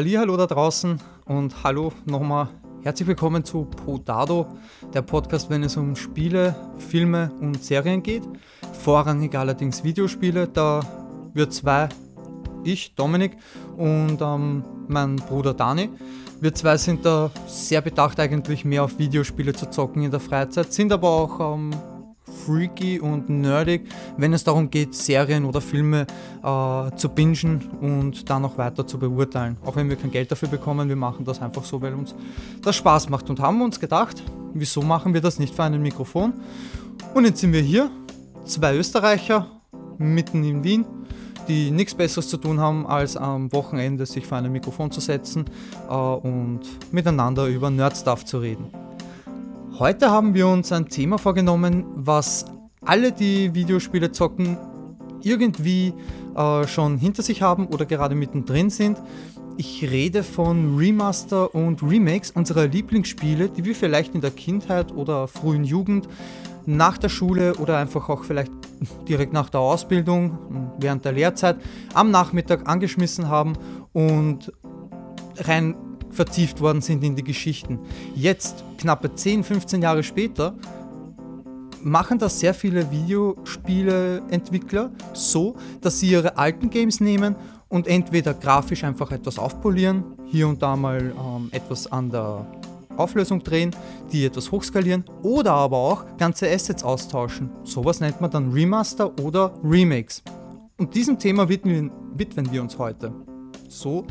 Hallo 0.00 0.34
da 0.38 0.46
draußen 0.46 0.98
und 1.26 1.62
hallo 1.62 1.92
nochmal. 2.06 2.48
Herzlich 2.80 3.06
willkommen 3.06 3.44
zu 3.44 3.66
Podado, 3.66 4.46
der 4.94 5.02
Podcast, 5.02 5.50
wenn 5.50 5.62
es 5.62 5.76
um 5.76 5.94
Spiele, 5.94 6.56
Filme 6.78 7.30
und 7.38 7.62
Serien 7.62 8.02
geht. 8.02 8.22
Vorrangig 8.82 9.34
allerdings 9.34 9.84
Videospiele. 9.84 10.48
Da 10.48 10.80
wir 11.34 11.50
zwei, 11.50 11.90
ich, 12.64 12.94
Dominik 12.94 13.36
und 13.76 14.22
ähm, 14.22 14.64
mein 14.88 15.16
Bruder 15.16 15.52
Dani, 15.52 15.90
wir 16.40 16.54
zwei 16.54 16.78
sind 16.78 17.04
da 17.04 17.30
sehr 17.46 17.82
bedacht 17.82 18.18
eigentlich 18.20 18.64
mehr 18.64 18.84
auf 18.84 18.98
Videospiele 18.98 19.52
zu 19.52 19.68
zocken 19.68 20.02
in 20.02 20.10
der 20.10 20.20
Freizeit, 20.20 20.72
sind 20.72 20.92
aber 20.92 21.10
auch 21.10 21.56
ähm, 21.56 21.72
freaky 22.30 23.00
und 23.00 23.28
nerdig, 23.28 23.88
wenn 24.16 24.32
es 24.32 24.44
darum 24.44 24.70
geht, 24.70 24.94
Serien 24.94 25.44
oder 25.44 25.60
Filme 25.60 26.06
äh, 26.42 26.96
zu 26.96 27.08
bingen 27.08 27.68
und 27.80 28.28
dann 28.28 28.42
noch 28.42 28.56
weiter 28.58 28.86
zu 28.86 28.98
beurteilen. 28.98 29.56
Auch 29.64 29.76
wenn 29.76 29.88
wir 29.88 29.96
kein 29.96 30.10
Geld 30.10 30.30
dafür 30.30 30.48
bekommen, 30.48 30.88
wir 30.88 30.96
machen 30.96 31.24
das 31.24 31.40
einfach 31.40 31.64
so, 31.64 31.80
weil 31.82 31.94
uns 31.94 32.14
das 32.62 32.76
Spaß 32.76 33.08
macht 33.08 33.28
und 33.30 33.40
haben 33.40 33.60
uns 33.62 33.78
gedacht, 33.78 34.22
wieso 34.54 34.82
machen 34.82 35.14
wir 35.14 35.20
das 35.20 35.38
nicht 35.38 35.54
für 35.54 35.64
ein 35.64 35.80
Mikrofon? 35.82 36.32
Und 37.14 37.24
jetzt 37.24 37.40
sind 37.40 37.52
wir 37.52 37.62
hier, 37.62 37.90
zwei 38.44 38.76
Österreicher 38.76 39.46
mitten 39.98 40.44
in 40.44 40.64
Wien, 40.64 40.84
die 41.48 41.70
nichts 41.70 41.94
Besseres 41.94 42.28
zu 42.28 42.36
tun 42.36 42.60
haben, 42.60 42.86
als 42.86 43.16
am 43.16 43.52
Wochenende 43.52 44.06
sich 44.06 44.26
vor 44.26 44.38
ein 44.38 44.50
Mikrofon 44.52 44.90
zu 44.90 45.00
setzen 45.00 45.44
äh, 45.88 45.92
und 45.92 46.60
miteinander 46.92 47.46
über 47.46 47.70
Nerdstuff 47.70 48.24
zu 48.24 48.38
reden. 48.38 48.66
Heute 49.80 50.10
haben 50.10 50.34
wir 50.34 50.46
uns 50.46 50.72
ein 50.72 50.90
Thema 50.90 51.16
vorgenommen, 51.16 51.86
was 51.94 52.44
alle, 52.84 53.12
die 53.12 53.54
Videospiele 53.54 54.12
zocken, 54.12 54.58
irgendwie 55.22 55.94
äh, 56.36 56.66
schon 56.66 56.98
hinter 56.98 57.22
sich 57.22 57.40
haben 57.40 57.66
oder 57.66 57.86
gerade 57.86 58.14
mittendrin 58.14 58.68
sind. 58.68 58.98
Ich 59.56 59.90
rede 59.90 60.22
von 60.22 60.76
Remaster 60.76 61.54
und 61.54 61.82
Remakes 61.82 62.30
unserer 62.30 62.66
Lieblingsspiele, 62.66 63.48
die 63.48 63.64
wir 63.64 63.74
vielleicht 63.74 64.14
in 64.14 64.20
der 64.20 64.32
Kindheit 64.32 64.92
oder 64.92 65.26
frühen 65.26 65.64
Jugend, 65.64 66.08
nach 66.66 66.98
der 66.98 67.08
Schule 67.08 67.54
oder 67.54 67.78
einfach 67.78 68.10
auch 68.10 68.24
vielleicht 68.24 68.52
direkt 69.08 69.32
nach 69.32 69.48
der 69.48 69.60
Ausbildung, 69.60 70.74
während 70.78 71.06
der 71.06 71.12
Lehrzeit, 71.12 71.56
am 71.94 72.10
Nachmittag 72.10 72.68
angeschmissen 72.68 73.30
haben 73.30 73.54
und 73.94 74.52
rein 75.38 75.74
vertieft 76.10 76.60
worden 76.60 76.82
sind 76.82 77.02
in 77.04 77.16
die 77.16 77.24
Geschichten. 77.24 77.78
Jetzt, 78.14 78.64
knappe 78.78 79.14
10, 79.14 79.44
15 79.44 79.82
Jahre 79.82 80.02
später, 80.02 80.54
machen 81.82 82.18
das 82.18 82.40
sehr 82.40 82.54
viele 82.54 82.90
Videospieleentwickler 82.90 84.90
so, 85.12 85.54
dass 85.80 86.00
sie 86.00 86.10
ihre 86.10 86.36
alten 86.36 86.70
Games 86.70 87.00
nehmen 87.00 87.36
und 87.68 87.86
entweder 87.86 88.34
grafisch 88.34 88.84
einfach 88.84 89.12
etwas 89.12 89.38
aufpolieren, 89.38 90.04
hier 90.26 90.48
und 90.48 90.62
da 90.62 90.76
mal 90.76 91.14
ähm, 91.16 91.48
etwas 91.52 91.90
an 91.90 92.10
der 92.10 92.46
Auflösung 92.96 93.42
drehen, 93.42 93.74
die 94.12 94.26
etwas 94.26 94.50
hochskalieren 94.50 95.04
oder 95.22 95.52
aber 95.52 95.76
auch 95.76 96.04
ganze 96.18 96.50
Assets 96.50 96.84
austauschen. 96.84 97.50
Sowas 97.64 98.00
nennt 98.00 98.20
man 98.20 98.30
dann 98.30 98.52
Remaster 98.52 99.18
oder 99.20 99.54
Remakes. 99.64 100.22
Und 100.76 100.94
diesem 100.94 101.18
Thema 101.18 101.48
widmen, 101.48 101.90
widmen 102.14 102.52
wir 102.52 102.62
uns 102.62 102.78
heute. 102.78 103.12
So, 103.68 104.06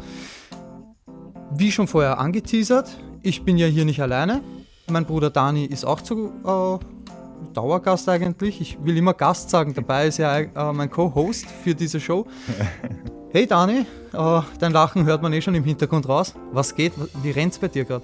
wie 1.51 1.71
schon 1.71 1.87
vorher 1.87 2.19
angeteasert, 2.19 2.97
ich 3.21 3.43
bin 3.43 3.57
ja 3.57 3.67
hier 3.67 3.85
nicht 3.85 4.01
alleine. 4.01 4.41
Mein 4.87 5.05
Bruder 5.05 5.29
Dani 5.29 5.65
ist 5.65 5.85
auch 5.85 6.01
zu 6.01 6.31
äh, 6.43 7.53
Dauergast 7.53 8.07
eigentlich. 8.09 8.61
Ich 8.61 8.83
will 8.83 8.97
immer 8.97 9.13
Gast 9.13 9.49
sagen, 9.49 9.73
dabei 9.73 10.07
ist 10.07 10.17
ja 10.17 10.39
äh, 10.39 10.73
mein 10.73 10.89
Co-Host 10.89 11.47
für 11.63 11.75
diese 11.75 11.99
Show. 11.99 12.25
Hey 13.31 13.45
Dani, 13.45 13.85
äh, 14.11 14.41
dein 14.57 14.71
Lachen 14.71 15.05
hört 15.05 15.21
man 15.21 15.31
eh 15.33 15.39
schon 15.39 15.53
im 15.53 15.63
Hintergrund 15.63 16.09
raus. 16.09 16.33
Was 16.51 16.73
geht? 16.73 16.93
Wie 17.21 17.29
rennt's 17.29 17.59
bei 17.59 17.67
dir 17.67 17.85
gerade? 17.85 18.03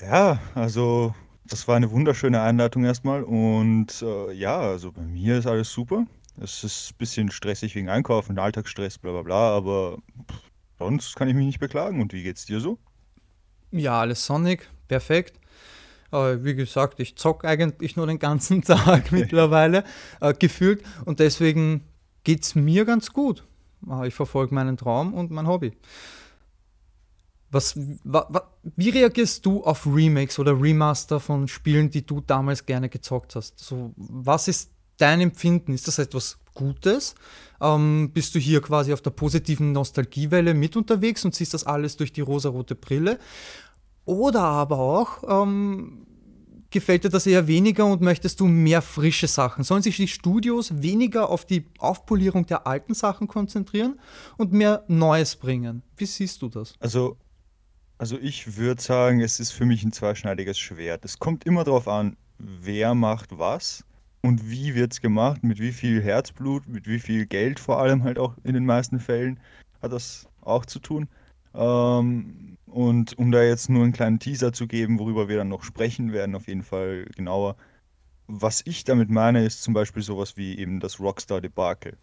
Ja, 0.00 0.40
also 0.56 1.14
das 1.44 1.68
war 1.68 1.76
eine 1.76 1.88
wunderschöne 1.92 2.40
Einleitung 2.40 2.84
erstmal 2.84 3.22
und 3.22 4.02
äh, 4.02 4.32
ja, 4.32 4.58
also 4.58 4.90
bei 4.90 5.02
mir 5.02 5.38
ist 5.38 5.46
alles 5.46 5.70
super. 5.70 6.06
Es 6.40 6.64
ist 6.64 6.90
ein 6.90 6.98
bisschen 6.98 7.30
stressig 7.30 7.76
wegen 7.76 7.88
Einkaufen, 7.88 8.36
Alltagsstress, 8.40 8.98
bla 8.98 9.12
bla 9.12 9.22
bla, 9.22 9.56
aber 9.56 9.98
pff, 10.28 10.47
Sonst 10.78 11.16
kann 11.16 11.28
ich 11.28 11.34
mich 11.34 11.46
nicht 11.46 11.60
beklagen. 11.60 12.00
Und 12.00 12.12
wie 12.12 12.22
geht's 12.22 12.46
dir 12.46 12.60
so? 12.60 12.78
Ja, 13.70 14.00
alles 14.00 14.24
sonnig, 14.24 14.68
perfekt. 14.86 15.38
Äh, 16.12 16.42
wie 16.42 16.54
gesagt, 16.54 17.00
ich 17.00 17.16
zock 17.16 17.44
eigentlich 17.44 17.96
nur 17.96 18.06
den 18.06 18.18
ganzen 18.18 18.62
Tag 18.62 19.12
mittlerweile 19.12 19.84
äh, 20.20 20.32
gefühlt 20.32 20.82
und 21.04 21.20
deswegen 21.20 21.84
geht 22.24 22.44
es 22.44 22.54
mir 22.54 22.84
ganz 22.84 23.12
gut. 23.12 23.44
Äh, 23.88 24.08
ich 24.08 24.14
verfolge 24.14 24.54
meinen 24.54 24.76
Traum 24.76 25.12
und 25.12 25.30
mein 25.30 25.46
Hobby. 25.46 25.72
Was, 27.50 27.78
wa, 28.04 28.26
wa, 28.28 28.50
wie 28.76 28.90
reagierst 28.90 29.44
du 29.46 29.64
auf 29.64 29.86
Remakes 29.86 30.38
oder 30.38 30.60
Remaster 30.60 31.18
von 31.18 31.48
Spielen, 31.48 31.90
die 31.90 32.04
du 32.04 32.20
damals 32.20 32.66
gerne 32.66 32.90
gezockt 32.90 33.36
hast? 33.36 33.58
So, 33.58 33.92
was 33.96 34.48
ist 34.48 34.70
dein 34.98 35.20
Empfinden? 35.20 35.72
Ist 35.72 35.88
das 35.88 35.98
etwas 35.98 36.38
Gutes? 36.54 37.14
Ähm, 37.60 38.10
bist 38.12 38.34
du 38.34 38.38
hier 38.38 38.60
quasi 38.60 38.92
auf 38.92 39.00
der 39.00 39.10
positiven 39.10 39.72
Nostalgiewelle 39.72 40.54
mit 40.54 40.76
unterwegs 40.76 41.24
und 41.24 41.34
siehst 41.34 41.54
das 41.54 41.64
alles 41.64 41.96
durch 41.96 42.12
die 42.12 42.20
rosarote 42.20 42.74
Brille? 42.74 43.18
Oder 44.04 44.42
aber 44.42 44.78
auch, 44.78 45.44
ähm, 45.44 46.06
gefällt 46.70 47.04
dir 47.04 47.10
das 47.10 47.26
eher 47.26 47.46
weniger 47.46 47.86
und 47.86 48.00
möchtest 48.00 48.40
du 48.40 48.46
mehr 48.46 48.82
frische 48.82 49.26
Sachen? 49.26 49.64
Sollen 49.64 49.82
sich 49.82 49.96
die 49.96 50.08
Studios 50.08 50.82
weniger 50.82 51.30
auf 51.30 51.44
die 51.44 51.66
Aufpolierung 51.78 52.46
der 52.46 52.66
alten 52.66 52.94
Sachen 52.94 53.28
konzentrieren 53.28 53.98
und 54.36 54.52
mehr 54.52 54.84
Neues 54.88 55.36
bringen? 55.36 55.82
Wie 55.96 56.06
siehst 56.06 56.42
du 56.42 56.48
das? 56.48 56.74
Also, 56.80 57.16
also 57.98 58.18
ich 58.18 58.56
würde 58.56 58.80
sagen, 58.80 59.20
es 59.20 59.40
ist 59.40 59.52
für 59.52 59.64
mich 59.64 59.82
ein 59.82 59.92
zweischneidiges 59.92 60.58
Schwert. 60.58 61.04
Es 61.04 61.18
kommt 61.18 61.44
immer 61.44 61.64
darauf 61.64 61.88
an, 61.88 62.16
wer 62.38 62.94
macht 62.94 63.38
was 63.38 63.84
und 64.22 64.50
wie 64.50 64.74
wird 64.74 64.92
es 64.92 65.00
gemacht, 65.00 65.42
mit 65.42 65.60
wie 65.60 65.72
viel 65.72 66.02
Herzblut, 66.02 66.66
mit 66.66 66.86
wie 66.86 66.98
viel 66.98 67.26
Geld 67.26 67.60
vor 67.60 67.78
allem 67.80 68.02
halt 68.02 68.18
auch 68.18 68.34
in 68.44 68.54
den 68.54 68.66
meisten 68.66 69.00
Fällen 69.00 69.38
hat 69.80 69.92
das 69.92 70.28
auch 70.40 70.66
zu 70.66 70.80
tun. 70.80 71.08
Ähm, 71.54 72.56
und 72.66 73.18
um 73.18 73.30
da 73.32 73.42
jetzt 73.42 73.70
nur 73.70 73.82
einen 73.82 73.92
kleinen 73.92 74.18
Teaser 74.18 74.52
zu 74.52 74.66
geben, 74.66 74.98
worüber 74.98 75.28
wir 75.28 75.38
dann 75.38 75.48
noch 75.48 75.62
sprechen 75.62 76.12
werden, 76.12 76.34
auf 76.34 76.48
jeden 76.48 76.62
Fall 76.62 77.06
genauer. 77.16 77.56
Was 78.26 78.62
ich 78.66 78.84
damit 78.84 79.10
meine, 79.10 79.44
ist 79.44 79.62
zum 79.62 79.72
Beispiel 79.74 80.02
sowas 80.02 80.36
wie 80.36 80.58
eben 80.58 80.80
das 80.80 81.00
Rockstar-Debakel. 81.00 81.96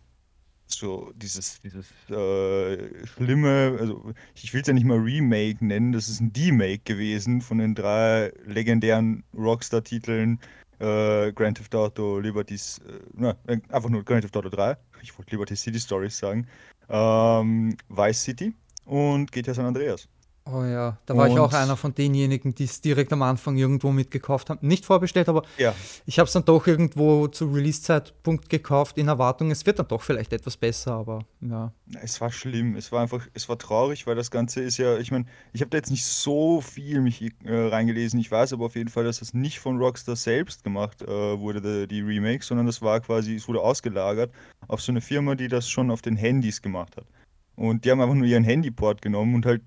So 0.68 1.12
dieses, 1.16 1.62
dieses 1.62 1.86
äh, 2.09 3.06
schlimme, 3.06 3.78
also 3.80 4.14
ich 4.34 4.52
will 4.52 4.62
es 4.62 4.68
ja 4.68 4.74
nicht 4.74 4.86
mal 4.86 4.97
Remake 4.97 5.64
nennen, 5.64 5.92
das 5.92 6.09
ist 6.09 6.22
ein 6.22 6.34
Demake 6.34 6.82
gewesen 6.84 7.42
von 7.42 7.59
den 7.59 7.76
drei 7.76 8.34
legendären 8.46 9.24
Rockstar-Titeln 9.36 10.40
äh, 10.80 11.31
Grand 11.34 11.58
Theft 11.58 11.74
Auto, 11.75 12.19
Liberties, 12.19 12.80
äh, 12.88 13.00
na, 13.13 13.36
einfach 13.69 13.90
nur 13.90 14.03
Grand 14.03 14.24
Theft 14.24 14.38
Auto 14.38 14.50
3, 14.50 14.78
ich 15.02 15.18
wollte 15.18 15.31
Liberty 15.31 15.56
City 15.56 15.80
Stories 15.80 16.18
sagen, 16.18 16.47
ähm, 16.90 17.78
Vice 17.90 18.24
City 18.24 18.53
und 18.85 19.31
GTA 19.31 19.53
San 19.53 19.66
Andreas. 19.66 20.08
Oh 20.48 20.64
ja, 20.64 21.00
da 21.08 21.18
war 21.18 21.26
und 21.26 21.32
ich 21.32 21.40
auch 21.40 21.54
einer 21.54 21.76
von 21.76 21.96
denjenigen, 21.96 22.54
die 22.54 22.66
es 22.66 22.80
direkt 22.80 23.12
am 23.12 23.24
Anfang 23.24 23.58
irgendwo 23.58 23.92
mitgekauft 23.92 24.52
haben. 24.52 24.60
Nicht 24.62 24.86
vorbestellt, 24.86 25.28
aber 25.28 25.42
ja. 25.58 25.74
ich 26.06 26.20
habe 26.20 26.28
es 26.28 26.34
dann 26.34 26.46
doch 26.46 26.68
irgendwo 26.68 27.28
zu 27.28 27.48
Release-Zeitpunkt 27.48 28.48
gekauft, 28.48 29.00
in 29.00 29.08
Erwartung, 29.08 29.50
es 29.50 29.66
wird 29.66 29.80
dann 29.80 29.88
doch 29.88 30.04
vielleicht 30.04 30.34
etwas 30.34 30.56
besser, 30.56 30.94
aber 30.94 31.26
ja. 31.42 31.74
Es 32.00 32.22
war 32.22 32.32
schlimm, 32.32 32.76
es 32.76 32.92
war 32.92 33.02
einfach, 33.02 33.26
es 33.34 33.50
war 33.50 33.58
traurig, 33.58 34.06
weil 34.06 34.16
das 34.16 34.30
Ganze 34.30 34.62
ist 34.62 34.78
ja, 34.78 35.00
ich 35.00 35.12
meine, 35.12 35.26
ich 35.52 35.62
habe 35.62 35.72
da 35.72 35.78
jetzt 35.78 35.90
nicht 35.90 36.06
so 36.06 36.62
viel 36.62 37.02
mich 37.02 37.24
äh, 37.24 37.32
reingelesen, 37.52 38.20
ich 38.20 38.30
weiß 38.30 38.53
aber 38.53 38.66
auf 38.66 38.76
jeden 38.76 38.90
Fall, 38.90 39.03
dass 39.03 39.20
das 39.20 39.34
nicht 39.34 39.59
von 39.59 39.80
Rockstar 39.80 40.16
selbst 40.16 40.64
gemacht 40.64 41.02
äh, 41.02 41.08
wurde, 41.08 41.88
die, 41.88 41.88
die 41.88 42.02
Remake, 42.02 42.46
sondern 42.46 42.68
das 42.68 42.84
war 42.84 43.00
quasi, 43.00 43.34
es 43.34 43.48
wurde 43.48 43.62
ausgelagert 43.62 44.32
auf 44.68 44.80
so 44.80 44.91
eine 44.91 45.02
Firma, 45.02 45.34
die 45.34 45.48
das 45.48 45.68
schon 45.68 45.90
auf 45.90 46.03
den 46.03 46.16
Handys 46.16 46.62
gemacht 46.62 46.98
hat. 46.98 47.06
Und 47.56 47.84
die 47.84 47.90
haben 47.90 48.02
einfach 48.02 48.16
nur 48.16 48.28
ihren 48.28 48.44
Handyport 48.44 49.02
genommen 49.02 49.34
und 49.34 49.46
halt 49.46 49.64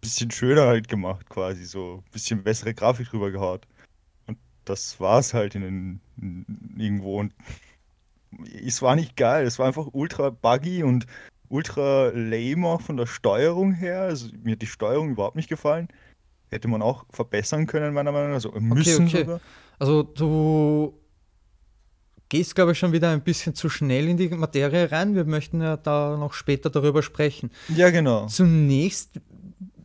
bisschen 0.00 0.30
schöner 0.30 0.66
halt 0.66 0.88
gemacht, 0.88 1.28
quasi 1.28 1.64
so. 1.64 2.02
Ein 2.04 2.12
bisschen 2.12 2.42
bessere 2.42 2.74
Grafik 2.74 3.08
drüber 3.08 3.30
gehaut. 3.30 3.66
Und 4.26 4.38
das 4.64 5.00
war 5.00 5.18
es 5.18 5.34
halt 5.34 5.54
in, 5.54 5.62
den, 5.62 6.00
in, 6.16 6.74
irgendwo. 6.76 7.18
Und 7.20 7.34
es 8.62 8.82
war 8.82 8.96
nicht 8.96 9.16
geil. 9.16 9.46
Es 9.46 9.58
war 9.58 9.66
einfach 9.66 9.88
ultra 9.92 10.30
buggy 10.30 10.82
und 10.82 11.06
ultra 11.48 12.08
lame 12.08 12.66
auch 12.66 12.80
von 12.80 12.96
der 12.96 13.06
Steuerung 13.06 13.72
her. 13.72 14.02
Also 14.02 14.28
mir 14.42 14.52
hat 14.52 14.62
die 14.62 14.66
Steuerung 14.66 15.10
überhaupt 15.10 15.36
nicht 15.36 15.48
gefallen. 15.48 15.88
Hätte 16.50 16.68
man 16.68 16.82
auch 16.82 17.04
verbessern 17.10 17.66
können, 17.66 17.92
meiner 17.92 18.12
Meinung 18.12 18.28
nach. 18.28 18.36
Also 18.36 18.52
müssen 18.52 19.06
okay, 19.06 19.22
okay. 19.22 19.38
Also 19.78 20.02
du 20.02 20.98
gehst, 22.28 22.54
glaube 22.54 22.72
ich, 22.72 22.78
schon 22.78 22.92
wieder 22.92 23.10
ein 23.10 23.22
bisschen 23.22 23.54
zu 23.54 23.68
schnell 23.68 24.08
in 24.08 24.16
die 24.16 24.28
Materie 24.28 24.90
rein. 24.90 25.14
Wir 25.14 25.24
möchten 25.24 25.60
ja 25.60 25.76
da 25.76 26.16
noch 26.16 26.32
später 26.32 26.70
darüber 26.70 27.02
sprechen. 27.02 27.50
Ja, 27.68 27.90
genau. 27.90 28.26
Zunächst 28.26 29.20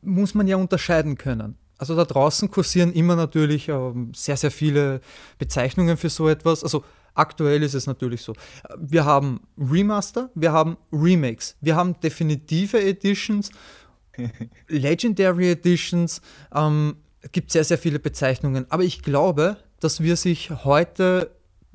muss 0.03 0.33
man 0.33 0.47
ja 0.47 0.57
unterscheiden 0.57 1.17
können. 1.17 1.57
Also 1.77 1.95
da 1.95 2.05
draußen 2.05 2.49
kursieren 2.49 2.93
immer 2.93 3.15
natürlich 3.15 3.67
ähm, 3.67 4.11
sehr, 4.15 4.37
sehr 4.37 4.51
viele 4.51 5.01
Bezeichnungen 5.37 5.97
für 5.97 6.09
so 6.09 6.29
etwas. 6.29 6.63
Also 6.63 6.83
aktuell 7.13 7.63
ist 7.63 7.73
es 7.73 7.87
natürlich 7.87 8.21
so. 8.21 8.33
Wir 8.77 9.05
haben 9.05 9.41
Remaster, 9.57 10.29
wir 10.35 10.51
haben 10.51 10.77
Remakes, 10.91 11.57
wir 11.61 11.75
haben 11.75 11.99
definitive 11.99 12.79
Editions 12.81 13.51
Legendary 14.67 15.51
Editions, 15.51 16.21
ähm, 16.53 16.95
gibt 17.31 17.51
sehr, 17.51 17.63
sehr 17.63 17.77
viele 17.77 17.99
Bezeichnungen. 17.99 18.65
Aber 18.69 18.83
ich 18.83 19.01
glaube, 19.01 19.57
dass 19.79 20.01
wir 20.01 20.15
sich 20.15 20.51
heute 20.51 21.31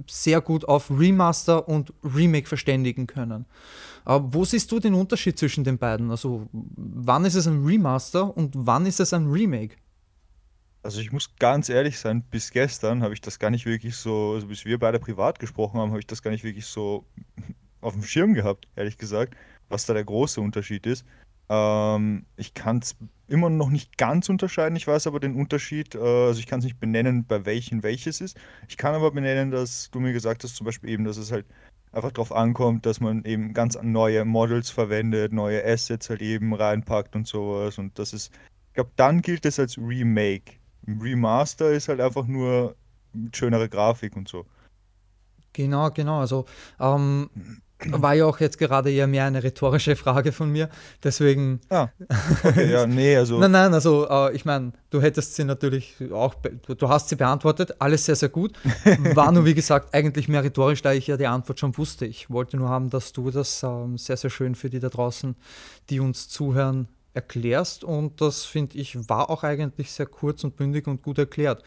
sehr 0.07 0.41
gut 0.41 0.67
auf 0.67 0.91
Remaster 0.91 1.69
und 1.69 1.93
Remake 2.05 2.47
verständigen 2.47 3.07
können. 3.07 3.47
Aber 4.05 4.33
wo 4.33 4.45
siehst 4.45 4.71
du 4.73 4.79
den 4.79 4.95
Unterschied 4.95 5.39
zwischen 5.39 5.65
den 5.65 5.79
beiden? 5.79 6.11
Also 6.11 6.49
wann 6.53 7.25
ist 7.25 7.35
es 7.35 7.47
ein 7.47 7.65
Remaster 7.65 8.37
und 8.37 8.53
wann 8.55 8.87
ist 8.87 9.01
es 9.01 9.13
ein 9.13 9.27
Remake? 9.27 9.77
Also 10.83 11.01
ich 11.01 11.13
muss 11.13 11.35
ganz 11.37 11.69
ehrlich 11.69 11.99
sein, 11.99 12.23
bis 12.23 12.51
gestern 12.51 13.03
habe 13.03 13.13
ich 13.13 13.21
das 13.21 13.39
gar 13.39 13.51
nicht 13.51 13.67
wirklich 13.67 13.97
so, 13.97 14.33
also 14.35 14.47
bis 14.47 14.65
wir 14.65 14.79
beide 14.79 14.99
privat 14.99 15.39
gesprochen 15.39 15.81
haben, 15.81 15.91
habe 15.91 16.01
ich 16.01 16.07
das 16.07 16.23
gar 16.23 16.31
nicht 16.31 16.45
wirklich 16.45 16.67
so 16.67 17.05
auf 17.81 17.95
dem 17.95 18.03
Schirm 18.03 18.35
gehabt, 18.35 18.69
ehrlich 18.77 18.97
gesagt, 18.97 19.35
was 19.69 19.87
da 19.87 19.95
der 19.95 20.05
große 20.05 20.41
Unterschied 20.41 20.87
ist. 20.87 21.05
Ähm, 21.49 22.27
ich 22.37 22.55
kann 22.55 22.79
es 22.79 22.97
immer 23.27 23.51
noch 23.51 23.71
nicht 23.71 23.99
ganz 23.99 24.29
unterscheiden. 24.29 24.77
Ich 24.77 24.87
weiß 24.87 25.07
aber 25.07 25.21
den 25.21 25.37
Unterschied, 25.37 25.95
äh, 25.95 25.99
also 25.99 26.41
ich 26.41 26.47
kann 26.47 26.61
es 26.61 26.65
nicht 26.65 26.81
benennen, 26.81 27.27
bei 27.27 27.45
welchen 27.45 27.83
welches 27.83 28.21
ist. 28.21 28.39
Ich 28.69 28.77
kann 28.77 28.95
aber 28.95 29.11
benennen, 29.11 29.51
dass 29.51 29.91
du 29.91 30.01
mir 30.01 30.13
gesagt 30.13 30.45
hast, 30.45 30.57
zum 30.57 30.65
Beispiel 30.65 30.91
eben, 30.91 31.05
dass 31.05 31.17
es 31.17 31.33
halt 31.33 31.47
einfach 31.93 32.13
darauf 32.13 32.33
ankommt, 32.33 32.87
dass 32.87 33.01
man 33.01 33.25
eben 33.25 33.53
ganz 33.53 33.79
neue 33.83 34.25
Models 34.25 34.71
verwendet, 34.71 35.33
neue 35.33 35.65
Assets 35.65 36.11
halt 36.11 36.23
eben 36.23 36.55
reinpackt 36.55 37.17
und 37.17 37.27
sowas. 37.27 37.79
Und 37.79 37.99
das 37.99 38.13
ist, 38.13 38.33
ich 38.69 38.75
glaube, 38.75 38.91
dann 38.97 39.23
gilt 39.23 39.47
es 39.47 39.59
als 39.59 39.79
Remake. 39.79 40.55
Remaster 40.87 41.71
ist 41.73 41.89
halt 41.89 42.01
einfach 42.01 42.27
nur 42.27 42.77
schönere 43.33 43.69
Grafik 43.69 44.17
und 44.17 44.29
so. 44.29 44.47
Genau, 45.53 45.91
genau. 45.91 46.21
Also 46.21 46.45
ähm, 46.79 47.31
war 47.91 48.15
ja 48.15 48.27
auch 48.27 48.41
jetzt 48.41 48.59
gerade 48.59 48.91
eher 48.91 49.07
mehr 49.07 49.25
eine 49.25 49.43
rhetorische 49.43 49.95
Frage 49.97 50.33
von 50.33 50.51
mir. 50.51 50.69
Deswegen. 51.03 51.61
Ah, 51.69 51.89
okay, 52.43 52.73
ja, 52.73 52.87
nee, 52.87 53.17
also. 53.17 53.39
nein, 53.39 53.53
nein, 53.53 53.75
also 53.75 54.09
äh, 54.09 54.35
ich 54.35 54.45
meine, 54.45 54.73
du 54.91 55.01
hättest 55.01 55.37
sie 55.37 55.45
natürlich 55.45 55.97
auch, 56.13 56.35
du 56.35 56.89
hast 56.89 57.09
sie 57.09 57.17
beantwortet, 57.17 57.77
alles 57.79 58.05
sehr, 58.05 58.17
sehr 58.17 58.29
gut. 58.29 58.53
War 59.15 59.31
nur, 59.33 59.45
wie 59.45 59.55
gesagt, 59.55 59.95
eigentlich 59.95 60.29
mehr 60.29 60.43
rhetorisch, 60.43 60.83
da 60.83 60.93
ich 60.93 61.07
ja 61.07 61.17
die 61.17 61.27
Antwort 61.27 61.61
schon 61.61 61.77
wusste. 61.79 62.07
Ich 62.07 62.31
wollte 62.31 62.57
nur 62.57 62.69
haben, 62.69 62.91
dass 62.91 63.13
du 63.13 63.31
das 63.31 63.63
ähm, 63.63 63.97
sehr, 63.97 64.17
sehr 64.17 64.31
schön 64.31 64.55
für 64.55 64.71
die 64.71 64.81
da 64.81 64.89
draußen, 64.89 65.37
die 65.91 66.01
uns 66.01 66.29
zuhören, 66.29 66.89
erklärst. 67.15 67.85
Und 67.85 68.21
das 68.21 68.45
finde 68.45 68.79
ich 68.79 69.09
war 69.09 69.31
auch 69.31 69.43
eigentlich 69.45 69.91
sehr 69.91 70.07
kurz 70.07 70.45
und 70.45 70.57
bündig 70.57 70.87
und 70.87 71.03
gut 71.03 71.19
erklärt. 71.19 71.63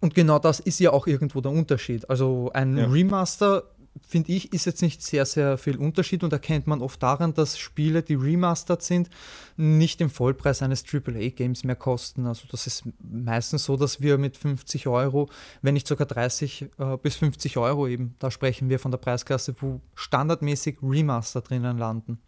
Und 0.00 0.14
genau 0.14 0.38
das 0.38 0.60
ist 0.60 0.78
ja 0.78 0.92
auch 0.92 1.06
irgendwo 1.06 1.40
der 1.40 1.52
Unterschied. 1.52 2.08
Also 2.10 2.50
ein 2.52 2.76
ja. 2.76 2.86
Remaster 2.86 3.64
finde 4.06 4.32
ich, 4.32 4.52
ist 4.52 4.64
jetzt 4.66 4.82
nicht 4.82 5.02
sehr, 5.02 5.24
sehr 5.24 5.58
viel 5.58 5.76
Unterschied 5.76 6.24
und 6.24 6.32
erkennt 6.32 6.66
man 6.66 6.82
oft 6.82 7.02
daran, 7.02 7.34
dass 7.34 7.58
Spiele, 7.58 8.02
die 8.02 8.14
remastered 8.14 8.82
sind, 8.82 9.10
nicht 9.56 10.00
den 10.00 10.10
Vollpreis 10.10 10.62
eines 10.62 10.84
AAA-Games 10.84 11.64
mehr 11.64 11.76
kosten. 11.76 12.26
Also 12.26 12.46
das 12.50 12.66
ist 12.66 12.84
meistens 12.98 13.64
so, 13.64 13.76
dass 13.76 14.00
wir 14.00 14.18
mit 14.18 14.36
50 14.36 14.86
Euro, 14.86 15.28
wenn 15.62 15.74
nicht 15.74 15.86
sogar 15.86 16.06
30 16.06 16.68
äh, 16.78 16.96
bis 17.02 17.16
50 17.16 17.56
Euro 17.56 17.86
eben, 17.86 18.14
da 18.18 18.30
sprechen 18.30 18.68
wir 18.68 18.78
von 18.78 18.90
der 18.90 18.98
Preisklasse, 18.98 19.54
wo 19.60 19.80
standardmäßig 19.94 20.78
Remaster 20.82 21.40
drinnen 21.40 21.78
landen. 21.78 22.18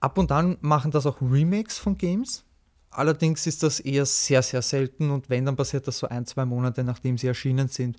Ab 0.00 0.18
und 0.18 0.30
an 0.32 0.58
machen 0.60 0.90
das 0.90 1.06
auch 1.06 1.20
Remakes 1.20 1.78
von 1.78 1.96
Games. 1.96 2.44
Allerdings 2.90 3.46
ist 3.46 3.62
das 3.62 3.78
eher 3.80 4.06
sehr, 4.06 4.42
sehr 4.42 4.62
selten 4.62 5.10
und 5.10 5.28
wenn, 5.28 5.44
dann 5.44 5.56
passiert 5.56 5.86
das 5.86 5.98
so 5.98 6.08
ein, 6.08 6.24
zwei 6.24 6.46
Monate, 6.46 6.82
nachdem 6.82 7.18
sie 7.18 7.26
erschienen 7.26 7.68
sind. 7.68 7.98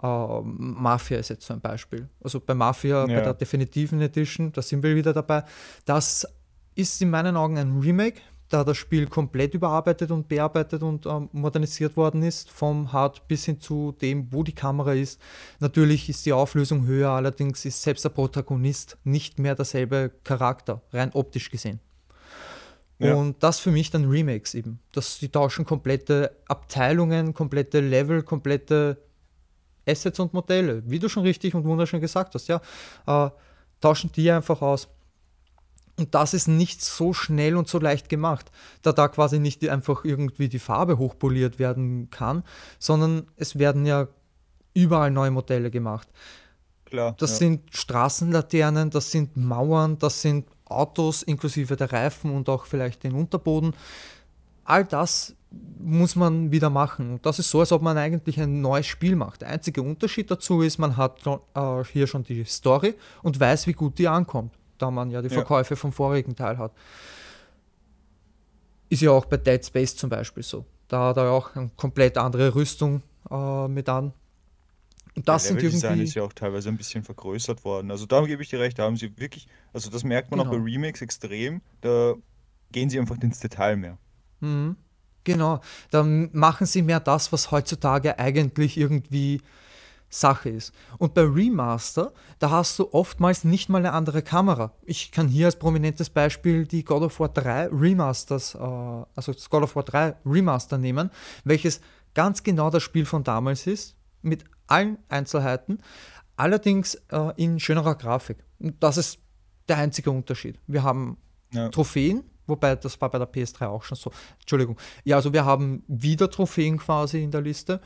Uh, 0.00 0.40
Mafia 0.42 1.18
ist 1.18 1.28
jetzt 1.28 1.46
so 1.46 1.54
ein 1.54 1.60
Beispiel. 1.60 2.08
Also 2.22 2.40
bei 2.40 2.54
Mafia, 2.54 3.06
ja. 3.06 3.18
bei 3.18 3.20
der 3.20 3.34
definitiven 3.34 4.00
Edition, 4.00 4.50
da 4.52 4.62
sind 4.62 4.82
wir 4.82 4.96
wieder 4.96 5.12
dabei. 5.12 5.44
Das 5.84 6.26
ist 6.74 7.00
in 7.02 7.10
meinen 7.10 7.36
Augen 7.36 7.58
ein 7.58 7.78
Remake, 7.78 8.20
da 8.48 8.64
das 8.64 8.76
Spiel 8.76 9.06
komplett 9.06 9.54
überarbeitet 9.54 10.10
und 10.10 10.28
bearbeitet 10.28 10.82
und 10.82 11.06
ähm, 11.06 11.28
modernisiert 11.32 11.96
worden 11.96 12.22
ist, 12.22 12.50
vom 12.50 12.92
Hard 12.92 13.26
bis 13.28 13.44
hin 13.44 13.60
zu 13.60 13.92
dem, 13.92 14.32
wo 14.32 14.42
die 14.42 14.54
Kamera 14.54 14.92
ist. 14.94 15.20
Natürlich 15.60 16.08
ist 16.08 16.24
die 16.26 16.32
Auflösung 16.32 16.86
höher, 16.86 17.10
allerdings 17.10 17.64
ist 17.64 17.82
selbst 17.82 18.04
der 18.04 18.10
Protagonist 18.10 18.98
nicht 19.04 19.38
mehr 19.38 19.54
derselbe 19.54 20.10
Charakter, 20.24 20.82
rein 20.92 21.10
optisch 21.12 21.50
gesehen. 21.50 21.80
Ja. 22.98 23.14
Und 23.14 23.42
das 23.42 23.58
für 23.58 23.70
mich 23.70 23.90
dann 23.90 24.08
Remakes 24.08 24.54
eben. 24.54 24.78
Das, 24.92 25.18
die 25.18 25.28
tauschen 25.28 25.64
komplette 25.64 26.36
Abteilungen, 26.46 27.34
komplette 27.34 27.80
Level, 27.80 28.22
komplette 28.22 28.98
Assets 29.86 30.18
und 30.20 30.32
Modelle, 30.32 30.82
wie 30.86 30.98
du 30.98 31.08
schon 31.08 31.24
richtig 31.24 31.54
und 31.54 31.64
wunderschön 31.64 32.00
gesagt 32.00 32.34
hast, 32.34 32.48
ja, 32.48 32.60
äh, 33.06 33.30
tauschen 33.80 34.12
die 34.12 34.30
einfach 34.30 34.62
aus. 34.62 34.88
Und 35.98 36.14
das 36.14 36.32
ist 36.34 36.48
nicht 36.48 36.82
so 36.82 37.12
schnell 37.12 37.56
und 37.56 37.68
so 37.68 37.78
leicht 37.78 38.08
gemacht, 38.08 38.50
da 38.80 38.92
da 38.92 39.08
quasi 39.08 39.38
nicht 39.38 39.68
einfach 39.68 40.04
irgendwie 40.04 40.48
die 40.48 40.58
Farbe 40.58 40.98
hochpoliert 40.98 41.58
werden 41.58 42.10
kann, 42.10 42.44
sondern 42.78 43.26
es 43.36 43.58
werden 43.58 43.84
ja 43.84 44.08
überall 44.74 45.10
neue 45.10 45.30
Modelle 45.30 45.70
gemacht. 45.70 46.08
Klar. 46.86 47.14
Das 47.18 47.32
ja. 47.32 47.36
sind 47.36 47.74
Straßenlaternen, 47.74 48.90
das 48.90 49.10
sind 49.10 49.36
Mauern, 49.36 49.98
das 49.98 50.22
sind 50.22 50.46
Autos 50.64 51.22
inklusive 51.22 51.76
der 51.76 51.92
Reifen 51.92 52.34
und 52.34 52.48
auch 52.48 52.64
vielleicht 52.66 53.02
den 53.02 53.12
Unterboden. 53.12 53.74
All 54.64 54.84
das 54.84 55.34
muss 55.78 56.16
man 56.16 56.50
wieder 56.52 56.70
machen. 56.70 57.12
Und 57.12 57.26
das 57.26 57.38
ist 57.38 57.50
so, 57.50 57.60
als 57.60 57.72
ob 57.72 57.82
man 57.82 57.98
eigentlich 57.98 58.40
ein 58.40 58.60
neues 58.60 58.86
Spiel 58.86 59.16
macht. 59.16 59.42
Der 59.42 59.48
einzige 59.48 59.82
Unterschied 59.82 60.30
dazu 60.30 60.62
ist, 60.62 60.78
man 60.78 60.96
hat 60.96 61.20
äh, 61.26 61.84
hier 61.84 62.06
schon 62.06 62.22
die 62.22 62.44
Story 62.44 62.94
und 63.22 63.38
weiß, 63.38 63.66
wie 63.66 63.72
gut 63.72 63.98
die 63.98 64.08
ankommt, 64.08 64.54
da 64.78 64.90
man 64.90 65.10
ja 65.10 65.22
die 65.22 65.28
Verkäufe 65.28 65.74
ja. 65.74 65.76
vom 65.76 65.92
vorigen 65.92 66.36
Teil 66.36 66.58
hat. 66.58 66.72
Ist 68.88 69.02
ja 69.02 69.10
auch 69.10 69.24
bei 69.24 69.38
Dead 69.38 69.64
Space 69.64 69.96
zum 69.96 70.10
Beispiel 70.10 70.42
so. 70.42 70.64
Da 70.88 71.08
hat 71.08 71.16
er 71.16 71.30
auch 71.30 71.56
eine 71.56 71.70
komplett 71.76 72.18
andere 72.18 72.54
Rüstung 72.54 73.02
äh, 73.30 73.68
mit 73.68 73.88
an. 73.88 74.12
Und 75.14 75.28
das 75.28 75.44
sind 75.46 75.62
irgendwie. 75.62 76.04
ist 76.04 76.14
ja 76.14 76.22
auch 76.22 76.32
teilweise 76.32 76.70
ein 76.70 76.76
bisschen 76.76 77.02
vergrößert 77.02 77.64
worden. 77.64 77.90
Also 77.90 78.06
da 78.06 78.24
gebe 78.24 78.42
ich 78.42 78.48
dir 78.48 78.60
recht, 78.60 78.78
da 78.78 78.84
haben 78.84 78.96
sie 78.96 79.12
wirklich, 79.18 79.46
also 79.72 79.90
das 79.90 80.04
merkt 80.04 80.30
man 80.30 80.40
genau. 80.40 80.50
auch 80.50 80.56
bei 80.56 80.62
Remakes 80.62 81.02
extrem, 81.02 81.60
da 81.82 82.14
gehen 82.70 82.88
sie 82.88 82.98
einfach 82.98 83.18
ins 83.20 83.40
Detail 83.40 83.76
mehr. 83.76 83.98
Mhm. 84.40 84.76
Genau, 85.24 85.60
dann 85.90 86.30
machen 86.32 86.66
sie 86.66 86.82
mehr 86.82 87.00
das, 87.00 87.32
was 87.32 87.50
heutzutage 87.50 88.18
eigentlich 88.18 88.76
irgendwie 88.76 89.40
Sache 90.12 90.50
ist. 90.50 90.72
Und 90.98 91.14
bei 91.14 91.22
Remaster, 91.22 92.12
da 92.38 92.50
hast 92.50 92.78
du 92.78 92.92
oftmals 92.92 93.44
nicht 93.44 93.68
mal 93.68 93.78
eine 93.78 93.92
andere 93.92 94.22
Kamera. 94.22 94.72
Ich 94.82 95.10
kann 95.10 95.26
hier 95.28 95.46
als 95.46 95.58
prominentes 95.58 96.10
Beispiel 96.10 96.66
die 96.66 96.84
God 96.84 97.02
of 97.02 97.18
War 97.18 97.30
3 97.30 97.68
Remasters, 97.68 98.54
äh, 98.54 98.58
also 98.58 99.32
das 99.32 99.48
God 99.48 99.62
of 99.62 99.74
War 99.74 99.84
3 99.84 100.16
Remaster 100.26 100.76
nehmen, 100.76 101.10
welches 101.44 101.80
ganz 102.14 102.42
genau 102.42 102.68
das 102.68 102.82
Spiel 102.82 103.06
von 103.06 103.24
damals 103.24 103.66
ist, 103.66 103.96
mit 104.20 104.44
allen 104.66 104.98
Einzelheiten, 105.08 105.78
allerdings 106.36 106.94
äh, 107.10 107.32
in 107.36 107.58
schönerer 107.58 107.94
Grafik. 107.94 108.44
Und 108.58 108.82
das 108.82 108.98
ist 108.98 109.18
der 109.68 109.78
einzige 109.78 110.10
Unterschied. 110.10 110.58
Wir 110.66 110.82
haben 110.82 111.16
ja. 111.52 111.68
Trophäen, 111.70 112.24
wobei 112.52 112.76
das 112.76 113.00
war 113.00 113.10
bei 113.10 113.18
der 113.18 113.30
PS3 113.30 113.66
auch 113.66 113.82
schon 113.82 113.96
so. 113.96 114.12
Entschuldigung. 114.40 114.76
Ja, 115.04 115.16
also 115.16 115.32
wir 115.32 115.44
haben 115.44 115.82
wieder 115.88 116.30
Trophäen 116.30 116.78
quasi 116.78 117.22
in 117.22 117.30
der 117.30 117.40
Liste 117.40 117.80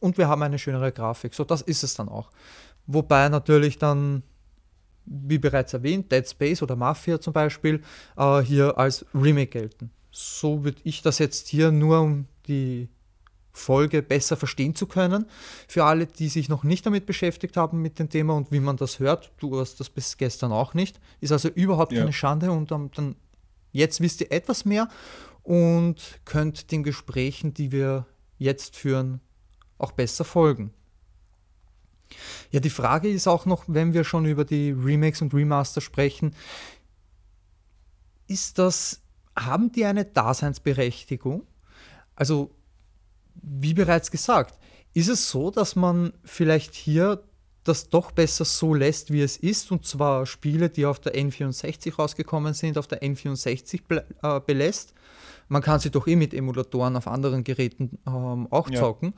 und 0.00 0.16
wir 0.18 0.28
haben 0.28 0.42
eine 0.42 0.58
schönere 0.58 0.92
Grafik. 0.92 1.34
So, 1.34 1.44
das 1.44 1.62
ist 1.62 1.82
es 1.82 1.94
dann 1.94 2.08
auch. 2.08 2.30
Wobei 2.86 3.28
natürlich 3.28 3.78
dann, 3.78 4.22
wie 5.04 5.38
bereits 5.38 5.74
erwähnt, 5.74 6.10
Dead 6.12 6.28
Space 6.28 6.62
oder 6.62 6.76
Mafia 6.76 7.20
zum 7.20 7.32
Beispiel 7.32 7.82
äh, 8.16 8.40
hier 8.40 8.78
als 8.78 9.04
Remake 9.14 9.48
gelten. 9.48 9.90
So 10.10 10.64
würde 10.64 10.80
ich 10.84 11.02
das 11.02 11.18
jetzt 11.18 11.48
hier 11.48 11.70
nur 11.72 12.00
um 12.00 12.26
die 12.46 12.88
Folge 13.56 14.02
besser 14.02 14.36
verstehen 14.36 14.74
zu 14.74 14.86
können. 14.86 15.26
Für 15.66 15.84
alle, 15.84 16.06
die 16.06 16.28
sich 16.28 16.48
noch 16.48 16.62
nicht 16.62 16.84
damit 16.84 17.06
beschäftigt 17.06 17.56
haben 17.56 17.80
mit 17.80 17.98
dem 17.98 18.10
Thema 18.10 18.34
und 18.34 18.52
wie 18.52 18.60
man 18.60 18.76
das 18.76 18.98
hört, 18.98 19.32
du 19.38 19.58
hast 19.58 19.80
das 19.80 19.88
bis 19.88 20.16
gestern 20.16 20.52
auch 20.52 20.74
nicht, 20.74 21.00
ist 21.20 21.32
also 21.32 21.48
überhaupt 21.48 21.92
ja. 21.92 22.00
keine 22.00 22.12
Schande 22.12 22.50
und 22.52 22.70
um, 22.70 22.90
dann 22.92 23.16
jetzt 23.76 24.00
wisst 24.00 24.20
ihr 24.20 24.32
etwas 24.32 24.64
mehr 24.64 24.88
und 25.42 26.20
könnt 26.24 26.72
den 26.72 26.82
Gesprächen, 26.82 27.54
die 27.54 27.70
wir 27.70 28.06
jetzt 28.38 28.76
führen, 28.76 29.20
auch 29.78 29.92
besser 29.92 30.24
folgen. 30.24 30.72
Ja, 32.50 32.60
die 32.60 32.70
Frage 32.70 33.08
ist 33.08 33.26
auch 33.26 33.46
noch, 33.46 33.64
wenn 33.66 33.92
wir 33.92 34.04
schon 34.04 34.26
über 34.26 34.44
die 34.44 34.70
Remakes 34.70 35.22
und 35.22 35.34
Remaster 35.34 35.80
sprechen, 35.80 36.34
ist 38.28 38.58
das, 38.58 39.02
haben 39.36 39.72
die 39.72 39.84
eine 39.84 40.04
Daseinsberechtigung? 40.04 41.46
Also 42.14 42.50
wie 43.34 43.74
bereits 43.74 44.10
gesagt, 44.10 44.58
ist 44.94 45.08
es 45.08 45.30
so, 45.30 45.50
dass 45.50 45.76
man 45.76 46.12
vielleicht 46.24 46.74
hier 46.74 47.22
das 47.68 47.88
doch 47.88 48.12
besser 48.12 48.44
so 48.44 48.74
lässt, 48.74 49.12
wie 49.12 49.22
es 49.22 49.36
ist, 49.36 49.70
und 49.70 49.84
zwar 49.84 50.26
Spiele, 50.26 50.70
die 50.70 50.86
auf 50.86 50.98
der 50.98 51.14
N64 51.14 51.96
rausgekommen 51.96 52.54
sind, 52.54 52.78
auf 52.78 52.86
der 52.86 53.02
N64 53.02 54.02
äh, 54.22 54.40
belässt. 54.40 54.94
Man 55.48 55.62
kann 55.62 55.80
sie 55.80 55.90
doch 55.90 56.06
eh 56.06 56.16
mit 56.16 56.34
Emulatoren 56.34 56.96
auf 56.96 57.06
anderen 57.06 57.44
Geräten 57.44 57.98
ähm, 58.06 58.48
auch 58.50 58.68
ja. 58.70 58.80
zocken. 58.80 59.14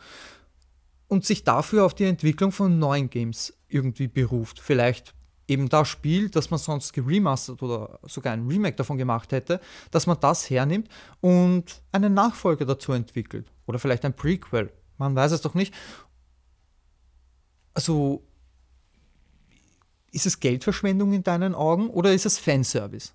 Und 1.07 1.25
sich 1.25 1.43
dafür 1.43 1.87
auf 1.87 1.95
die 1.95 2.05
Entwicklung 2.05 2.53
von 2.53 2.79
neuen 2.79 3.09
Games 3.09 3.55
irgendwie 3.69 4.09
beruft. 4.09 4.61
Vielleicht 4.61 5.15
eben 5.47 5.69
das 5.71 5.89
Spiel, 5.89 6.29
das 6.29 6.51
man 6.51 6.59
sonst 6.59 6.93
geremastert 6.93 7.63
oder 7.63 7.99
sogar 8.03 8.35
ein 8.35 8.47
Remake 8.47 8.77
davon 8.77 8.99
gemacht 8.99 9.33
hätte, 9.33 9.61
dass 9.91 10.07
man 10.07 10.21
das 10.21 10.51
hernimmt 10.51 10.89
und 11.21 11.83
einen 11.93 12.13
Nachfolger 12.13 12.67
dazu 12.67 12.93
entwickelt. 12.93 13.51
Oder 13.67 13.79
vielleicht 13.79 14.05
ein 14.05 14.15
Prequel. 14.15 14.71
Man 14.99 15.17
weiß 15.17 15.33
es 15.33 15.41
doch 15.41 15.55
nicht. 15.55 15.73
Also, 17.73 18.28
ist 20.13 20.27
es 20.27 20.41
Geldverschwendung 20.41 21.13
in 21.13 21.23
deinen 21.23 21.55
Augen 21.55 21.91
oder 21.91 22.13
ist 22.13 22.27
es 22.27 22.39
Fanservice? 22.39 23.13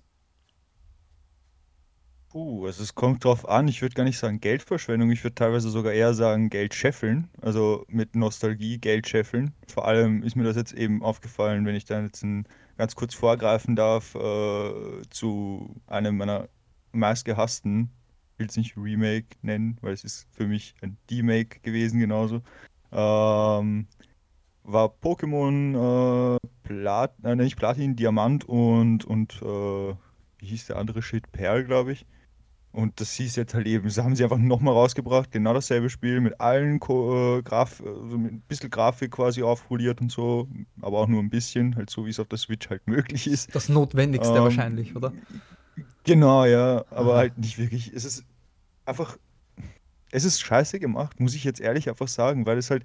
Puh, 2.34 2.66
also 2.66 2.82
es 2.82 2.96
kommt 2.96 3.24
drauf 3.24 3.48
an. 3.48 3.68
Ich 3.68 3.80
würde 3.80 3.94
gar 3.94 4.02
nicht 4.02 4.18
sagen 4.18 4.40
Geldverschwendung. 4.40 5.10
Ich 5.12 5.22
würde 5.22 5.36
teilweise 5.36 5.70
sogar 5.70 5.92
eher 5.92 6.14
sagen 6.14 6.50
Geld 6.50 6.74
scheffeln. 6.74 7.28
Also 7.40 7.84
mit 7.86 8.16
Nostalgie 8.16 8.78
Geld 8.78 9.08
scheffeln. 9.08 9.54
Vor 9.68 9.86
allem 9.86 10.24
ist 10.24 10.34
mir 10.34 10.42
das 10.42 10.56
jetzt 10.56 10.72
eben 10.72 11.04
aufgefallen, 11.04 11.64
wenn 11.64 11.76
ich 11.76 11.84
da 11.84 12.02
jetzt 12.02 12.24
ein, 12.24 12.48
ganz 12.76 12.96
kurz 12.96 13.14
vorgreifen 13.14 13.76
darf, 13.76 14.16
äh, 14.16 15.02
zu 15.10 15.76
einem 15.86 16.16
meiner 16.16 16.48
meistgehassten, 16.90 17.90
ich 18.32 18.38
will 18.40 18.46
es 18.48 18.56
nicht 18.56 18.76
Remake 18.76 19.36
nennen, 19.42 19.78
weil 19.80 19.92
es 19.92 20.02
ist 20.02 20.26
für 20.32 20.48
mich 20.48 20.74
ein 20.82 20.96
Demake 21.10 21.60
gewesen 21.60 22.00
genauso. 22.00 22.42
Ähm, 22.90 23.86
war 24.64 24.88
Pokémon 24.88 26.36
äh, 26.36 26.38
Plat, 26.62 27.14
äh, 27.22 27.36
nicht 27.36 27.56
Platin, 27.56 27.96
Diamant 27.96 28.44
und, 28.46 29.04
und 29.04 29.40
äh, 29.42 29.94
wie 30.38 30.46
hieß 30.46 30.66
der 30.66 30.76
andere 30.76 31.02
Shit? 31.02 31.30
Perl, 31.30 31.64
glaube 31.64 31.92
ich. 31.92 32.06
Und 32.72 33.00
das 33.00 33.12
hieß 33.12 33.36
jetzt 33.36 33.54
halt 33.54 33.68
eben, 33.68 33.84
das 33.84 33.98
haben 33.98 34.16
sie 34.16 34.24
einfach 34.24 34.38
nochmal 34.38 34.74
rausgebracht, 34.74 35.30
genau 35.30 35.54
dasselbe 35.54 35.90
Spiel 35.90 36.20
mit 36.20 36.40
allen 36.40 36.80
Ko 36.80 37.38
äh, 37.38 37.42
Graf, 37.42 37.80
also 37.80 38.18
mit 38.18 38.32
ein 38.32 38.40
bisschen 38.48 38.68
Grafik 38.68 39.12
quasi 39.12 39.44
aufpoliert 39.44 40.00
und 40.00 40.10
so, 40.10 40.48
aber 40.82 40.98
auch 40.98 41.06
nur 41.06 41.22
ein 41.22 41.30
bisschen, 41.30 41.76
halt 41.76 41.88
so 41.88 42.04
wie 42.04 42.10
es 42.10 42.18
auf 42.18 42.26
der 42.26 42.38
Switch 42.38 42.68
halt 42.70 42.84
möglich 42.88 43.28
ist. 43.28 43.54
Das 43.54 43.68
Notwendigste 43.68 44.38
ähm, 44.38 44.42
wahrscheinlich, 44.42 44.96
oder? 44.96 45.12
Genau, 46.02 46.46
ja, 46.46 46.84
aber 46.90 47.12
Aha. 47.12 47.18
halt 47.18 47.38
nicht 47.38 47.58
wirklich. 47.58 47.92
Es 47.94 48.04
ist 48.04 48.24
einfach, 48.86 49.18
es 50.10 50.24
ist 50.24 50.40
scheiße 50.40 50.80
gemacht, 50.80 51.20
muss 51.20 51.36
ich 51.36 51.44
jetzt 51.44 51.60
ehrlich 51.60 51.88
einfach 51.88 52.08
sagen, 52.08 52.44
weil 52.44 52.58
es 52.58 52.70
halt 52.70 52.82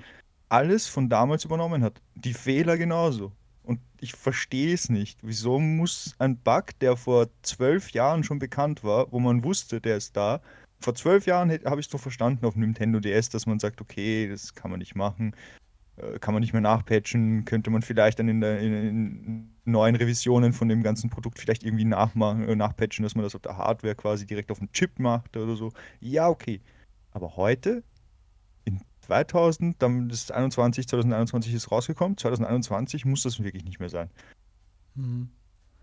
alles 0.50 0.88
von 0.88 1.10
damals 1.10 1.46
übernommen 1.46 1.84
hat. 1.84 2.02
Die 2.16 2.34
Fehler 2.34 2.78
genauso. 2.78 3.32
Und 3.64 3.80
ich 4.02 4.14
verstehe 4.14 4.74
es 4.74 4.90
nicht. 4.90 5.20
Wieso 5.22 5.60
muss 5.60 6.16
ein 6.18 6.38
Bug, 6.38 6.78
der 6.82 6.98
vor 6.98 7.28
zwölf 7.44 7.92
Jahren 7.92 8.24
schon 8.24 8.40
bekannt 8.40 8.84
war, 8.84 9.12
wo 9.12 9.20
man 9.20 9.44
wusste, 9.44 9.80
der 9.80 9.98
ist 9.98 10.18
da, 10.18 10.42
vor 10.80 10.96
zwölf 10.96 11.26
Jahren 11.26 11.52
habe 11.66 11.80
ich 11.80 11.88
es 11.88 11.92
doch 11.92 12.00
verstanden 12.00 12.46
auf 12.46 12.56
Nintendo 12.56 13.00
DS, 13.00 13.30
dass 13.30 13.46
man 13.46 13.60
sagt, 13.60 13.82
okay, 13.82 14.30
das 14.30 14.56
kann 14.56 14.72
man 14.72 14.80
nicht 14.80 14.96
machen, 14.96 15.36
äh, 15.98 16.20
kann 16.20 16.34
man 16.34 16.42
nicht 16.42 16.54
mehr 16.54 16.62
nachpatchen, 16.62 17.44
könnte 17.46 17.70
man 17.70 17.82
vielleicht 17.82 18.20
dann 18.20 18.30
in, 18.30 18.42
der, 18.42 18.60
in, 18.60 19.52
neuen 19.66 19.96
Revisionen 19.96 20.54
von 20.54 20.70
dem 20.70 20.82
ganzen 20.82 21.10
Produkt 21.10 21.38
vielleicht 21.38 21.64
irgendwie 21.64 21.86
nachmachen, 21.86 22.48
äh, 22.48 22.56
nachpatchen, 22.56 23.04
dass 23.04 23.16
man 23.16 23.24
das 23.24 23.36
auf 23.36 23.42
der 23.42 23.58
Hardware 23.58 23.96
quasi 23.96 24.26
direkt 24.26 24.52
auf 24.52 24.60
dem 24.60 24.72
Chip 24.72 25.00
macht 25.00 25.36
oder 25.36 25.56
so. 25.56 25.72
Ja, 26.00 26.30
okay. 26.30 26.62
Aber 27.12 27.36
heute 27.36 27.84
2000, 29.10 29.82
dann 29.82 30.10
ist 30.10 30.32
21, 30.32 30.88
2021 30.88 31.54
ist 31.54 31.72
rausgekommen, 31.72 32.18
2021 32.18 33.06
muss 33.06 33.24
das 33.24 33.44
wirklich 33.44 33.66
nicht 33.66 33.80
mehr 33.80 33.90
sein. 33.90 34.10
Mhm. 34.96 35.30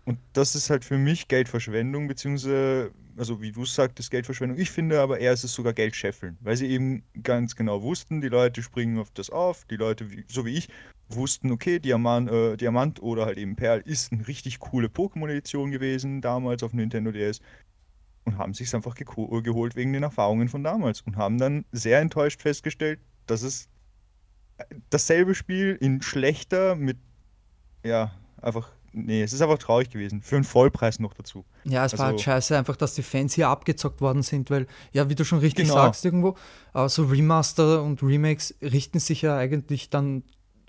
Und 0.05 0.19
das 0.31 0.55
ist 0.55 0.69
halt 0.69 0.85
für 0.85 0.97
mich 0.97 1.27
Geldverschwendung, 1.27 2.07
beziehungsweise, 2.07 2.91
also 3.17 3.41
wie 3.41 3.51
du 3.51 3.65
sagtest, 3.65 4.09
Geldverschwendung. 4.09 4.57
Ich 4.57 4.71
finde 4.71 5.01
aber 5.01 5.19
eher, 5.19 5.33
ist 5.33 5.43
es 5.43 5.51
sogar 5.51 5.73
Geldscheffeln, 5.73 6.37
weil 6.39 6.55
sie 6.55 6.67
eben 6.67 7.03
ganz 7.23 7.57
genau 7.57 7.81
wussten, 7.83 8.21
die 8.21 8.29
Leute 8.29 8.63
springen 8.63 8.99
auf 8.99 9.11
das 9.11 9.29
auf, 9.29 9.65
die 9.65 9.75
Leute, 9.75 10.07
so 10.29 10.45
wie 10.45 10.55
ich, 10.57 10.69
wussten, 11.09 11.51
okay, 11.51 11.79
Diamant, 11.79 12.31
äh, 12.31 12.55
Diamant 12.55 13.01
oder 13.01 13.25
halt 13.25 13.37
eben 13.37 13.57
Perl 13.57 13.81
ist 13.81 14.13
eine 14.13 14.25
richtig 14.29 14.59
coole 14.59 14.87
Pokémon-Edition 14.87 15.71
gewesen, 15.71 16.21
damals 16.21 16.63
auf 16.63 16.71
Nintendo 16.71 17.11
DS 17.11 17.41
und 18.27 18.37
haben 18.37 18.53
sich 18.53 18.73
einfach 18.75 18.95
geholt 18.95 19.75
wegen 19.75 19.93
den 19.93 20.03
Erfahrungen 20.03 20.49
von 20.49 20.63
damals 20.63 21.01
und 21.01 21.15
haben 21.15 21.37
dann 21.37 21.65
sehr 21.71 21.99
enttäuscht 21.99 22.41
festgestellt, 22.41 22.99
das 23.27 23.43
ist 23.43 23.69
dasselbe 24.89 25.35
Spiel 25.35 25.77
in 25.79 26.01
schlechter 26.01 26.75
mit, 26.75 26.97
ja, 27.83 28.11
einfach, 28.41 28.71
nee, 28.91 29.21
es 29.21 29.33
ist 29.33 29.41
einfach 29.41 29.57
traurig 29.57 29.89
gewesen. 29.89 30.21
Für 30.21 30.35
einen 30.35 30.45
Vollpreis 30.45 30.99
noch 30.99 31.13
dazu. 31.13 31.45
Ja, 31.63 31.85
es 31.85 31.93
also, 31.93 31.99
war 31.99 32.07
halt 32.07 32.21
scheiße 32.21 32.57
einfach, 32.57 32.75
dass 32.75 32.95
die 32.95 33.03
Fans 33.03 33.33
hier 33.33 33.49
abgezockt 33.49 34.01
worden 34.01 34.23
sind, 34.23 34.49
weil, 34.49 34.67
ja, 34.93 35.09
wie 35.09 35.15
du 35.15 35.25
schon 35.25 35.39
richtig 35.39 35.65
genau. 35.65 35.75
sagst 35.75 36.05
irgendwo, 36.05 36.35
äh, 36.73 36.89
so 36.89 37.05
Remaster 37.05 37.83
und 37.83 38.01
Remakes 38.01 38.55
richten 38.61 38.99
sich 38.99 39.21
ja 39.21 39.37
eigentlich 39.37 39.89
dann 39.89 40.23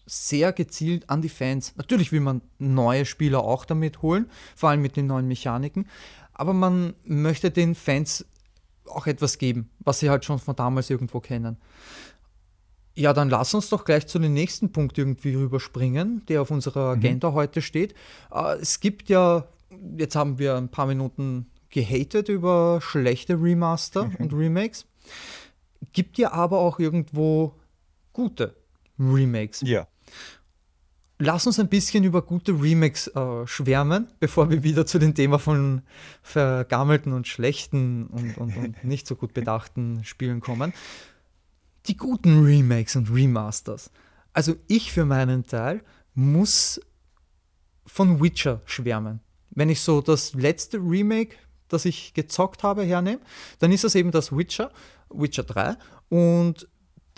sehr 0.06 0.52
gezielt 0.52 1.08
an 1.10 1.20
die 1.20 1.28
Fans. 1.28 1.74
Natürlich 1.76 2.12
will 2.12 2.20
man 2.20 2.40
neue 2.58 3.04
Spieler 3.04 3.40
auch 3.40 3.64
damit 3.64 4.00
holen, 4.02 4.30
vor 4.56 4.70
allem 4.70 4.80
mit 4.80 4.96
den 4.96 5.06
neuen 5.06 5.28
Mechaniken, 5.28 5.86
aber 6.32 6.54
man 6.54 6.94
möchte 7.04 7.50
den 7.50 7.74
Fans 7.74 8.24
auch 8.86 9.06
etwas 9.06 9.36
geben, 9.36 9.70
was 9.80 9.98
sie 9.98 10.08
halt 10.08 10.24
schon 10.24 10.38
von 10.38 10.56
damals 10.56 10.88
irgendwo 10.88 11.20
kennen. 11.20 11.58
Ja, 12.98 13.12
dann 13.12 13.30
lass 13.30 13.54
uns 13.54 13.68
doch 13.68 13.84
gleich 13.84 14.08
zu 14.08 14.18
dem 14.18 14.34
nächsten 14.34 14.72
Punkt 14.72 14.98
irgendwie 14.98 15.32
rüberspringen, 15.32 16.26
der 16.26 16.42
auf 16.42 16.50
unserer 16.50 16.96
mhm. 16.96 16.98
Agenda 17.00 17.30
mhm. 17.30 17.34
heute 17.34 17.62
steht. 17.62 17.94
Äh, 18.32 18.56
es 18.56 18.80
gibt 18.80 19.08
ja, 19.08 19.46
jetzt 19.96 20.16
haben 20.16 20.40
wir 20.40 20.56
ein 20.56 20.68
paar 20.68 20.86
Minuten 20.86 21.46
gehatet 21.70 22.28
über 22.28 22.80
schlechte 22.82 23.40
Remaster 23.40 24.06
mhm. 24.06 24.16
und 24.16 24.32
Remakes. 24.32 24.84
Gibt 25.92 26.18
ja 26.18 26.32
aber 26.32 26.58
auch 26.58 26.80
irgendwo 26.80 27.54
gute 28.12 28.56
Remakes. 28.98 29.60
Ja. 29.60 29.86
Lass 31.20 31.46
uns 31.46 31.60
ein 31.60 31.68
bisschen 31.68 32.02
über 32.02 32.22
gute 32.22 32.52
Remakes 32.60 33.06
äh, 33.14 33.46
schwärmen, 33.46 34.08
bevor 34.18 34.50
wir 34.50 34.64
wieder 34.64 34.86
zu 34.86 34.98
dem 34.98 35.14
Thema 35.14 35.38
von 35.38 35.82
vergammelten 36.22 37.12
und 37.12 37.28
schlechten 37.28 38.08
und, 38.08 38.38
und, 38.38 38.56
und 38.56 38.82
nicht 38.84 39.06
so 39.06 39.14
gut 39.14 39.34
bedachten 39.34 40.02
Spielen 40.02 40.40
kommen 40.40 40.72
die 41.86 41.96
guten 41.96 42.44
Remakes 42.44 42.96
und 42.96 43.10
Remasters. 43.10 43.90
Also 44.32 44.56
ich 44.66 44.92
für 44.92 45.04
meinen 45.04 45.46
Teil 45.46 45.82
muss 46.14 46.80
von 47.86 48.22
Witcher 48.22 48.60
schwärmen. 48.66 49.20
Wenn 49.50 49.70
ich 49.70 49.80
so 49.80 50.00
das 50.00 50.34
letzte 50.34 50.78
Remake, 50.78 51.36
das 51.68 51.84
ich 51.84 52.14
gezockt 52.14 52.62
habe, 52.62 52.84
hernehme, 52.84 53.20
dann 53.58 53.72
ist 53.72 53.84
das 53.84 53.94
eben 53.94 54.10
das 54.10 54.36
Witcher, 54.36 54.70
Witcher 55.10 55.44
3. 55.44 55.76
Und 56.08 56.68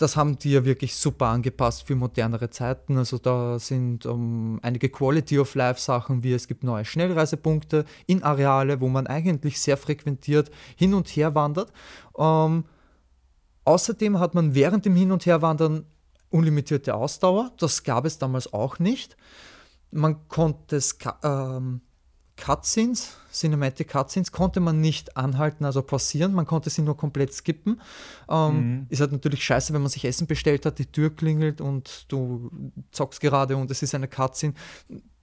das 0.01 0.15
haben 0.15 0.39
die 0.39 0.51
ja 0.51 0.65
wirklich 0.65 0.95
super 0.95 1.27
angepasst 1.27 1.85
für 1.85 1.95
modernere 1.95 2.49
Zeiten. 2.49 2.97
Also 2.97 3.17
da 3.17 3.59
sind 3.59 4.05
um, 4.05 4.55
ähm, 4.55 4.59
einige 4.63 4.89
Quality 4.89 5.39
of 5.39 5.53
Life 5.55 5.79
Sachen, 5.79 6.23
wie 6.23 6.33
es 6.33 6.47
gibt 6.47 6.63
neue 6.63 6.85
Schnellreisepunkte 6.85 7.85
in 8.07 8.23
Areale, 8.23 8.81
wo 8.81 8.87
man 8.87 9.07
eigentlich 9.07 9.61
sehr 9.61 9.77
frequentiert 9.77 10.49
hin 10.75 10.93
und 10.93 11.07
her 11.09 11.35
wandert. 11.35 11.71
Ähm, 12.17 12.65
Außerdem 13.65 14.19
hat 14.19 14.33
man 14.33 14.55
während 14.55 14.85
dem 14.85 14.95
Hin- 14.95 15.11
und 15.11 15.25
Herwandern 15.25 15.85
unlimitierte 16.29 16.95
Ausdauer. 16.95 17.51
Das 17.57 17.83
gab 17.83 18.05
es 18.05 18.17
damals 18.17 18.51
auch 18.53 18.79
nicht. 18.79 19.17
Man 19.91 20.27
konnte 20.29 20.79
ähm, 21.23 21.81
Cutscenes, 22.37 23.17
Cinematic 23.31 23.89
Cutscenes, 23.89 24.31
konnte 24.31 24.61
man 24.61 24.79
nicht 24.79 25.15
anhalten, 25.17 25.65
also 25.65 25.83
passieren. 25.83 26.33
Man 26.33 26.47
konnte 26.47 26.69
sie 26.69 26.81
nur 26.81 26.97
komplett 26.97 27.33
skippen. 27.33 27.81
Ähm, 28.29 28.55
mhm. 28.55 28.85
Ist 28.89 29.01
halt 29.01 29.11
natürlich 29.11 29.43
scheiße, 29.43 29.73
wenn 29.73 29.81
man 29.81 29.91
sich 29.91 30.05
Essen 30.05 30.27
bestellt 30.27 30.65
hat, 30.65 30.79
die 30.79 30.91
Tür 30.91 31.15
klingelt 31.15 31.61
und 31.61 32.11
du 32.11 32.49
zockst 32.91 33.19
gerade 33.21 33.57
und 33.57 33.69
es 33.69 33.83
ist 33.83 33.93
eine 33.93 34.07
Cutscene 34.07 34.53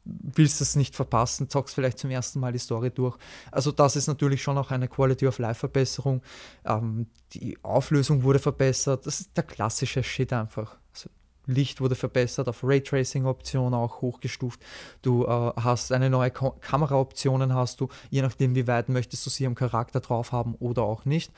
willst 0.09 0.61
es 0.61 0.77
nicht 0.77 0.97
verpassen, 0.97 1.49
zockst 1.49 1.75
vielleicht 1.75 1.99
zum 1.99 2.11
ersten 2.11 2.41
Mal 2.41 2.53
die 2.53 2.59
Story 2.59 2.91
durch. 2.91 3.17
Also 3.51 3.73
das 3.73 3.97
ist 3.97 4.07
natürlich 4.07 4.43
schon 4.43 4.59
auch 4.59 4.71
eine 4.71 4.89
Quality 4.89 5.27
of 5.27 5.39
Life 5.39 5.61
Verbesserung. 5.61 6.23
Ähm, 6.65 7.07
die 7.33 7.59
Auflösung 7.63 8.23
wurde 8.23 8.39
verbessert. 8.39 9.07
Das 9.07 9.21
ist 9.21 9.37
der 9.37 9.45
klassische 9.45 10.03
Shit 10.03 10.33
einfach. 10.33 10.79
Also 10.95 11.11
Licht 11.47 11.81
wurde 11.81 11.95
verbessert, 11.95 12.49
auf 12.49 12.63
Raytracing-Option 12.63 13.75
auch 13.75 14.01
hochgestuft. 14.03 14.61
Du 15.03 15.25
äh, 15.25 15.53
hast 15.57 15.93
eine 15.93 16.11
neue 16.11 16.31
Ko 16.31 16.55
Kameraoptionen 16.61 17.55
hast 17.55 17.81
du, 17.81 17.89
je 18.11 18.23
nachdem 18.23 18.55
wie 18.55 18.67
weit 18.67 18.89
möchtest 18.89 19.25
du 19.27 19.31
sie 19.31 19.47
am 19.47 19.55
Charakter 19.55 20.01
drauf 20.01 20.33
haben 20.33 20.55
oder 20.57 20.83
auch 20.83 21.05
nicht. 21.05 21.33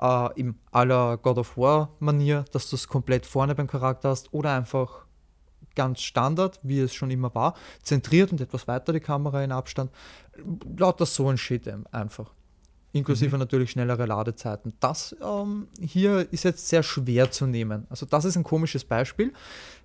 Äh, 0.00 0.40
Im 0.40 0.56
aller 0.70 1.16
God 1.18 1.38
of 1.38 1.56
War 1.56 1.90
Manier, 1.98 2.44
dass 2.52 2.68
du 2.70 2.76
es 2.76 2.88
komplett 2.88 3.26
vorne 3.26 3.54
beim 3.54 3.66
Charakter 3.66 4.10
hast 4.10 4.32
oder 4.32 4.54
einfach 4.54 5.04
ganz 5.74 6.00
Standard, 6.00 6.60
wie 6.62 6.80
es 6.80 6.94
schon 6.94 7.10
immer 7.10 7.34
war, 7.34 7.54
zentriert 7.82 8.32
und 8.32 8.40
etwas 8.40 8.66
weiter 8.68 8.92
die 8.92 9.00
Kamera 9.00 9.42
in 9.42 9.52
Abstand. 9.52 9.90
Lauter 10.76 11.06
so 11.06 11.28
ein 11.28 11.38
Shit 11.38 11.70
einfach. 11.92 12.32
Inklusive 12.92 13.34
mhm. 13.34 13.40
natürlich 13.40 13.72
schnellere 13.72 14.06
Ladezeiten. 14.06 14.72
Das 14.78 15.16
ähm, 15.20 15.66
hier 15.80 16.32
ist 16.32 16.44
jetzt 16.44 16.68
sehr 16.68 16.82
schwer 16.82 17.30
zu 17.30 17.46
nehmen. 17.46 17.86
Also 17.90 18.06
das 18.06 18.24
ist 18.24 18.36
ein 18.36 18.44
komisches 18.44 18.84
Beispiel, 18.84 19.32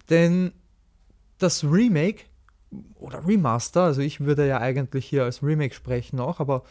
denn 0.09 0.51
das 1.39 1.63
Remake 1.63 2.25
oder 2.99 3.25
Remaster, 3.25 3.83
also 3.83 4.01
ich 4.01 4.19
würde 4.19 4.47
ja 4.47 4.59
eigentlich 4.59 5.07
hier 5.07 5.23
als 5.23 5.41
Remake 5.41 5.73
sprechen 5.73 6.19
auch, 6.19 6.39
aber 6.39 6.63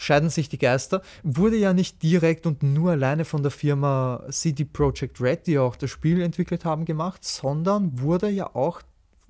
scheiden 0.00 0.30
sich 0.30 0.48
die 0.48 0.58
Geister, 0.58 1.02
wurde 1.22 1.56
ja 1.56 1.74
nicht 1.74 2.02
direkt 2.02 2.46
und 2.46 2.62
nur 2.62 2.92
alleine 2.92 3.26
von 3.26 3.42
der 3.42 3.50
Firma 3.50 4.24
CD 4.30 4.64
Projekt 4.64 5.20
Red, 5.20 5.46
die 5.46 5.58
auch 5.58 5.76
das 5.76 5.90
Spiel 5.90 6.22
entwickelt 6.22 6.64
haben, 6.64 6.86
gemacht, 6.86 7.22
sondern 7.22 8.00
wurde 8.00 8.30
ja 8.30 8.54
auch 8.54 8.80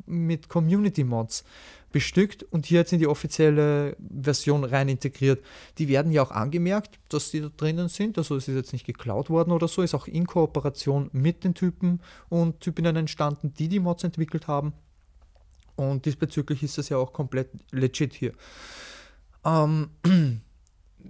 mit 0.06 0.48
Community 0.48 1.02
Mods 1.02 1.44
bestückt 1.90 2.44
und 2.44 2.66
hier 2.66 2.78
jetzt 2.78 2.92
in 2.92 3.00
die 3.00 3.08
offizielle 3.08 3.96
Version 3.98 4.62
rein 4.62 4.88
integriert. 4.88 5.44
Die 5.78 5.88
werden 5.88 6.12
ja 6.12 6.22
auch 6.22 6.30
angemerkt, 6.30 7.00
dass 7.08 7.32
die 7.32 7.40
da 7.40 7.50
drinnen 7.56 7.88
sind. 7.88 8.16
Also 8.16 8.36
es 8.36 8.46
ist 8.46 8.54
jetzt 8.54 8.72
nicht 8.72 8.86
geklaut 8.86 9.28
worden 9.28 9.50
oder 9.50 9.66
so, 9.66 9.82
ist 9.82 9.94
auch 9.94 10.06
in 10.06 10.24
Kooperation 10.24 11.10
mit 11.12 11.42
den 11.42 11.54
Typen 11.54 12.00
und 12.28 12.60
Typinnen 12.60 12.94
entstanden, 12.94 13.52
die 13.58 13.68
die 13.68 13.80
Mods 13.80 14.04
entwickelt 14.04 14.46
haben. 14.46 14.72
Und 15.74 16.04
diesbezüglich 16.06 16.62
ist 16.62 16.78
das 16.78 16.90
ja 16.90 16.96
auch 16.96 17.12
komplett 17.12 17.48
legit 17.72 18.14
hier. 18.14 18.34
Ähm, 19.44 19.90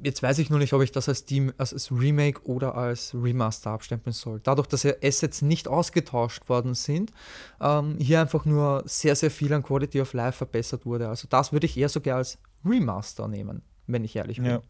jetzt 0.02 0.22
weiß 0.22 0.38
ich 0.38 0.50
nur 0.50 0.58
nicht, 0.58 0.72
ob 0.72 0.82
ich 0.82 0.92
das 0.92 1.08
als, 1.08 1.24
Team, 1.24 1.52
als 1.58 1.90
Remake 1.90 2.42
oder 2.44 2.74
als 2.74 3.14
Remaster 3.14 3.70
abstempeln 3.70 4.12
soll. 4.12 4.40
Dadurch, 4.42 4.66
dass 4.66 4.82
ja 4.82 4.92
Assets 5.02 5.42
nicht 5.42 5.68
ausgetauscht 5.68 6.48
worden 6.48 6.74
sind, 6.74 7.12
ähm, 7.60 7.96
hier 7.98 8.20
einfach 8.20 8.44
nur 8.44 8.82
sehr, 8.86 9.16
sehr 9.16 9.30
viel 9.30 9.52
an 9.52 9.62
Quality 9.62 10.00
of 10.00 10.12
Life 10.12 10.38
verbessert 10.38 10.86
wurde. 10.86 11.08
Also 11.08 11.28
das 11.28 11.52
würde 11.52 11.66
ich 11.66 11.76
eher 11.76 11.88
sogar 11.88 12.18
als 12.18 12.38
Remaster 12.64 13.28
nehmen, 13.28 13.62
wenn 13.86 14.04
ich 14.04 14.16
ehrlich 14.16 14.38
bin. 14.38 14.46
Ja. 14.46 14.62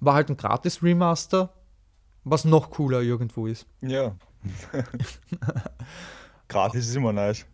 War 0.00 0.14
halt 0.14 0.30
ein 0.30 0.36
gratis 0.36 0.82
Remaster, 0.82 1.52
was 2.24 2.44
noch 2.44 2.70
cooler 2.70 3.02
irgendwo 3.02 3.46
ist. 3.46 3.66
Ja. 3.80 4.16
gratis 6.48 6.88
ist 6.88 6.96
immer 6.96 7.12
nice. 7.12 7.46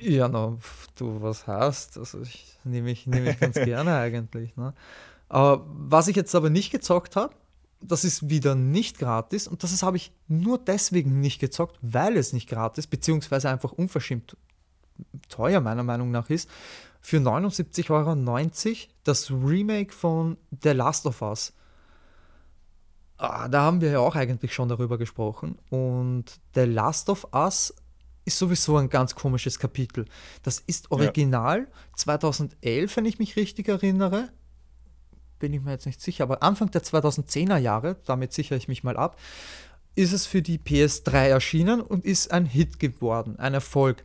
ja, 0.00 0.28
no, 0.28 0.58
du 0.96 1.22
was 1.22 1.46
hast, 1.46 1.96
also 1.96 2.20
ich 2.22 2.56
nehme 2.64 2.90
ich, 2.90 3.06
nehm 3.06 3.26
ich 3.26 3.38
ganz 3.38 3.54
gerne 3.64 3.96
eigentlich. 3.96 4.56
Ne? 4.56 4.74
Uh, 5.30 5.58
was 5.66 6.08
ich 6.08 6.16
jetzt 6.16 6.34
aber 6.34 6.48
nicht 6.48 6.70
gezockt 6.70 7.16
habe, 7.16 7.34
das 7.80 8.04
ist 8.04 8.28
wieder 8.28 8.54
nicht 8.54 8.98
gratis 8.98 9.46
und 9.46 9.62
das 9.62 9.82
habe 9.82 9.96
ich 9.96 10.12
nur 10.26 10.58
deswegen 10.58 11.20
nicht 11.20 11.38
gezockt, 11.38 11.78
weil 11.82 12.16
es 12.16 12.32
nicht 12.32 12.48
gratis, 12.48 12.86
beziehungsweise 12.86 13.48
einfach 13.48 13.72
unverschämt 13.72 14.36
teuer 15.28 15.60
meiner 15.60 15.84
Meinung 15.84 16.10
nach 16.10 16.30
ist. 16.30 16.48
Für 17.00 17.18
79,90 17.18 17.90
Euro 17.90 18.92
das 19.04 19.30
Remake 19.30 19.92
von 19.92 20.36
The 20.62 20.70
Last 20.70 21.06
of 21.06 21.22
Us. 21.22 21.52
Ah, 23.16 23.48
da 23.48 23.62
haben 23.62 23.80
wir 23.80 23.90
ja 23.90 23.98
auch 24.00 24.16
eigentlich 24.16 24.52
schon 24.52 24.68
darüber 24.68 24.98
gesprochen. 24.98 25.58
Und 25.70 26.40
The 26.54 26.62
Last 26.62 27.08
of 27.08 27.28
Us 27.32 27.74
ist 28.24 28.38
sowieso 28.38 28.76
ein 28.76 28.88
ganz 28.88 29.14
komisches 29.14 29.58
Kapitel. 29.58 30.04
Das 30.42 30.60
ist 30.66 30.90
original 30.90 31.60
ja. 31.60 31.66
2011, 31.96 32.96
wenn 32.96 33.06
ich 33.06 33.18
mich 33.18 33.36
richtig 33.36 33.68
erinnere 33.68 34.30
bin 35.38 35.52
ich 35.52 35.60
mir 35.60 35.72
jetzt 35.72 35.86
nicht 35.86 36.00
sicher, 36.00 36.24
aber 36.24 36.42
Anfang 36.42 36.70
der 36.70 36.82
2010er 36.82 37.58
Jahre, 37.58 37.96
damit 38.04 38.32
sichere 38.32 38.58
ich 38.58 38.68
mich 38.68 38.84
mal 38.84 38.96
ab, 38.96 39.16
ist 39.98 40.12
es 40.12 40.26
für 40.26 40.42
die 40.42 40.58
PS3 40.58 41.28
erschienen 41.28 41.80
und 41.80 42.04
ist 42.04 42.30
ein 42.30 42.46
Hit 42.46 42.78
geworden, 42.78 43.36
ein 43.38 43.52
Erfolg. 43.52 44.04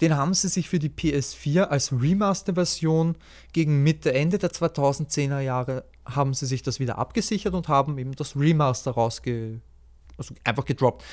Den 0.00 0.16
haben 0.16 0.34
sie 0.34 0.48
sich 0.48 0.68
für 0.68 0.78
die 0.78 0.88
PS4 0.88 1.64
als 1.64 1.92
Remaster-Version 1.92 3.16
gegen 3.52 3.82
Mitte, 3.82 4.14
Ende 4.14 4.38
der 4.38 4.50
2010er 4.50 5.40
Jahre 5.40 5.84
haben 6.04 6.34
sie 6.34 6.46
sich 6.46 6.62
das 6.62 6.80
wieder 6.80 6.98
abgesichert 6.98 7.54
und 7.54 7.68
haben 7.68 7.98
eben 7.98 8.14
das 8.14 8.36
Remaster 8.36 8.92
rausge... 8.92 9.60
also 10.16 10.34
einfach 10.44 10.64
gedroppt. 10.64 11.04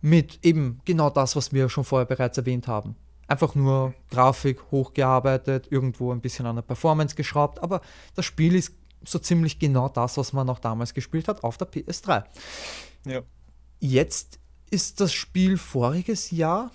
Mit 0.00 0.38
eben 0.42 0.80
genau 0.84 1.10
das, 1.10 1.36
was 1.36 1.52
wir 1.52 1.68
schon 1.68 1.84
vorher 1.84 2.06
bereits 2.06 2.38
erwähnt 2.38 2.66
haben. 2.66 2.96
Einfach 3.28 3.54
nur 3.54 3.94
Grafik 4.10 4.60
hochgearbeitet, 4.70 5.68
irgendwo 5.70 6.12
ein 6.12 6.20
bisschen 6.20 6.46
an 6.46 6.56
der 6.56 6.62
Performance 6.62 7.14
geschraubt, 7.14 7.62
aber 7.62 7.80
das 8.14 8.24
Spiel 8.24 8.54
ist 8.54 8.74
so 9.04 9.18
ziemlich 9.18 9.58
genau 9.58 9.88
das, 9.88 10.16
was 10.16 10.32
man 10.32 10.48
auch 10.48 10.58
damals 10.58 10.94
gespielt 10.94 11.28
hat 11.28 11.44
auf 11.44 11.58
der 11.58 11.70
PS3. 11.70 12.24
Ja. 13.06 13.22
Jetzt 13.80 14.38
ist 14.70 15.00
das 15.00 15.12
Spiel 15.12 15.58
voriges 15.58 16.30
Jahr, 16.30 16.70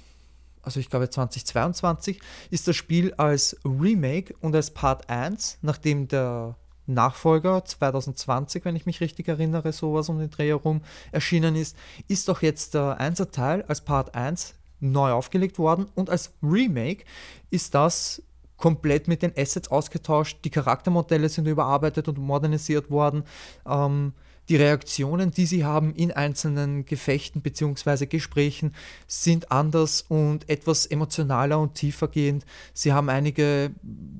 also 0.61 0.79
ich 0.79 0.89
glaube 0.89 1.09
2022, 1.09 2.19
ist 2.51 2.67
das 2.67 2.75
Spiel 2.75 3.13
als 3.15 3.57
Remake 3.63 4.35
und 4.41 4.55
als 4.55 4.71
Part 4.71 5.09
1, 5.09 5.59
nachdem 5.61 6.07
der 6.07 6.55
Nachfolger 6.85 7.65
2020, 7.65 8.63
wenn 8.65 8.75
ich 8.75 8.85
mich 8.85 9.01
richtig 9.01 9.27
erinnere, 9.27 9.73
sowas 9.73 10.09
um 10.09 10.19
den 10.19 10.29
Dreh 10.29 10.47
herum 10.47 10.81
erschienen 11.11 11.55
ist, 11.55 11.75
ist 12.07 12.27
doch 12.27 12.41
jetzt 12.41 12.73
der 12.73 12.99
1er 12.99 13.31
Teil 13.31 13.63
als 13.63 13.81
Part 13.81 14.15
1 14.15 14.55
neu 14.79 15.11
aufgelegt 15.11 15.59
worden 15.59 15.87
und 15.95 16.09
als 16.09 16.33
Remake 16.41 17.03
ist 17.49 17.73
das 17.73 18.21
komplett 18.57 19.07
mit 19.07 19.21
den 19.21 19.33
Assets 19.37 19.69
ausgetauscht, 19.69 20.39
die 20.43 20.49
Charaktermodelle 20.49 21.29
sind 21.29 21.47
überarbeitet 21.47 22.07
und 22.07 22.17
modernisiert 22.17 22.89
worden. 22.89 23.23
Ähm, 23.65 24.13
die 24.49 24.55
Reaktionen, 24.55 25.31
die 25.31 25.45
sie 25.45 25.65
haben 25.65 25.93
in 25.93 26.11
einzelnen 26.11 26.85
Gefechten 26.85 27.41
bzw. 27.41 28.05
Gesprächen, 28.05 28.73
sind 29.05 29.51
anders 29.51 30.05
und 30.07 30.49
etwas 30.49 30.85
emotionaler 30.85 31.59
und 31.59 31.73
tiefer 31.73 32.07
gehend. 32.07 32.45
Sie 32.73 32.93
haben 32.93 33.09
einige 33.09 33.71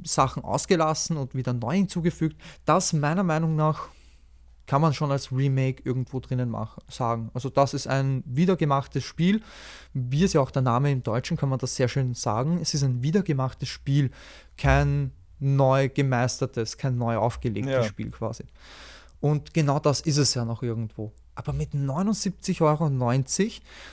Sachen 0.04 0.44
ausgelassen 0.44 1.16
und 1.16 1.34
wieder 1.34 1.54
neu 1.54 1.76
hinzugefügt. 1.76 2.36
Das 2.66 2.92
meiner 2.92 3.24
Meinung 3.24 3.56
nach 3.56 3.88
kann 4.68 4.82
man 4.82 4.94
schon 4.94 5.12
als 5.12 5.32
Remake 5.32 5.82
irgendwo 5.86 6.20
drinnen 6.20 6.50
machen, 6.50 6.84
sagen. 6.90 7.32
Also 7.34 7.50
das 7.50 7.74
ist 7.74 7.88
ein 7.88 8.22
wiedergemachtes 8.26 9.04
Spiel. 9.04 9.42
Wie 9.94 10.24
es 10.24 10.34
ja 10.34 10.42
auch 10.42 10.52
der 10.52 10.62
Name 10.62 10.92
im 10.92 11.02
Deutschen 11.02 11.38
kann 11.38 11.50
man 11.50 11.58
das 11.58 11.76
sehr 11.76 11.88
schön 11.88 12.14
sagen. 12.14 12.60
Es 12.62 12.74
ist 12.74 12.84
ein 12.84 13.02
wiedergemachtes 13.02 13.70
Spiel, 13.70 14.12
kein 14.58 15.12
neu 15.40 15.88
gemeistertes, 15.90 16.78
kein 16.78 16.98
neu 16.98 17.18
aufgelegtes 17.18 17.74
ja. 17.74 17.84
Spiel 17.84 18.12
quasi. 18.12 18.44
Und 19.22 19.54
genau 19.54 19.80
das 19.80 20.02
ist 20.02 20.18
es 20.18 20.34
ja 20.34 20.46
noch 20.46 20.62
irgendwo. 20.62 21.14
Aber 21.34 21.54
mit 21.54 21.74
79,90 21.74 22.62
Euro 22.62 22.90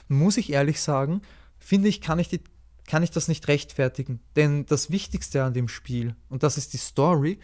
muss 0.09 0.37
ich 0.37 0.53
ehrlich 0.53 0.81
sagen, 0.81 1.23
finde 1.59 1.89
ich, 1.89 2.01
kann 2.01 2.19
ich, 2.19 2.29
die, 2.29 2.41
kann 2.87 3.03
ich 3.03 3.11
das 3.11 3.29
nicht 3.29 3.47
rechtfertigen. 3.47 4.21
Denn 4.35 4.67
das 4.67 4.91
Wichtigste 4.91 5.45
an 5.45 5.55
dem 5.55 5.69
Spiel, 5.69 6.17
und 6.29 6.43
das 6.43 6.59
ist 6.59 6.73
die 6.73 6.79
Story, 6.79 7.39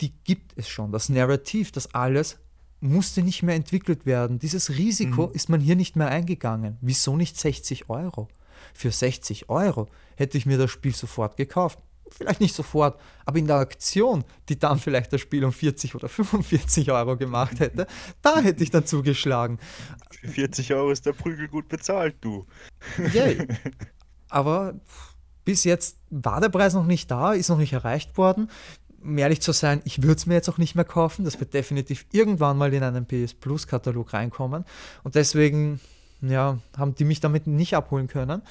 die 0.00 0.12
gibt 0.24 0.52
es 0.56 0.68
schon. 0.68 0.92
Das 0.92 1.08
Narrativ, 1.08 1.72
das 1.72 1.92
alles 1.94 2.38
musste 2.80 3.22
nicht 3.22 3.42
mehr 3.42 3.54
entwickelt 3.54 4.06
werden. 4.06 4.38
Dieses 4.38 4.70
Risiko 4.70 5.28
mhm. 5.28 5.32
ist 5.34 5.48
man 5.48 5.60
hier 5.60 5.76
nicht 5.76 5.96
mehr 5.96 6.08
eingegangen. 6.08 6.76
Wieso 6.80 7.16
nicht 7.16 7.38
60 7.38 7.88
Euro? 7.90 8.28
Für 8.74 8.90
60 8.90 9.48
Euro 9.48 9.88
hätte 10.16 10.38
ich 10.38 10.46
mir 10.46 10.58
das 10.58 10.70
Spiel 10.70 10.94
sofort 10.94 11.36
gekauft. 11.36 11.78
Vielleicht 12.10 12.40
nicht 12.40 12.54
sofort, 12.54 12.98
aber 13.26 13.38
in 13.38 13.46
der 13.46 13.56
Aktion, 13.56 14.24
die 14.48 14.58
dann 14.58 14.78
vielleicht 14.78 15.12
das 15.12 15.20
Spiel 15.20 15.44
um 15.44 15.52
40 15.52 15.94
oder 15.94 16.08
45 16.08 16.90
Euro 16.90 17.16
gemacht 17.16 17.60
hätte, 17.60 17.86
da 18.22 18.40
hätte 18.40 18.62
ich 18.62 18.70
dann 18.70 18.86
zugeschlagen. 18.86 19.58
Für 20.10 20.28
40 20.28 20.72
Euro 20.72 20.90
ist 20.90 21.04
der 21.04 21.12
Prügel 21.12 21.48
gut 21.48 21.68
bezahlt, 21.68 22.16
du. 22.22 22.46
Yay. 23.12 23.46
Aber 24.30 24.80
bis 25.44 25.64
jetzt 25.64 25.98
war 26.10 26.40
der 26.40 26.48
Preis 26.48 26.74
noch 26.74 26.86
nicht 26.86 27.10
da, 27.10 27.32
ist 27.32 27.48
noch 27.48 27.58
nicht 27.58 27.72
erreicht 27.72 28.16
worden 28.16 28.50
um 29.02 29.18
ehrlich 29.18 29.40
zu 29.40 29.52
sein, 29.52 29.80
ich 29.84 30.02
würde 30.02 30.16
es 30.16 30.26
mir 30.26 30.34
jetzt 30.34 30.48
auch 30.48 30.58
nicht 30.58 30.74
mehr 30.74 30.84
kaufen. 30.84 31.24
Das 31.24 31.38
wird 31.38 31.54
definitiv 31.54 32.06
irgendwann 32.12 32.58
mal 32.58 32.72
in 32.72 32.82
einen 32.82 33.06
PS 33.06 33.34
Plus 33.34 33.66
Katalog 33.66 34.12
reinkommen. 34.12 34.64
Und 35.04 35.14
deswegen, 35.14 35.80
ja, 36.20 36.58
haben 36.76 36.94
die 36.94 37.04
mich 37.04 37.20
damit 37.20 37.46
nicht 37.46 37.74
abholen 37.74 38.08
können. 38.08 38.42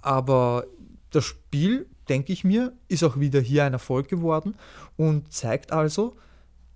Aber 0.00 0.64
das 1.10 1.24
Spiel, 1.24 1.86
denke 2.08 2.32
ich 2.32 2.44
mir, 2.44 2.72
ist 2.88 3.02
auch 3.02 3.18
wieder 3.18 3.40
hier 3.40 3.64
ein 3.64 3.72
Erfolg 3.72 4.08
geworden 4.08 4.54
und 4.96 5.32
zeigt 5.32 5.72
also, 5.72 6.16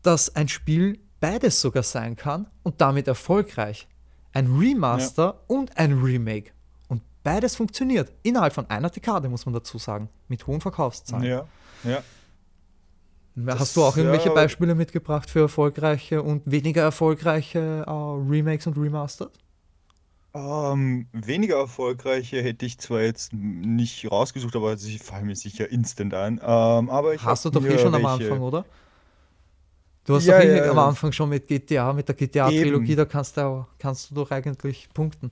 dass 0.03 0.35
ein 0.35 0.49
Spiel 0.49 0.99
beides 1.21 1.61
sogar 1.61 1.85
sein 1.85 2.17
kann 2.17 2.49
und 2.63 2.81
damit 2.81 3.07
erfolgreich. 3.09 3.87
Ein 4.33 4.57
Remaster 4.57 5.25
ja. 5.25 5.35
und 5.47 5.77
ein 5.79 6.01
Remake. 6.01 6.51
Und 6.89 7.03
beides 7.23 7.55
funktioniert. 7.55 8.13
Innerhalb 8.23 8.53
von 8.53 8.69
einer 8.69 8.91
Dekade, 8.91 9.29
muss 9.29 9.47
man 9.47 9.53
dazu 9.53 9.79
sagen. 9.79 10.09
Mit 10.29 10.47
hohen 10.47 10.61
Verkaufszahlen. 10.61 11.25
Ja, 11.25 11.47
ja. 11.85 12.03
Das, 13.35 13.61
Hast 13.61 13.77
du 13.77 13.85
auch 13.85 13.97
irgendwelche 13.97 14.29
ja, 14.29 14.35
Beispiele 14.35 14.75
mitgebracht 14.75 15.31
für 15.31 15.40
erfolgreiche 15.40 16.23
und 16.23 16.42
weniger 16.45 16.83
erfolgreiche 16.83 17.85
uh, 17.88 18.14
Remakes 18.29 18.66
und 18.66 18.77
Remasters? 18.77 19.31
Ähm, 20.35 21.07
weniger 21.12 21.57
erfolgreiche 21.57 22.42
hätte 22.42 22.64
ich 22.64 22.79
zwar 22.79 23.03
jetzt 23.03 23.33
nicht 23.35 24.11
rausgesucht, 24.11 24.57
aber 24.57 24.77
sie 24.77 24.99
fallen 24.99 25.27
mir 25.27 25.37
sicher 25.37 25.71
instant 25.71 26.14
ein. 26.14 26.40
Ähm, 26.42 26.90
aber 26.90 27.16
Hast 27.18 27.45
du 27.45 27.51
doch 27.51 27.64
eh 27.64 27.79
schon 27.79 27.92
welche... 27.92 28.07
am 28.07 28.07
Anfang, 28.07 28.40
oder? 28.40 28.64
Du 30.05 30.14
hast 30.14 30.27
ja, 30.27 30.38
doch 30.38 30.45
eh 30.45 30.57
ja, 30.57 30.71
am 30.71 30.79
Anfang 30.79 31.12
schon 31.12 31.29
mit 31.29 31.47
GTA, 31.47 31.92
mit 31.92 32.09
der 32.09 32.14
GTA-Trilogie, 32.14 32.97
da 32.97 33.05
kannst 33.05 33.37
du, 33.37 33.66
kannst 33.79 34.11
du 34.11 34.14
doch 34.14 34.31
eigentlich 34.31 34.88
punkten. 34.92 35.31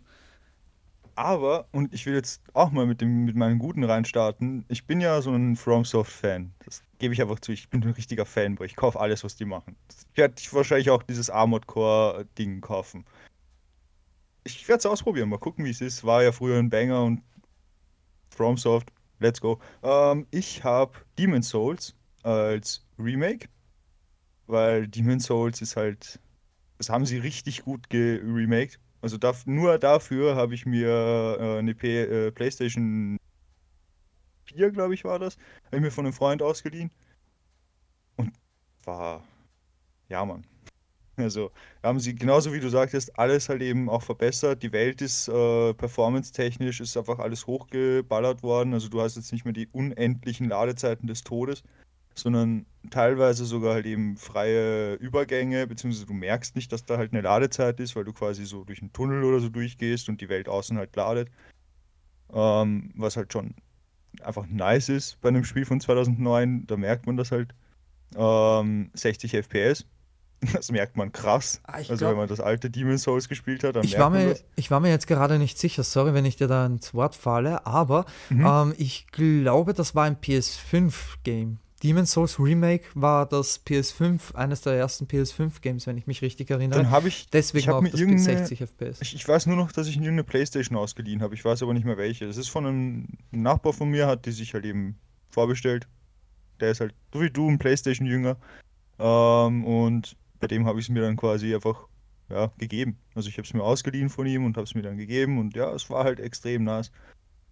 Aber, 1.20 1.68
und 1.72 1.92
ich 1.92 2.06
will 2.06 2.14
jetzt 2.14 2.40
auch 2.54 2.70
mal 2.70 2.86
mit, 2.86 3.02
dem, 3.02 3.26
mit 3.26 3.36
meinem 3.36 3.58
Guten 3.58 3.84
reinstarten, 3.84 4.64
ich 4.68 4.86
bin 4.86 5.02
ja 5.02 5.20
so 5.20 5.30
ein 5.30 5.54
FromSoft-Fan. 5.54 6.50
Das 6.64 6.82
gebe 6.98 7.12
ich 7.12 7.20
einfach 7.20 7.38
zu. 7.40 7.52
Ich 7.52 7.68
bin 7.68 7.82
ein 7.82 7.90
richtiger 7.90 8.24
Fanboy. 8.24 8.64
Ich 8.66 8.74
kaufe 8.74 8.98
alles, 8.98 9.22
was 9.22 9.36
die 9.36 9.44
machen. 9.44 9.76
Ich 9.90 10.16
werde 10.16 10.40
wahrscheinlich 10.52 10.88
auch 10.88 11.02
dieses 11.02 11.28
Armored 11.28 11.66
Core-Ding 11.66 12.62
kaufen. 12.62 13.04
Ich 14.44 14.66
werde 14.66 14.78
es 14.78 14.86
ausprobieren, 14.86 15.28
mal 15.28 15.36
gucken, 15.36 15.66
wie 15.66 15.70
es 15.70 15.82
ist. 15.82 16.04
War 16.04 16.22
ja 16.22 16.32
früher 16.32 16.58
ein 16.58 16.70
Banger 16.70 17.04
und 17.04 17.22
FromSoft, 18.30 18.90
let's 19.18 19.42
go. 19.42 19.60
Ähm, 19.82 20.26
ich 20.30 20.64
habe 20.64 20.94
Demon's 21.18 21.50
Souls 21.50 21.94
als 22.22 22.82
Remake, 22.98 23.46
weil 24.46 24.88
Demon's 24.88 25.26
Souls 25.26 25.60
ist 25.60 25.76
halt, 25.76 26.18
das 26.78 26.88
haben 26.88 27.04
sie 27.04 27.18
richtig 27.18 27.62
gut 27.62 27.90
geremaked 27.90 28.80
also 29.00 29.16
darf, 29.16 29.46
nur 29.46 29.78
dafür 29.78 30.36
habe 30.36 30.54
ich 30.54 30.66
mir 30.66 31.38
äh, 31.40 31.58
eine 31.58 31.74
P 31.74 32.02
äh, 32.02 32.30
PlayStation 32.30 33.18
4, 34.44 34.70
glaube 34.70 34.94
ich, 34.94 35.04
war 35.04 35.18
das, 35.18 35.36
habe 35.66 35.76
ich 35.76 35.82
mir 35.82 35.90
von 35.90 36.06
einem 36.06 36.12
Freund 36.12 36.42
ausgeliehen. 36.42 36.90
war, 38.84 39.22
ja, 40.08 40.24
Mann. 40.24 40.44
Also 41.16 41.50
haben 41.82 42.00
sie, 42.00 42.14
genauso 42.14 42.52
wie 42.52 42.60
du 42.60 42.68
sagtest, 42.68 43.18
alles 43.18 43.48
halt 43.48 43.62
eben 43.62 43.88
auch 43.88 44.02
verbessert. 44.02 44.62
Die 44.62 44.72
Welt 44.72 45.02
ist 45.02 45.28
äh, 45.28 45.74
performance-technisch, 45.74 46.80
ist 46.80 46.96
einfach 46.96 47.18
alles 47.18 47.46
hochgeballert 47.46 48.42
worden. 48.42 48.72
Also 48.74 48.88
du 48.88 49.00
hast 49.00 49.16
jetzt 49.16 49.32
nicht 49.32 49.44
mehr 49.44 49.52
die 49.52 49.68
unendlichen 49.68 50.48
Ladezeiten 50.48 51.06
des 51.06 51.22
Todes, 51.22 51.62
sondern 52.14 52.66
teilweise 52.90 53.44
sogar 53.44 53.74
halt 53.74 53.86
eben 53.86 54.16
freie 54.16 54.94
Übergänge, 54.94 55.66
beziehungsweise 55.66 56.06
du 56.06 56.14
merkst 56.14 56.56
nicht, 56.56 56.72
dass 56.72 56.84
da 56.84 56.96
halt 56.96 57.12
eine 57.12 57.20
Ladezeit 57.20 57.78
ist, 57.80 57.94
weil 57.94 58.04
du 58.04 58.12
quasi 58.12 58.46
so 58.46 58.64
durch 58.64 58.80
einen 58.80 58.92
Tunnel 58.92 59.24
oder 59.24 59.40
so 59.40 59.48
durchgehst 59.48 60.08
und 60.08 60.20
die 60.20 60.28
Welt 60.28 60.48
außen 60.48 60.78
halt 60.78 60.96
ladet. 60.96 61.28
Ähm, 62.32 62.92
was 62.94 63.16
halt 63.16 63.32
schon 63.32 63.54
einfach 64.22 64.46
nice 64.46 64.88
ist 64.88 65.20
bei 65.20 65.28
einem 65.28 65.44
Spiel 65.44 65.64
von 65.64 65.80
2009, 65.80 66.66
da 66.66 66.76
merkt 66.76 67.06
man 67.06 67.16
das 67.16 67.32
halt. 67.32 67.54
Ähm, 68.16 68.90
60 68.94 69.34
FPS 69.34 69.86
Das 70.52 70.70
merkt 70.70 70.96
man 70.96 71.12
krass. 71.12 71.60
Ah, 71.64 71.74
also 71.74 71.96
glaub, 71.96 72.10
wenn 72.12 72.18
man 72.18 72.28
das 72.28 72.40
alte 72.40 72.70
Demon's 72.70 73.02
Souls 73.02 73.28
gespielt 73.28 73.64
hat, 73.64 73.76
dann 73.76 73.84
ich 73.84 73.92
merkt 73.92 74.02
war 74.02 74.10
man 74.10 74.24
mir, 74.24 74.30
das. 74.30 74.44
Ich 74.56 74.70
war 74.70 74.80
mir 74.80 74.90
jetzt 74.90 75.06
gerade 75.06 75.38
nicht 75.38 75.58
sicher, 75.58 75.82
sorry, 75.82 76.14
wenn 76.14 76.24
ich 76.24 76.36
dir 76.36 76.48
da 76.48 76.66
ins 76.66 76.94
Wort 76.94 77.14
falle, 77.14 77.66
aber 77.66 78.06
mhm. 78.30 78.46
ähm, 78.46 78.74
ich 78.78 79.06
glaube, 79.08 79.74
das 79.74 79.94
war 79.94 80.04
ein 80.04 80.16
PS5-Game. 80.16 81.58
Demon's 81.82 82.12
Souls 82.12 82.38
Remake 82.38 82.84
war 82.94 83.26
das 83.26 83.64
PS5, 83.64 84.34
eines 84.34 84.60
der 84.60 84.74
ersten 84.74 85.06
PS5-Games, 85.06 85.86
wenn 85.86 85.96
ich 85.96 86.06
mich 86.06 86.20
richtig 86.20 86.50
erinnere. 86.50 86.78
Dann 86.78 86.90
habe 86.90 87.08
ich 87.08 87.28
deswegen 87.30 87.62
ich 87.62 87.68
hab 87.68 87.82
mir 87.82 87.90
das 87.90 88.00
bis 88.00 88.24
60 88.24 88.60
FPS. 88.60 89.00
Ich, 89.00 89.14
ich, 89.14 89.26
weiß 89.26 89.46
nur 89.46 89.56
noch, 89.56 89.72
dass 89.72 89.86
ich 89.86 89.94
irgendeine 89.94 90.24
Playstation 90.24 90.76
ausgeliehen 90.76 91.22
habe. 91.22 91.34
Ich 91.34 91.44
weiß 91.44 91.62
aber 91.62 91.72
nicht 91.72 91.86
mehr 91.86 91.96
welche. 91.96 92.26
Das 92.26 92.36
ist 92.36 92.48
von 92.48 92.66
einem 92.66 93.08
Nachbar 93.30 93.72
von 93.72 93.88
mir, 93.88 94.06
hat 94.06 94.26
die 94.26 94.32
sich 94.32 94.52
halt 94.52 94.66
eben 94.66 94.98
vorbestellt. 95.30 95.88
Der 96.60 96.70
ist 96.72 96.80
halt 96.80 96.94
so 97.14 97.22
wie 97.22 97.30
du 97.30 97.48
ein 97.48 97.58
Playstation-Jünger. 97.58 98.36
Ähm, 98.98 99.64
und 99.64 100.16
bei 100.38 100.48
dem 100.48 100.66
habe 100.66 100.80
ich 100.80 100.86
es 100.86 100.90
mir 100.90 101.00
dann 101.00 101.16
quasi 101.16 101.54
einfach 101.54 101.86
ja, 102.28 102.52
gegeben. 102.58 102.98
Also 103.14 103.28
ich 103.28 103.38
habe 103.38 103.46
es 103.46 103.54
mir 103.54 103.62
ausgeliehen 103.62 104.08
von 104.08 104.26
ihm 104.26 104.44
und 104.44 104.56
habe 104.56 104.64
es 104.64 104.74
mir 104.74 104.82
dann 104.82 104.96
gegeben 104.96 105.38
und 105.38 105.56
ja, 105.56 105.72
es 105.74 105.90
war 105.90 106.04
halt 106.04 106.20
extrem 106.20 106.64
nice. 106.64 106.90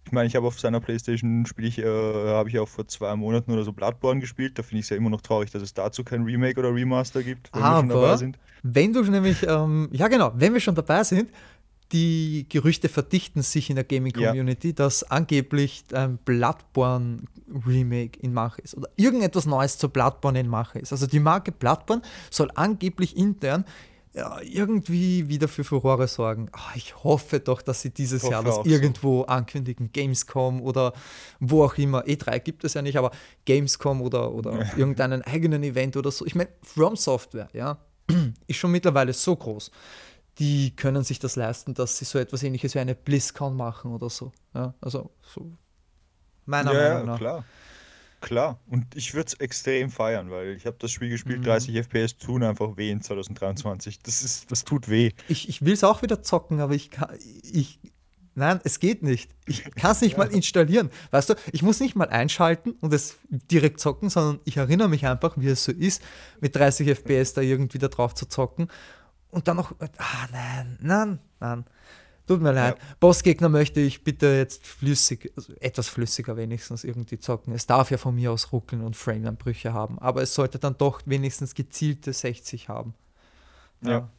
Ich 0.09 0.13
meine, 0.13 0.25
ich 0.25 0.35
habe 0.35 0.47
auf 0.47 0.59
seiner 0.59 0.79
Playstation 0.79 1.45
spiele 1.45 1.67
ich, 1.67 1.77
äh, 1.77 1.85
habe 1.85 2.49
ich 2.49 2.57
auch 2.57 2.67
vor 2.67 2.87
zwei 2.87 3.15
Monaten 3.15 3.51
oder 3.51 3.63
so 3.63 3.71
Bloodborne 3.71 4.19
gespielt. 4.19 4.57
Da 4.57 4.63
finde 4.63 4.79
ich 4.79 4.85
es 4.85 4.89
ja 4.89 4.97
immer 4.97 5.11
noch 5.11 5.21
traurig, 5.21 5.51
dass 5.51 5.61
es 5.61 5.75
dazu 5.75 6.03
kein 6.03 6.23
Remake 6.23 6.59
oder 6.59 6.73
Remaster 6.73 7.21
gibt, 7.21 7.53
wenn 7.53 7.61
Aber, 7.61 7.87
wir 7.87 7.93
schon 7.93 8.01
dabei 8.01 8.17
sind. 8.17 8.39
Wenn 8.63 8.91
du 8.91 9.03
nämlich, 9.03 9.45
ähm, 9.47 9.87
ja 9.91 10.07
genau, 10.07 10.31
wenn 10.33 10.53
wir 10.53 10.61
schon 10.61 10.73
dabei 10.73 11.03
sind, 11.03 11.29
die 11.91 12.47
Gerüchte 12.49 12.89
verdichten 12.89 13.43
sich 13.43 13.69
in 13.69 13.75
der 13.75 13.83
Gaming-Community, 13.83 14.69
ja. 14.69 14.73
dass 14.73 15.03
angeblich 15.03 15.83
ein 15.93 16.17
Bloodborne-Remake 16.17 18.19
in 18.19 18.33
Mache 18.33 18.63
ist 18.63 18.75
oder 18.75 18.89
irgendetwas 18.95 19.45
Neues 19.45 19.77
zu 19.77 19.89
Bloodborne 19.89 20.39
in 20.39 20.47
Mache 20.47 20.79
ist. 20.79 20.91
Also 20.91 21.05
die 21.05 21.19
Marke 21.19 21.51
Bloodborne 21.51 22.01
soll 22.31 22.49
angeblich 22.55 23.15
intern 23.15 23.63
ja, 24.19 24.41
irgendwie 24.41 25.29
wieder 25.29 25.47
für 25.47 25.63
Furore 25.63 26.07
sorgen. 26.07 26.51
Oh, 26.53 26.75
ich 26.75 27.03
hoffe 27.03 27.39
doch, 27.39 27.61
dass 27.61 27.81
sie 27.81 27.91
dieses 27.91 28.23
Jahr 28.23 28.43
das 28.43 28.59
irgendwo 28.65 29.21
so. 29.21 29.27
ankündigen. 29.27 29.91
Gamescom 29.93 30.61
oder 30.61 30.93
wo 31.39 31.63
auch 31.63 31.77
immer. 31.77 32.03
E3 32.03 32.39
gibt 32.39 32.63
es 32.65 32.73
ja 32.73 32.81
nicht, 32.81 32.97
aber 32.97 33.11
Gamescom 33.45 34.01
oder, 34.01 34.33
oder 34.33 34.59
ja. 34.59 34.77
irgendeinen 34.77 35.21
eigenen 35.21 35.63
Event 35.63 35.95
oder 35.95 36.11
so. 36.11 36.25
Ich 36.25 36.35
meine, 36.35 36.49
From 36.61 36.97
Software, 36.97 37.47
ja, 37.53 37.77
ist 38.47 38.57
schon 38.57 38.71
mittlerweile 38.71 39.13
so 39.13 39.35
groß 39.35 39.71
die 40.37 40.73
können 40.73 41.03
sich 41.03 41.19
das 41.19 41.35
leisten, 41.35 41.73
dass 41.73 41.97
sie 41.97 42.05
so 42.05 42.17
etwas 42.17 42.43
ähnliches 42.43 42.73
wie 42.73 42.79
eine 42.79 42.95
BlizzCon 42.95 43.57
machen 43.57 43.91
oder 43.91 44.09
so. 44.09 44.31
Ja, 44.55 44.73
also 44.79 45.11
so 45.21 45.51
meiner 46.45 46.71
ja, 46.73 46.93
Meinung 46.93 47.07
nach. 47.07 47.13
Ja, 47.15 47.17
klar. 47.17 47.45
Klar, 48.21 48.59
und 48.67 48.95
ich 48.95 49.13
würde 49.13 49.27
es 49.27 49.33
extrem 49.35 49.89
feiern, 49.89 50.29
weil 50.29 50.55
ich 50.55 50.65
habe 50.65 50.75
das 50.79 50.91
Spiel 50.91 51.09
gespielt, 51.09 51.39
mhm. 51.39 51.45
30 51.45 51.75
FPS 51.75 52.17
tun 52.17 52.43
einfach 52.43 52.75
weh 52.75 52.91
in 52.91 53.01
2023. 53.01 53.99
Das 53.99 54.21
ist, 54.21 54.51
das 54.51 54.65
tut 54.65 54.89
weh. 54.89 55.11
Ich, 55.27 55.47
ich 55.47 55.63
will 55.63 55.73
es 55.73 55.83
auch 55.83 56.01
wieder 56.01 56.21
zocken, 56.21 56.59
aber 56.59 56.73
ich 56.73 56.89
kann, 56.89 57.09
ich, 57.43 57.79
nein, 58.35 58.59
es 58.65 58.79
geht 58.79 59.03
nicht. 59.03 59.31
Ich 59.45 59.63
kann 59.75 59.91
es 59.91 60.01
nicht 60.01 60.11
ja. 60.17 60.17
mal 60.17 60.33
installieren. 60.33 60.89
Weißt 61.11 61.29
du, 61.29 61.35
ich 61.53 61.61
muss 61.61 61.79
nicht 61.79 61.95
mal 61.95 62.09
einschalten 62.09 62.71
und 62.81 62.93
es 62.93 63.17
direkt 63.29 63.79
zocken, 63.79 64.09
sondern 64.09 64.41
ich 64.43 64.57
erinnere 64.57 64.89
mich 64.89 65.05
einfach, 65.05 65.37
wie 65.37 65.47
es 65.47 65.63
so 65.63 65.71
ist, 65.71 66.01
mit 66.41 66.55
30 66.55 66.89
FPS 66.89 67.33
da 67.33 67.41
irgendwie 67.41 67.77
da 67.77 67.87
drauf 67.87 68.15
zu 68.15 68.25
zocken 68.25 68.69
und 69.31 69.47
dann 69.47 69.57
noch, 69.57 69.73
ah 69.79 70.27
nein, 70.31 70.77
nein, 70.81 71.19
nein. 71.39 71.65
Tut 72.29 72.43
mir 72.43 72.51
leid. 72.51 72.77
Ja. 72.77 72.95
Bossgegner 72.99 73.49
möchte 73.49 73.79
ich 73.79 74.03
bitte 74.03 74.27
jetzt 74.27 74.67
flüssig, 74.67 75.33
also 75.35 75.51
etwas 75.61 75.89
flüssiger 75.89 76.37
wenigstens 76.37 76.83
irgendwie 76.83 77.17
zocken. 77.17 77.55
Es 77.55 77.65
darf 77.65 77.89
ja 77.89 77.97
von 77.97 78.13
mir 78.13 78.31
aus 78.31 78.51
ruckeln 78.51 78.83
und 78.83 78.95
Frameanbrüche 78.95 79.73
haben, 79.73 79.97
aber 79.97 80.21
es 80.21 80.35
sollte 80.35 80.59
dann 80.59 80.77
doch 80.77 81.01
wenigstens 81.05 81.55
gezielte 81.55 82.13
60 82.13 82.69
haben. 82.69 82.93
Ja. 83.81 83.89
ja. 83.89 84.09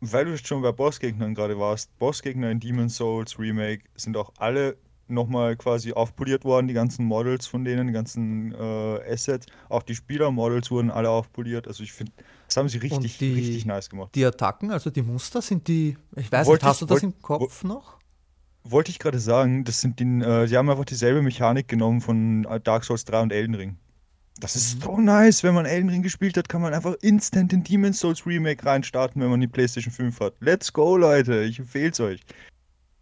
Weil 0.00 0.24
du 0.24 0.36
schon 0.36 0.62
bei 0.62 0.72
Bossgegnern 0.72 1.36
gerade 1.36 1.56
warst, 1.60 1.96
Bossgegner 2.00 2.50
in 2.50 2.58
Demon's 2.58 2.96
Souls 2.96 3.38
Remake 3.38 3.84
sind 3.94 4.16
auch 4.16 4.32
alle 4.38 4.76
nochmal 5.10 5.56
quasi 5.56 5.92
aufpoliert 5.92 6.44
worden, 6.44 6.68
die 6.68 6.74
ganzen 6.74 7.04
Models 7.04 7.46
von 7.46 7.64
denen, 7.64 7.86
die 7.86 7.92
ganzen 7.92 8.52
äh, 8.52 9.12
Assets. 9.12 9.46
Auch 9.68 9.82
die 9.82 9.94
Spieler-Models 9.94 10.70
wurden 10.70 10.90
alle 10.90 11.10
aufpoliert. 11.10 11.66
Also 11.68 11.82
ich 11.82 11.92
finde, 11.92 12.12
das 12.46 12.56
haben 12.56 12.68
sie 12.68 12.78
richtig, 12.78 13.18
die, 13.18 13.32
richtig 13.32 13.66
nice 13.66 13.90
gemacht. 13.90 14.14
Die 14.14 14.24
Attacken, 14.24 14.70
also 14.70 14.90
die 14.90 15.02
Muster, 15.02 15.42
sind 15.42 15.68
die, 15.68 15.96
ich 16.16 16.30
weiß 16.30 16.46
wollte 16.46 16.64
nicht, 16.64 16.70
hast 16.70 16.82
ich, 16.82 16.88
du 16.88 16.94
das 16.94 17.02
wollt, 17.02 17.14
im 17.14 17.22
Kopf 17.22 17.64
noch? 17.64 17.98
Wollte 18.64 18.90
ich 18.90 18.98
gerade 18.98 19.18
sagen, 19.18 19.64
das 19.64 19.80
sind 19.80 20.00
die, 20.00 20.04
äh, 20.04 20.46
sie 20.46 20.56
haben 20.56 20.68
einfach 20.68 20.84
dieselbe 20.84 21.22
Mechanik 21.22 21.68
genommen 21.68 22.00
von 22.00 22.44
äh, 22.44 22.60
Dark 22.60 22.84
Souls 22.84 23.04
3 23.04 23.22
und 23.22 23.32
Elden 23.32 23.54
Ring. 23.54 23.76
Das 24.40 24.54
ist 24.54 24.76
mhm. 24.76 24.82
so 24.82 25.00
nice, 25.00 25.42
wenn 25.42 25.54
man 25.54 25.66
Elden 25.66 25.90
Ring 25.90 26.02
gespielt 26.02 26.36
hat, 26.36 26.48
kann 26.48 26.62
man 26.62 26.72
einfach 26.72 26.94
instant 27.02 27.52
in 27.52 27.64
Demon's 27.64 27.98
Souls 27.98 28.24
Remake 28.24 28.64
reinstarten, 28.64 29.20
wenn 29.20 29.30
man 29.30 29.40
die 29.40 29.48
PlayStation 29.48 29.92
5 29.92 30.20
hat. 30.20 30.34
Let's 30.40 30.72
go, 30.72 30.96
Leute, 30.96 31.42
ich 31.42 31.58
empfehle 31.58 31.90
es 31.90 32.00
euch. 32.00 32.20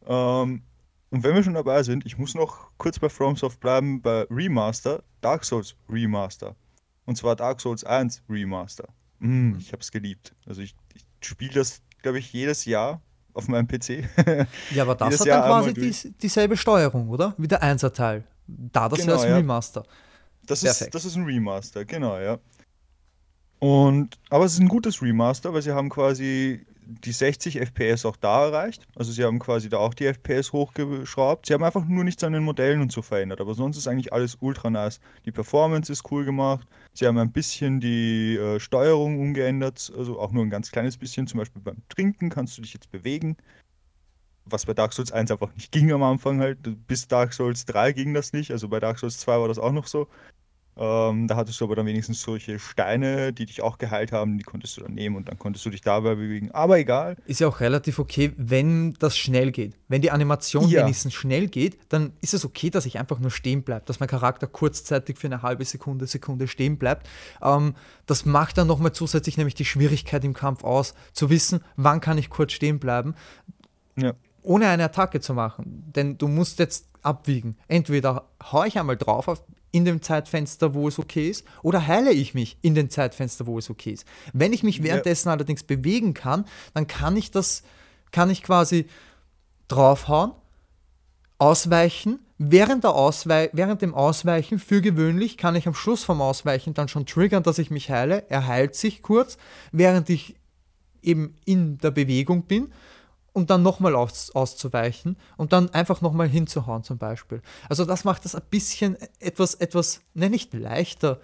Ähm, 0.07 0.63
und 1.11 1.23
wenn 1.23 1.35
wir 1.35 1.43
schon 1.43 1.55
dabei 1.55 1.83
sind, 1.83 2.05
ich 2.05 2.19
muss 2.19 2.35
noch 2.35 2.71
kurz 2.79 2.99
bei 2.99 3.09
FromSoft 3.09 3.61
bleiben, 3.61 4.03
bei 4.03 4.27
Remaster, 4.31 5.03
Dark 5.21 5.45
Souls 5.45 5.77
Remaster. 5.89 6.57
Und 7.05 7.17
zwar 7.17 7.37
Dark 7.37 7.61
Souls 7.61 7.85
1 7.85 8.23
Remaster. 8.29 8.89
Mm, 9.21 9.55
ich 9.59 9.73
habe 9.73 9.81
es 9.81 9.93
geliebt. 9.93 10.35
Also 10.47 10.63
ich, 10.63 10.75
ich 10.95 11.05
spiele 11.21 11.55
das, 11.55 11.81
glaube 12.03 12.19
ich, 12.19 12.33
jedes 12.33 12.65
Jahr 12.65 13.01
auf 13.35 13.47
meinem 13.49 13.69
PC. 13.69 14.05
ja, 14.75 14.83
aber 14.83 14.97
das 14.97 15.21
hat 15.21 15.29
dann 15.29 15.43
quasi 15.43 15.75
die, 15.75 16.11
dieselbe 16.19 16.57
Steuerung, 16.57 17.09
oder? 17.09 17.35
Wie 17.39 17.49
der 17.49 17.63
1er 17.63 17.93
Teil. 17.93 18.25
Da 18.47 18.89
das 18.89 19.01
genau, 19.01 19.23
ja. 19.23 19.37
Remaster. 19.37 19.85
Das 20.45 20.63
ist, 20.63 20.95
das 20.95 21.05
ist 21.05 21.17
ein 21.17 21.25
Remaster, 21.25 21.85
genau, 21.85 22.19
ja. 22.19 22.39
Und, 23.59 24.19
aber 24.31 24.45
es 24.45 24.55
ist 24.55 24.61
ein 24.61 24.69
gutes 24.69 25.03
Remaster, 25.03 25.53
weil 25.53 25.63
sie 25.63 25.73
haben 25.73 25.89
quasi 25.89 26.67
die 26.87 27.13
60 27.13 27.61
FPS 27.61 28.07
auch 28.07 28.17
da 28.17 28.47
erreicht. 28.47 28.87
Also 28.95 29.13
sie 29.13 29.25
haben 29.25 29.39
quasi 29.39 29.69
da 29.69 29.79
auch 29.79 29.93
die 29.93 30.07
FPS 30.07 30.53
hochgeschraubt. 30.53 31.47
Sie 31.47 31.55
haben 31.55 31.65
einfach 31.65 31.85
nur 31.85 32.05
nichts 32.05 32.23
an 32.25 32.33
den 32.33 32.45
Modellen 32.45 32.81
und 32.81 32.93
so 32.93 33.03
verändert. 33.03 33.41
Aber 33.41 33.55
sonst 33.55 33.77
ist 33.77 33.89
eigentlich 33.89 34.13
alles 34.13 34.39
ultra 34.41 34.71
nice. 34.71 35.01
Die 35.25 35.33
Performance 35.33 35.93
ist 35.93 36.11
cool 36.11 36.25
gemacht. 36.25 36.67
Sie 36.95 37.07
haben 37.07 37.19
ein 37.19 37.33
bisschen 37.33 37.81
die 37.81 38.37
äh, 38.37 38.61
Steuerung 38.61 39.21
umgeändert. 39.21 39.93
Also 39.97 40.21
auch 40.21 40.31
nur 40.31 40.45
ein 40.45 40.51
ganz 40.51 40.71
kleines 40.71 40.97
bisschen. 40.97 41.27
Zum 41.27 41.39
Beispiel 41.39 41.61
beim 41.61 41.83
Trinken 41.89 42.31
kannst 42.31 42.57
du 42.57 42.63
dich 42.63 42.73
jetzt 42.73 42.91
bewegen. 42.91 43.37
Was 44.45 44.65
bei 44.65 44.75
Dark 44.75 44.93
Souls 44.93 45.11
1 45.11 45.33
einfach 45.33 45.53
nicht 45.55 45.73
ging 45.73 45.91
am 45.91 46.05
Anfang 46.05 46.41
halt. 46.41 46.59
Bis 46.87 47.09
Dark 47.09 47.33
Souls 47.33 47.65
3 47.67 47.93
ging 47.93 48.15
das 48.15 48.33
nicht. 48.33 48.53
Also 48.53 48.69
bei 48.69 48.79
Dark 48.79 49.01
Souls 49.01 49.19
2 49.19 49.41
war 49.41 49.49
das 49.49 49.59
auch 49.59 49.73
noch 49.73 49.89
so. 49.89 50.07
Ähm, 50.79 51.27
da 51.27 51.37
hattest 51.37 51.61
du 51.61 51.65
aber 51.65 51.77
dann 51.77 51.87
wenigstens 51.87 52.21
solche 52.21 52.59
Steine, 52.59 53.33
die 53.33 53.47
dich 53.47 53.63
auch 53.63 53.79
geheilt 53.79 54.13
haben, 54.13 54.37
die 54.37 54.45
konntest 54.45 54.77
du 54.77 54.83
dann 54.83 54.93
nehmen 54.93 55.17
und 55.17 55.29
dann 55.29 55.39
konntest 55.39 55.65
du 55.65 55.71
dich 55.71 55.81
dabei 55.81 56.17
bewegen. 56.17 56.51
Aber 56.53 56.79
egal. 56.79 57.17
Ist 57.27 57.41
ja 57.41 57.49
auch 57.49 57.61
relativ 57.61 57.99
okay, 57.99 58.33
wenn 58.37 58.93
das 58.95 59.17
schnell 59.17 59.53
geht. 59.53 59.75
Wenn 59.89 60.03
die 60.03 60.11
Animation 60.11 60.69
ja. 60.69 60.83
wenigstens 60.83 61.15
schnell 61.15 61.49
geht, 61.49 61.79
dann 61.89 62.13
ist 62.21 62.35
es 62.35 62.45
okay, 62.45 62.69
dass 62.69 62.85
ich 62.85 62.99
einfach 62.99 63.19
nur 63.19 63.31
stehen 63.31 63.63
bleibe, 63.63 63.87
dass 63.87 64.01
mein 64.01 64.09
Charakter 64.09 64.47
kurzzeitig 64.47 65.17
für 65.17 65.29
eine 65.29 65.41
halbe 65.41 65.65
Sekunde, 65.65 66.07
Sekunde 66.07 66.47
stehen 66.47 66.77
bleibt. 66.77 67.09
Ähm, 67.43 67.75
das 68.05 68.27
macht 68.27 68.59
dann 68.59 68.67
nochmal 68.67 68.93
zusätzlich 68.93 69.39
nämlich 69.39 69.55
die 69.55 69.65
Schwierigkeit 69.65 70.25
im 70.25 70.35
Kampf 70.35 70.63
aus, 70.63 70.95
zu 71.13 71.31
wissen, 71.31 71.61
wann 71.77 72.03
kann 72.03 72.19
ich 72.19 72.29
kurz 72.29 72.53
stehen 72.53 72.79
bleiben. 72.79 73.15
Ja 73.97 74.13
ohne 74.47 74.69
eine 74.69 74.85
Attacke 74.85 75.21
zu 75.21 75.35
machen. 75.35 75.91
Denn 75.95 76.19
du 76.19 76.29
musst 76.29 76.61
jetzt 76.61 76.89
abwiegen. 77.03 77.57
Entweder 77.69 78.29
hau 78.53 78.65
ich 78.65 78.79
einmal 78.79 78.97
drauf 78.97 79.29
auf 79.29 79.43
in 79.77 79.85
dem 79.85 80.01
Zeitfenster, 80.01 80.73
wo 80.73 80.89
es 80.89 80.99
okay 80.99 81.29
ist, 81.29 81.45
oder 81.63 81.87
heile 81.87 82.11
ich 82.11 82.33
mich 82.33 82.57
in 82.63 82.75
dem 82.75 82.89
Zeitfenster, 82.89 83.47
wo 83.47 83.59
es 83.59 83.69
okay 83.69 83.91
ist. 83.91 84.07
Wenn 84.33 84.55
ich 84.55 84.63
mich 84.63 84.83
währenddessen 84.83 85.29
ja. 85.29 85.35
allerdings 85.35 85.65
bewegen 85.65 86.15
kann, 86.15 86.47
dann 86.73 86.87
kann 86.87 87.15
ich 87.15 87.31
das, 87.31 87.63
kann 88.11 88.31
ich 88.31 88.43
quasi 88.43 88.87
draufhauen, 89.69 90.33
ausweichen. 91.37 92.21
Während, 92.39 92.85
der 92.85 92.95
Auswei 92.95 93.51
während 93.53 93.83
dem 93.83 93.95
Ausweichen, 93.95 94.59
für 94.59 94.81
gewöhnlich, 94.81 95.37
kann 95.37 95.57
ich 95.57 95.67
am 95.67 95.75
Schluss 95.75 96.05
vom 96.05 96.23
Ausweichen 96.23 96.73
dann 96.73 96.89
schon 96.89 97.05
triggern, 97.05 97.43
dass 97.43 97.59
ich 97.59 97.71
mich 97.71 97.91
heile. 97.91 98.25
Er 98.31 98.47
heilt 98.47 98.75
sich 98.75 99.03
kurz, 99.03 99.37
während 99.73 100.09
ich 100.09 100.37
eben 101.03 101.37
in 101.45 101.77
der 101.79 101.91
Bewegung 101.91 102.45
bin 102.45 102.73
und 103.37 103.51
dann 103.51 103.63
nochmal 103.63 103.95
aus, 103.95 104.31
auszuweichen 104.35 105.19
und 105.37 105.53
dann 105.53 105.69
einfach 105.71 106.01
nochmal 106.01 106.27
hinzuhauen 106.29 106.83
zum 106.83 106.97
Beispiel. 106.97 107.43
Also 107.69 107.85
das 107.85 108.05
macht 108.05 108.25
das 108.25 108.35
ein 108.35 108.43
bisschen 108.49 108.97
etwas, 109.21 109.55
etwas, 109.55 110.01
ne, 110.15 110.31
nicht 110.31 110.55
leichter, 110.55 111.21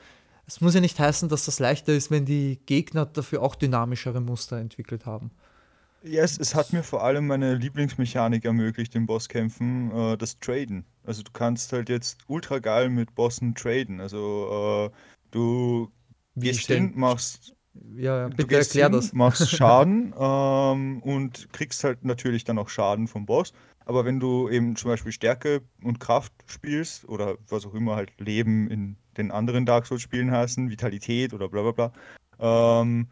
es 0.46 0.60
muss 0.60 0.74
ja 0.74 0.80
nicht 0.80 0.98
heißen, 0.98 1.30
dass 1.30 1.46
das 1.46 1.58
leichter 1.58 1.94
ist, 1.94 2.10
wenn 2.10 2.26
die 2.26 2.60
Gegner 2.66 3.06
dafür 3.06 3.42
auch 3.42 3.54
dynamischere 3.54 4.20
Muster 4.20 4.58
entwickelt 4.58 5.06
haben. 5.06 5.30
Ja, 6.02 6.22
es, 6.24 6.36
es 6.38 6.54
hat 6.54 6.72
mir 6.72 6.82
vor 6.82 7.02
allem 7.04 7.26
meine 7.28 7.54
Lieblingsmechanik 7.54 8.44
ermöglicht 8.44 8.94
im 8.96 9.06
Bosskämpfen, 9.06 9.90
äh, 9.92 10.18
das 10.18 10.38
Traden. 10.38 10.84
Also 11.04 11.22
du 11.22 11.30
kannst 11.32 11.72
halt 11.72 11.88
jetzt 11.88 12.18
ultra 12.26 12.58
geil 12.58 12.90
mit 12.90 13.14
Bossen 13.14 13.54
traden. 13.54 14.00
Also 14.00 14.90
äh, 14.92 14.96
du 15.30 15.92
Wie 16.34 16.48
gehst 16.48 16.66
hin, 16.66 16.92
machst, 16.94 17.54
Ja, 17.96 18.28
du 18.28 18.36
bitte 18.36 18.48
gehst 18.48 18.70
erklär 18.70 18.86
hin, 18.86 18.92
das. 18.92 19.12
machst 19.12 19.50
Schaden 19.56 20.14
ähm, 20.18 21.02
und 21.02 21.52
kriegst 21.52 21.84
halt 21.84 22.04
natürlich 22.04 22.44
dann 22.44 22.58
auch 22.58 22.68
Schaden 22.68 23.08
vom 23.08 23.26
Boss. 23.26 23.52
Aber 23.84 24.04
wenn 24.04 24.20
du 24.20 24.48
eben 24.48 24.76
zum 24.76 24.90
Beispiel 24.90 25.12
Stärke 25.12 25.62
und 25.82 25.98
Kraft 25.98 26.32
spielst 26.46 27.08
oder 27.08 27.36
was 27.48 27.66
auch 27.66 27.74
immer 27.74 27.96
halt 27.96 28.12
Leben 28.20 28.70
in 28.70 28.96
den 29.16 29.30
anderen 29.30 29.66
Dark 29.66 29.86
Souls 29.86 30.02
Spielen 30.02 30.30
heißen, 30.30 30.70
Vitalität 30.70 31.34
oder 31.34 31.48
bla 31.48 31.62
bla 31.62 31.72
bla, 31.72 31.92
ähm, 32.82 33.08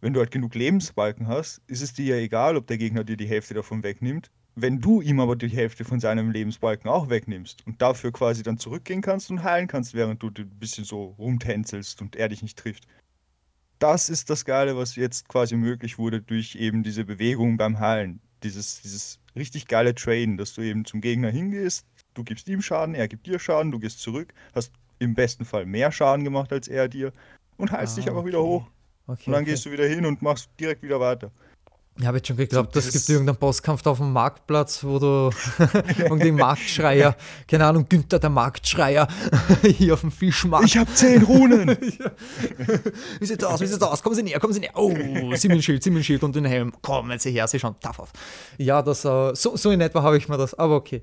wenn 0.00 0.14
du 0.14 0.20
halt 0.20 0.30
genug 0.30 0.54
Lebensbalken 0.54 1.28
hast, 1.28 1.60
ist 1.66 1.82
es 1.82 1.92
dir 1.92 2.16
ja 2.16 2.22
egal, 2.22 2.56
ob 2.56 2.66
der 2.66 2.78
Gegner 2.78 3.04
dir 3.04 3.16
die 3.16 3.26
Hälfte 3.26 3.54
davon 3.54 3.82
wegnimmt. 3.82 4.30
Wenn 4.56 4.80
du 4.80 5.00
ihm 5.00 5.20
aber 5.20 5.36
die 5.36 5.48
Hälfte 5.48 5.84
von 5.84 6.00
seinem 6.00 6.30
Lebensbalken 6.30 6.90
auch 6.90 7.08
wegnimmst 7.08 7.66
und 7.66 7.80
dafür 7.80 8.10
quasi 8.12 8.42
dann 8.42 8.58
zurückgehen 8.58 9.00
kannst 9.00 9.30
und 9.30 9.42
heilen 9.42 9.68
kannst, 9.68 9.94
während 9.94 10.22
du 10.22 10.28
ein 10.28 10.58
bisschen 10.58 10.84
so 10.84 11.14
rumtänzelst 11.18 12.00
und 12.02 12.16
er 12.16 12.28
dich 12.28 12.42
nicht 12.42 12.58
trifft. 12.58 12.86
Das 13.80 14.08
ist 14.10 14.28
das 14.30 14.44
Geile, 14.44 14.76
was 14.76 14.94
jetzt 14.96 15.26
quasi 15.28 15.56
möglich 15.56 15.98
wurde 15.98 16.20
durch 16.20 16.54
eben 16.54 16.82
diese 16.82 17.04
Bewegung 17.04 17.56
beim 17.56 17.80
Heilen. 17.80 18.20
Dieses, 18.42 18.82
dieses 18.82 19.18
richtig 19.34 19.66
geile 19.68 19.94
Traden, 19.94 20.36
dass 20.36 20.54
du 20.54 20.60
eben 20.62 20.84
zum 20.84 21.00
Gegner 21.00 21.30
hingehst, 21.30 21.86
du 22.14 22.22
gibst 22.22 22.46
ihm 22.48 22.62
Schaden, 22.62 22.94
er 22.94 23.08
gibt 23.08 23.26
dir 23.26 23.38
Schaden, 23.38 23.72
du 23.72 23.78
gehst 23.78 24.00
zurück, 24.00 24.34
hast 24.54 24.72
im 24.98 25.14
besten 25.14 25.44
Fall 25.46 25.64
mehr 25.66 25.90
Schaden 25.92 26.24
gemacht 26.24 26.52
als 26.52 26.68
er 26.68 26.88
dir 26.88 27.12
und 27.56 27.72
heilst 27.72 27.96
dich 27.96 28.06
Ah, 28.06 28.10
einfach 28.10 28.24
wieder 28.26 28.40
okay. 28.40 28.48
hoch. 28.64 28.70
Okay, 29.06 29.22
Und 29.26 29.32
dann 29.32 29.42
okay. 29.42 29.50
gehst 29.52 29.64
du 29.66 29.70
wieder 29.72 29.86
hin 29.86 30.04
und 30.06 30.22
machst 30.22 30.50
direkt 30.60 30.82
wieder 30.82 31.00
weiter. 31.00 31.32
Ich 32.00 32.06
habe 32.06 32.16
jetzt 32.16 32.28
schon 32.28 32.36
geglaubt, 32.38 32.74
es 32.76 32.90
gibt 32.92 33.08
irgendeinen 33.10 33.36
Bosskampf 33.36 33.84
auf 33.84 33.98
dem 33.98 34.12
Marktplatz, 34.12 34.82
wo 34.82 34.98
du 34.98 35.30
irgendein 35.98 36.34
Marktschreier, 36.34 37.14
keine 37.46 37.66
Ahnung, 37.66 37.86
Günther 37.86 38.18
der 38.18 38.30
Marktschreier, 38.30 39.06
hier 39.62 39.92
auf 39.92 40.00
dem 40.00 40.10
Fischmarkt. 40.10 40.64
Ich 40.64 40.78
habe 40.78 40.90
zehn 40.94 41.22
Runen! 41.22 41.68
Wie 43.20 43.26
sieht's 43.26 43.44
aus? 43.44 43.60
Wie 43.60 43.66
sieht's 43.66 43.82
aus? 43.82 44.02
Kommen 44.02 44.14
Sie 44.14 44.22
näher, 44.22 44.40
kommen 44.40 44.54
Sie 44.54 44.60
näher. 44.60 44.72
Oh, 44.74 44.94
Simmelschild, 45.34 45.82
Simmelschild 45.82 46.22
und 46.22 46.34
den 46.34 46.46
Helm. 46.46 46.72
Kommen 46.80 47.18
Sie 47.18 47.32
her, 47.32 47.46
Sie 47.46 47.58
schauen 47.58 47.76
tough 47.80 47.98
aus. 47.98 48.08
Ja, 48.56 48.80
das, 48.80 49.04
äh, 49.04 49.34
so, 49.34 49.56
so 49.56 49.70
in 49.70 49.82
etwa 49.82 50.02
habe 50.02 50.16
ich 50.16 50.26
mir 50.26 50.38
das, 50.38 50.54
aber 50.54 50.76
okay. 50.76 51.02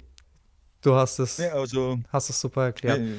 Du 0.82 0.96
hast 0.96 1.20
es, 1.20 1.38
ja, 1.38 1.54
also, 1.54 2.00
hast 2.10 2.32
es 2.32 2.42
super 2.42 2.66
erklärt. 2.66 3.02
nee, 3.02 3.14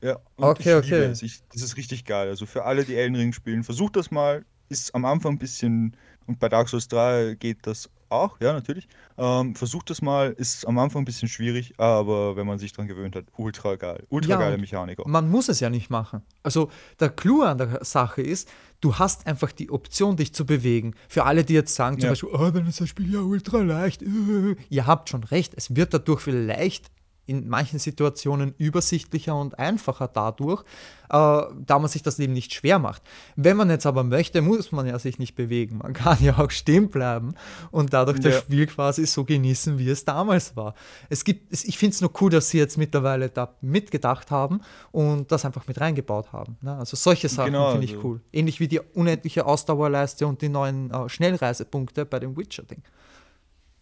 ja. 0.00 0.18
Und 0.36 0.44
Okay, 0.44 0.74
okay. 0.74 1.12
Ich, 1.22 1.42
das 1.52 1.62
ist 1.62 1.76
richtig 1.76 2.04
geil. 2.04 2.28
Also 2.28 2.44
für 2.44 2.64
alle, 2.64 2.84
die 2.84 2.96
Elden 2.96 3.14
Ring 3.14 3.32
spielen, 3.32 3.62
versucht 3.62 3.94
das 3.94 4.10
mal. 4.10 4.44
Ist 4.68 4.94
am 4.94 5.04
Anfang 5.04 5.34
ein 5.34 5.38
bisschen, 5.38 5.94
und 6.26 6.38
bei 6.38 6.48
Dark 6.48 6.68
Souls 6.68 6.88
3 6.88 7.36
geht 7.38 7.66
das 7.66 7.88
auch, 8.08 8.38
ja, 8.40 8.52
natürlich. 8.52 8.86
Ähm, 9.18 9.54
versucht 9.56 9.90
das 9.90 10.00
mal, 10.02 10.30
ist 10.32 10.66
am 10.66 10.78
Anfang 10.78 11.02
ein 11.02 11.04
bisschen 11.04 11.28
schwierig, 11.28 11.74
aber 11.78 12.36
wenn 12.36 12.46
man 12.46 12.58
sich 12.58 12.72
dran 12.72 12.86
gewöhnt 12.86 13.16
hat, 13.16 13.24
ultra 13.36 13.74
geil. 13.76 14.04
Ultra 14.08 14.32
Ja, 14.32 14.38
geile 14.38 14.58
Mechanik 14.58 15.00
auch. 15.00 15.06
Man 15.06 15.28
muss 15.30 15.48
es 15.48 15.58
ja 15.60 15.68
nicht 15.70 15.90
machen. 15.90 16.22
Also 16.42 16.70
der 17.00 17.08
Clou 17.10 17.42
an 17.42 17.58
der 17.58 17.84
Sache 17.84 18.22
ist, 18.22 18.48
du 18.80 18.96
hast 18.96 19.26
einfach 19.26 19.50
die 19.52 19.70
Option, 19.70 20.16
dich 20.16 20.32
zu 20.32 20.46
bewegen. 20.46 20.94
Für 21.08 21.24
alle, 21.24 21.44
die 21.44 21.54
jetzt 21.54 21.74
sagen 21.74 21.96
zum 21.98 22.04
Ja. 22.04 22.10
Beispiel, 22.10 22.28
oh, 22.32 22.50
dann 22.50 22.66
ist 22.68 22.80
das 22.80 22.88
Spiel 22.88 23.12
ja 23.12 23.20
ultra 23.20 23.58
leicht. 23.62 24.02
Ihr 24.70 24.86
habt 24.86 25.08
schon 25.08 25.24
recht, 25.24 25.54
es 25.56 25.74
wird 25.74 25.92
dadurch 25.94 26.20
vielleicht 26.20 26.90
in 27.26 27.48
manchen 27.48 27.78
Situationen 27.78 28.54
übersichtlicher 28.58 29.34
und 29.34 29.58
einfacher 29.58 30.08
dadurch, 30.08 30.62
äh, 31.08 31.12
da 31.12 31.78
man 31.78 31.88
sich 31.88 32.02
das 32.02 32.18
Leben 32.18 32.32
nicht 32.32 32.52
schwer 32.52 32.78
macht. 32.78 33.02
Wenn 33.36 33.56
man 33.56 33.70
jetzt 33.70 33.86
aber 33.86 34.04
möchte, 34.04 34.42
muss 34.42 34.72
man 34.72 34.86
ja 34.86 34.98
sich 34.98 35.18
nicht 35.18 35.34
bewegen. 35.34 35.78
Man 35.78 35.92
kann 35.94 36.18
ja 36.22 36.38
auch 36.38 36.50
stehen 36.50 36.90
bleiben 36.90 37.34
und 37.70 37.92
dadurch 37.92 38.20
das 38.20 38.34
Ja. 38.34 38.40
Spiel 38.40 38.66
quasi 38.66 39.06
so 39.06 39.24
genießen, 39.24 39.78
wie 39.78 39.88
es 39.88 40.04
damals 40.04 40.54
war. 40.56 40.74
Es 41.08 41.24
gibt, 41.24 41.52
ich 41.64 41.78
finde 41.78 41.94
es 41.94 42.00
nur 42.00 42.10
cool, 42.20 42.30
dass 42.30 42.50
sie 42.50 42.58
jetzt 42.58 42.76
mittlerweile 42.78 43.28
da 43.30 43.54
mitgedacht 43.60 44.30
haben 44.30 44.60
und 44.92 45.32
das 45.32 45.44
einfach 45.44 45.66
mit 45.66 45.80
reingebaut 45.80 46.32
haben. 46.32 46.56
Ne? 46.60 46.76
Also 46.76 46.96
solche 46.96 47.28
Sachen 47.28 47.52
Genau, 47.52 47.70
finde 47.72 47.86
ich 47.86 47.94
also- 47.96 48.04
cool. 48.06 48.20
Ähnlich 48.32 48.60
wie 48.60 48.68
die 48.68 48.80
unendliche 48.80 49.46
Ausdauerleiste 49.46 50.26
und 50.26 50.42
die 50.42 50.48
neuen 50.48 50.90
äh, 50.90 51.08
Schnellreisepunkte 51.08 52.04
bei 52.04 52.18
dem 52.18 52.36
Witcher-Ding. 52.36 52.82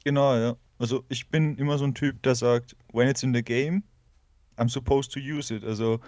Genau, 0.05 0.35
ja. 0.37 0.57
Also 0.83 1.05
ich 1.09 1.29
bin 1.29 1.57
immer 1.59 1.79
so 1.79 1.85
ein 1.85 1.95
Typ, 1.95 2.25
der 2.25 2.35
sagt, 2.35 2.75
when 2.93 3.07
it's 3.07 3.23
in 3.23 3.33
the 3.33 3.45
game, 3.45 3.85
I'm 4.57 4.69
supposed 4.69 5.13
to 5.13 5.21
use 5.21 5.55
it. 5.55 5.63
Also 5.63 6.01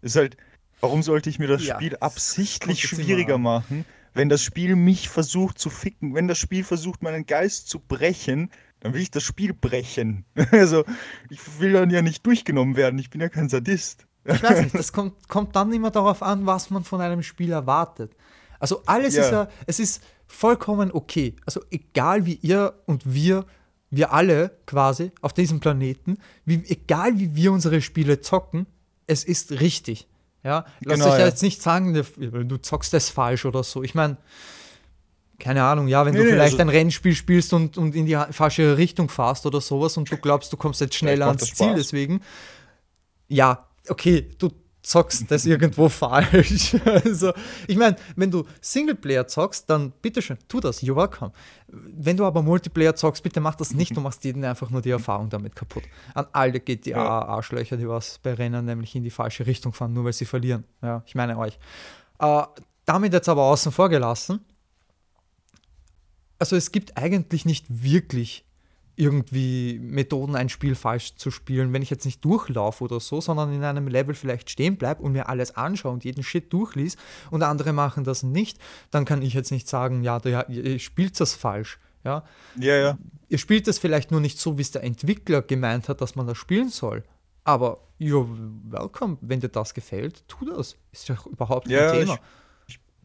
ist 0.00 0.16
halt, 0.16 0.38
warum 0.80 1.02
sollte 1.02 1.28
ich 1.28 1.38
mir 1.38 1.46
das 1.46 1.62
Ja, 1.62 1.74
Spiel 1.74 1.94
absichtlich 1.96 2.80
schwieriger 2.88 3.36
machen, 3.36 3.84
wenn 4.14 4.30
das 4.30 4.42
Spiel 4.42 4.76
mich 4.76 5.10
versucht 5.10 5.58
zu 5.58 5.68
ficken, 5.68 6.14
wenn 6.14 6.26
das 6.26 6.38
Spiel 6.38 6.64
versucht, 6.64 7.02
meinen 7.02 7.26
Geist 7.26 7.68
zu 7.68 7.80
brechen, 7.80 8.50
dann 8.80 8.94
will 8.94 9.02
ich 9.02 9.10
das 9.10 9.24
Spiel 9.24 9.52
brechen. 9.52 10.24
Also 10.50 10.84
ich 11.28 11.60
will 11.60 11.74
dann 11.74 11.90
ja 11.90 12.00
nicht 12.00 12.24
durchgenommen 12.24 12.76
werden, 12.76 12.98
ich 12.98 13.10
bin 13.10 13.20
ja 13.20 13.28
kein 13.28 13.50
Sadist. 13.50 14.06
Ich 14.24 14.42
weiß 14.42 14.62
nicht, 14.62 14.74
das 14.74 14.90
kommt, 14.94 15.28
kommt 15.28 15.54
dann 15.54 15.70
immer 15.70 15.90
darauf 15.90 16.22
an, 16.22 16.46
was 16.46 16.70
man 16.70 16.82
von 16.82 17.02
einem 17.02 17.22
Spiel 17.22 17.52
erwartet. 17.52 18.16
Also 18.58 18.82
alles 18.86 19.16
ist 19.16 19.30
Ja. 19.30 19.42
ja, 19.44 19.48
es 19.66 19.78
ist 19.78 20.02
vollkommen 20.26 20.90
okay. 20.92 21.34
Also 21.46 21.60
egal 21.70 22.26
wie 22.26 22.34
ihr 22.42 22.74
und 22.86 23.12
wir, 23.12 23.44
wir 23.90 24.12
alle 24.12 24.56
quasi 24.66 25.12
auf 25.20 25.32
diesem 25.32 25.60
Planeten, 25.60 26.18
wie, 26.44 26.62
egal 26.68 27.18
wie 27.18 27.34
wir 27.34 27.52
unsere 27.52 27.80
Spiele 27.80 28.20
zocken, 28.20 28.66
es 29.06 29.24
ist 29.24 29.52
richtig. 29.60 30.06
Ja, 30.42 30.66
lass 30.84 30.98
Genau, 30.98 31.12
euch 31.12 31.18
ja 31.20 31.26
jetzt 31.26 31.42
nicht 31.42 31.62
sagen, 31.62 31.94
du 31.94 32.56
zockst 32.58 32.92
das 32.92 33.08
falsch 33.08 33.44
oder 33.46 33.62
so. 33.62 33.82
Ich 33.82 33.94
meine, 33.94 34.18
keine 35.38 35.64
Ahnung, 35.64 35.88
ja, 35.88 36.04
wenn 36.04 36.12
Nee, 36.14 36.22
du 36.22 36.28
vielleicht 36.30 36.54
also- 36.54 36.62
ein 36.62 36.68
Rennspiel 36.68 37.14
spielst 37.14 37.52
und, 37.52 37.78
und 37.78 37.94
in 37.94 38.06
die 38.06 38.18
falsche 38.30 38.76
Richtung 38.76 39.08
fährst 39.08 39.46
oder 39.46 39.60
sowas 39.60 39.96
und 39.96 40.10
du 40.10 40.16
glaubst, 40.16 40.52
du 40.52 40.56
kommst 40.56 40.80
jetzt 40.80 40.94
schneller 40.94 41.26
ans 41.28 41.54
Ziel 41.54 41.74
deswegen, 41.74 42.20
ja, 43.28 43.66
okay, 43.88 44.28
du 44.38 44.50
zockst 44.84 45.30
das 45.30 45.46
irgendwo 45.46 45.88
falsch. 46.04 46.76
Also, 46.84 47.32
ich 47.66 47.76
meine, 47.76 47.96
wenn 48.16 48.30
du 48.30 48.44
Singleplayer 48.60 49.26
zockst, 49.26 49.68
dann 49.68 49.92
bitteschön, 50.02 50.38
tu 50.46 50.60
das, 50.60 50.82
you're 50.82 50.94
welcome. 50.94 51.32
Wenn 51.66 52.16
du 52.16 52.24
aber 52.24 52.42
Multiplayer 52.42 52.94
zockst, 52.94 53.22
bitte 53.22 53.40
mach 53.40 53.54
das 53.56 53.72
nicht, 53.72 53.96
du 53.96 54.00
machst 54.00 54.22
jeden 54.24 54.44
einfach 54.44 54.70
nur 54.70 54.82
die 54.82 54.90
Erfahrung 54.90 55.28
damit 55.30 55.56
kaputt. 55.56 55.82
An 56.12 56.26
alle 56.32 56.60
GTA-Arschlöcher, 56.60 57.76
die 57.76 57.88
was 57.88 58.18
bei 58.18 58.34
Rennen 58.34 58.64
nämlich 58.64 58.94
in 58.94 59.02
die 59.02 59.10
falsche 59.10 59.46
Richtung 59.46 59.72
fahren, 59.72 59.92
nur 59.92 60.04
weil 60.04 60.12
sie 60.12 60.26
verlieren. 60.26 60.64
Ja, 60.82 61.02
ich 61.06 61.14
meine 61.14 61.36
euch. 61.38 61.58
Äh, 62.20 62.42
damit 62.84 63.12
jetzt 63.12 63.28
aber 63.28 63.42
außen 63.42 63.72
vor 63.72 63.88
gelassen, 63.88 64.40
also 66.38 66.56
es 66.56 66.72
gibt 66.72 66.96
eigentlich 66.98 67.46
nicht 67.46 67.66
wirklich 67.68 68.44
irgendwie 68.96 69.78
Methoden, 69.82 70.36
ein 70.36 70.48
Spiel 70.48 70.74
falsch 70.74 71.16
zu 71.16 71.30
spielen, 71.30 71.72
wenn 71.72 71.82
ich 71.82 71.90
jetzt 71.90 72.04
nicht 72.04 72.24
durchlaufe 72.24 72.84
oder 72.84 73.00
so, 73.00 73.20
sondern 73.20 73.52
in 73.52 73.64
einem 73.64 73.88
Level 73.88 74.14
vielleicht 74.14 74.50
stehen 74.50 74.76
bleibe 74.76 75.02
und 75.02 75.12
mir 75.12 75.28
alles 75.28 75.56
anschaue 75.56 75.92
und 75.92 76.04
jeden 76.04 76.22
Shit 76.22 76.52
durchlies 76.52 76.96
und 77.30 77.42
andere 77.42 77.72
machen 77.72 78.04
das 78.04 78.22
nicht, 78.22 78.58
dann 78.90 79.04
kann 79.04 79.22
ich 79.22 79.34
jetzt 79.34 79.50
nicht 79.50 79.68
sagen, 79.68 80.02
ja, 80.02 80.18
der, 80.20 80.48
ihr 80.48 80.78
spielt 80.78 81.18
das 81.20 81.34
falsch. 81.34 81.78
Ja? 82.04 82.24
Ja, 82.58 82.76
ja. 82.76 82.98
Ihr 83.28 83.38
spielt 83.38 83.66
das 83.66 83.78
vielleicht 83.78 84.10
nur 84.10 84.20
nicht 84.20 84.38
so, 84.38 84.58
wie 84.58 84.62
es 84.62 84.70
der 84.70 84.84
Entwickler 84.84 85.42
gemeint 85.42 85.88
hat, 85.88 86.00
dass 86.00 86.14
man 86.14 86.26
das 86.26 86.38
spielen 86.38 86.68
soll. 86.68 87.02
Aber 87.44 87.80
you're 88.00 88.26
welcome, 88.70 89.18
wenn 89.20 89.40
dir 89.40 89.48
das 89.48 89.74
gefällt, 89.74 90.26
tu 90.28 90.44
das. 90.44 90.76
Ist 90.92 91.10
doch 91.10 91.26
überhaupt 91.26 91.66
kein 91.66 91.74
Ja, 91.74 91.92
Thema. 91.92 92.14
ich 92.14 92.20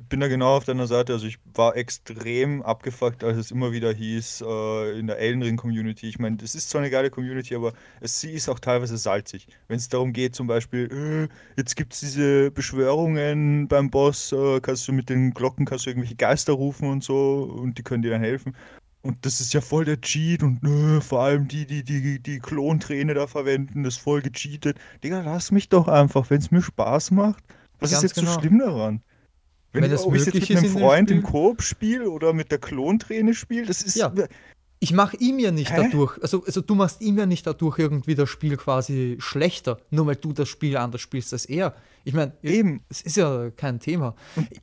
bin 0.07 0.19
da 0.19 0.27
genau 0.27 0.55
auf 0.55 0.63
deiner 0.63 0.87
Seite. 0.87 1.13
Also 1.13 1.27
ich 1.27 1.39
war 1.53 1.75
extrem 1.75 2.61
abgefuckt, 2.61 3.23
als 3.23 3.37
es 3.37 3.51
immer 3.51 3.71
wieder 3.71 3.93
hieß 3.93 4.43
äh, 4.47 4.99
in 4.99 5.07
der 5.07 5.19
Elden 5.19 5.43
Ring 5.43 5.57
Community. 5.57 6.07
Ich 6.07 6.19
meine, 6.19 6.37
das 6.37 6.55
ist 6.55 6.69
zwar 6.69 6.81
eine 6.81 6.89
geile 6.89 7.09
Community, 7.09 7.55
aber 7.55 7.73
es, 7.99 8.19
sie 8.19 8.31
ist 8.31 8.49
auch 8.49 8.59
teilweise 8.59 8.97
salzig. 8.97 9.47
Wenn 9.67 9.77
es 9.77 9.89
darum 9.89 10.13
geht, 10.13 10.35
zum 10.35 10.47
Beispiel, 10.47 11.29
äh, 11.29 11.33
jetzt 11.57 11.75
gibt 11.75 11.93
es 11.93 11.99
diese 11.99 12.51
Beschwörungen 12.51 13.67
beim 13.67 13.89
Boss, 13.89 14.31
äh, 14.31 14.59
kannst 14.61 14.87
du 14.87 14.93
mit 14.93 15.09
den 15.09 15.33
Glocken 15.33 15.65
kannst 15.65 15.85
du 15.85 15.89
irgendwelche 15.89 16.15
Geister 16.15 16.53
rufen 16.53 16.89
und 16.89 17.03
so 17.03 17.43
und 17.43 17.77
die 17.77 17.83
können 17.83 18.01
dir 18.01 18.11
dann 18.11 18.21
helfen. 18.21 18.55
Und 19.01 19.25
das 19.25 19.39
ist 19.39 19.53
ja 19.53 19.61
voll 19.61 19.85
der 19.85 20.01
Cheat 20.01 20.43
und 20.43 20.63
äh, 20.63 20.99
vor 21.01 21.21
allem 21.21 21.47
die, 21.47 21.65
die 21.65 21.83
die, 21.83 22.19
die 22.19 22.39
Klonträne 22.39 23.13
da 23.13 23.27
verwenden, 23.27 23.83
das 23.83 23.95
ist 23.95 24.01
voll 24.01 24.21
gecheatet. 24.21 24.77
Digga, 25.03 25.21
lass 25.21 25.51
mich 25.51 25.69
doch 25.69 25.87
einfach, 25.87 26.29
wenn 26.29 26.39
es 26.39 26.51
mir 26.51 26.61
Spaß 26.61 27.11
macht. 27.11 27.43
Was 27.79 27.91
Ganz 27.91 28.03
ist 28.03 28.09
jetzt 28.09 28.15
genau. 28.15 28.33
so 28.33 28.39
schlimm 28.39 28.59
daran? 28.59 29.01
Wenn, 29.71 29.83
Wenn 29.83 29.91
es 29.91 30.03
ob 30.03 30.15
ich 30.15 30.25
jetzt 30.25 30.33
möglich 30.33 30.49
mit 30.49 30.57
einem 30.59 30.71
Freund 30.71 31.11
im. 31.11 31.23
Koop 31.23 31.61
spiele 31.61 32.09
oder 32.09 32.33
mit 32.33 32.51
der 32.51 32.57
Klonträne 32.57 33.33
spiele, 33.33 33.65
das 33.67 33.81
ist. 33.81 33.95
Ja. 33.95 34.13
Ich 34.81 34.93
mache 34.93 35.17
ihm 35.17 35.39
ja 35.39 35.51
nicht 35.51 35.71
Hä? 35.71 35.83
dadurch, 35.83 36.17
also, 36.21 36.45
also 36.45 36.61
du 36.61 36.73
machst 36.73 37.01
ihm 37.01 37.17
ja 37.17 37.25
nicht 37.25 37.45
dadurch 37.45 37.77
irgendwie 37.79 38.15
das 38.15 38.29
Spiel 38.29 38.55
quasi 38.55 39.17
schlechter, 39.19 39.77
nur 39.89 40.07
weil 40.07 40.15
du 40.15 40.31
das 40.31 40.47
Spiel 40.47 40.77
anders 40.77 41.01
spielst 41.01 41.33
als 41.33 41.45
er. 41.45 41.75
Ich 42.05 42.13
meine, 42.13 42.31
Eben. 42.43 42.81
es 42.87 43.01
ist 43.01 43.17
ja 43.17 43.49
kein 43.51 43.81
Thema. 43.81 44.15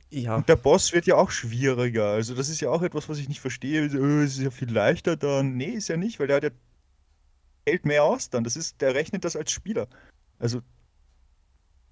Ja, 0.09 0.37
Und 0.37 0.49
der 0.49 0.55
Boss 0.55 0.91
wird 0.91 1.05
ja 1.05 1.15
auch 1.15 1.29
schwieriger. 1.29 2.07
Also, 2.07 2.33
das 2.33 2.49
ist 2.49 2.61
ja 2.61 2.71
auch 2.71 2.81
etwas, 2.81 3.07
was 3.09 3.19
ich 3.19 3.29
nicht 3.29 3.41
verstehe. 3.41 3.83
Äh, 3.85 4.23
Es 4.23 4.37
ist 4.37 4.43
ja 4.43 4.49
viel 4.49 4.71
leichter 4.71 5.15
dann. 5.17 5.55
Nee, 5.55 5.69
ist 5.69 5.87
ja 5.87 5.97
nicht, 5.97 6.19
weil 6.19 6.25
der 6.27 6.37
hat 6.37 6.43
ja 6.43 6.49
hält 7.67 7.85
mehr 7.85 8.03
aus 8.03 8.31
dann. 8.31 8.43
Das 8.43 8.55
ist, 8.55 8.81
der 8.81 8.95
rechnet 8.95 9.23
das 9.23 9.35
als 9.35 9.51
Spieler. 9.51 9.87
Also, 10.39 10.61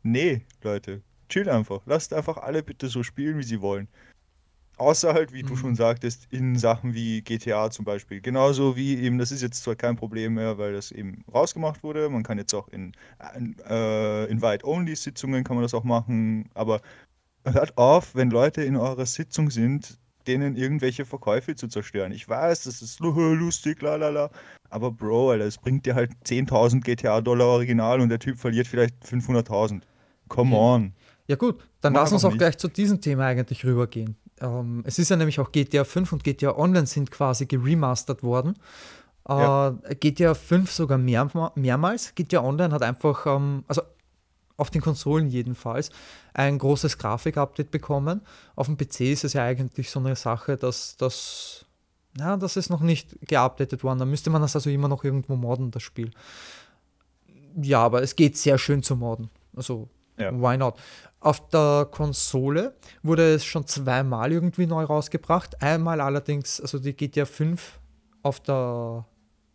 Nee, 0.04 0.46
Leute, 0.62 1.02
chill 1.30 1.50
einfach. 1.50 1.82
Lasst 1.86 2.14
einfach 2.14 2.38
alle 2.38 2.64
bitte 2.64 2.88
so 2.88 3.04
spielen, 3.04 3.38
wie 3.38 3.44
sie 3.44 3.62
wollen. 3.62 3.88
Außer 4.78 5.14
halt, 5.14 5.32
wie 5.32 5.44
mhm. 5.44 5.48
du 5.48 5.56
schon 5.56 5.76
sagtest, 5.76 6.28
in 6.32 6.58
Sachen 6.58 6.94
wie 6.94 7.22
GTA 7.22 7.72
zum 7.72 7.86
Beispiel. 7.86 8.20
Genauso 8.20 8.76
wie 8.76 8.98
eben, 8.98 9.18
das 9.18 9.32
ist 9.32 9.42
jetzt 9.42 9.64
zwar 9.64 9.76
kein 9.76 9.96
Problem 9.96 10.34
mehr, 10.34 10.58
weil 10.58 10.74
das 10.74 10.92
eben 10.92 11.24
rausgemacht 11.34 11.82
wurde. 11.84 12.10
Man 12.10 12.24
kann 12.24 12.38
jetzt 12.38 12.54
auch 12.54 12.68
in, 12.70 12.92
äh, 13.70 14.26
Invite-Only-Sitzungen 14.26 15.44
kann 15.44 15.56
man 15.56 15.64
das 15.64 15.74
auch 15.74 15.86
machen. 15.86 16.50
Aber 16.54 16.82
hört 17.46 17.78
auf, 17.78 18.16
wenn 18.16 18.30
Leute 18.30 18.64
in 18.64 18.76
eurer 18.76 19.06
Sitzung 19.06 19.50
sind, 19.50 19.98
denen 20.28 20.56
irgendwelche 20.56 21.06
Verkäufe 21.06 21.56
zu 21.56 21.68
zerstören. 21.68 22.12
Ich 22.12 22.28
weiß, 22.28 22.64
das 22.64 22.82
ist 22.82 23.00
lustig, 23.00 23.82
lalala. 23.82 24.30
Aber 24.70 24.92
Bro, 24.92 25.32
Alter, 25.32 25.46
es 25.46 25.58
bringt 25.58 25.86
dir 25.86 25.96
halt 25.96 26.12
10.000 26.26 26.82
GTA-Dollar 26.84 27.46
original 27.46 28.02
und 28.02 28.10
der 28.10 28.20
Typ 28.20 28.38
verliert 28.38 28.68
vielleicht 28.68 28.96
500.000. 29.06 29.82
Come 30.28 30.56
on. 30.56 30.94
Ja 31.28 31.36
gut, 31.36 31.60
dann 31.82 31.94
Mach 31.94 32.02
lass 32.02 32.14
uns 32.14 32.24
auch 32.24 32.30
nicht. 32.30 32.40
gleich 32.40 32.58
zu 32.58 32.68
diesem 32.68 33.02
Thema 33.02 33.26
eigentlich 33.26 33.66
rübergehen. 33.66 34.16
Ähm, 34.42 34.84
es 34.86 35.00
ist 35.00 35.10
ja 35.10 35.16
nämlich 35.16 35.40
auch 35.40 35.52
GTA 35.52 35.84
5 35.84 36.14
und 36.14 36.24
GTA 36.24 36.56
Online 36.56 36.86
sind 36.86 37.10
quasi 37.10 37.46
geremastert 37.46 38.22
worden. 38.22 38.56
Äh, 39.28 39.34
ja. 39.34 39.76
GTA 40.00 40.34
5 40.34 40.72
sogar 40.72 40.98
mehr, 40.98 41.30
mehrmals. 41.56 42.14
GTA 42.14 42.44
Online 42.44 42.74
hat 42.74 42.84
einfach, 42.84 43.26
ähm, 43.26 43.64
also 43.68 43.82
auf 44.58 44.70
den 44.70 44.82
Konsolen 44.82 45.28
jedenfalls, 45.28 45.90
ein 46.34 46.58
großes 46.58 46.98
Grafik-Update 46.98 47.72
bekommen. 47.72 48.22
Auf 48.56 48.68
dem 48.68 48.78
PC 48.78 49.02
ist 49.02 49.24
es 49.24 49.34
ja 49.34 49.44
eigentlich 49.44 49.90
so 49.90 50.00
eine 50.00 50.16
Sache, 50.16 50.58
dass 50.58 50.96
das, 50.98 51.66
ja, 52.18 52.38
das 52.38 52.56
ist 52.56 52.70
noch 52.70 52.82
nicht 52.82 53.18
geupdatet 53.28 53.84
worden. 53.84 54.00
Da 54.00 54.06
müsste 54.06 54.30
man 54.30 54.42
das 54.42 54.56
also 54.56 54.70
immer 54.70 54.88
noch 54.88 55.04
irgendwo 55.04 55.36
modden, 55.36 55.72
das 55.72 55.84
Spiel. 55.84 56.12
Ja, 57.62 57.80
aber 57.80 58.02
es 58.02 58.16
geht 58.16 58.38
sehr 58.38 58.58
schön 58.58 58.84
zu 58.84 58.96
modden. 58.96 59.30
Also, 59.56 59.90
ja. 60.18 60.32
why 60.34 60.58
not? 60.58 60.76
Auf 61.26 61.50
der 61.50 61.88
Konsole 61.90 62.76
wurde 63.02 63.34
es 63.34 63.44
schon 63.44 63.66
zweimal 63.66 64.32
irgendwie 64.32 64.68
neu 64.68 64.84
rausgebracht. 64.84 65.60
Einmal 65.60 66.00
allerdings, 66.00 66.62
also 66.62 66.78
die 66.78 66.94
GTA 66.96 67.26
5 67.26 67.80
auf 68.22 68.42
der 68.42 69.08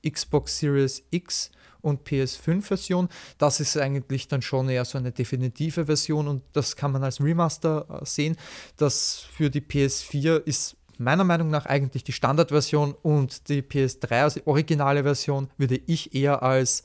Xbox 0.04 0.58
Series 0.58 1.04
X 1.12 1.52
und 1.80 2.04
PS5-Version. 2.08 3.08
Das 3.38 3.60
ist 3.60 3.76
eigentlich 3.76 4.26
dann 4.26 4.42
schon 4.42 4.68
eher 4.68 4.84
so 4.84 4.98
eine 4.98 5.12
definitive 5.12 5.86
Version 5.86 6.26
und 6.26 6.42
das 6.54 6.74
kann 6.74 6.90
man 6.90 7.04
als 7.04 7.22
Remaster 7.22 7.86
äh, 7.88 8.04
sehen. 8.04 8.36
Das 8.76 9.20
für 9.32 9.48
die 9.48 9.60
PS4 9.60 10.42
ist 10.44 10.76
meiner 10.98 11.22
Meinung 11.22 11.50
nach 11.50 11.66
eigentlich 11.66 12.02
die 12.02 12.12
Standardversion 12.12 12.96
und 13.00 13.48
die 13.48 13.62
PS3, 13.62 14.22
also 14.22 14.40
originale 14.44 15.04
Version, 15.04 15.48
würde 15.56 15.80
ich 15.86 16.16
eher 16.16 16.42
als 16.42 16.82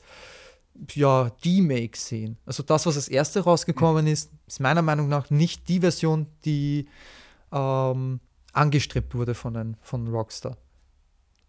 ja, 0.92 1.30
D-Make 1.44 1.96
sehen. 1.96 2.38
Also 2.46 2.62
das, 2.62 2.86
was 2.86 2.96
als 2.96 3.08
erste 3.08 3.40
rausgekommen 3.40 4.06
ist, 4.06 4.32
ist 4.46 4.60
meiner 4.60 4.82
Meinung 4.82 5.08
nach 5.08 5.30
nicht 5.30 5.68
die 5.68 5.80
Version, 5.80 6.26
die 6.44 6.88
ähm, 7.52 8.20
angestrebt 8.52 9.14
wurde 9.14 9.34
von, 9.34 9.54
den, 9.54 9.76
von 9.82 10.08
Rockstar. 10.08 10.56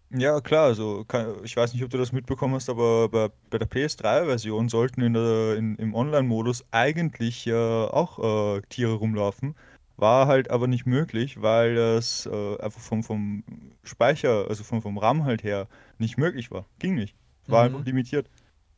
Ja, 0.10 0.40
klar, 0.40 0.66
also 0.66 1.04
kann, 1.06 1.36
ich 1.44 1.58
weiß 1.58 1.74
nicht, 1.74 1.84
ob 1.84 1.90
du 1.90 1.98
das 1.98 2.14
mitbekommen 2.14 2.56
hast, 2.56 2.70
aber 2.70 3.10
bei, 3.10 3.30
bei 3.50 3.58
der 3.58 3.70
PS3-Version 3.70 4.70
sollten 4.70 5.02
in 5.02 5.14
der, 5.14 5.56
in, 5.58 5.76
im 5.76 5.94
Online-Modus 5.94 6.64
eigentlich 6.72 7.46
äh, 7.48 7.54
auch 7.54 8.58
äh, 8.58 8.62
Tiere 8.70 8.94
rumlaufen. 8.94 9.56
War 9.98 10.28
halt 10.28 10.50
aber 10.50 10.68
nicht 10.68 10.86
möglich, 10.86 11.42
weil 11.42 11.76
das 11.76 12.26
äh, 12.26 12.58
einfach 12.62 12.80
vom, 12.80 13.04
vom 13.04 13.44
Speicher, 13.84 14.46
also 14.48 14.64
vom, 14.64 14.82
vom 14.82 14.98
RAM 14.98 15.26
halt 15.26 15.44
her, 15.44 15.68
nicht 15.98 16.18
möglich 16.18 16.52
war. 16.52 16.66
Ging 16.80 16.96
nicht. 16.96 17.16
War 17.48 17.68
mhm. 17.68 17.76
einfach 17.76 17.86
limitiert. 17.86 18.30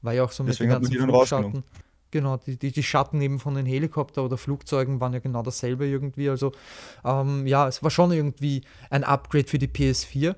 War 0.02 0.14
ja 0.14 0.24
auch 0.24 0.32
so 0.32 0.44
mit 0.44 0.54
Deswegen 0.54 0.72
den 0.72 0.82
ganzen 0.82 1.10
Flugschatten. 1.10 1.64
Genau, 2.12 2.38
die, 2.38 2.58
die, 2.58 2.72
die 2.72 2.84
Schatten 2.84 3.22
eben 3.22 3.40
von 3.40 3.54
den 3.54 3.66
Helikopter 3.66 4.24
oder 4.24 4.38
Flugzeugen 4.38 5.00
waren 5.00 5.14
ja 5.14 5.20
genau 5.20 5.44
dasselbe 5.44 5.88
irgendwie. 5.88 6.30
Also 6.30 6.54
ähm, 7.06 7.46
ja, 7.46 7.68
es 7.68 7.84
war 7.84 7.92
schon 7.92 8.12
irgendwie 8.12 8.64
ein 8.90 9.04
Upgrade 9.04 9.48
für 9.48 9.60
die 9.60 9.68
PS4. 9.68 10.36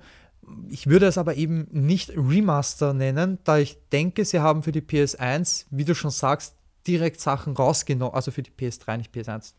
Ich 0.69 0.88
würde 0.88 1.06
es 1.06 1.17
aber 1.17 1.36
eben 1.36 1.67
nicht 1.71 2.12
Remaster 2.17 2.93
nennen, 2.93 3.38
da 3.45 3.58
ich 3.58 3.78
denke, 3.91 4.26
sie 4.26 4.39
haben 4.39 4.63
für 4.63 4.74
die 4.74 4.82
PS1, 4.82 5.67
wie 5.69 5.86
du 5.86 5.95
schon 5.95 6.12
sagst, 6.12 6.56
direkt 6.88 7.21
Sachen 7.21 7.56
rausgenommen, 7.56 8.15
also 8.15 8.32
für 8.32 8.41
die 8.41 8.52
PS3, 8.52 8.97
nicht 8.97 9.15
PS1. 9.15 9.54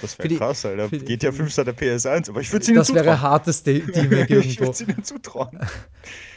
Das 0.00 0.18
wäre 0.18 0.34
krass, 0.36 0.64
Alter. 0.64 0.88
Geht 0.88 1.22
ja 1.22 1.32
5 1.32 1.54
der 1.54 1.76
PS1, 1.76 2.30
aber 2.30 2.40
ich 2.40 2.52
würde 2.52 2.64
sie 2.64 2.72
nicht 2.72 2.86
zutrauen. 2.86 2.96
Das 2.96 3.06
wäre 3.06 3.20
hartes 3.20 3.62
Teamwork 3.62 4.30
irgendwo. 4.30 4.48
ich 4.48 4.60
würde 4.60 4.74
sie 4.74 4.86
nicht 4.86 5.06
zutrauen. 5.06 5.58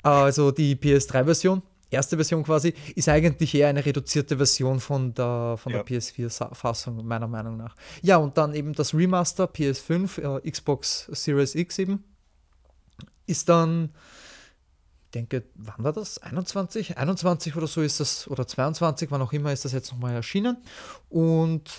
Also 0.01 0.51
die 0.51 0.75
PS3-Version 0.75 1.61
erste 1.93 2.15
Version 2.17 2.43
quasi, 2.43 2.73
ist 2.95 3.09
eigentlich 3.09 3.53
eher 3.55 3.67
eine 3.67 3.85
reduzierte 3.85 4.37
Version 4.37 4.79
von 4.79 5.13
der, 5.13 5.55
von 5.57 5.71
ja. 5.71 5.83
der 5.83 5.99
PS4-Fassung, 5.99 7.05
meiner 7.05 7.27
Meinung 7.27 7.57
nach. 7.57 7.75
Ja, 8.01 8.17
und 8.17 8.37
dann 8.37 8.53
eben 8.53 8.73
das 8.73 8.93
Remaster 8.93 9.45
PS5, 9.45 10.41
äh, 10.45 10.51
Xbox 10.51 11.07
Series 11.11 11.55
X 11.55 11.79
eben, 11.79 12.03
ist 13.25 13.49
dann, 13.49 13.91
ich 15.05 15.11
denke, 15.11 15.43
wann 15.55 15.83
war 15.83 15.93
das? 15.93 16.17
21? 16.17 16.97
21 16.97 17.55
oder 17.55 17.67
so 17.67 17.81
ist 17.81 17.99
das, 17.99 18.27
oder 18.27 18.47
22, 18.47 19.11
wann 19.11 19.21
auch 19.21 19.33
immer 19.33 19.53
ist 19.53 19.65
das 19.65 19.71
jetzt 19.71 19.91
nochmal 19.91 20.13
erschienen. 20.13 20.57
Und 21.09 21.69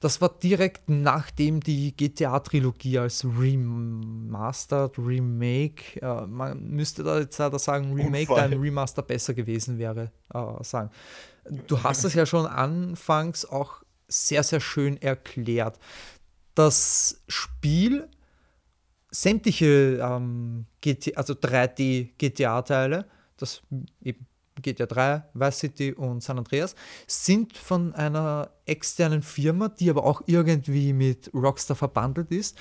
das 0.00 0.20
war 0.20 0.28
direkt 0.28 0.88
nachdem 0.88 1.60
die 1.60 1.96
GTA-Trilogie 1.96 2.98
als 2.98 3.24
Remastered, 3.24 4.98
Remake, 4.98 6.00
äh, 6.02 6.26
man 6.26 6.68
müsste 6.68 7.02
da 7.02 7.18
jetzt 7.18 7.40
da 7.40 7.58
sagen, 7.58 7.94
Remake, 7.94 8.26
da 8.34 8.42
ein 8.42 8.52
Remaster 8.52 9.02
besser 9.02 9.32
gewesen 9.34 9.78
wäre, 9.78 10.12
äh, 10.34 10.64
sagen. 10.64 10.90
Du 11.66 11.82
hast 11.82 12.04
es 12.04 12.14
ja 12.14 12.26
schon 12.26 12.46
anfangs 12.46 13.44
auch 13.44 13.82
sehr, 14.08 14.42
sehr 14.42 14.60
schön 14.60 15.00
erklärt. 15.00 15.78
Das 16.54 17.22
Spiel, 17.28 18.08
sämtliche 19.10 19.98
ähm, 20.02 20.66
GTA, 20.80 21.18
also 21.18 21.34
3D-GTA-Teile, 21.34 23.06
das 23.36 23.62
eben 24.02 24.26
GTA 24.62 24.86
3, 24.86 25.22
Vice 25.34 25.58
City 25.58 25.92
und 25.92 26.22
San 26.22 26.38
Andreas, 26.38 26.74
sind 27.06 27.56
von 27.56 27.94
einer 27.94 28.50
externen 28.64 29.22
Firma, 29.22 29.68
die 29.68 29.90
aber 29.90 30.04
auch 30.04 30.22
irgendwie 30.26 30.92
mit 30.92 31.30
Rockstar 31.34 31.76
verbandelt 31.76 32.30
ist. 32.30 32.56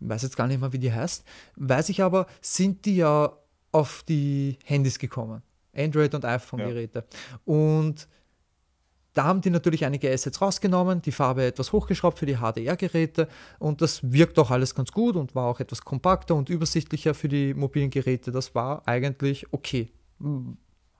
Ich 0.00 0.08
weiß 0.08 0.22
jetzt 0.22 0.36
gar 0.36 0.46
nicht 0.46 0.60
mehr, 0.60 0.72
wie 0.72 0.78
die 0.78 0.92
heißt. 0.92 1.24
Weiß 1.56 1.88
ich 1.88 2.02
aber, 2.02 2.26
sind 2.40 2.84
die 2.84 2.96
ja 2.96 3.32
auf 3.70 4.02
die 4.08 4.58
Handys 4.64 4.98
gekommen. 4.98 5.42
Android- 5.74 6.14
und 6.14 6.24
iPhone-Geräte. 6.24 7.04
Ja. 7.08 7.38
Und 7.44 8.08
da 9.14 9.24
haben 9.24 9.40
die 9.42 9.50
natürlich 9.50 9.84
einige 9.84 10.10
Assets 10.10 10.40
rausgenommen, 10.40 11.02
die 11.02 11.12
Farbe 11.12 11.44
etwas 11.44 11.72
hochgeschraubt 11.72 12.18
für 12.18 12.26
die 12.26 12.36
HDR-Geräte 12.36 13.28
und 13.58 13.82
das 13.82 14.00
wirkt 14.10 14.38
auch 14.38 14.50
alles 14.50 14.74
ganz 14.74 14.90
gut 14.90 15.16
und 15.16 15.34
war 15.34 15.46
auch 15.48 15.60
etwas 15.60 15.82
kompakter 15.82 16.34
und 16.34 16.48
übersichtlicher 16.48 17.12
für 17.12 17.28
die 17.28 17.52
mobilen 17.52 17.90
Geräte. 17.90 18.32
Das 18.32 18.54
war 18.54 18.86
eigentlich 18.88 19.52
okay 19.52 19.92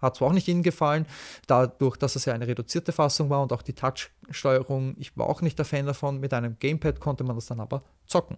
hat 0.02 0.16
zwar 0.16 0.28
auch 0.28 0.32
nicht 0.32 0.48
Ihnen 0.48 0.62
gefallen, 0.62 1.06
dadurch, 1.46 1.96
dass 1.96 2.16
es 2.16 2.24
ja 2.24 2.34
eine 2.34 2.46
reduzierte 2.46 2.92
Fassung 2.92 3.30
war 3.30 3.42
und 3.42 3.52
auch 3.52 3.62
die 3.62 3.72
Touch-Steuerung, 3.72 4.96
ich 4.98 5.16
war 5.16 5.28
auch 5.28 5.40
nicht 5.40 5.58
der 5.58 5.64
Fan 5.64 5.86
davon. 5.86 6.20
Mit 6.20 6.34
einem 6.34 6.58
Gamepad 6.58 7.00
konnte 7.00 7.24
man 7.24 7.36
das 7.36 7.46
dann 7.46 7.60
aber 7.60 7.82
zocken. 8.06 8.36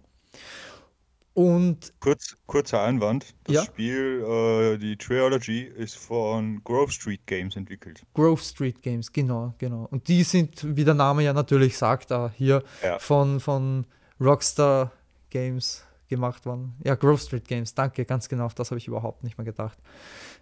Und 1.33 1.93
Kurz, 1.99 2.37
kurzer 2.45 2.81
Einwand: 2.81 3.35
Das 3.43 3.55
ja? 3.55 3.63
Spiel, 3.65 4.23
äh, 4.25 4.77
die 4.77 4.95
Trilogy, 4.95 5.63
ist 5.63 5.97
von 5.97 6.63
Grove 6.63 6.91
Street 6.93 7.27
Games 7.27 7.57
entwickelt. 7.57 8.03
Grove 8.13 8.41
Street 8.41 8.81
Games, 8.81 9.11
genau, 9.11 9.53
genau. 9.57 9.85
Und 9.91 10.07
die 10.07 10.23
sind, 10.23 10.77
wie 10.77 10.85
der 10.85 10.93
Name 10.93 11.23
ja 11.23 11.33
natürlich 11.33 11.77
sagt, 11.77 12.11
äh, 12.11 12.29
hier 12.35 12.63
ja. 12.81 12.99
von, 12.99 13.41
von 13.41 13.85
Rockstar 14.21 14.93
Games 15.29 15.83
gemacht 16.07 16.45
worden. 16.45 16.73
Ja, 16.83 16.95
Grove 16.95 17.19
Street 17.19 17.47
Games, 17.47 17.73
danke, 17.73 18.05
ganz 18.05 18.29
genau, 18.29 18.45
auf 18.45 18.53
das 18.53 18.71
habe 18.71 18.79
ich 18.79 18.87
überhaupt 18.87 19.23
nicht 19.23 19.37
mehr 19.37 19.45
gedacht. 19.45 19.77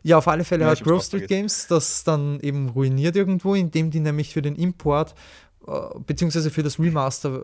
Ja, 0.01 0.17
auf 0.17 0.27
alle 0.27 0.43
Fälle 0.43 0.65
ja, 0.65 0.71
hat 0.71 0.83
Grove 0.83 1.03
Street 1.03 1.27
Games 1.27 1.67
das 1.67 2.03
dann 2.03 2.39
eben 2.41 2.69
ruiniert 2.69 3.15
irgendwo, 3.15 3.55
indem 3.55 3.91
die 3.91 3.99
nämlich 3.99 4.33
für 4.33 4.41
den 4.41 4.55
Import 4.55 5.15
äh, 5.67 5.71
beziehungsweise 6.05 6.49
für 6.49 6.63
das 6.63 6.79
Remaster 6.79 7.43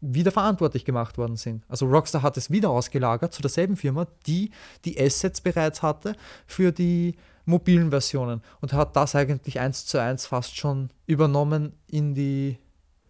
wieder 0.00 0.32
verantwortlich 0.32 0.84
gemacht 0.84 1.18
worden 1.18 1.36
sind. 1.36 1.64
Also 1.68 1.86
Rockstar 1.86 2.22
hat 2.22 2.36
es 2.36 2.50
wieder 2.50 2.70
ausgelagert 2.70 3.32
zu 3.32 3.42
derselben 3.42 3.76
Firma, 3.76 4.06
die 4.26 4.50
die 4.84 4.98
Assets 4.98 5.40
bereits 5.40 5.82
hatte 5.82 6.16
für 6.46 6.72
die 6.72 7.16
mobilen 7.44 7.90
Versionen 7.90 8.42
und 8.60 8.72
hat 8.72 8.96
das 8.96 9.14
eigentlich 9.14 9.60
eins 9.60 9.86
zu 9.86 9.98
eins 9.98 10.26
fast 10.26 10.56
schon 10.56 10.90
übernommen 11.06 11.74
in 11.86 12.14
die, 12.14 12.58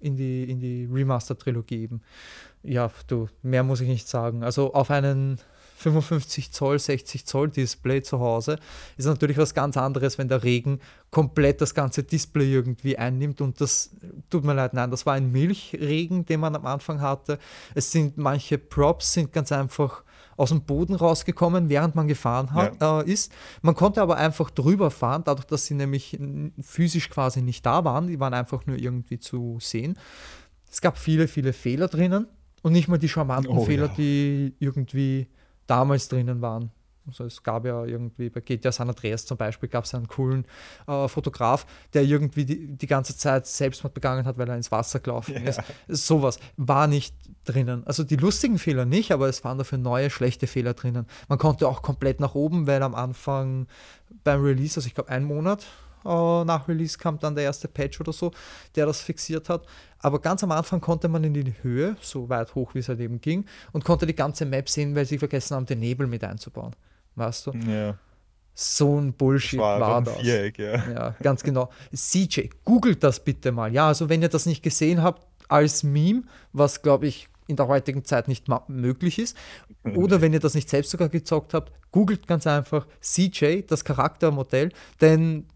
in 0.01 0.17
die, 0.17 0.51
in 0.51 0.59
die 0.59 0.89
Remaster-Trilogie 0.91 1.83
eben 1.83 2.03
ja, 2.63 2.91
du, 3.07 3.29
mehr 3.43 3.63
muss 3.63 3.81
ich 3.81 3.89
nicht 3.89 4.09
sagen. 4.09 4.43
Also 4.45 4.75
auf 4.75 4.91
einen 4.91 5.39
55 5.81 6.53
Zoll, 6.53 6.79
60 6.79 7.25
Zoll 7.27 7.49
Display 7.49 8.03
zu 8.03 8.21
Hause 8.21 8.59
ist 8.99 9.07
natürlich 9.07 9.39
was 9.39 9.55
ganz 9.55 9.79
anderes, 9.79 10.19
wenn 10.19 10.29
der 10.29 10.45
Regen 10.45 10.81
komplett 11.11 11.61
das 11.63 11.75
ganze 11.75 12.03
Display 12.03 12.53
irgendwie 12.53 12.99
einnimmt 12.99 13.41
und 13.41 13.61
das 13.61 13.91
tut 14.29 14.45
mir 14.45 14.53
leid, 14.53 14.75
nein, 14.75 14.91
das 14.91 15.07
war 15.07 15.15
ein 15.15 15.33
Milchregen, 15.33 16.27
den 16.27 16.41
man 16.41 16.55
am 16.55 16.67
Anfang 16.67 17.01
hatte. 17.01 17.39
Es 17.75 17.91
sind 17.91 18.19
manche 18.19 18.59
Props 18.59 19.15
sind 19.15 19.33
ganz 19.33 19.53
einfach 19.53 20.05
aus 20.37 20.51
dem 20.51 20.63
Boden 20.63 20.95
rausgekommen, 20.95 21.69
während 21.69 21.95
man 21.95 22.09
gefahren 22.09 22.53
hat, 22.53 22.81
ja. 22.81 23.01
äh, 23.01 23.11
ist. 23.11 23.33
Man 23.63 23.75
konnte 23.75 24.01
aber 24.03 24.17
einfach 24.17 24.51
drüber 24.51 24.91
fahren, 24.91 25.23
dadurch, 25.25 25.47
dass 25.47 25.67
sie 25.67 25.75
nämlich 25.75 26.19
physisch 26.63 27.11
quasi 27.11 27.43
nicht 27.43 27.65
da 27.65 27.85
waren. 27.85 28.07
Die 28.07 28.21
waren 28.21 28.33
einfach 28.33 28.67
nur 28.67 28.79
irgendwie 28.79 29.19
zu 29.19 29.59
sehen. 29.61 29.99
Es 30.71 30.81
gab 30.81 30.97
viele, 30.97 31.29
viele 31.29 31.53
Fehler 31.53 31.89
drinnen 31.89 32.27
und 32.63 32.73
nicht 32.73 32.89
mal 32.89 32.99
die 32.99 33.09
charmanten 33.09 33.57
oh, 33.57 33.65
Fehler, 33.65 33.87
ja. 33.87 33.95
die 33.97 34.55
irgendwie 34.59 35.29
damals 35.67 36.09
drinnen 36.09 36.41
waren. 36.41 36.71
Also 37.07 37.25
es 37.25 37.43
gab 37.43 37.65
ja 37.65 37.85
irgendwie 37.85 38.31
bei 38.31 38.41
GTA 38.41 38.71
San 38.71 38.89
Andreas 38.89 39.27
zum 39.27 39.37
Beispiel 39.37 39.69
gab 39.69 39.85
es 39.85 39.95
einen 39.95 40.07
coolen 40.07 40.45
äh, 40.87 41.09
Fotograf, 41.09 41.67
der 41.93 42.05
irgendwie 42.05 42.45
die, 42.45 42.77
die 42.77 42.87
ganze 42.87 43.17
Zeit 43.17 43.47
Selbstmord 43.47 43.95
begangen 43.95 44.27
hat, 44.27 44.39
weil 44.39 44.49
er 44.49 44.57
ins 44.57 44.71
Wasser 44.71 45.01
gelaufen 45.01 45.35
ja. 45.35 45.51
ist. 45.51 45.61
Sowas 45.89 46.39
war 46.57 46.87
nicht 46.87 47.15
drinnen. 47.45 47.87
Also 47.87 48.05
die 48.05 48.17
lustigen 48.17 48.59
Fehler 48.59 48.85
nicht, 48.85 49.13
aber 49.13 49.29
es 49.29 49.43
waren 49.45 49.59
dafür 49.59 49.79
neue, 49.79 50.11
schlechte 50.11 50.47
Fehler 50.47 50.75
drinnen. 50.75 51.07
Man 51.29 51.39
konnte 51.39 51.69
auch 51.69 51.83
komplett 51.83 52.21
nach 52.21 52.35
oben, 52.35 52.67
weil 52.67 52.83
am 52.83 52.95
Anfang 52.95 53.67
beim 54.23 54.43
Release, 54.43 54.79
also 54.79 54.87
ich 54.87 54.95
glaube 54.95 55.11
einen 55.11 55.25
Monat 55.25 55.67
äh, 56.05 56.45
nach 56.45 56.69
Release 56.69 56.99
kam 56.99 57.19
dann 57.19 57.35
der 57.35 57.45
erste 57.45 57.69
Patch 57.69 58.01
oder 58.01 58.13
so, 58.13 58.33
der 58.77 58.87
das 58.87 59.01
fixiert 59.01 59.49
hat. 59.49 59.67
Aber 59.99 60.21
ganz 60.21 60.43
am 60.43 60.53
Anfang 60.53 60.81
konnte 60.81 61.09
man 61.09 61.25
in 61.25 61.35
die 61.35 61.55
Höhe, 61.63 61.97
so 62.01 62.29
weit 62.29 62.55
hoch 62.55 62.75
wie 62.75 62.79
es 62.79 62.89
halt 62.89 63.01
eben 63.01 63.21
ging, 63.21 63.45
und 63.73 63.85
konnte 63.85 64.07
die 64.07 64.15
ganze 64.15 64.47
Map 64.47 64.69
sehen, 64.69 64.95
weil 64.95 65.05
sie 65.05 65.19
vergessen 65.19 65.57
haben, 65.57 65.67
den 65.67 65.81
Nebel 65.81 66.07
mit 66.07 66.25
einzubauen 66.25 66.75
weißt 67.15 67.47
du? 67.47 67.53
Ja. 67.71 67.99
So 68.55 69.01
ein 69.01 69.13
Bullshit 69.13 69.59
das 69.59 69.65
war, 69.65 69.81
war 69.81 70.03
das. 70.03 70.19
Viereck, 70.19 70.59
ja. 70.59 70.91
ja, 70.91 71.17
ganz 71.23 71.43
genau. 71.43 71.71
CJ, 71.95 72.49
googelt 72.65 73.03
das 73.03 73.23
bitte 73.25 73.53
mal. 73.53 73.73
Ja, 73.73 73.87
also 73.87 74.09
wenn 74.09 74.23
ihr 74.23 74.29
das 74.29 74.47
nicht 74.47 74.63
gesehen 74.63 75.03
habt 75.03 75.27
als 75.49 75.83
Meme, 75.83 76.25
was 76.53 76.83
glaube 76.83 77.07
ich 77.07 77.29
in 77.47 77.57
der 77.57 77.69
heutigen 77.69 78.05
Zeit 78.05 78.29
nicht 78.29 78.47
möglich 78.69 79.19
ist, 79.19 79.37
oder 79.97 80.21
wenn 80.21 80.33
ihr 80.33 80.41
das 80.41 80.55
nicht 80.55 80.69
selbst 80.69 80.91
sogar 80.91 81.09
gezockt 81.09 81.55
habt, 81.55 81.73
googelt 81.91 82.27
ganz 82.27 82.47
einfach 82.47 82.87
CJ, 83.01 83.63
das 83.67 83.85
Charaktermodell, 83.85 84.71
denn 85.01 85.47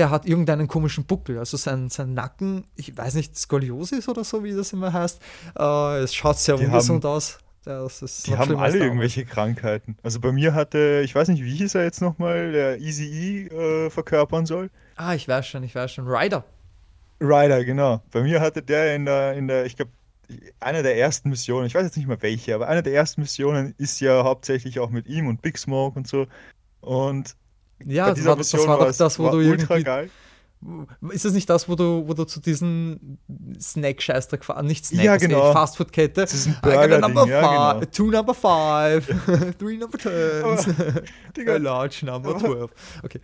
der 0.00 0.08
hat 0.08 0.24
irgendeinen 0.24 0.66
komischen 0.66 1.04
Buckel. 1.04 1.38
Also 1.38 1.58
sein, 1.58 1.90
sein 1.90 2.14
Nacken, 2.14 2.64
ich 2.74 2.96
weiß 2.96 3.14
nicht, 3.14 3.36
Skoliosis 3.36 4.08
oder 4.08 4.24
so, 4.24 4.42
wie 4.42 4.56
das 4.56 4.72
immer 4.72 4.92
heißt. 4.92 5.20
Äh, 5.58 5.98
es 5.98 6.14
schaut 6.14 6.38
sehr 6.38 6.56
Die 6.56 6.64
ungesund 6.64 7.04
aus 7.04 7.38
die 7.66 8.36
haben 8.38 8.56
alle 8.56 8.78
irgendwelche 8.78 9.26
Krankheiten. 9.26 9.94
Also 10.02 10.18
bei 10.18 10.32
mir 10.32 10.54
hatte, 10.54 11.02
ich 11.04 11.14
weiß 11.14 11.28
nicht, 11.28 11.44
wie 11.44 11.54
hieß 11.56 11.74
er 11.74 11.84
jetzt 11.84 12.00
nochmal, 12.00 12.52
der 12.52 12.78
Easy 12.80 13.04
E 13.04 13.46
äh, 13.48 13.90
verkörpern 13.90 14.46
soll. 14.46 14.70
Ah, 14.96 15.12
ich 15.12 15.28
weiß 15.28 15.46
schon, 15.46 15.62
ich 15.62 15.74
weiß 15.74 15.92
schon. 15.92 16.08
Ryder. 16.08 16.42
Ryder, 17.20 17.62
genau. 17.66 18.02
Bei 18.12 18.22
mir 18.22 18.40
hatte 18.40 18.62
der 18.62 18.94
in 18.96 19.04
der, 19.04 19.34
in 19.34 19.46
der, 19.46 19.66
ich 19.66 19.76
glaube, 19.76 19.90
einer 20.58 20.82
der 20.82 20.96
ersten 20.96 21.28
Missionen, 21.28 21.66
ich 21.66 21.74
weiß 21.74 21.84
jetzt 21.84 21.98
nicht 21.98 22.06
mehr 22.06 22.22
welche, 22.22 22.54
aber 22.54 22.66
eine 22.66 22.82
der 22.82 22.94
ersten 22.94 23.20
Missionen 23.20 23.74
ist 23.76 24.00
ja 24.00 24.24
hauptsächlich 24.24 24.80
auch 24.80 24.88
mit 24.88 25.06
ihm 25.06 25.26
und 25.26 25.42
Big 25.42 25.58
Smoke 25.58 25.98
und 25.98 26.08
so. 26.08 26.26
Und 26.80 27.36
ja, 27.86 28.12
das 28.12 28.24
war, 28.24 28.36
das 28.36 28.52
war 28.54 28.78
doch 28.78 28.96
das, 28.96 29.18
wo 29.18 29.30
du 29.30 29.38
ultra 29.38 29.78
geil 29.80 30.10
ist 31.10 31.24
das 31.24 31.32
nicht 31.32 31.48
das, 31.48 31.68
wo 31.68 31.74
du, 31.74 32.04
wo 32.06 32.12
du 32.12 32.24
zu 32.24 32.38
diesen 32.40 33.18
Snack-Scheißdreck 33.58 34.44
fahren, 34.44 34.66
nicht 34.66 34.84
Snack, 34.84 35.04
ja, 35.04 35.16
genau. 35.16 35.52
Fastfood-Kette. 35.52 36.20
Das 36.20 36.34
ist 36.34 36.48
ein 36.48 36.58
Burger 36.62 36.98
number 36.98 37.26
ja, 37.26 37.72
genau. 37.72 37.86
Two 37.86 38.10
number 38.10 38.34
five, 38.34 39.06
three 39.58 39.78
number 39.78 39.96
tens, 39.96 40.68
a 41.48 41.56
large 41.56 42.04
number 42.04 42.36
twelve. 42.38 42.70
Okay. 43.02 43.20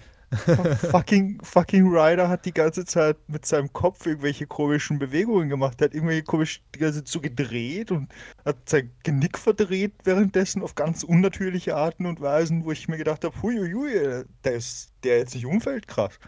Fucking, 0.91 1.41
fucking 1.43 1.87
Ryder 1.89 2.29
hat 2.29 2.45
die 2.45 2.53
ganze 2.53 2.85
Zeit 2.85 3.17
mit 3.29 3.47
seinem 3.47 3.73
Kopf 3.73 4.07
irgendwelche 4.07 4.47
komischen 4.47 4.99
Bewegungen 4.99 5.49
gemacht. 5.49 5.81
Er 5.81 5.87
hat 5.87 5.95
irgendwelche 5.95 6.25
komisch 6.25 6.63
die 6.75 6.81
ganze 6.81 6.99
Zeit 6.99 7.09
so 7.09 7.21
gedreht 7.21 7.91
und 7.93 8.13
hat 8.45 8.69
sein 8.69 8.91
Genick 9.05 9.39
verdreht 9.39 9.93
währenddessen 10.05 10.63
auf 10.63 10.75
ganz 10.75 11.05
unnatürliche 11.05 11.77
Arten 11.77 12.07
und 12.07 12.21
Weisen, 12.21 12.65
wo 12.65 12.73
ich 12.73 12.89
mir 12.89 12.97
gedacht 12.97 13.25
habe, 13.25 13.41
huiuiui, 13.43 14.25
der 14.45 14.53
ist 14.53 14.93
der 15.05 15.19
jetzt 15.19 15.35
nicht 15.35 15.47
umfällt, 15.47 15.87
krass. 15.87 16.19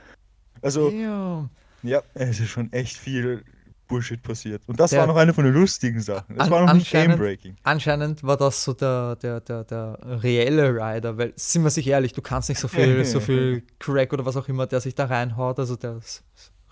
Also, 0.63 0.91
Damn. 0.91 1.51
ja, 1.83 2.03
es 2.15 2.41
ist 2.41 2.51
schon 2.51 2.73
echt 2.73 2.97
viel 2.97 3.45
Bullshit 3.89 4.22
passiert. 4.22 4.62
Und 4.66 4.78
das 4.78 4.91
der, 4.91 5.01
war 5.01 5.07
noch 5.07 5.16
eine 5.16 5.34
von 5.34 5.45
den 5.45 5.55
lustigen 5.55 6.01
Sachen. 6.01 6.36
Das 6.36 6.47
an, 6.47 6.53
war 6.53 6.66
noch 6.66 6.74
nicht 6.74 6.91
Game-Breaking. 6.91 7.57
Anscheinend 7.62 8.22
war 8.22 8.36
das 8.36 8.62
so 8.62 8.74
der, 8.74 9.16
der, 9.16 9.41
der, 9.41 9.64
der 9.64 9.99
reelle 10.03 10.74
Rider, 10.74 11.18
weil, 11.18 11.32
sind 11.34 11.64
wir 11.64 11.70
sich 11.70 11.86
ehrlich, 11.89 12.12
du 12.12 12.22
kannst 12.22 12.49
nicht 12.49 12.61
so 12.61 12.68
viel, 12.68 13.05
so 13.07 13.18
viel 13.18 13.64
Crack 13.78 14.12
oder 14.12 14.24
was 14.24 14.36
auch 14.36 14.49
immer, 14.49 14.66
der 14.66 14.80
sich 14.80 14.95
da 14.95 15.07
reinhaut. 15.07 15.59
Also 15.59 15.74
der 15.74 16.01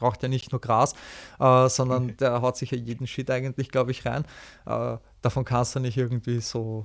raucht 0.00 0.22
ja 0.22 0.28
nicht 0.28 0.52
nur 0.52 0.60
Gras, 0.60 0.94
äh, 1.40 1.68
sondern 1.68 2.16
der 2.18 2.42
haut 2.42 2.56
sich 2.56 2.70
ja 2.70 2.78
jeden 2.78 3.06
Shit 3.06 3.30
eigentlich, 3.30 3.70
glaube 3.70 3.90
ich, 3.90 4.04
rein. 4.04 4.24
Äh, 4.66 4.98
davon 5.22 5.44
kannst 5.44 5.74
du 5.74 5.80
nicht 5.80 5.96
irgendwie 5.96 6.40
so 6.40 6.84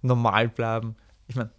normal 0.00 0.48
bleiben. 0.48 0.96
Ich 1.26 1.36
meine, 1.36 1.50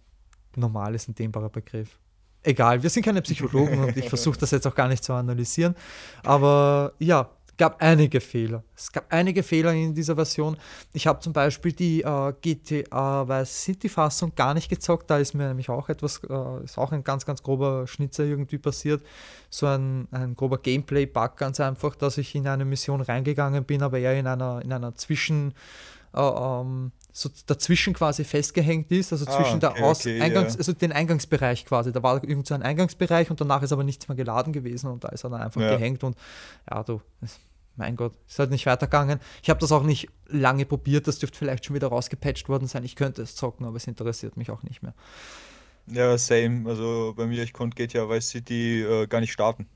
normal 0.56 0.94
ist 0.94 1.08
ein 1.08 1.14
dehnbarer 1.14 1.50
Begriff 1.50 1.98
egal, 2.44 2.82
wir 2.82 2.90
sind 2.90 3.02
keine 3.02 3.22
Psychologen 3.22 3.78
und 3.78 3.96
ich 3.96 4.08
versuche 4.08 4.38
das 4.38 4.50
jetzt 4.50 4.66
auch 4.66 4.74
gar 4.74 4.88
nicht 4.88 5.02
zu 5.02 5.12
analysieren. 5.12 5.74
Aber 6.22 6.92
ja, 6.98 7.30
gab 7.56 7.82
einige 7.82 8.20
Fehler. 8.20 8.62
Es 8.76 8.90
gab 8.92 9.06
einige 9.12 9.42
Fehler 9.42 9.72
in 9.72 9.94
dieser 9.94 10.14
Version. 10.14 10.56
Ich 10.92 11.06
habe 11.06 11.20
zum 11.20 11.32
Beispiel 11.32 11.72
die 11.72 12.02
äh, 12.02 12.32
GTA 12.40 13.28
Vice 13.28 13.62
City 13.64 13.88
Fassung 13.88 14.34
gar 14.34 14.54
nicht 14.54 14.68
gezockt. 14.68 15.10
Da 15.10 15.18
ist 15.18 15.34
mir 15.34 15.48
nämlich 15.48 15.68
auch 15.70 15.88
etwas, 15.88 16.20
äh, 16.28 16.64
ist 16.64 16.78
auch 16.78 16.92
ein 16.92 17.04
ganz, 17.04 17.26
ganz 17.26 17.42
grober 17.42 17.86
Schnitzer 17.86 18.24
irgendwie 18.24 18.58
passiert. 18.58 19.04
So 19.50 19.66
ein, 19.66 20.08
ein 20.10 20.34
grober 20.34 20.58
Gameplay-Bug 20.58 21.36
ganz 21.36 21.60
einfach, 21.60 21.94
dass 21.96 22.18
ich 22.18 22.34
in 22.34 22.46
eine 22.48 22.64
Mission 22.64 23.00
reingegangen 23.00 23.64
bin, 23.64 23.82
aber 23.82 23.98
eher 23.98 24.18
in 24.18 24.26
einer, 24.26 24.62
in 24.62 24.72
einer 24.72 24.94
Zwischen- 24.94 25.54
äh, 26.14 26.20
ähm, 26.20 26.92
so 27.16 27.30
dazwischen 27.46 27.94
quasi 27.94 28.24
festgehängt 28.24 28.90
ist, 28.90 29.12
also 29.12 29.24
ah, 29.26 29.36
zwischen 29.36 29.64
okay, 29.64 29.76
der 29.76 29.84
Aus 29.84 30.00
okay, 30.00 30.20
Eingangs, 30.20 30.54
yeah. 30.54 30.58
also 30.58 30.72
den 30.72 30.90
Eingangsbereich 30.90 31.64
quasi. 31.64 31.92
Da 31.92 32.02
war 32.02 32.22
irgend 32.24 32.48
so 32.48 32.54
ein 32.54 32.62
Eingangsbereich 32.62 33.30
und 33.30 33.40
danach 33.40 33.62
ist 33.62 33.70
aber 33.72 33.84
nichts 33.84 34.08
mehr 34.08 34.16
geladen 34.16 34.52
gewesen 34.52 34.90
und 34.90 35.04
da 35.04 35.08
ist 35.10 35.22
er 35.22 35.30
dann 35.30 35.40
einfach 35.40 35.60
ja. 35.60 35.70
gehängt 35.76 36.02
und 36.02 36.16
ja, 36.68 36.82
du, 36.82 37.00
mein 37.76 37.94
Gott, 37.94 38.14
ist 38.28 38.40
halt 38.40 38.50
nicht 38.50 38.66
weitergegangen. 38.66 39.20
Ich 39.44 39.48
habe 39.48 39.60
das 39.60 39.70
auch 39.70 39.84
nicht 39.84 40.08
lange 40.26 40.66
probiert, 40.66 41.06
das 41.06 41.20
dürfte 41.20 41.38
vielleicht 41.38 41.64
schon 41.64 41.76
wieder 41.76 41.86
rausgepatcht 41.86 42.48
worden 42.48 42.66
sein. 42.66 42.82
Ich 42.82 42.96
könnte 42.96 43.22
es 43.22 43.36
zocken, 43.36 43.64
aber 43.64 43.76
es 43.76 43.86
interessiert 43.86 44.36
mich 44.36 44.50
auch 44.50 44.64
nicht 44.64 44.82
mehr. 44.82 44.94
Ja, 45.86 46.18
same. 46.18 46.68
Also 46.68 47.14
bei 47.16 47.26
mir, 47.26 47.44
ich 47.44 47.52
konnte 47.52 47.76
GTA 47.76 48.08
Vice 48.08 48.28
City 48.28 48.82
äh, 48.82 49.06
gar 49.06 49.20
nicht 49.20 49.32
starten. 49.32 49.68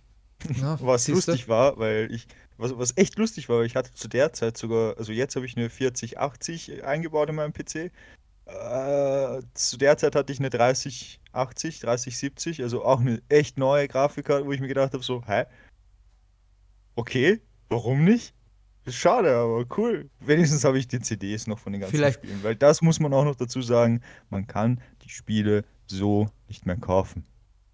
Ja, 0.61 0.77
Was 0.83 1.07
lustig 1.07 1.47
war, 1.49 1.79
weil 1.79 2.13
ich 2.13 2.27
was, 2.59 2.77
was 2.77 2.93
echt 2.97 3.17
lustig 3.19 3.49
war, 3.49 3.63
ich 3.63 3.77
hatte 3.77 3.93
zu 3.95 4.09
der 4.09 4.33
Zeit 4.33 4.57
sogar, 4.57 4.99
also 4.99 5.13
jetzt 5.13 5.37
habe 5.37 5.47
ich 5.47 5.57
eine 5.57 5.71
4080 5.71 6.85
eingebaut 6.85 7.31
in 7.31 7.37
meinem 7.37 7.53
PC. 7.53 7.91
Äh, 8.47 9.43
zu 9.55 9.77
der 9.77 9.97
Zeit 9.97 10.15
hatte 10.17 10.33
ich 10.33 10.41
eine 10.41 10.51
3080, 10.51 11.81
3070, 11.81 12.63
also 12.63 12.85
auch 12.85 13.01
eine 13.01 13.23
echt 13.29 13.59
neue 13.59 13.87
Grafikkarte, 13.89 14.47
wo 14.47 14.53
ich 14.53 14.61
mir 14.61 14.69
gedacht 14.69 14.93
habe, 14.93 15.05
so, 15.05 15.23
hä? 15.27 15.45
Okay, 16.97 17.41
warum 17.69 18.05
nicht? 18.05 18.35
Schade, 18.87 19.37
aber 19.37 19.65
cool. 19.77 20.11
Wenigstens 20.21 20.65
habe 20.65 20.79
ich 20.79 20.89
die 20.89 21.01
CDs 21.01 21.47
noch 21.47 21.59
von 21.59 21.73
den 21.73 21.81
ganzen 21.81 21.95
Vielleicht. 21.95 22.19
Spielen, 22.19 22.43
weil 22.43 22.57
das 22.57 22.83
muss 22.83 23.01
man 23.01 23.13
auch 23.13 23.25
noch 23.25 23.37
dazu 23.37 23.63
sagen, 23.63 24.01
man 24.31 24.47
kann 24.47 24.81
die 25.03 25.11
Spiele 25.11 25.65
so 25.87 26.29
nicht 26.49 26.67
mehr 26.67 26.77
kaufen. 26.77 27.27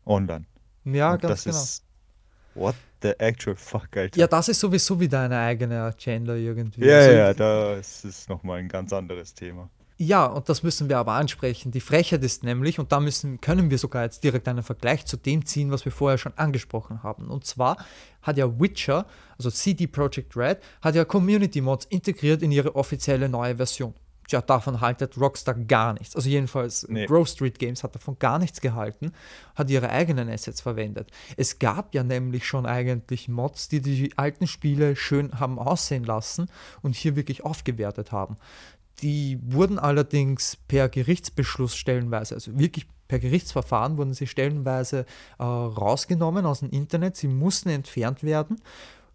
Online. 0.04 0.44
Ja, 0.84 1.12
Und 1.14 1.22
ganz 1.22 1.44
das 1.44 1.44
genau. 1.44 1.62
Ist, 1.62 1.84
what 2.54 2.74
the 3.02 3.12
actual 3.18 3.56
fuck, 3.56 3.96
Alter. 3.96 4.18
Ja, 4.18 4.26
das 4.26 4.48
ist 4.48 4.60
sowieso 4.60 4.98
wieder 4.98 5.20
eine 5.20 5.38
eigene 5.38 5.82
Agenda 5.82 6.34
irgendwie. 6.34 6.84
Ja, 6.84 6.98
also, 6.98 7.12
ja, 7.12 7.34
das 7.34 8.04
ist 8.04 8.28
nochmal 8.28 8.58
ein 8.58 8.68
ganz 8.68 8.92
anderes 8.92 9.34
Thema. 9.34 9.68
Ja, 9.96 10.26
und 10.26 10.48
das 10.48 10.64
müssen 10.64 10.88
wir 10.88 10.98
aber 10.98 11.12
ansprechen. 11.12 11.70
Die 11.70 11.80
Frechheit 11.80 12.24
ist 12.24 12.42
nämlich, 12.42 12.80
und 12.80 12.90
da 12.90 12.98
müssen, 12.98 13.40
können 13.40 13.70
wir 13.70 13.78
sogar 13.78 14.02
jetzt 14.02 14.24
direkt 14.24 14.48
einen 14.48 14.64
Vergleich 14.64 15.06
zu 15.06 15.16
dem 15.16 15.46
ziehen, 15.46 15.70
was 15.70 15.84
wir 15.84 15.92
vorher 15.92 16.18
schon 16.18 16.32
angesprochen 16.34 17.04
haben. 17.04 17.28
Und 17.28 17.46
zwar 17.46 17.76
hat 18.20 18.36
ja 18.36 18.60
Witcher, 18.60 19.06
also 19.38 19.50
CD 19.50 19.86
Projekt 19.86 20.36
Red, 20.36 20.58
hat 20.82 20.96
ja 20.96 21.04
Community 21.04 21.60
Mods 21.60 21.84
integriert 21.86 22.42
in 22.42 22.50
ihre 22.50 22.74
offizielle 22.74 23.28
neue 23.28 23.56
Version 23.56 23.94
ja, 24.28 24.40
davon 24.40 24.80
haltet 24.80 25.18
Rockstar 25.18 25.54
gar 25.54 25.94
nichts. 25.94 26.16
Also 26.16 26.28
jedenfalls 26.28 26.86
nee. 26.88 27.06
Grove 27.06 27.26
Street 27.26 27.58
Games 27.58 27.82
hat 27.82 27.94
davon 27.94 28.18
gar 28.18 28.38
nichts 28.38 28.60
gehalten, 28.60 29.12
hat 29.54 29.70
ihre 29.70 29.90
eigenen 29.90 30.28
Assets 30.28 30.60
verwendet. 30.60 31.10
Es 31.36 31.58
gab 31.58 31.94
ja 31.94 32.02
nämlich 32.02 32.46
schon 32.46 32.66
eigentlich 32.66 33.28
Mods, 33.28 33.68
die 33.68 33.80
die 33.80 34.16
alten 34.16 34.46
Spiele 34.46 34.96
schön 34.96 35.38
haben 35.38 35.58
aussehen 35.58 36.04
lassen 36.04 36.48
und 36.82 36.94
hier 36.94 37.16
wirklich 37.16 37.44
aufgewertet 37.44 38.12
haben. 38.12 38.36
Die 39.02 39.38
wurden 39.42 39.78
allerdings 39.78 40.56
per 40.68 40.88
Gerichtsbeschluss 40.88 41.76
stellenweise, 41.76 42.34
also 42.34 42.56
wirklich 42.58 42.86
per 43.08 43.18
Gerichtsverfahren 43.18 43.98
wurden 43.98 44.14
sie 44.14 44.26
stellenweise 44.26 45.04
äh, 45.38 45.42
rausgenommen 45.42 46.46
aus 46.46 46.60
dem 46.60 46.70
Internet. 46.70 47.16
Sie 47.16 47.28
mussten 47.28 47.68
entfernt 47.68 48.22
werden, 48.22 48.60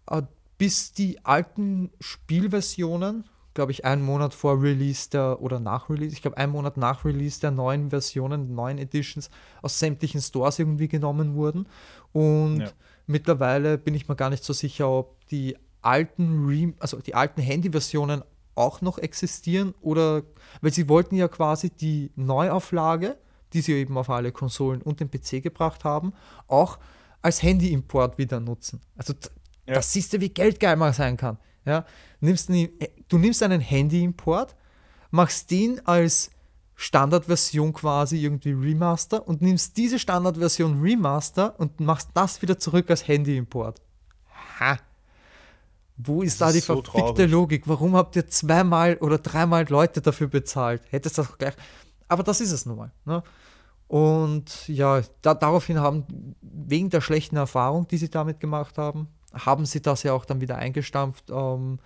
äh, 0.08 0.22
bis 0.58 0.92
die 0.92 1.24
alten 1.24 1.90
Spielversionen 2.00 3.24
glaube 3.54 3.72
ich, 3.72 3.84
einen 3.84 4.02
Monat 4.02 4.34
vor 4.34 4.62
Release 4.62 5.10
der, 5.10 5.40
oder 5.40 5.58
nach 5.58 5.90
Release, 5.90 6.14
ich 6.14 6.22
glaube, 6.22 6.36
einen 6.36 6.52
Monat 6.52 6.76
nach 6.76 7.04
Release 7.04 7.40
der 7.40 7.50
neuen 7.50 7.90
Versionen, 7.90 8.54
neuen 8.54 8.78
Editions 8.78 9.30
aus 9.62 9.78
sämtlichen 9.78 10.20
Stores 10.20 10.58
irgendwie 10.58 10.88
genommen 10.88 11.34
wurden. 11.34 11.66
Und 12.12 12.60
ja. 12.60 12.70
mittlerweile 13.06 13.78
bin 13.78 13.94
ich 13.94 14.08
mir 14.08 14.16
gar 14.16 14.30
nicht 14.30 14.44
so 14.44 14.52
sicher, 14.52 14.88
ob 14.88 15.26
die 15.28 15.56
alten, 15.82 16.46
Re 16.46 16.74
also 16.78 16.98
die 16.98 17.14
alten 17.14 17.40
Handy-Versionen 17.40 18.22
auch 18.54 18.80
noch 18.82 18.98
existieren 18.98 19.74
oder, 19.80 20.22
weil 20.60 20.72
sie 20.72 20.88
wollten 20.88 21.16
ja 21.16 21.28
quasi 21.28 21.70
die 21.70 22.10
Neuauflage, 22.16 23.16
die 23.52 23.62
sie 23.62 23.72
eben 23.72 23.96
auf 23.96 24.10
alle 24.10 24.32
Konsolen 24.32 24.82
und 24.82 25.00
den 25.00 25.10
PC 25.10 25.42
gebracht 25.42 25.84
haben, 25.84 26.12
auch 26.46 26.78
als 27.22 27.42
Handy-Import 27.42 28.18
wieder 28.18 28.40
nutzen. 28.40 28.80
Also 28.96 29.14
ja. 29.66 29.74
das 29.74 29.92
siehst 29.92 30.12
du, 30.12 30.20
wie 30.20 30.28
geldgeil 30.28 30.76
man 30.76 30.92
sein 30.92 31.16
kann. 31.16 31.38
Ja? 31.64 31.84
Nimmst, 32.20 32.48
du 32.48 33.18
nimmst 33.18 33.42
einen 33.42 33.60
Handy-Import, 33.60 34.56
machst 35.10 35.50
den 35.50 35.84
als 35.86 36.30
Standardversion 36.76 37.72
quasi 37.74 38.24
irgendwie 38.24 38.52
Remaster 38.52 39.28
und 39.28 39.42
nimmst 39.42 39.76
diese 39.76 39.98
Standardversion 39.98 40.80
Remaster 40.80 41.58
und 41.60 41.78
machst 41.78 42.08
das 42.14 42.40
wieder 42.40 42.58
zurück 42.58 42.88
als 42.88 43.06
Handy-Import. 43.06 43.82
Ha! 44.58 44.78
Wo 45.98 46.22
ist 46.22 46.40
das 46.40 46.48
da 46.48 46.52
die 46.54 46.60
so 46.60 46.74
verfickte 46.74 47.14
traurig. 47.14 47.30
Logik? 47.30 47.68
Warum 47.68 47.94
habt 47.94 48.16
ihr 48.16 48.26
zweimal 48.26 48.96
oder 48.96 49.18
dreimal 49.18 49.66
Leute 49.68 50.00
dafür 50.00 50.28
bezahlt? 50.28 50.82
Hättest 50.88 51.18
das 51.18 51.36
gleich. 51.36 51.54
Aber 52.08 52.22
das 52.22 52.40
ist 52.40 52.52
es 52.52 52.64
nun 52.64 52.78
mal. 52.78 52.92
Ne? 53.04 53.22
Und 53.86 54.66
ja, 54.68 55.02
da, 55.20 55.34
daraufhin 55.34 55.80
haben, 55.80 56.36
wegen 56.40 56.90
der 56.90 57.00
schlechten 57.00 57.36
Erfahrung, 57.36 57.86
die 57.88 57.98
sie 57.98 58.08
damit 58.08 58.40
gemacht 58.40 58.78
haben, 58.78 59.08
haben 59.32 59.66
sie 59.66 59.82
das 59.82 60.02
ja 60.02 60.12
auch 60.12 60.24
dann 60.24 60.40
wieder 60.40 60.56
eingestampft. 60.56 61.30
Ähm, 61.30 61.78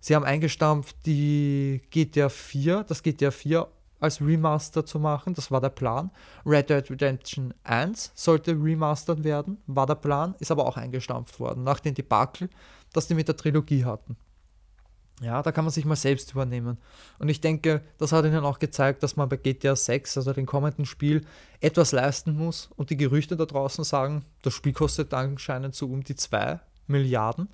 sie 0.00 0.14
haben 0.14 0.24
eingestampft, 0.24 0.96
die 1.06 1.82
GTA 1.90 2.28
4, 2.28 2.84
das 2.84 3.02
GTA 3.02 3.30
4 3.30 3.66
als 4.00 4.20
Remaster 4.20 4.84
zu 4.84 4.98
machen. 5.00 5.34
Das 5.34 5.50
war 5.50 5.60
der 5.60 5.70
Plan. 5.70 6.10
Red 6.44 6.70
Dead 6.70 6.90
Redemption 6.90 7.54
1 7.64 8.12
sollte 8.14 8.52
remastered 8.52 9.24
werden, 9.24 9.58
war 9.66 9.86
der 9.86 9.94
Plan, 9.96 10.34
ist 10.38 10.50
aber 10.50 10.66
auch 10.66 10.76
eingestampft 10.76 11.40
worden, 11.40 11.64
nach 11.64 11.80
dem 11.80 11.94
Debakel, 11.94 12.50
das 12.92 13.06
die 13.06 13.14
mit 13.14 13.28
der 13.28 13.36
Trilogie 13.36 13.84
hatten. 13.84 14.16
Ja, 15.20 15.42
da 15.42 15.52
kann 15.52 15.64
man 15.64 15.72
sich 15.72 15.84
mal 15.84 15.94
selbst 15.94 16.32
übernehmen. 16.32 16.76
Und 17.18 17.28
ich 17.28 17.40
denke, 17.40 17.82
das 17.98 18.10
hat 18.10 18.24
ihnen 18.24 18.44
auch 18.44 18.58
gezeigt, 18.58 19.02
dass 19.02 19.14
man 19.16 19.28
bei 19.28 19.36
GTA 19.36 19.76
6, 19.76 20.16
also 20.16 20.32
dem 20.32 20.44
kommenden 20.44 20.86
Spiel, 20.86 21.24
etwas 21.60 21.92
leisten 21.92 22.36
muss. 22.36 22.68
Und 22.74 22.90
die 22.90 22.96
Gerüchte 22.96 23.36
da 23.36 23.46
draußen 23.46 23.84
sagen, 23.84 24.24
das 24.42 24.54
Spiel 24.54 24.72
kostet 24.72 25.14
anscheinend 25.14 25.76
so 25.76 25.86
um 25.86 26.02
die 26.02 26.16
2 26.16 26.58
Milliarden 26.86 27.48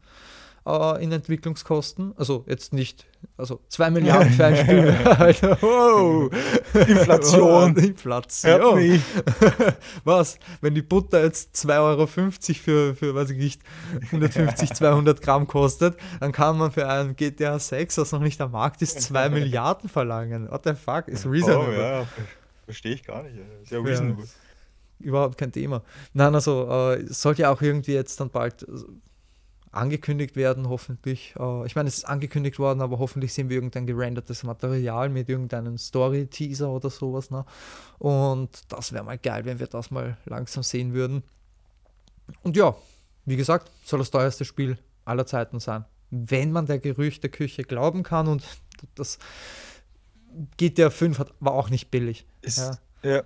äh, 0.67 1.03
in 1.03 1.13
Entwicklungskosten. 1.13 2.15
Also 2.17 2.45
jetzt 2.47 2.73
nicht, 2.73 3.07
also 3.37 3.61
2 3.69 3.91
Milliarden 3.91 4.33
für 4.33 4.47
ein 4.47 4.57
Spiel. 4.57 4.91
Alter, 5.05 5.59
wow. 5.61 6.31
Inflation. 6.75 7.77
Inflation. 7.77 9.03
Was? 10.05 10.39
Wenn 10.61 10.75
die 10.75 10.83
Butter 10.83 11.23
jetzt 11.23 11.57
2,50 11.57 11.79
Euro 11.81 12.07
für, 12.07 12.95
für, 12.95 13.15
weiß 13.15 13.31
ich 13.31 13.39
nicht, 13.39 13.63
150, 14.07 14.73
200 14.73 15.21
Gramm 15.21 15.47
kostet, 15.47 15.97
dann 16.21 16.33
kann 16.33 16.59
man 16.59 16.71
für 16.71 16.89
ein 16.89 17.17
GTA 17.17 17.59
6, 17.59 17.99
was 17.99 18.13
noch 18.13 18.21
nicht 18.21 18.41
am 18.41 18.53
Markt 18.53 18.83
ist, 18.83 19.01
2 19.03 19.31
Milliarden 19.31 19.89
verlangen. 19.89 20.51
What 20.51 20.65
the 20.65 20.75
fuck? 20.75 21.09
Ist 21.09 21.27
reasonable. 21.27 21.77
Oh, 21.77 21.81
ja. 21.81 22.07
Verstehe 22.65 22.95
ich 22.95 23.05
gar 23.05 23.23
nicht. 23.23 23.37
Ist 23.63 23.73
ja 23.73 23.81
reasonable. 23.81 24.25
Ja 24.25 24.31
überhaupt 25.03 25.39
kein 25.39 25.51
Thema. 25.51 25.83
Nein, 26.13 26.35
also 26.35 26.69
äh, 26.69 27.07
sollte 27.07 27.41
ja 27.41 27.51
auch 27.51 27.63
irgendwie 27.63 27.95
jetzt 27.95 28.21
dann 28.21 28.29
bald 28.29 28.67
angekündigt 29.73 30.37
werden, 30.37 30.69
hoffentlich. 30.69 31.35
Äh, 31.39 31.67
ich 31.67 31.77
meine, 31.77 31.89
es 31.89 31.99
ist 31.99 32.05
angekündigt 32.05 32.59
worden, 32.59 32.81
aber 32.81 32.99
hoffentlich 32.99 33.33
sehen 33.33 33.49
wir 33.49 33.57
irgendein 33.57 33.87
gerendertes 33.87 34.43
Material 34.43 35.09
mit 35.09 35.29
irgendeinem 35.29 35.79
Story-Teaser 35.79 36.71
oder 36.71 36.91
sowas. 36.91 37.31
Ne? 37.31 37.45
Und 37.99 38.51
das 38.69 38.93
wäre 38.93 39.05
mal 39.05 39.19
geil, 39.19 39.45
wenn 39.45 39.61
wir 39.61 39.67
das 39.67 39.91
mal 39.91 40.17
langsam 40.25 40.63
sehen 40.63 40.93
würden. 40.93 41.23
Und 42.43 42.57
ja, 42.57 42.77
wie 43.25 43.37
gesagt, 43.37 43.71
soll 43.85 44.01
das 44.01 44.11
teuerste 44.11 44.45
Spiel 44.45 44.79
aller 45.05 45.27
Zeiten 45.27 45.61
sein. 45.61 45.85
Wenn 46.11 46.51
man 46.51 46.67
der 46.67 46.81
Gerüchteküche 46.81 47.63
glauben 47.63 48.03
kann 48.03 48.27
und 48.27 48.45
das 48.97 49.19
GTA 50.57 50.91
5 50.91 51.19
hat, 51.19 51.35
war 51.39 51.53
auch 51.53 51.71
nicht 51.71 51.91
billig. 51.91 52.27
Ist, 52.43 52.59
ja. 52.59 52.79
ja. 53.03 53.23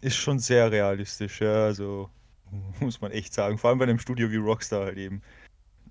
ist 0.00 0.16
schon 0.16 0.38
sehr 0.38 0.70
realistisch, 0.70 1.40
ja, 1.40 1.64
also 1.64 2.10
muss 2.80 3.00
man 3.00 3.10
echt 3.10 3.34
sagen. 3.34 3.58
Vor 3.58 3.70
allem 3.70 3.78
bei 3.80 3.84
einem 3.84 3.98
Studio 3.98 4.30
wie 4.30 4.36
Rockstar 4.36 4.84
halt 4.84 4.98
eben 4.98 5.22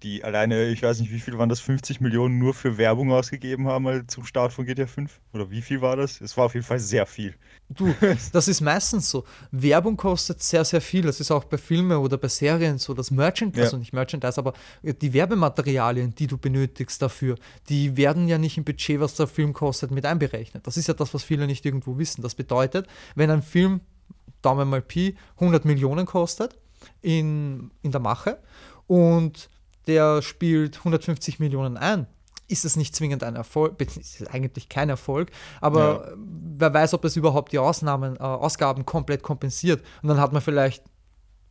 die 0.03 0.23
alleine, 0.23 0.67
ich 0.67 0.83
weiß 0.83 0.99
nicht, 0.99 1.11
wie 1.11 1.19
viel 1.19 1.37
waren 1.37 1.49
das, 1.49 1.59
50 1.59 2.01
Millionen 2.01 2.37
nur 2.37 2.53
für 2.53 2.77
Werbung 2.77 3.11
ausgegeben 3.11 3.67
haben 3.67 3.87
halt 3.87 4.11
zum 4.11 4.25
Start 4.25 4.53
von 4.53 4.65
GTA 4.65 4.85
5? 4.85 5.19
Oder 5.33 5.49
wie 5.49 5.61
viel 5.61 5.81
war 5.81 5.95
das? 5.95 6.21
Es 6.21 6.37
war 6.37 6.45
auf 6.45 6.53
jeden 6.53 6.65
Fall 6.65 6.79
sehr 6.79 7.05
viel. 7.05 7.35
Du, 7.69 7.93
das 8.31 8.47
ist 8.47 8.61
meistens 8.61 9.09
so. 9.09 9.25
Werbung 9.51 9.97
kostet 9.97 10.41
sehr, 10.41 10.63
sehr 10.65 10.81
viel. 10.81 11.03
Das 11.03 11.19
ist 11.19 11.31
auch 11.31 11.43
bei 11.43 11.57
Filmen 11.57 11.97
oder 11.97 12.17
bei 12.17 12.27
Serien 12.27 12.77
so. 12.77 12.93
Das 12.93 13.11
Merchandise, 13.11 13.59
ja. 13.59 13.65
also 13.65 13.77
nicht 13.77 13.93
Merchandise, 13.93 14.37
aber 14.37 14.53
die 14.83 15.13
Werbematerialien, 15.13 16.13
die 16.15 16.27
du 16.27 16.37
benötigst 16.37 17.01
dafür, 17.01 17.35
die 17.69 17.97
werden 17.97 18.27
ja 18.27 18.37
nicht 18.37 18.57
im 18.57 18.63
Budget, 18.63 18.99
was 18.99 19.15
der 19.15 19.27
Film 19.27 19.53
kostet, 19.53 19.91
mit 19.91 20.05
einberechnet. 20.05 20.67
Das 20.67 20.77
ist 20.77 20.87
ja 20.87 20.93
das, 20.93 21.13
was 21.13 21.23
viele 21.23 21.47
nicht 21.47 21.65
irgendwo 21.65 21.97
wissen. 21.97 22.21
Das 22.21 22.35
bedeutet, 22.35 22.87
wenn 23.15 23.29
ein 23.31 23.41
Film, 23.41 23.81
Daumen 24.41 24.69
mal 24.69 24.81
Pi, 24.81 25.15
100 25.35 25.65
Millionen 25.65 26.05
kostet 26.05 26.57
in, 27.01 27.71
in 27.81 27.91
der 27.91 28.01
Mache 28.01 28.39
und 28.87 29.49
der 29.87 30.21
spielt 30.21 30.77
150 30.77 31.39
Millionen 31.39 31.77
ein, 31.77 32.07
ist 32.47 32.65
es 32.65 32.75
nicht 32.75 32.95
zwingend 32.95 33.23
ein 33.23 33.35
Erfolg, 33.35 33.79
ist 33.81 34.27
eigentlich 34.33 34.69
kein 34.69 34.89
Erfolg, 34.89 35.31
aber 35.61 36.09
ja. 36.09 36.17
wer 36.57 36.73
weiß, 36.73 36.93
ob 36.93 37.05
es 37.05 37.15
überhaupt 37.15 37.51
die 37.51 37.59
Ausnahmen, 37.59 38.15
äh, 38.15 38.19
Ausgaben 38.19 38.85
komplett 38.85 39.23
kompensiert. 39.23 39.83
Und 40.01 40.09
dann 40.09 40.19
hat 40.19 40.33
man 40.33 40.41
vielleicht 40.41 40.83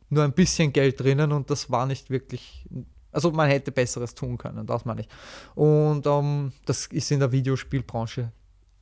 nur 0.09 0.25
ein 0.25 0.33
bisschen 0.33 0.73
Geld 0.73 1.01
drinnen 1.01 1.33
und 1.33 1.51
das 1.51 1.71
war 1.71 1.87
nicht 1.87 2.11
wirklich, 2.11 2.67
also 3.13 3.31
man 3.31 3.49
hätte 3.49 3.73
Besseres 3.73 4.15
tun 4.15 4.39
können, 4.39 4.67
das 4.67 4.85
meine 4.85 5.03
ich. 5.03 5.09
Und 5.55 6.07
ähm, 6.07 6.53
das 6.65 6.87
ist 6.87 7.11
in 7.11 7.21
der 7.21 7.33
Videospielbranche 7.33 8.33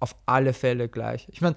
auf 0.00 0.14
alle 0.26 0.52
Fälle 0.52 0.88
gleich. 0.88 1.26
Ich 1.30 1.40
meine, 1.40 1.54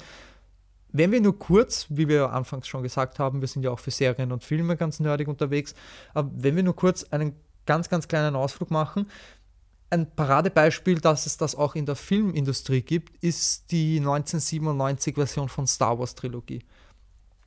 wenn 0.93 1.12
wir 1.12 1.20
nur 1.20 1.38
kurz, 1.38 1.88
wie 1.89 2.08
wir 2.08 2.32
anfangs 2.32 2.68
schon 2.68 2.82
gesagt 2.82 3.20
haben, 3.20 3.41
wir 3.41 3.48
sind 3.48 3.64
ja 3.64 3.72
auch 3.72 3.80
für 3.80 3.91
Serien 3.91 4.32
und 4.32 4.43
Filme 4.43 4.78
ganz 4.78 5.00
nerdig 5.00 5.28
unterwegs, 5.28 5.76
aber 6.14 6.32
wenn 6.34 6.56
wir 6.56 6.64
nur 6.64 6.76
kurz 6.76 7.04
einen 7.04 7.36
ganz, 7.68 7.89
ganz 7.89 8.07
kleinen 8.07 8.36
Ausflug 8.36 8.72
machen. 8.72 9.07
Ein 9.89 10.09
Paradebeispiel, 10.09 10.99
dass 10.99 11.28
es 11.28 11.38
das 11.38 11.55
auch 11.55 11.76
in 11.76 11.86
der 11.86 11.95
Filmindustrie 11.95 12.82
gibt, 12.82 13.24
ist 13.24 13.72
die 13.72 14.01
1997-Version 14.01 15.47
von 15.47 15.68
Star 15.68 15.99
Wars 15.99 16.15
Trilogie. 16.15 16.63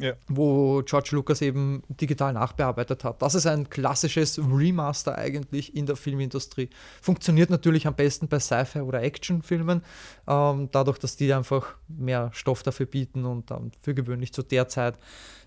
Ja. 0.03 0.15
wo 0.29 0.83
George 0.83 1.11
Lucas 1.13 1.43
eben 1.43 1.83
digital 1.89 2.33
nachbearbeitet 2.33 3.05
hat. 3.05 3.21
Das 3.21 3.35
ist 3.35 3.45
ein 3.45 3.69
klassisches 3.69 4.39
Remaster 4.39 5.19
eigentlich 5.19 5.77
in 5.77 5.85
der 5.85 5.95
Filmindustrie. 5.95 6.71
Funktioniert 7.03 7.51
natürlich 7.51 7.87
am 7.87 7.95
besten 7.95 8.27
bei 8.27 8.39
Sci-Fi 8.39 8.81
oder 8.81 9.03
Actionfilmen, 9.03 9.83
ähm, 10.27 10.71
dadurch, 10.73 10.97
dass 10.97 11.17
die 11.17 11.31
einfach 11.35 11.77
mehr 11.87 12.31
Stoff 12.33 12.63
dafür 12.63 12.87
bieten 12.87 13.27
und 13.27 13.51
ähm, 13.51 13.73
für 13.83 13.93
gewöhnlich 13.93 14.33
zu 14.33 14.43
der 14.43 14.69
Zeit 14.69 14.99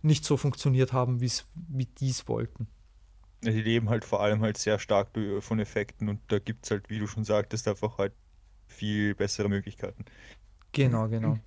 nicht 0.04 0.24
so 0.24 0.38
funktioniert 0.38 0.94
haben, 0.94 1.20
wie 1.20 1.86
die 2.00 2.10
es 2.12 2.28
wollten. 2.28 2.68
Die 3.46 3.62
leben 3.62 3.90
halt 3.90 4.06
vor 4.06 4.22
allem 4.22 4.42
halt 4.42 4.58
sehr 4.58 4.80
stark 4.80 5.10
von 5.40 5.60
Effekten 5.60 6.10
und 6.10 6.20
da 6.28 6.40
gibt 6.40 6.66
es 6.66 6.72
halt, 6.72 6.90
wie 6.90 7.00
du 7.00 7.08
schon 7.08 7.24
sagtest, 7.24 7.68
einfach 7.68 7.98
halt 7.98 8.14
viel 8.68 9.16
bessere 9.16 9.50
Möglichkeiten. 9.50 10.06
Genau, 10.72 11.08
genau. 11.08 11.38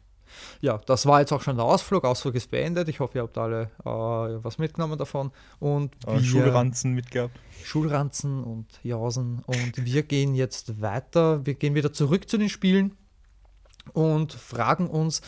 Ja, 0.60 0.78
das 0.78 1.06
war 1.06 1.20
jetzt 1.20 1.32
auch 1.32 1.42
schon 1.42 1.56
der 1.56 1.64
Ausflug. 1.64 2.04
Ausflug 2.04 2.34
ist 2.34 2.50
beendet. 2.50 2.88
Ich 2.88 3.00
hoffe, 3.00 3.18
ihr 3.18 3.22
habt 3.22 3.38
alle 3.38 3.70
äh, 3.84 4.44
was 4.44 4.58
mitgenommen 4.58 4.98
davon. 4.98 5.30
Und 5.58 5.94
wir, 6.06 6.20
Schulranzen 6.20 6.92
mitgehabt. 6.92 7.38
Schulranzen 7.62 8.42
und 8.42 8.66
Jausen. 8.82 9.42
Und 9.46 9.84
wir 9.84 10.02
gehen 10.02 10.34
jetzt 10.34 10.80
weiter. 10.80 11.44
Wir 11.46 11.54
gehen 11.54 11.74
wieder 11.74 11.92
zurück 11.92 12.28
zu 12.28 12.38
den 12.38 12.48
Spielen 12.48 12.96
und 13.92 14.32
fragen 14.32 14.88
uns, 14.88 15.22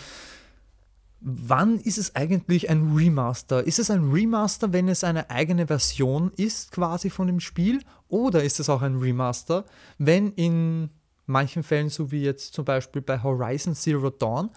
wann 1.21 1.81
ist 1.81 1.99
es 1.99 2.14
eigentlich 2.14 2.71
ein 2.71 2.95
Remaster? 2.95 3.64
Ist 3.64 3.79
es 3.79 3.91
ein 3.91 4.11
Remaster, 4.11 4.73
wenn 4.73 4.89
es 4.89 5.05
eine 5.05 5.31
eigene 5.31 5.66
Version 5.66 6.31
ist, 6.37 6.73
quasi 6.73 7.11
von 7.11 7.27
dem 7.27 7.41
Spiel? 7.41 7.83
Oder 8.09 8.45
ist 8.45 8.61
es 8.61 8.69
auch 8.69 8.83
ein 8.83 8.97
Remaster, 8.97 9.64
wenn 9.99 10.33
in 10.33 10.91
manchen 11.27 11.62
Fällen, 11.62 11.91
so 11.91 12.11
wie 12.11 12.23
jetzt 12.23 12.55
zum 12.55 12.64
Beispiel 12.64 13.03
bei 13.03 13.23
Horizon 13.23 13.75
Zero 13.75 14.11
Dawn, 14.11 14.51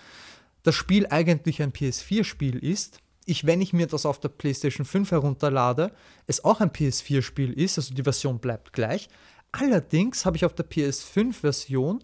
das 0.63 0.75
Spiel 0.75 1.07
eigentlich 1.07 1.61
ein 1.61 1.73
PS4-Spiel 1.73 2.57
ist, 2.63 2.99
ich, 3.25 3.45
wenn 3.45 3.61
ich 3.61 3.73
mir 3.73 3.87
das 3.87 4.05
auf 4.05 4.19
der 4.19 4.29
PlayStation 4.29 4.85
5 4.85 5.11
herunterlade, 5.11 5.91
es 6.27 6.43
auch 6.43 6.59
ein 6.59 6.71
PS4-Spiel 6.71 7.53
ist, 7.53 7.77
also 7.77 7.93
die 7.93 8.03
Version 8.03 8.39
bleibt 8.39 8.73
gleich. 8.73 9.09
Allerdings 9.51 10.25
habe 10.25 10.37
ich 10.37 10.45
auf 10.45 10.53
der 10.53 10.69
PS5-Version, 10.69 12.03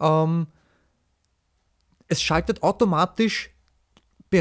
ähm, 0.00 0.46
es 2.08 2.22
schaltet 2.22 2.62
automatisch 2.62 3.50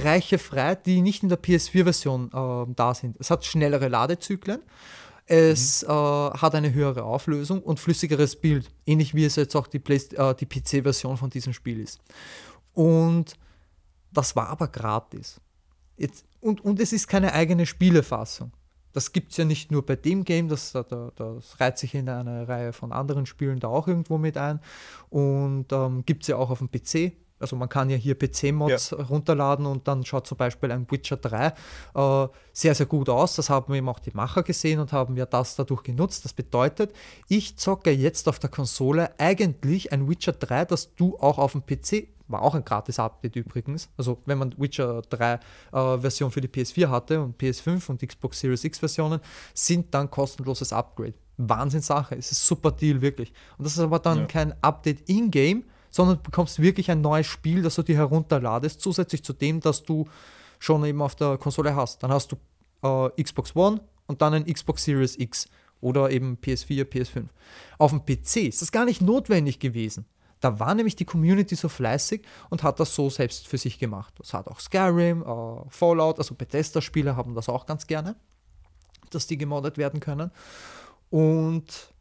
Bereiche 0.01 0.37
frei, 0.37 0.75
die 0.75 1.01
nicht 1.01 1.23
in 1.23 1.29
der 1.29 1.41
PS4-Version 1.41 2.27
äh, 2.33 2.73
da 2.75 2.93
sind. 2.93 3.15
Es 3.17 3.31
hat 3.31 3.45
schnellere 3.45 3.87
Ladezyklen, 3.87 4.61
es 5.25 5.83
mhm. 5.83 5.89
äh, 5.89 5.93
hat 5.93 6.53
eine 6.53 6.73
höhere 6.73 7.03
Auflösung 7.03 7.61
und 7.61 7.79
flüssigeres 7.79 8.35
Bild, 8.35 8.69
ähnlich 8.85 9.15
wie 9.15 9.23
es 9.23 9.37
jetzt 9.37 9.55
auch 9.55 9.67
die, 9.67 9.77
äh, 9.77 10.35
die 10.35 10.45
PC-Version 10.45 11.15
von 11.15 11.29
diesem 11.29 11.53
Spiel 11.53 11.79
ist. 11.79 11.99
Und 12.73 13.37
das 14.11 14.35
war 14.35 14.49
aber 14.49 14.67
gratis. 14.67 15.39
Jetzt, 15.95 16.25
und, 16.41 16.63
und 16.65 16.81
es 16.81 16.91
ist 16.91 17.07
keine 17.07 17.31
eigene 17.31 17.65
Spielefassung. 17.65 18.51
Das 18.91 19.13
gibt 19.13 19.31
es 19.31 19.37
ja 19.37 19.45
nicht 19.45 19.71
nur 19.71 19.85
bei 19.85 19.95
dem 19.95 20.25
Game, 20.25 20.49
das, 20.49 20.73
das, 20.73 20.85
das 21.15 21.59
reiht 21.59 21.77
sich 21.77 21.95
in 21.95 22.09
eine 22.09 22.49
Reihe 22.49 22.73
von 22.73 22.91
anderen 22.91 23.25
Spielen 23.25 23.59
da 23.59 23.69
auch 23.69 23.87
irgendwo 23.87 24.17
mit 24.17 24.37
ein. 24.37 24.59
Und 25.09 25.67
ähm, 25.71 26.05
gibt 26.05 26.23
es 26.23 26.27
ja 26.27 26.35
auch 26.35 26.49
auf 26.49 26.59
dem 26.59 26.69
PC. 26.69 27.13
Also 27.39 27.55
man 27.55 27.69
kann 27.69 27.89
ja 27.89 27.97
hier 27.97 28.17
PC-Mods 28.17 28.91
ja. 28.91 29.03
runterladen 29.03 29.65
und 29.65 29.87
dann 29.87 30.05
schaut 30.05 30.27
zum 30.27 30.37
Beispiel 30.37 30.71
ein 30.71 30.89
Witcher 30.89 31.17
3 31.17 31.47
äh, 31.47 32.27
sehr, 32.53 32.75
sehr 32.75 32.85
gut 32.85 33.09
aus. 33.09 33.35
Das 33.35 33.49
haben 33.49 33.73
eben 33.73 33.89
auch 33.89 33.99
die 33.99 34.11
Macher 34.11 34.43
gesehen 34.43 34.79
und 34.79 34.93
haben 34.93 35.17
ja 35.17 35.25
das 35.25 35.55
dadurch 35.55 35.83
genutzt. 35.83 36.25
Das 36.25 36.33
bedeutet, 36.33 36.93
ich 37.27 37.57
zocke 37.57 37.91
jetzt 37.91 38.29
auf 38.29 38.39
der 38.39 38.49
Konsole 38.49 39.11
eigentlich 39.19 39.91
ein 39.91 40.09
Witcher 40.09 40.31
3, 40.31 40.65
das 40.65 40.95
du 40.95 41.17
auch 41.19 41.37
auf 41.37 41.51
dem 41.51 41.65
PC 41.65 42.07
war 42.27 42.41
auch 42.41 42.55
ein 42.55 42.65
gratis 42.65 42.99
Update 42.99 43.35
übrigens. 43.35 43.89
Also 43.97 44.21
wenn 44.25 44.37
man 44.37 44.53
Witcher 44.57 45.01
3 45.03 45.33
äh, 45.33 45.97
Version 45.99 46.31
für 46.31 46.41
die 46.41 46.47
PS4 46.47 46.89
hatte 46.89 47.21
und 47.21 47.39
PS5 47.39 47.89
und 47.89 48.01
Xbox 48.01 48.39
Series 48.39 48.63
X 48.63 48.79
Versionen, 48.79 49.19
sind 49.53 49.93
dann 49.93 50.09
kostenloses 50.09 50.73
Upgrade. 50.73 51.13
Wahnsinnssache. 51.37 52.15
Es 52.15 52.31
ist 52.31 52.45
super 52.45 52.71
Deal, 52.71 53.01
wirklich. 53.01 53.33
Und 53.57 53.65
das 53.65 53.73
ist 53.73 53.79
aber 53.79 53.99
dann 53.99 54.19
ja. 54.19 54.25
kein 54.25 54.63
Update 54.63 55.09
in-game, 55.09 55.65
sondern 55.95 56.17
du 56.17 56.23
bekommst 56.23 56.61
wirklich 56.61 56.91
ein 56.91 56.99
neues 56.99 57.25
Spiel, 57.25 57.61
das 57.61 57.75
du 57.75 57.81
dir 57.81 57.95
herunterladest, 57.95 58.81
zusätzlich 58.81 59.23
zu 59.23 59.31
dem, 59.31 59.61
das 59.61 59.83
du 59.83 60.09
schon 60.59 60.83
eben 60.83 61.01
auf 61.01 61.15
der 61.15 61.37
Konsole 61.37 61.73
hast. 61.73 62.03
Dann 62.03 62.11
hast 62.11 62.33
du 62.33 62.35
äh, 62.83 63.23
Xbox 63.23 63.55
One 63.55 63.79
und 64.05 64.21
dann 64.21 64.33
ein 64.33 64.45
Xbox 64.45 64.83
Series 64.83 65.17
X 65.17 65.47
oder 65.79 66.11
eben 66.11 66.37
PS4, 66.43 66.83
PS5. 66.83 67.27
Auf 67.77 67.91
dem 67.91 68.01
PC 68.05 68.47
ist 68.47 68.61
das 68.61 68.73
gar 68.73 68.83
nicht 68.83 69.01
notwendig 69.01 69.59
gewesen. 69.59 70.05
Da 70.41 70.59
war 70.59 70.75
nämlich 70.75 70.97
die 70.97 71.05
Community 71.05 71.55
so 71.55 71.69
fleißig 71.69 72.23
und 72.49 72.61
hat 72.61 72.81
das 72.81 72.93
so 72.93 73.09
selbst 73.09 73.47
für 73.47 73.57
sich 73.57 73.79
gemacht. 73.79 74.15
Das 74.17 74.33
hat 74.33 74.47
auch 74.49 74.59
Skyrim, 74.59 75.21
äh, 75.21 75.69
Fallout, 75.69 76.19
also 76.19 76.35
Bethesda-Spieler 76.35 77.15
haben 77.15 77.35
das 77.35 77.47
auch 77.47 77.65
ganz 77.65 77.87
gerne, 77.87 78.17
dass 79.11 79.27
die 79.27 79.37
gemoddet 79.37 79.77
werden 79.77 80.01
können. 80.01 80.29
Und 81.09 81.94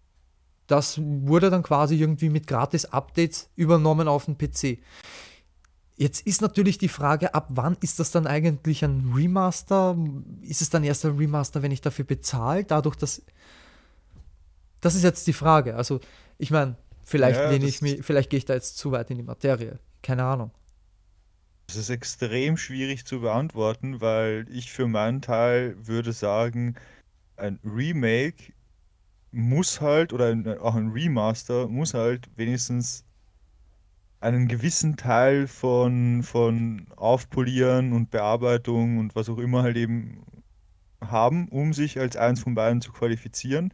das 0.67 1.01
wurde 1.01 1.51
dann 1.51 1.63
quasi 1.63 1.97
irgendwie 1.97 2.31
mit 2.31 2.47
Gratis-Updates 2.47 3.51
übernommen 3.57 4.09
auf 4.09 4.25
den 4.27 4.39
PC. 4.39 4.79
Jetzt 5.97 6.27
ist 6.27 6.43
natürlich 6.43 6.79
die 6.79 6.89
Frage, 6.89 7.35
ab 7.35 7.47
wann 7.51 7.77
ist 7.81 8.01
das 8.01 8.11
dann 8.11 8.27
eigentlich 8.27 8.85
ein 8.85 9.13
Remaster? 9.15 9.97
Ist 10.43 10.63
es 10.63 10.71
dann 10.71 10.83
erst 10.83 11.05
ein 11.05 11.17
Remaster, 11.17 11.63
wenn 11.63 11.71
ich 11.71 11.81
dafür 11.81 12.05
bezahle? 12.05 12.65
Dadurch, 12.65 12.97
dass. 12.97 13.23
Das 14.81 14.95
ist 14.95 15.05
jetzt 15.05 15.27
die 15.27 15.33
Frage. 15.33 15.77
Also, 15.77 16.01
ich 16.37 16.51
meine, 16.51 16.77
Vielleicht 17.05 17.39
ja, 17.39 17.51
lehne 17.51 17.67
ich 17.67 17.83
mich, 17.83 18.03
vielleicht 18.03 18.31
gehe 18.31 18.39
ich 18.39 18.45
da 18.47 18.55
jetzt 18.55 18.79
zu 18.79 18.91
weit 18.91 19.11
in 19.11 19.19
die 19.19 19.23
Materie. 19.23 19.79
Keine 20.03 20.25
Ahnung. 20.25 20.51
Das 21.67 21.77
ist 21.77 21.91
extrem 21.91 22.57
schwierig 22.57 23.07
zu 23.07 23.21
beantworten, 23.21 24.01
weil 24.01 24.47
ich 24.51 24.73
für 24.73 24.87
meinen 24.87 25.23
Teil 25.23 25.77
würde 25.79 26.13
sagen, 26.13 26.77
ein 27.37 27.59
Remake 27.65 28.53
muss 29.35 29.81
halt, 29.81 30.13
oder 30.13 30.35
auch 30.63 30.75
ein 30.75 30.91
Remaster 30.91 31.69
muss 31.69 31.95
halt 31.95 32.29
wenigstens 32.37 33.05
einen 34.21 34.49
gewissen 34.49 34.97
Teil 34.97 35.47
von, 35.47 36.23
von 36.23 36.87
Aufpolieren 36.97 37.93
und 37.93 38.11
Bearbeitung 38.11 38.99
und 38.99 39.15
was 39.15 39.29
auch 39.29 39.39
immer 39.39 39.63
halt 39.63 39.77
eben 39.77 40.23
haben, 41.01 41.49
um 41.49 41.75
sich 41.75 41.99
als 42.01 42.17
eins 42.17 42.41
von 42.41 42.55
beiden 42.55 42.81
zu 42.81 42.93
qualifizieren 42.93 43.73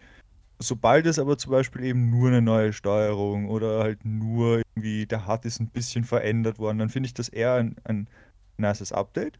sobald 0.60 1.06
es 1.06 1.18
aber 1.18 1.38
zum 1.38 1.52
Beispiel 1.52 1.84
eben 1.84 2.10
nur 2.10 2.28
eine 2.28 2.42
neue 2.42 2.72
Steuerung 2.72 3.48
oder 3.48 3.82
halt 3.82 4.04
nur 4.04 4.62
irgendwie 4.74 5.06
der 5.06 5.26
HUD 5.26 5.46
ist 5.46 5.60
ein 5.60 5.68
bisschen 5.68 6.04
verändert 6.04 6.58
worden, 6.58 6.78
dann 6.78 6.90
finde 6.90 7.08
ich 7.08 7.14
das 7.14 7.28
eher 7.28 7.54
ein, 7.54 7.76
ein 7.84 8.08
nices 8.58 8.92
Update, 8.92 9.38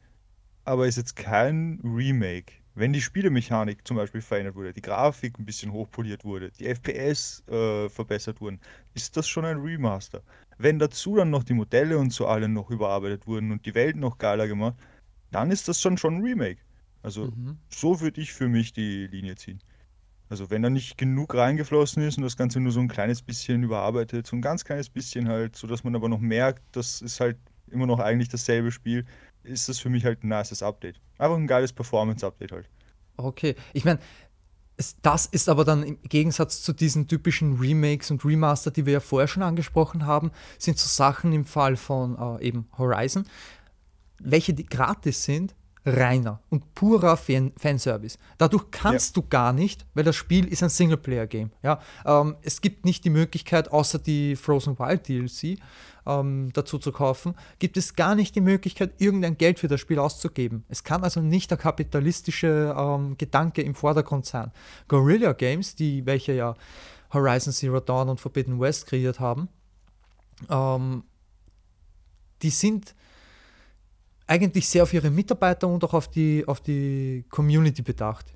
aber 0.65 0.89
ist 0.89 0.97
jetzt 0.97 1.17
kein 1.17 1.81
Remake. 1.85 2.55
Wenn 2.75 2.93
die 2.93 3.01
Spielemechanik 3.01 3.87
zum 3.87 3.97
Beispiel 3.97 4.21
verändert 4.21 4.55
wurde, 4.55 4.73
die 4.73 4.83
Grafik 4.83 5.39
ein 5.39 5.45
bisschen 5.45 5.73
hochpoliert 5.73 6.25
wurde, 6.25 6.51
die 6.53 6.67
FPS 6.67 7.43
äh, 7.49 7.89
verbessert 7.89 8.41
wurden, 8.41 8.61
ist 8.95 9.17
das 9.17 9.29
schon 9.29 9.45
ein 9.45 9.59
Remaster. 9.59 10.23
Wenn 10.57 10.79
dazu 10.79 11.17
dann 11.17 11.31
noch 11.31 11.43
die 11.43 11.55
Modelle 11.55 11.99
und 11.99 12.13
so 12.13 12.27
alle 12.27 12.49
noch 12.49 12.71
überarbeitet 12.71 13.27
wurden 13.27 13.51
und 13.51 13.67
die 13.67 13.75
Welt 13.75 13.97
noch 13.97 14.19
geiler 14.19 14.47
gemacht, 14.47 14.77
dann 15.31 15.51
ist 15.51 15.69
das 15.69 15.81
schon 15.81 15.99
schon 15.99 16.17
ein 16.17 16.23
Remake. 16.23 16.61
Also 17.03 17.27
mhm. 17.27 17.59
so 17.69 18.01
würde 18.01 18.21
ich 18.21 18.33
für 18.33 18.49
mich 18.49 18.73
die 18.73 19.07
Linie 19.07 19.35
ziehen. 19.35 19.61
Also 20.29 20.49
wenn 20.49 20.63
da 20.63 20.71
nicht 20.71 20.97
genug 20.97 21.35
reingeflossen 21.35 22.05
ist 22.05 22.17
und 22.17 22.23
das 22.23 22.37
Ganze 22.37 22.61
nur 22.61 22.71
so 22.71 22.81
ein 22.81 22.89
kleines 22.89 23.21
bisschen 23.21 23.65
überarbeitet, 23.65 24.29
so 24.29 24.37
ein 24.37 24.43
ganz 24.43 24.65
kleines 24.65 24.89
bisschen 24.89 25.29
halt, 25.29 25.57
sodass 25.57 25.83
man 25.83 25.97
aber 25.97 26.09
noch 26.09 26.21
merkt, 26.21 26.63
das 26.73 27.03
ist 27.03 27.19
halt 27.19 27.37
immer 27.69 27.87
noch 27.87 27.99
eigentlich 27.99 28.29
dasselbe 28.29 28.71
Spiel, 28.71 29.07
ist 29.43 29.69
das 29.69 29.81
für 29.81 29.91
mich 29.91 30.05
halt 30.05 30.23
ein 30.23 30.29
nices 30.29 30.63
Update. 30.63 31.01
Einfach 31.21 31.37
ein 31.37 31.47
geiles 31.47 31.73
Performance-Update 31.73 32.53
halt. 32.53 32.71
Okay, 33.19 33.55
ich 33.75 33.85
meine, 33.85 33.99
das 35.03 35.27
ist 35.27 35.51
aber 35.51 35.65
dann 35.65 35.83
im 35.83 35.99
Gegensatz 36.03 36.63
zu 36.63 36.73
diesen 36.73 37.07
typischen 37.07 37.59
Remakes 37.59 38.11
und 38.11 38.25
Remaster, 38.25 38.71
die 38.71 38.87
wir 38.87 38.95
ja 38.95 39.01
vorher 39.01 39.29
schon 39.29 39.43
angesprochen 39.43 40.07
haben, 40.07 40.31
sind 40.59 40.79
so 40.79 40.89
Sachen 40.89 41.35
im 41.35 41.45
Fall 41.45 41.77
von 41.77 42.17
äh, 42.41 42.47
eben 42.47 42.67
Horizon, 42.79 43.27
welche 44.19 44.55
die 44.55 44.65
gratis 44.65 45.25
sind, 45.25 45.55
reiner 45.85 46.41
und 46.49 46.75
purer 46.75 47.19
Fan 47.19 47.53
Fanservice. 47.59 48.19
Dadurch 48.39 48.71
kannst 48.71 49.17
ja. 49.17 49.23
du 49.23 49.29
gar 49.29 49.53
nicht, 49.53 49.85
weil 49.93 50.05
das 50.05 50.17
Spiel 50.17 50.47
ist 50.47 50.63
ein 50.63 50.71
Singleplayer-Game. 50.71 51.51
Ja? 51.63 51.81
Ähm, 52.07 52.37
es 52.41 52.63
gibt 52.63 52.87
nicht 52.87 53.05
die 53.05 53.11
Möglichkeit, 53.11 53.71
außer 53.71 53.99
die 53.99 54.37
Frozen 54.37 54.79
Wild 54.79 55.09
DLC 55.09 55.59
ähm, 56.07 56.51
dazu 56.53 56.79
zu 56.79 56.93
kaufen, 56.93 57.35
gibt 57.59 57.77
es 57.77 57.95
gar 57.95 58.15
nicht 58.15 58.35
die 58.35 58.41
Möglichkeit, 58.41 58.95
irgendein 58.99 59.37
Geld 59.39 59.59
für 59.59 59.69
das 59.69 59.81
Spiel 59.81 59.99
auszugeben. 59.99 60.65
Es 60.69 60.85
kann 60.85 61.05
also 61.05 61.21
nicht 61.21 61.51
der 61.51 61.59
kapitalistische 61.59 62.75
ähm, 62.77 63.17
Gedanke 63.19 63.63
im 63.63 63.75
Vordergrund 63.75 64.27
sein. 64.27 64.51
Guerrilla 64.89 65.33
Games, 65.33 65.75
die 65.75 66.05
welche 66.07 66.33
ja 66.33 66.55
Horizon 67.13 67.53
Zero 67.53 67.81
Dawn 67.81 68.09
und 68.09 68.21
Forbidden 68.21 68.61
West 68.61 68.87
kreiert 68.87 69.21
haben, 69.21 69.49
ähm, 70.49 71.05
die 72.43 72.51
sind 72.51 72.95
eigentlich 74.27 74.69
sehr 74.69 74.85
auf 74.85 74.93
ihre 74.95 75.11
Mitarbeiter 75.11 75.67
und 75.67 75.83
auch 75.85 75.93
auf 75.93 76.09
die, 76.09 76.45
auf 76.47 76.61
die 76.61 77.25
Community 77.31 77.83
bedacht. 77.83 78.27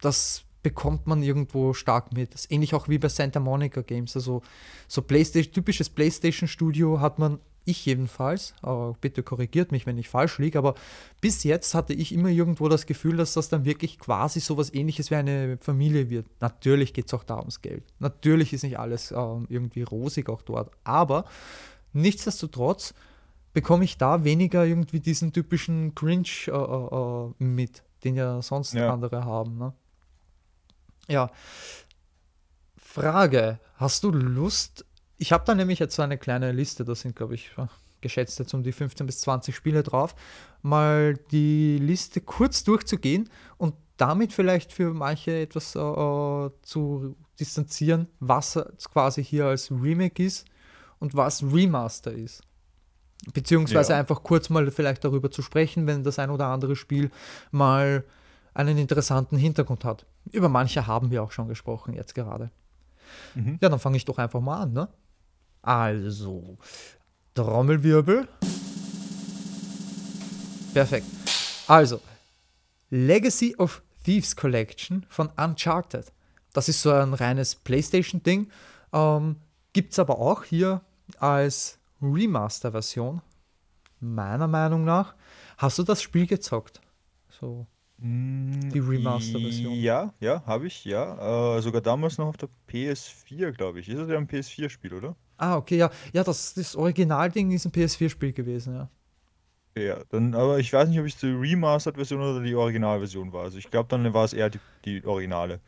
Das 0.00 0.44
bekommt 0.62 1.06
man 1.06 1.22
irgendwo 1.22 1.74
stark 1.74 2.12
mit. 2.12 2.34
Das 2.34 2.42
ist 2.42 2.52
ähnlich 2.52 2.74
auch 2.74 2.88
wie 2.88 2.98
bei 2.98 3.08
Santa 3.08 3.40
Monica 3.40 3.82
Games. 3.82 4.14
Also 4.16 4.42
so 4.88 5.02
PlayStation, 5.02 5.52
typisches 5.52 5.90
PlayStation-Studio 5.90 7.00
hat 7.00 7.18
man, 7.18 7.38
ich 7.64 7.86
jedenfalls, 7.86 8.54
aber 8.62 8.96
bitte 9.00 9.22
korrigiert 9.22 9.70
mich, 9.70 9.86
wenn 9.86 9.96
ich 9.96 10.08
falsch 10.08 10.38
liege, 10.38 10.58
aber 10.58 10.74
bis 11.20 11.44
jetzt 11.44 11.74
hatte 11.74 11.92
ich 11.92 12.12
immer 12.12 12.28
irgendwo 12.28 12.68
das 12.68 12.86
Gefühl, 12.86 13.16
dass 13.16 13.34
das 13.34 13.48
dann 13.48 13.64
wirklich 13.64 14.00
quasi 14.00 14.40
so 14.40 14.56
was 14.56 14.74
ähnliches 14.74 15.12
wie 15.12 15.14
eine 15.14 15.58
Familie 15.60 16.10
wird. 16.10 16.26
Natürlich 16.40 16.92
geht 16.92 17.06
es 17.06 17.14
auch 17.14 17.22
da 17.22 17.38
ums 17.38 17.62
Geld. 17.62 17.84
Natürlich 18.00 18.52
ist 18.52 18.64
nicht 18.64 18.80
alles 18.80 19.12
äh, 19.12 19.16
irgendwie 19.48 19.82
rosig 19.82 20.28
auch 20.28 20.42
dort, 20.42 20.72
aber 20.82 21.24
nichtsdestotrotz 21.92 22.94
bekomme 23.52 23.84
ich 23.84 23.98
da 23.98 24.24
weniger 24.24 24.64
irgendwie 24.64 25.00
diesen 25.00 25.32
typischen 25.32 25.94
Cringe 25.94 26.28
äh, 26.46 26.50
äh, 26.50 26.54
äh, 26.54 27.44
mit, 27.44 27.82
den 28.02 28.16
ja 28.16 28.42
sonst 28.42 28.74
ja. 28.74 28.92
andere 28.92 29.24
haben. 29.24 29.58
Ne? 29.58 29.72
Ja. 31.08 31.30
Frage: 32.76 33.58
Hast 33.76 34.04
du 34.04 34.10
Lust? 34.10 34.84
Ich 35.18 35.32
habe 35.32 35.44
da 35.46 35.54
nämlich 35.54 35.78
jetzt 35.78 35.94
so 35.94 36.02
eine 36.02 36.18
kleine 36.18 36.52
Liste, 36.52 36.84
da 36.84 36.94
sind, 36.94 37.14
glaube 37.14 37.34
ich, 37.34 37.52
geschätzt 38.00 38.38
jetzt 38.38 38.52
um 38.52 38.62
die 38.62 38.72
15 38.72 39.06
bis 39.06 39.20
20 39.20 39.54
Spiele 39.54 39.82
drauf, 39.82 40.14
mal 40.60 41.14
die 41.30 41.78
Liste 41.78 42.20
kurz 42.20 42.64
durchzugehen 42.64 43.30
und 43.56 43.74
damit 43.96 44.32
vielleicht 44.32 44.72
für 44.72 44.92
manche 44.92 45.40
etwas 45.40 45.76
äh, 45.76 45.80
äh 45.80 46.50
zu 46.62 47.16
distanzieren, 47.38 48.08
was 48.20 48.58
quasi 48.92 49.24
hier 49.24 49.46
als 49.46 49.70
Remake 49.70 50.22
ist 50.22 50.46
und 50.98 51.14
was 51.14 51.42
Remaster 51.42 52.12
ist. 52.12 52.42
Beziehungsweise 53.32 53.92
ja. 53.92 53.98
einfach 53.98 54.22
kurz 54.22 54.50
mal 54.50 54.70
vielleicht 54.70 55.04
darüber 55.04 55.30
zu 55.30 55.42
sprechen, 55.42 55.86
wenn 55.86 56.02
das 56.02 56.18
ein 56.18 56.30
oder 56.30 56.46
andere 56.46 56.74
Spiel 56.74 57.10
mal 57.52 58.04
einen 58.54 58.78
interessanten 58.78 59.36
Hintergrund 59.36 59.84
hat. 59.84 60.06
Über 60.30 60.48
manche 60.48 60.86
haben 60.86 61.10
wir 61.10 61.22
auch 61.22 61.32
schon 61.32 61.48
gesprochen 61.48 61.94
jetzt 61.94 62.14
gerade. 62.14 62.50
Mhm. 63.34 63.58
Ja, 63.60 63.68
dann 63.68 63.78
fange 63.78 63.96
ich 63.96 64.04
doch 64.04 64.18
einfach 64.18 64.40
mal 64.40 64.62
an, 64.62 64.72
ne? 64.72 64.88
Also, 65.62 66.56
Trommelwirbel. 67.34 68.28
Perfekt. 70.74 71.06
Also, 71.66 72.00
Legacy 72.90 73.54
of 73.56 73.82
Thieves 74.04 74.34
Collection 74.34 75.06
von 75.08 75.28
Uncharted. 75.36 76.12
Das 76.52 76.68
ist 76.68 76.82
so 76.82 76.92
ein 76.92 77.14
reines 77.14 77.54
PlayStation-Ding. 77.54 78.50
Ähm, 78.92 79.36
Gibt 79.72 79.92
es 79.92 79.98
aber 79.98 80.18
auch 80.18 80.44
hier 80.44 80.82
als 81.18 81.78
Remaster-Version, 82.02 83.22
meiner 84.00 84.48
Meinung 84.48 84.84
nach. 84.84 85.14
Hast 85.56 85.78
du 85.78 85.82
das 85.82 86.02
Spiel 86.02 86.26
gezockt? 86.26 86.80
So, 87.40 87.66
die 88.02 88.80
Remaster-Version. 88.80 89.74
Ja, 89.74 90.12
ja, 90.18 90.42
habe 90.44 90.66
ich, 90.66 90.84
ja. 90.84 91.56
Äh, 91.56 91.62
sogar 91.62 91.80
damals 91.80 92.18
noch 92.18 92.26
auf 92.26 92.36
der 92.36 92.48
PS4, 92.68 93.52
glaube 93.52 93.80
ich. 93.80 93.88
Ist 93.88 93.98
das 93.98 94.08
ja 94.08 94.16
ein 94.16 94.26
PS4-Spiel, 94.26 94.94
oder? 94.94 95.14
Ah, 95.36 95.56
okay, 95.56 95.76
ja. 95.76 95.90
Ja, 96.12 96.24
das, 96.24 96.54
das 96.54 96.74
Originalding 96.74 97.52
ist 97.52 97.64
ein 97.64 97.72
PS4-Spiel 97.72 98.32
gewesen, 98.32 98.74
ja. 98.74 98.90
Ja, 99.80 100.02
dann, 100.10 100.34
aber 100.34 100.58
ich 100.58 100.72
weiß 100.72 100.88
nicht, 100.88 100.98
ob 100.98 101.06
es 101.06 101.16
die 101.16 101.28
Remastered-Version 101.28 102.20
oder 102.20 102.42
die 102.42 102.54
Originalversion 102.54 103.32
war. 103.32 103.44
Also 103.44 103.58
ich 103.58 103.70
glaube, 103.70 103.88
dann 103.88 104.12
war 104.12 104.24
es 104.24 104.32
eher 104.32 104.50
die, 104.50 104.60
die 104.84 105.04
Originale. 105.06 105.60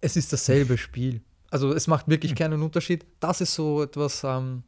Es 0.00 0.16
ist 0.16 0.32
dasselbe 0.32 0.78
Spiel. 0.78 1.20
Also 1.50 1.72
es 1.72 1.86
macht 1.86 2.08
wirklich 2.08 2.34
keinen 2.34 2.62
Unterschied. 2.62 3.06
Das 3.20 3.40
ist 3.40 3.54
so 3.54 3.82
etwas, 3.82 4.24
ähm, 4.24 4.64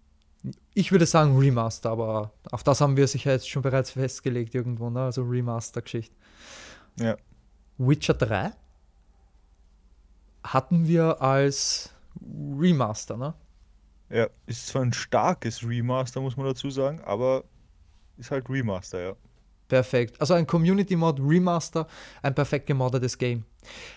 ich 0.74 0.92
würde 0.92 1.06
sagen 1.06 1.36
Remaster, 1.38 1.90
aber 1.90 2.32
auf 2.52 2.62
das 2.62 2.80
haben 2.80 2.96
wir 2.96 3.08
sich 3.08 3.24
ja 3.24 3.32
jetzt 3.32 3.48
schon 3.48 3.62
bereits 3.62 3.92
festgelegt 3.92 4.54
irgendwo, 4.54 4.90
ne? 4.90 5.00
also 5.00 5.22
Remaster-Geschichte. 5.22 6.14
Ja. 6.98 7.16
Witcher 7.78 8.14
3 8.14 8.52
hatten 10.44 10.86
wir 10.86 11.20
als 11.22 11.90
Remaster, 12.20 13.16
ne? 13.16 13.34
Ja, 14.10 14.28
ist 14.46 14.66
zwar 14.68 14.82
ein 14.82 14.92
starkes 14.92 15.66
Remaster, 15.66 16.20
muss 16.20 16.36
man 16.36 16.46
dazu 16.46 16.70
sagen, 16.70 17.00
aber 17.00 17.44
ist 18.16 18.30
halt 18.30 18.48
Remaster, 18.48 19.00
ja. 19.00 19.16
Perfekt. 19.66 20.20
Also 20.20 20.34
ein 20.34 20.46
Community 20.46 20.94
Mod 20.94 21.18
Remaster, 21.20 21.86
ein 22.22 22.34
perfekt 22.34 22.66
gemoddetes 22.66 23.16
Game. 23.16 23.44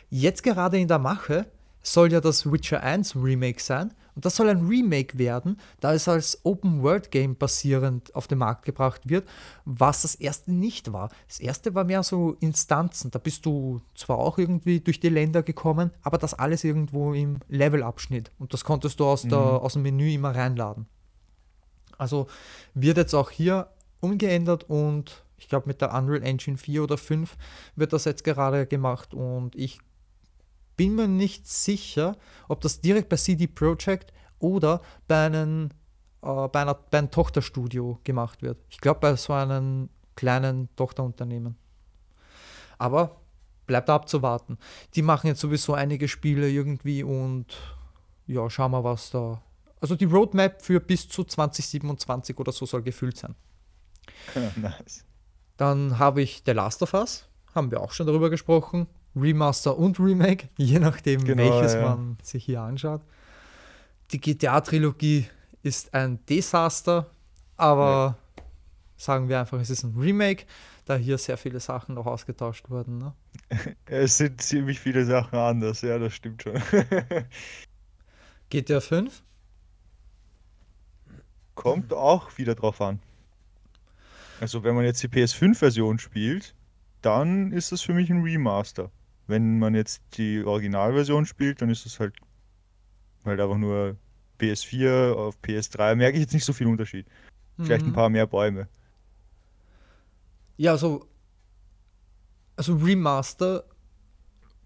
Jetzt 0.10 0.42
gerade 0.42 0.80
in 0.80 0.88
der 0.88 1.00
Mache 1.00 1.46
soll 1.84 2.12
ja 2.12 2.22
das 2.22 2.50
Witcher 2.52 2.82
1 2.82 3.16
Remake 3.16 3.62
sein. 3.62 3.94
Und 4.18 4.26
das 4.26 4.36
soll 4.36 4.50
ein 4.50 4.66
Remake 4.66 5.20
werden, 5.20 5.60
da 5.80 5.94
es 5.94 6.08
als 6.08 6.40
Open-World-Game 6.44 7.36
basierend 7.36 8.16
auf 8.16 8.26
den 8.26 8.40
Markt 8.40 8.66
gebracht 8.66 9.08
wird, 9.08 9.30
was 9.64 10.02
das 10.02 10.16
erste 10.16 10.52
nicht 10.52 10.92
war. 10.92 11.10
Das 11.28 11.40
erste 11.40 11.76
war 11.76 11.84
mehr 11.84 12.02
so 12.02 12.36
Instanzen. 12.40 13.12
Da 13.12 13.20
bist 13.20 13.46
du 13.46 13.80
zwar 13.94 14.18
auch 14.18 14.40
irgendwie 14.40 14.80
durch 14.80 15.00
die 15.00 15.10
Länder 15.10 15.44
gekommen, 15.44 15.92
aber 16.02 16.18
das 16.18 16.34
alles 16.34 16.64
irgendwo 16.64 17.14
im 17.14 17.38
Level-Abschnitt. 17.48 18.32
Und 18.40 18.54
das 18.54 18.64
konntest 18.64 19.00
du 19.00 19.06
aus, 19.06 19.22
der, 19.22 19.38
Mhm. 19.38 19.46
aus 19.60 19.74
dem 19.74 19.84
Menü 19.84 20.12
immer 20.12 20.36
reinladen. 20.36 20.88
Also 22.00 22.26
wird 22.74 22.98
jetzt 22.98 23.14
auch 23.14 23.30
hier 23.30 23.68
umgeändert 24.00 24.68
und 24.68 25.24
ich 25.38 25.48
glaube 25.48 25.68
mit 25.68 25.80
der 25.80 25.94
Unreal 25.94 26.24
Engine 26.24 26.58
4 26.58 26.82
oder 26.82 26.98
5 26.98 27.38
wird 27.76 27.94
das 27.94 28.06
jetzt 28.06 28.24
gerade 28.24 28.66
gemacht 28.66 29.14
und 29.14 29.56
ich 29.56 29.78
bin 30.78 30.96
mir 30.96 31.08
nicht 31.08 31.48
sicher, 31.48 32.16
ob 32.48 32.62
das 32.62 32.80
direkt 32.80 33.10
bei 33.10 33.18
CD 33.18 33.48
Projekt 33.48 34.14
oder 34.40 34.82
bei 35.08 35.26
einem, 35.26 35.70
äh, 36.22 36.48
bei, 36.48 36.62
einer, 36.62 36.76
bei 36.76 37.00
einem 37.00 37.12
Tochterstudio 37.12 38.00
gemacht 38.04 38.42
wird. 38.42 38.60
Ich 38.70 38.80
glaube 38.80 39.00
bei 39.02 39.16
so 39.16 39.34
einem 39.34 39.90
kleinen 40.16 40.70
Tochterunternehmen. 40.76 41.58
Aber 42.78 43.20
bleibt 43.66 43.90
abzuwarten. 43.90 44.58
Die 44.96 45.02
machen 45.02 45.28
jetzt 45.28 45.42
sowieso 45.42 45.74
einige 45.74 46.08
Spiele 46.08 46.50
irgendwie 46.50 47.04
und 47.04 47.46
ja, 48.26 48.50
schauen 48.50 48.72
wir, 48.72 48.84
was 48.84 49.10
da. 49.12 49.42
Also 49.80 49.96
die 49.96 50.06
Roadmap 50.06 50.62
für 50.62 50.80
bis 50.80 51.08
zu 51.08 51.24
2027 51.24 52.38
oder 52.40 52.52
so 52.52 52.66
soll 52.66 52.82
gefüllt 52.82 53.18
sein. 53.18 53.36
nice. 54.56 55.04
Dann 55.58 56.00
habe 56.00 56.22
ich 56.22 56.44
The 56.46 56.52
Last 56.52 56.82
of 56.82 56.94
Us, 56.94 57.26
haben 57.54 57.72
wir 57.72 57.82
auch 57.82 57.92
schon 57.92 58.08
darüber 58.08 58.30
gesprochen. 58.30 58.88
Remaster 59.20 59.78
und 59.78 60.00
Remake, 60.00 60.50
je 60.58 60.80
nachdem, 60.80 61.24
Genau, 61.24 61.44
welches 61.44 61.74
ja. 61.74 61.82
man 61.82 62.18
sich 62.24 62.46
hier 62.46 62.62
anschaut. 62.62 63.02
Die 64.12 64.20
GTA-Trilogie 64.20 65.28
ist 65.64 65.94
ein 65.94 66.26
Desaster, 66.28 67.10
aber 67.58 68.18
sagen 68.96 69.28
wir 69.28 69.40
einfach, 69.40 69.60
es 69.60 69.70
ist 69.70 69.84
ein 69.84 69.96
Remake, 69.98 70.46
da 70.86 70.96
hier 70.96 71.18
sehr 71.18 71.38
viele 71.38 71.60
Sachen 71.60 71.96
noch 71.96 72.06
ausgetauscht 72.06 72.70
wurden. 72.70 72.98
Ne? 72.98 73.14
Es 73.86 74.18
sind 74.18 74.42
ziemlich 74.42 74.80
viele 74.80 75.06
Sachen 75.06 75.38
anders, 75.38 75.82
ja, 75.82 76.00
das 76.00 76.14
stimmt 76.14 76.44
schon. 76.44 76.62
GTA 78.50 78.80
5, 78.80 79.24
Kommt 81.58 81.92
auch 81.92 82.38
wieder 82.38 82.54
drauf 82.54 82.80
an. 82.82 83.00
Also, 84.40 84.64
wenn 84.64 84.76
man 84.76 84.86
jetzt 84.86 85.02
die 85.02 85.08
PS5-Version 85.08 85.98
spielt, 85.98 86.54
dann 87.02 87.52
ist 87.52 87.72
das 87.72 87.82
für 87.82 87.94
mich 87.94 88.12
ein 88.12 88.22
Remaster. 88.22 88.92
Wenn 89.28 89.60
man 89.60 89.76
jetzt 89.76 90.02
die 90.18 90.44
Originalversion 90.44 91.26
spielt, 91.26 91.62
dann 91.62 91.70
ist 91.70 91.86
es 91.86 92.00
halt 92.00 92.16
halt 93.26 93.40
einfach 93.42 93.58
nur 93.58 93.98
PS4 94.40 95.14
auf 95.14 95.38
PS3. 95.42 95.96
Merke 95.96 96.18
ich 96.18 96.22
jetzt 96.24 96.34
nicht 96.34 96.46
so 96.46 96.54
viel 96.54 96.68
Unterschied. 96.68 97.06
Vielleicht 97.58 97.84
ein 97.86 97.90
Mhm. 97.90 97.94
paar 97.94 98.10
mehr 98.10 98.26
Bäume. 98.28 98.68
Ja, 100.56 100.72
also, 100.72 101.06
also 102.56 102.76
Remaster 102.76 103.64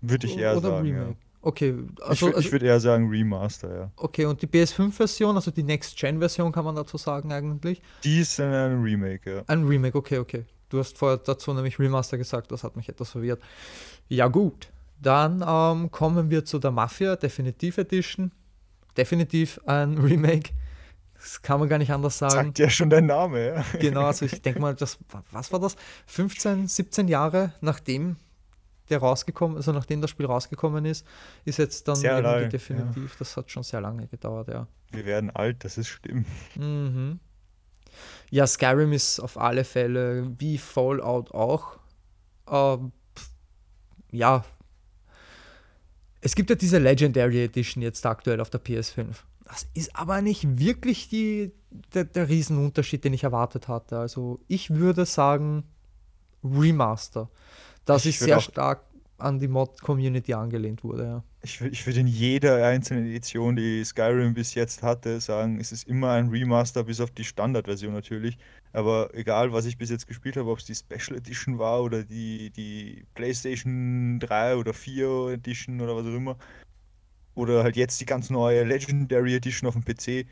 Würde 0.02 0.28
ich 0.28 0.38
eher 0.38 0.60
sagen. 0.60 0.86
Ja. 0.88 1.14
Okay, 1.44 1.70
Ich, 1.98 2.04
also, 2.04 2.28
würd- 2.28 2.36
also 2.36 2.40
ich 2.48 2.52
würde 2.52 2.66
eher 2.68 2.80
sagen 2.80 3.10
Remaster, 3.10 3.76
ja. 3.76 3.92
okay, 3.96 4.26
und 4.26 4.40
die 4.44 4.48
PS5-Version, 4.48 5.36
also 5.36 5.50
die 5.50 5.64
Next-Gen-Version 5.64 6.52
kann 6.52 6.66
man 6.66 6.76
dazu 6.76 6.98
sagen 6.98 7.32
eigentlich. 7.34 7.82
Die 8.04 8.20
ist 8.20 8.40
ein 8.40 8.82
Remake, 8.84 9.38
ja. 9.38 9.44
Ein 9.48 9.64
Remake, 9.66 9.98
okay, 9.98 10.20
okay. 10.20 10.46
Du 10.72 10.80
hast 10.80 10.98
vorher 10.98 11.18
dazu 11.18 11.54
nämlich 11.54 11.78
Remaster 11.80 12.18
gesagt, 12.18 12.52
das 12.52 12.64
hat 12.64 12.78
mich 12.78 12.88
etwas 12.88 13.10
verwirrt. 13.10 13.42
Ja, 14.08 14.28
gut. 14.30 14.70
Dann 15.02 15.44
ähm, 15.46 15.92
kommen 15.92 16.30
wir 16.30 16.46
zu 16.46 16.60
der 16.60 16.72
Mafia 16.72 17.18
Definitive 17.18 17.82
Edition. 17.82 18.32
Definitiv 18.96 19.60
ein 19.66 19.98
Remake. 19.98 20.52
Das 21.16 21.42
kann 21.42 21.60
man 21.60 21.68
gar 21.68 21.78
nicht 21.78 21.92
anders 21.92 22.18
sagen. 22.18 22.48
Sagt 22.48 22.60
ja 22.60 22.70
schon 22.70 22.90
dein 22.90 23.06
Name, 23.06 23.48
ja. 23.48 23.66
Genau, 23.80 24.06
also 24.06 24.26
ich 24.26 24.42
denke 24.42 24.62
mal, 24.62 24.74
das, 24.74 24.98
was 25.32 25.52
war 25.52 25.60
das? 25.60 25.76
15, 26.08 26.68
17 26.68 27.10
Jahre 27.10 27.54
nachdem 27.60 28.16
der 28.90 29.00
rausgekommen, 29.00 29.58
also 29.58 29.74
nachdem 29.74 30.02
das 30.02 30.10
Spiel 30.10 30.26
rausgekommen 30.26 30.86
ist, 30.86 31.06
ist 31.46 31.60
jetzt 31.60 31.88
dann 31.88 31.96
Sehr 31.96 32.22
lang, 32.22 32.50
definitiv. 32.50 33.16
Das 33.18 33.36
hat 33.38 33.52
schon 33.52 33.64
sehr 33.64 33.82
lange 33.82 34.08
gedauert, 34.08 34.48
ja. 34.48 34.68
Wir 34.92 35.06
werden 35.06 35.30
alt, 35.30 35.64
das 35.64 35.78
ist 35.78 35.88
schlimm. 35.88 36.26
Mhm. 36.56 37.20
Ja, 38.30 38.48
Skyrim 38.48 38.94
ist 38.94 39.20
auf 39.20 39.38
alle 39.38 39.64
Fälle 39.64 40.32
wie 40.38 40.58
Fallout 40.58 41.32
auch. 41.32 41.78
Pf, 42.48 43.30
ja. 44.12 44.46
Es 46.22 46.36
gibt 46.36 46.50
ja 46.50 46.56
diese 46.56 46.78
Legendary 46.78 47.44
Edition 47.44 47.82
jetzt 47.82 48.06
aktuell 48.06 48.40
auf 48.40 48.50
der 48.50 48.62
PS5. 48.62 49.08
Das 49.46 49.68
ist 49.74 49.96
aber 49.96 50.22
nicht 50.22 50.60
wirklich 50.60 51.10
die, 51.10 51.52
der, 51.94 52.06
der 52.06 52.30
Riesenunterschied, 52.30 53.04
den 53.04 53.14
ich 53.14 53.24
erwartet 53.24 53.68
hatte. 53.68 53.98
Also 53.98 54.40
ich 54.48 54.70
würde 54.70 55.06
sagen 55.06 55.64
Remaster. 56.44 57.30
Das 57.86 58.06
Ich 58.06 58.16
ist 58.16 58.26
sehr 58.26 58.40
stark 58.40 58.84
an 59.22 59.40
die 59.40 59.48
Mod-Community 59.48 60.34
angelehnt 60.34 60.84
wurde, 60.84 61.04
ja. 61.04 61.24
Ich, 61.44 61.60
ich 61.62 61.86
würde 61.88 62.02
in 62.02 62.08
jeder 62.08 62.66
einzelnen 62.66 63.08
Edition, 63.08 63.56
die 63.56 63.84
Skyrim 63.84 64.34
bis 64.34 64.54
jetzt 64.54 64.84
hatte, 64.84 65.20
sagen, 65.20 65.60
es 65.60 65.72
ist 65.72 65.88
immer 65.88 66.12
ein 66.12 66.30
Remaster, 66.30 66.84
bis 66.84 67.02
auf 67.02 67.12
die 67.12 67.24
Standardversion 67.24 67.94
natürlich. 67.94 68.38
Aber 68.74 69.10
egal, 69.14 69.52
was 69.52 69.66
ich 69.66 69.78
bis 69.78 69.90
jetzt 69.90 70.08
gespielt 70.08 70.38
habe, 70.38 70.50
ob 70.50 70.60
es 70.60 70.66
die 70.66 70.76
Special 70.76 71.18
Edition 71.18 71.58
war 71.58 71.82
oder 71.82 72.04
die, 72.04 72.52
die 72.52 73.06
PlayStation 73.16 74.20
3 74.20 74.56
oder 74.56 74.74
4 74.74 75.30
Edition 75.34 75.82
oder 75.82 75.96
was 75.96 76.06
auch 76.06 76.16
immer. 76.16 76.38
Oder 77.34 77.64
halt 77.64 77.76
jetzt 77.76 78.00
die 78.00 78.06
ganz 78.06 78.30
neue 78.30 78.64
Legendary 78.64 79.36
Edition 79.36 79.68
auf 79.68 79.74
dem 79.74 79.84
PC. 79.84 80.28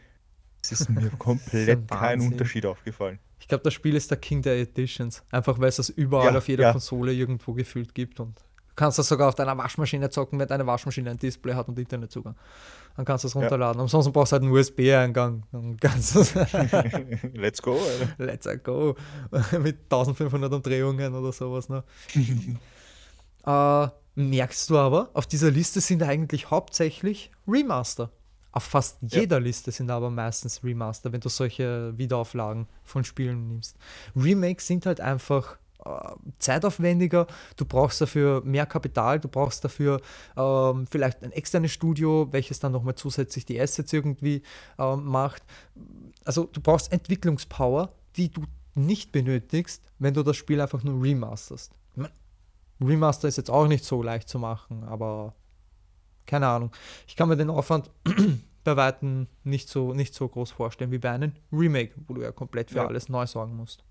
Es 0.61 0.71
ist 0.71 0.89
mir 0.89 1.09
komplett 1.17 1.87
kein. 1.87 2.21
Unterschied 2.21 2.65
aufgefallen. 2.65 3.19
Ich 3.39 3.47
glaube, 3.47 3.63
das 3.63 3.73
Spiel 3.73 3.95
ist 3.95 4.11
der 4.11 4.17
King 4.17 4.41
der 4.41 4.57
Editions. 4.59 5.23
Einfach 5.31 5.59
weil 5.59 5.69
es 5.69 5.77
das 5.77 5.89
überall 5.89 6.33
Ja, 6.33 6.37
auf 6.37 6.47
jeder 6.47 6.63
ja. 6.63 6.71
Konsole 6.71 7.13
irgendwo 7.13 7.53
gefühlt 7.53 7.95
gibt. 7.95 8.19
Und 8.19 8.37
kannst 8.79 8.97
das 8.97 9.07
sogar 9.09 9.27
auf 9.29 9.35
deiner 9.35 9.57
Waschmaschine 9.57 10.09
zocken, 10.09 10.39
wenn 10.39 10.47
deine 10.47 10.65
Waschmaschine 10.65 11.11
ein 11.11 11.17
Display 11.17 11.53
hat 11.53 11.67
und 11.67 11.77
Internetzugang. 11.77 12.35
Dann 12.95 13.05
kannst 13.05 13.25
du 13.25 13.27
es 13.27 13.33
Ja. 13.33 13.41
runterladen. 13.41 13.81
Ansonsten 13.81 14.11
brauchst 14.13 14.31
du 14.31 14.35
halt 14.35 14.43
einen 14.43 14.51
USB-Eingang. 14.53 15.43
Let's 17.33 17.61
go, 17.61 17.77
Alter. 17.77 18.15
Let's 18.17 18.47
go. 18.63 18.95
Mit 19.59 19.77
1500 19.83 20.51
Umdrehungen 20.53 21.13
oder 21.13 21.31
sowas. 21.31 21.69
Ne? 21.69 21.83
äh, 23.45 23.87
merkst 24.15 24.69
du 24.69 24.77
aber, 24.77 25.09
auf 25.13 25.27
dieser 25.27 25.51
Liste 25.51 25.81
sind 25.81 26.03
eigentlich 26.03 26.49
hauptsächlich 26.51 27.31
Remaster. 27.47 28.11
Auf 28.51 28.63
fast 28.63 28.97
Ja. 29.03 29.19
jeder 29.21 29.39
Liste 29.39 29.71
sind 29.71 29.91
aber 29.91 30.09
meistens 30.09 30.63
Remaster, 30.63 31.11
wenn 31.13 31.21
du 31.21 31.29
solche 31.29 31.97
Wiederauflagen 31.97 32.67
von 32.83 33.03
Spielen 33.03 33.47
nimmst. 33.47 33.77
Remakes 34.15 34.65
sind 34.67 34.85
halt 34.85 34.99
einfach 35.01 35.57
zeitaufwendiger, 36.39 37.27
du 37.55 37.65
brauchst 37.65 38.01
dafür 38.01 38.41
mehr 38.43 38.65
Kapital, 38.65 39.19
du 39.19 39.27
brauchst 39.27 39.63
dafür 39.63 40.01
ähm, 40.35 40.85
vielleicht 40.89 41.23
ein 41.23 41.31
externes 41.31 41.71
Studio, 41.71 42.27
welches 42.31 42.59
dann 42.59 42.71
nochmal 42.71 42.95
zusätzlich 42.95 43.45
die 43.45 43.59
Assets 43.59 43.93
irgendwie 43.93 44.43
ähm, 44.77 45.05
macht. 45.05 45.43
Also 46.25 46.45
du 46.45 46.61
brauchst 46.61 46.91
Entwicklungspower, 46.91 47.93
die 48.15 48.31
du 48.31 48.43
nicht 48.75 49.11
benötigst, 49.11 49.83
wenn 49.99 50.13
du 50.13 50.23
das 50.23 50.37
Spiel 50.37 50.61
einfach 50.61 50.83
nur 50.83 51.01
remasterst. 51.01 51.73
Remaster 52.81 53.27
ist 53.27 53.35
jetzt 53.37 53.49
auch 53.49 53.67
nicht 53.67 53.83
so 53.83 54.01
leicht 54.01 54.29
zu 54.29 54.39
machen, 54.39 54.85
aber 54.85 55.35
keine 56.25 56.47
Ahnung. 56.47 56.71
Ich 57.07 57.15
kann 57.17 57.27
mir 57.27 57.35
den 57.35 57.49
Aufwand 57.49 57.89
bei 58.63 58.77
Weitem 58.77 59.27
nicht 59.43 59.67
so, 59.67 59.93
nicht 59.93 60.13
so 60.13 60.27
groß 60.29 60.51
vorstellen 60.51 60.91
wie 60.91 60.97
bei 60.99 61.09
einem 61.11 61.33
Remake, 61.51 61.93
wo 62.07 62.13
du 62.13 62.21
ja 62.21 62.31
komplett 62.31 62.69
für 62.71 62.77
Ja. 62.77 62.87
alles 62.87 63.09
neu 63.09 63.25
sorgen 63.25 63.55
musst. 63.57 63.83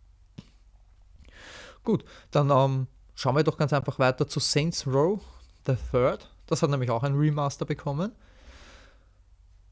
Gut, 1.89 2.05
dann 2.33 2.51
ähm, 2.51 2.87
schauen 3.15 3.35
wir 3.35 3.45
doch 3.45 3.57
ganz 3.57 3.73
einfach 3.73 3.99
weiter 3.99 4.29
zu 4.29 4.41
Saints 4.41 4.87
Row, 4.87 5.23
The 5.67 5.75
Third. 5.91 6.31
Das 6.45 6.61
hat 6.61 6.69
nämlich 6.69 6.91
auch 6.91 7.03
ein 7.03 7.15
Remaster 7.15 7.65
bekommen. 7.65 8.13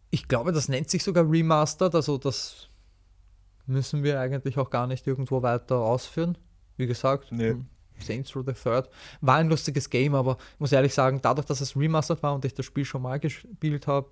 Ich 0.09 0.27
glaube, 0.27 0.53
das 0.53 0.71
nennt 0.71 0.89
sich 0.89 1.05
sogar 1.05 1.31
Remastered, 1.31 1.95
also 1.95 2.17
das 2.17 2.71
müssen 3.67 4.03
wir 4.03 4.19
eigentlich 4.19 4.57
auch 4.57 4.71
gar 4.71 4.87
nicht 4.87 5.07
irgendwo 5.07 5.43
weiter 5.43 5.77
ausführen. 5.77 6.39
Wie 6.79 6.87
gesagt, 6.87 7.33
Nee. 7.33 7.57
Saints 7.99 8.35
Row 8.35 8.43
the 8.47 8.55
Third 8.55 8.89
war 9.21 9.37
ein 9.37 9.51
lustiges 9.51 9.91
Game, 9.91 10.15
aber 10.15 10.39
ich 10.55 10.61
muss 10.61 10.73
ehrlich 10.73 10.95
sagen, 10.95 11.21
dadurch, 11.21 11.47
dass 11.47 11.61
es 11.61 11.77
remastered 11.77 12.23
war 12.23 12.35
und 12.35 12.47
ich 12.47 12.55
das 12.55 12.65
Spiel 12.65 12.87
schon 12.87 13.03
mal 13.03 13.21
gespielt 13.21 13.87
habe, 13.87 14.11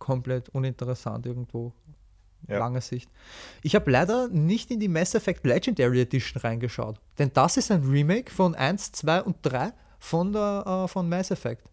komplett 0.00 0.48
uninteressant 0.48 1.24
irgendwo. 1.24 1.72
Ja. 2.48 2.58
Lange 2.58 2.80
Sicht. 2.80 3.10
Ich 3.62 3.74
habe 3.74 3.90
leider 3.90 4.28
nicht 4.28 4.70
in 4.70 4.80
die 4.80 4.88
Mass 4.88 5.14
Effect 5.14 5.46
Legendary 5.46 6.00
Edition 6.02 6.40
reingeschaut, 6.42 7.00
denn 7.18 7.30
das 7.32 7.56
ist 7.56 7.70
ein 7.70 7.82
Remake 7.84 8.30
von 8.32 8.54
1, 8.54 8.92
2 8.92 9.22
und 9.22 9.36
3 9.42 9.72
von, 9.98 10.32
der, 10.32 10.84
äh, 10.84 10.88
von 10.88 11.08
Mass 11.08 11.30
Effect. 11.30 11.68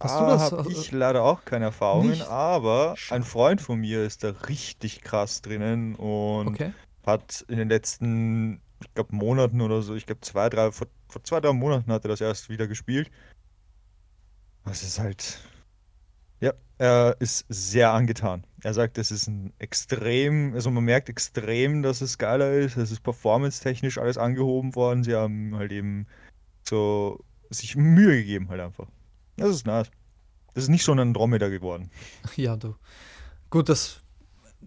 Hast 0.00 0.20
du 0.20 0.24
Ah, 0.24 0.26
das? 0.26 0.52
habe 0.52 0.68
äh, 0.68 0.72
ich 0.72 0.90
leider 0.92 1.22
auch 1.22 1.44
keine 1.44 1.66
Erfahrungen, 1.66 2.10
nicht? 2.10 2.22
aber 2.28 2.96
ein. 3.10 3.22
Freund 3.22 3.60
von 3.62 3.78
mir 3.80 4.04
ist 4.04 4.24
da 4.24 4.30
richtig 4.48 5.00
krass 5.00 5.40
drinnen 5.42 5.94
und 5.94 6.48
Okay. 6.48 6.72
hat 7.06 7.44
in 7.48 7.56
den 7.56 7.68
letzten, 7.68 8.60
ich 8.82 8.92
glaube, 8.94 9.14
Monaten 9.16 9.60
oder 9.62 9.80
so, 9.82 9.94
ich 9.94 10.04
glaube, 10.06 10.20
zwei, 10.20 10.50
drei, 10.50 10.70
vor, 10.72 10.88
vor 11.08 11.22
zwei, 11.24 11.40
drei 11.40 11.52
Monaten 11.52 11.90
hat 11.92 12.04
er 12.04 12.08
das 12.08 12.20
erst 12.20 12.50
wieder 12.50 12.66
gespielt. 12.66 13.10
Das 14.64 14.82
ist 14.82 14.98
halt, 14.98 15.38
ja, 16.40 16.52
er 16.78 17.16
ist 17.20 17.46
sehr 17.48 17.92
angetan. 17.92 18.44
Er 18.62 18.72
sagt, 18.74 18.98
es 18.98 19.10
ist 19.10 19.26
ein 19.26 19.52
extrem, 19.58 20.54
also 20.54 20.70
man 20.70 20.84
merkt 20.84 21.08
extrem, 21.08 21.82
dass 21.82 22.00
es 22.00 22.18
geiler 22.18 22.52
ist. 22.52 22.76
Es 22.76 22.90
ist 22.90 23.02
performance-technisch 23.02 23.98
alles 23.98 24.16
angehoben 24.18 24.74
worden. 24.74 25.04
Sie 25.04 25.14
haben 25.14 25.54
halt 25.56 25.72
eben 25.72 26.06
so 26.66 27.22
sich 27.50 27.76
Mühe 27.76 28.16
gegeben 28.16 28.48
halt 28.48 28.60
einfach. 28.60 28.86
Das 29.36 29.50
ist 29.50 29.66
nice. 29.66 29.90
Das 30.54 30.64
ist 30.64 30.70
nicht 30.70 30.84
so 30.84 30.92
ein 30.92 30.98
Andromeda 30.98 31.48
geworden. 31.48 31.90
Ja, 32.36 32.56
du. 32.56 32.74
Gut, 33.50 33.68
das 33.68 34.00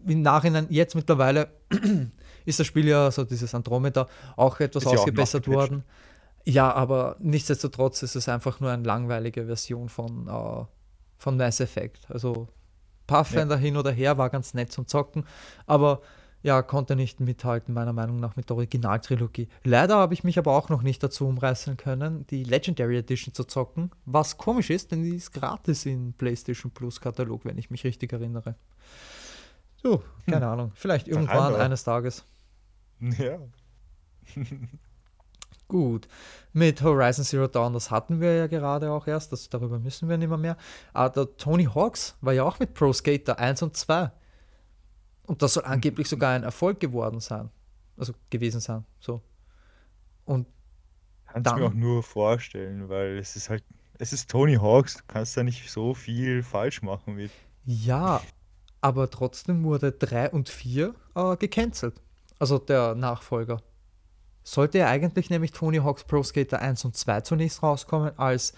im 0.06 0.22
Nachhinein, 0.22 0.68
jetzt 0.70 0.96
mittlerweile 0.96 1.50
ist 2.46 2.60
das 2.60 2.68
Spiel 2.68 2.88
ja 2.88 3.12
so 3.12 3.24
dieses 3.26 3.54
Andromeda 3.56 4.08
auch 4.38 4.60
etwas 4.60 4.84
Ist 4.84 4.92
ja 4.92 4.98
auch 4.98 5.02
ausgebessert 5.02 5.48
nachgepatcht. 5.48 5.72
worden. 5.72 5.84
Ja, 6.46 6.72
aber 6.72 7.18
nichtsdestotrotz 7.20 8.02
ist 8.04 8.16
es 8.16 8.30
einfach 8.30 8.60
nur 8.60 8.72
eine 8.72 8.84
langweilige 8.84 9.46
Version 9.48 9.90
von, 9.90 10.28
äh, 10.28 10.66
von 11.18 11.38
Mass 11.38 11.60
Effect. 11.60 12.10
Also 12.10 12.48
Pathfinder 13.10 13.58
hin 13.58 13.76
oder 13.76 13.92
her 13.92 14.18
war 14.18 14.30
ganz 14.30 14.54
nett 14.54 14.72
zum 14.72 14.88
Zocken, 14.88 15.26
aber 15.66 16.02
ja, 16.42 16.62
konnte 16.62 16.96
nicht 16.96 17.20
mithalten, 17.20 17.74
meiner 17.74 17.92
Meinung 17.92 18.18
nach, 18.18 18.36
mit 18.38 18.50
der 18.50 18.56
Originaltrilogie. 18.56 19.50
Leider 19.64 19.98
habe 19.98 20.14
ich 20.14 20.24
mich 20.24 20.40
aber 20.40 20.56
auch 20.56 20.70
noch 20.70 20.84
nicht 20.84 21.04
dazu 21.04 21.28
umreißen 21.28 21.76
können, 21.76 22.26
die 22.28 22.44
Legendary 22.44 22.98
Edition 22.98 23.34
zu 23.34 23.44
zocken, 23.44 23.92
was 24.06 24.38
komisch 24.38 24.70
ist, 24.70 24.92
denn 24.92 25.04
die 25.04 25.16
ist 25.16 25.34
gratis 25.34 25.86
im 25.86 26.14
PlayStation 26.14 26.72
Plus 26.72 27.02
Katalog, 27.02 27.44
wenn 27.44 27.58
ich 27.58 27.70
mich 27.72 27.84
richtig 27.84 28.14
erinnere. 28.14 28.56
So, 29.82 30.04
keine 30.30 30.48
Ahnung, 30.48 30.72
vielleicht 30.76 31.08
irgendwann 31.08 31.54
aber. 31.54 31.60
eines 31.60 31.84
Tages. 31.84 32.26
Ja. 33.18 33.40
Gut, 35.70 36.08
mit 36.52 36.82
Horizon 36.82 37.24
Zero 37.24 37.48
Dawn, 37.48 37.74
das 37.74 37.90
hatten 37.92 38.20
wir 38.20 38.36
ja 38.36 38.48
gerade 38.48 38.92
auch 38.92 39.08
erst, 39.08 39.32
das, 39.32 39.48
darüber 39.50 39.80
müssen 39.80 40.10
wir 40.10 40.18
nicht 40.18 40.28
mehr 40.28 40.38
mehr. 40.38 40.58
Aber 40.94 41.10
der 41.26 41.38
Tony 41.38 41.66
Hawks 41.66 42.18
war 42.22 42.34
ja 42.34 42.44
auch 42.44 42.60
mit 42.60 42.74
Pro 42.74 42.92
Skater 42.92 43.40
1 43.40 43.62
und 43.62 43.78
2. 43.78 44.12
Und 45.28 45.42
das 45.44 45.54
soll 45.54 45.64
angeblich 45.66 46.10
sogar 46.10 46.34
ein 46.34 46.44
Erfolg 46.44 46.80
geworden 46.80 47.20
sein. 47.22 47.50
Also 47.98 48.14
gewesen 48.30 48.60
sein. 48.60 48.84
So. 49.00 49.22
Und 50.26 50.48
Kannst 51.32 51.46
Dann- 51.46 51.60
mir 51.60 51.68
auch 51.68 51.74
nur 51.74 52.02
vorstellen, 52.02 52.90
weil 52.90 53.20
es 53.20 53.36
ist 53.36 53.50
halt, 53.52 53.64
es 54.00 54.12
ist 54.12 54.30
Tony 54.32 54.56
Hawks, 54.56 54.96
du 54.96 55.04
kannst 55.08 55.38
da 55.38 55.44
nicht 55.44 55.70
so 55.70 55.94
viel 55.94 56.42
falsch 56.42 56.82
machen 56.82 57.14
mit. 57.16 57.30
ja, 57.66 58.22
aber 58.82 59.10
trotzdem 59.12 59.64
wurde 59.64 59.92
3 59.92 60.32
und 60.32 60.50
4 60.50 60.96
äh, 61.14 61.36
gecancelt. 61.38 62.02
Also 62.40 62.58
der 62.58 62.96
Nachfolger. 62.96 63.62
Sollte 64.50 64.80
ja 64.80 64.88
eigentlich 64.88 65.30
nämlich 65.30 65.52
Tony 65.52 65.78
Hawk's 65.78 66.04
Pro 66.04 66.24
Skater 66.24 66.60
1 66.60 66.84
und 66.84 66.98
2 66.98 67.22
zunächst 67.22 67.62
rauskommen 67.62 68.18
als 68.18 68.54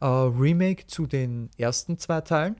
äh, 0.00 0.06
Remake 0.06 0.86
zu 0.86 1.08
den 1.08 1.50
ersten 1.58 1.98
zwei 1.98 2.20
Teilen 2.20 2.54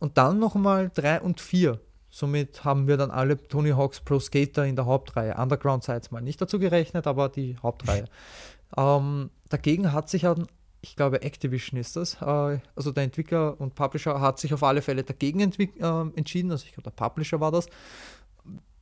und 0.00 0.18
dann 0.18 0.40
nochmal 0.40 0.90
3 0.92 1.20
und 1.20 1.40
4. 1.40 1.78
Somit 2.10 2.64
haben 2.64 2.88
wir 2.88 2.96
dann 2.96 3.12
alle 3.12 3.36
Tony 3.36 3.70
Hawk's 3.70 4.00
Pro 4.00 4.18
Skater 4.18 4.66
in 4.66 4.74
der 4.74 4.86
Hauptreihe. 4.86 5.36
Underground 5.36 5.84
sei 5.84 5.94
jetzt 5.94 6.10
mal 6.10 6.22
nicht 6.22 6.40
dazu 6.40 6.58
gerechnet, 6.58 7.06
aber 7.06 7.28
die 7.28 7.56
Hauptreihe. 7.62 8.06
ähm, 8.76 9.30
dagegen 9.48 9.92
hat 9.92 10.08
sich 10.08 10.22
dann, 10.22 10.48
ich 10.80 10.96
glaube 10.96 11.22
Activision 11.22 11.78
ist 11.78 11.94
das, 11.94 12.20
äh, 12.20 12.58
also 12.74 12.90
der 12.90 13.04
Entwickler 13.04 13.60
und 13.60 13.76
Publisher 13.76 14.20
hat 14.20 14.40
sich 14.40 14.52
auf 14.52 14.64
alle 14.64 14.82
Fälle 14.82 15.04
dagegen 15.04 15.52
ähm, 15.78 16.12
entschieden, 16.16 16.50
also 16.50 16.64
ich 16.66 16.72
glaube 16.72 16.90
der 16.90 16.96
Publisher 16.96 17.38
war 17.38 17.52
das, 17.52 17.68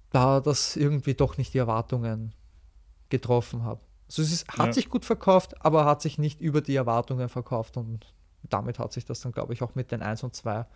da 0.09 0.41
das 0.41 0.75
irgendwie 0.75 1.13
doch 1.13 1.37
nicht 1.37 1.53
die 1.53 1.59
Erwartungen 1.59 2.33
getroffen 3.13 3.65
hat. 3.65 3.79
Also 4.09 4.23
es 4.23 4.33
ist, 4.33 4.49
hat 4.49 4.67
Ja. 4.67 4.73
sich 4.73 4.89
gut 4.89 5.05
verkauft, 5.05 5.55
aber 5.65 5.85
hat 5.85 6.03
sich 6.03 6.19
nicht 6.19 6.41
über 6.41 6.61
die 6.61 6.75
Erwartungen 6.75 7.29
verkauft 7.29 7.77
und 7.77 8.13
damit 8.43 8.79
hat 8.81 8.93
sich 8.93 9.05
das 9.05 9.21
dann, 9.21 9.31
glaube 9.33 9.53
ich, 9.53 9.63
auch 9.63 9.75
mit 9.77 9.93
den 9.93 10.03
1 10.03 10.25
und 10.25 10.35
2 10.35 10.67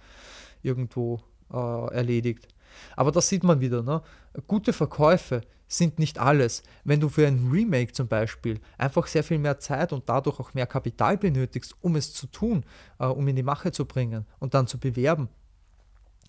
irgendwo 0.63 1.21
äh, 1.53 1.95
erledigt. 1.95 2.47
Aber 2.95 3.11
das 3.11 3.29
sieht 3.29 3.43
man 3.45 3.61
wieder, 3.61 3.83
ne? 3.83 4.03
Gute 4.47 4.73
Verkäufe 4.73 5.41
sind 5.69 5.99
nicht 5.99 6.19
alles. 6.19 6.63
Wenn 6.85 7.01
du 7.01 7.09
für 7.09 7.27
ein 7.27 7.49
Remake 7.51 7.93
zum 7.93 8.07
Beispiel 8.07 8.61
einfach 8.79 9.07
sehr 9.09 9.25
viel 9.25 9.39
mehr 9.39 9.59
Zeit 9.59 9.93
und 9.93 10.09
dadurch 10.09 10.39
auch 10.39 10.55
mehr 10.55 10.67
Kapital 10.67 11.17
benötigst, 11.19 11.75
um 11.81 11.97
es 11.97 12.13
zu 12.13 12.27
tun, 12.29 12.65
äh, 12.99 13.07
um 13.07 13.27
in 13.29 13.37
die 13.37 13.43
Mache 13.43 13.73
zu 13.73 13.85
bringen 13.85 14.27
und 14.39 14.55
dann 14.55 14.67
zu 14.67 14.79
bewerben, 14.79 15.29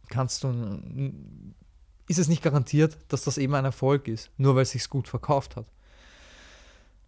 kannst 0.10 0.44
du, 0.44 0.50
ist 2.08 2.20
es 2.20 2.28
nicht 2.28 2.42
garantiert, 2.44 2.98
dass 3.10 3.24
das 3.24 3.38
eben 3.38 3.54
ein 3.56 3.66
Erfolg 3.66 4.08
ist, 4.08 4.32
nur 4.38 4.56
weil 4.56 4.64
es 4.64 4.72
sich 4.72 4.90
gut 4.90 5.08
verkauft 5.08 5.56
hat. 5.56 5.66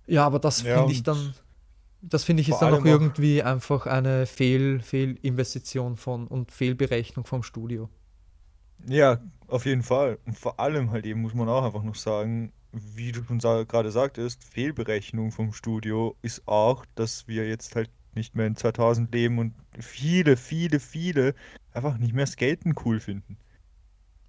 Ja, 0.10 0.26
aber 0.26 0.40
das 0.40 0.62
Ja, 0.64 0.78
finde 0.80 0.94
ich 0.94 1.04
dann, 1.04 1.34
das 2.02 2.24
finde 2.24 2.42
ich 2.42 2.50
ist 2.50 2.60
dann 2.60 2.74
auch- 2.74 2.86
irgendwie 2.86 3.44
einfach 3.44 3.86
eine 3.86 4.26
Fehl, 4.26 4.80
Fehlinvestition 4.82 5.98
von 5.98 6.28
und 6.28 6.52
Fehlberechnung 6.52 7.26
vom 7.26 7.44
Studio. 7.44 7.90
Ja, 8.88 9.20
auf 9.48 9.66
jeden 9.66 9.84
Fall. 9.84 10.20
Und 10.26 10.38
vor 10.38 10.60
allem 10.60 10.92
halt 10.92 11.06
eben 11.06 11.22
muss 11.22 11.34
man 11.34 11.50
auch 11.50 11.64
einfach 11.64 11.84
noch 11.84 11.96
sagen, 11.96 12.52
wie 12.72 13.12
du 13.12 13.24
schon 13.24 13.40
sa 13.40 13.64
gerade 13.64 13.92
sagtest, 13.92 14.44
Fehlberechnung 14.44 15.32
vom 15.32 15.54
Studio 15.54 16.16
ist 16.22 16.48
auch, 16.48 16.86
dass 16.96 17.28
wir 17.28 17.48
jetzt 17.48 17.76
halt 17.76 17.90
nicht 18.16 18.36
mehr 18.36 18.48
in 18.48 18.56
2000 18.56 19.14
leben 19.14 19.40
und 19.40 19.54
viele, 19.80 20.38
viele, 20.38 20.80
viele 20.80 21.36
einfach 21.74 21.98
nicht 21.98 22.14
mehr 22.14 22.28
Skaten 22.28 22.74
cool 22.86 23.00
finden. 23.00 23.38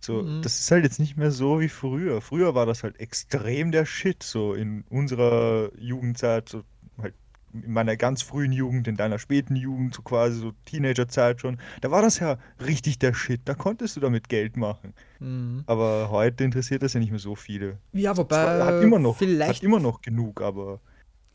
So, 0.00 0.22
Mhm. 0.22 0.42
das 0.42 0.60
ist 0.60 0.70
halt 0.70 0.84
jetzt 0.84 0.98
nicht 0.98 1.16
mehr 1.16 1.30
so 1.30 1.60
wie 1.60 1.68
früher. 1.68 2.20
Früher 2.20 2.54
war 2.54 2.66
das 2.66 2.82
halt 2.82 2.98
extrem 3.00 3.70
der 3.70 3.84
Shit, 3.86 4.22
so 4.22 4.54
in 4.54 4.84
unserer 4.88 5.70
Jugendzeit, 5.78 6.48
so 6.48 6.62
halt 7.00 7.14
in 7.52 7.72
meiner 7.72 7.96
ganz 7.96 8.22
frühen 8.22 8.52
Jugend, 8.52 8.88
in 8.88 8.96
deiner 8.96 9.18
späten 9.18 9.56
Jugend, 9.56 9.94
so 9.94 10.02
quasi 10.02 10.38
so 10.40 10.52
Teenagerzeit 10.66 11.40
schon. 11.40 11.58
Da 11.82 11.90
war 11.90 12.00
das 12.00 12.18
ja 12.18 12.38
richtig 12.64 12.98
der 12.98 13.12
Shit. 13.12 13.42
Da 13.44 13.54
konntest 13.54 13.96
du 13.96 14.00
damit 14.00 14.28
Geld 14.28 14.56
machen. 14.56 14.94
Mhm. 15.18 15.64
Aber 15.66 16.08
heute 16.10 16.44
interessiert 16.44 16.82
das 16.82 16.94
ja 16.94 17.00
nicht 17.00 17.10
mehr 17.10 17.18
so 17.18 17.34
viele. 17.34 17.78
Ja, 17.92 18.14
Zwar, 18.14 18.24
wobei 18.24 18.64
hat 18.64 18.82
immer 18.82 18.98
noch, 18.98 19.16
vielleicht, 19.18 19.56
hat 19.58 19.62
immer 19.62 19.80
noch 19.80 20.00
genug, 20.00 20.40
aber 20.40 20.80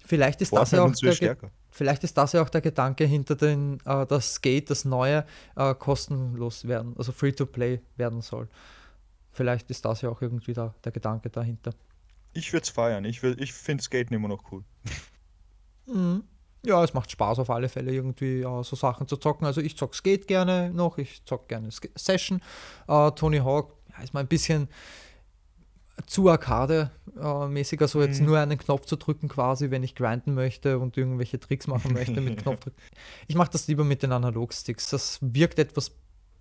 vielleicht, 0.06 0.42
ist 0.42 0.54
das 0.54 0.72
ja 0.72 0.84
auch 0.84 0.92
der, 0.94 1.38
vielleicht 1.70 2.04
ist 2.04 2.18
das 2.18 2.34
ja 2.34 2.42
auch 2.42 2.50
der 2.50 2.62
Gedanke 2.62 3.06
hinter 3.06 3.36
den, 3.36 3.80
äh, 3.86 4.06
das 4.06 4.36
Skate, 4.36 4.70
das 4.70 4.86
neue, 4.86 5.26
äh, 5.56 5.74
kostenlos 5.76 6.68
werden, 6.68 6.96
also 6.98 7.12
free 7.12 7.32
to 7.32 7.46
play 7.46 7.82
werden 7.98 8.22
soll. 8.22 8.48
Vielleicht 9.32 9.70
ist 9.70 9.84
das 9.84 10.02
ja 10.02 10.10
auch 10.10 10.22
irgendwie 10.22 10.54
da, 10.54 10.74
der 10.84 10.92
Gedanke 10.92 11.30
dahinter. 11.30 11.72
Ich 12.34 12.54
würde 12.54 12.64
es 12.64 12.70
feiern. 12.70 13.04
Ich, 13.06 13.20
würd- 13.20 13.40
ich 13.40 13.54
finde 13.54 13.84
Skaten 13.84 14.14
immer 14.14 14.28
noch 14.28 14.44
cool. 14.52 14.64
Mhm. 15.88 16.24
Ja, 16.66 16.84
es 16.84 16.94
macht 16.94 17.12
Spaß 17.12 17.40
auf 17.40 17.50
alle 17.50 17.70
Fälle 17.70 17.94
irgendwie 17.94 18.42
äh, 18.42 18.64
so 18.64 18.76
Sachen 18.76 19.08
zu 19.08 19.18
zocken. 19.18 19.46
Also 19.46 19.62
ich 19.62 19.78
zock 19.78 19.94
Skate 19.94 20.28
gerne 20.28 20.72
noch, 20.72 20.98
ich 20.98 21.24
zock 21.26 21.48
gerne 21.48 21.72
Sk 21.72 21.90
Session. 21.96 22.42
Äh, 22.88 23.12
Tony 23.12 23.38
Hawk 23.38 23.74
ja, 23.96 24.04
ist 24.04 24.14
mal 24.14 24.22
ein 24.22 24.28
bisschen 24.28 24.68
zu 26.08 26.30
Arcade-mäßig, 26.30 27.80
also 27.82 28.02
jetzt 28.02 28.20
Mhm. 28.20 28.26
nur 28.28 28.40
einen 28.40 28.58
Knopf 28.58 28.86
zu 28.86 28.96
drücken 28.98 29.28
quasi, 29.30 29.72
wenn 29.72 29.84
ich 29.84 29.96
grinden 29.96 30.34
möchte 30.34 30.78
und 30.80 30.98
irgendwelche 30.98 31.40
Tricks 31.40 31.68
machen 31.68 31.94
möchte 31.94 32.20
mit 32.22 32.38
Knopfdruck. 32.42 32.74
Ich 33.28 33.36
mache 33.36 33.52
das 33.52 33.68
lieber 33.68 33.84
mit 33.84 34.04
den 34.04 34.12
Analogsticks. 34.12 34.90
Das 34.90 35.20
wirkt 35.22 35.58
etwas 35.60 35.92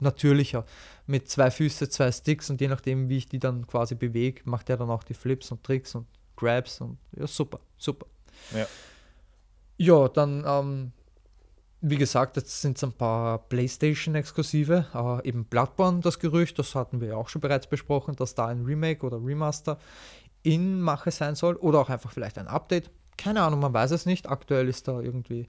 natürlicher. 0.00 0.64
Mit 1.06 1.28
zwei 1.28 1.50
Füße, 1.50 1.88
zwei 1.88 2.10
Sticks 2.10 2.50
und 2.50 2.60
je 2.60 2.68
nachdem, 2.68 3.08
wie 3.08 3.16
ich 3.18 3.28
die 3.28 3.38
dann 3.38 3.66
quasi 3.66 3.94
bewege, 3.94 4.42
macht 4.44 4.68
er 4.70 4.76
dann 4.76 4.90
auch 4.90 5.04
die 5.04 5.14
Flips 5.14 5.50
und 5.52 5.62
Tricks 5.62 5.94
und 5.94 6.06
Grabs 6.36 6.80
und 6.80 6.98
ja, 7.16 7.26
super, 7.28 7.60
super. 7.78 8.06
Ja. 8.54 8.66
Ja, 9.76 10.08
dann, 10.08 10.44
ähm, 10.46 10.92
wie 11.86 11.96
gesagt, 11.96 12.38
jetzt 12.38 12.62
sind 12.62 12.78
es 12.78 12.84
ein 12.84 12.92
paar 12.92 13.38
PlayStation-Exklusive. 13.48 14.86
Äh, 14.94 15.28
eben 15.28 15.44
Bloodborne, 15.44 16.00
das 16.00 16.18
Gerücht, 16.18 16.58
das 16.58 16.74
hatten 16.74 17.02
wir 17.02 17.08
ja 17.08 17.16
auch 17.16 17.28
schon 17.28 17.42
bereits 17.42 17.66
besprochen, 17.66 18.16
dass 18.16 18.34
da 18.34 18.46
ein 18.46 18.64
Remake 18.64 19.04
oder 19.04 19.18
Remaster 19.22 19.78
in 20.42 20.80
Mache 20.80 21.10
sein 21.10 21.34
soll 21.34 21.56
oder 21.56 21.80
auch 21.80 21.90
einfach 21.90 22.10
vielleicht 22.10 22.38
ein 22.38 22.48
Update. 22.48 22.90
Keine 23.18 23.42
Ahnung, 23.42 23.60
man 23.60 23.74
weiß 23.74 23.90
es 23.90 24.06
nicht. 24.06 24.30
Aktuell 24.30 24.66
ist 24.68 24.88
da 24.88 24.98
irgendwie 25.00 25.46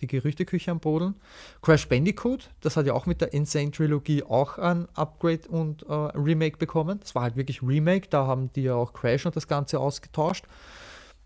die 0.00 0.06
Gerüchteküche 0.06 0.70
am 0.70 0.78
Brodeln. 0.78 1.16
Crash 1.62 1.88
Bandicoot, 1.88 2.50
das 2.60 2.76
hat 2.76 2.86
ja 2.86 2.94
auch 2.94 3.06
mit 3.06 3.20
der 3.20 3.32
Insane 3.32 3.72
Trilogie 3.72 4.22
auch 4.22 4.58
ein 4.58 4.86
Upgrade 4.94 5.48
und 5.48 5.82
äh, 5.82 5.92
Remake 5.92 6.58
bekommen. 6.58 7.00
Das 7.00 7.16
war 7.16 7.22
halt 7.22 7.34
wirklich 7.34 7.60
Remake, 7.60 8.06
da 8.08 8.26
haben 8.26 8.52
die 8.52 8.62
ja 8.62 8.74
auch 8.74 8.92
Crash 8.92 9.26
und 9.26 9.34
das 9.34 9.48
Ganze 9.48 9.80
ausgetauscht. 9.80 10.44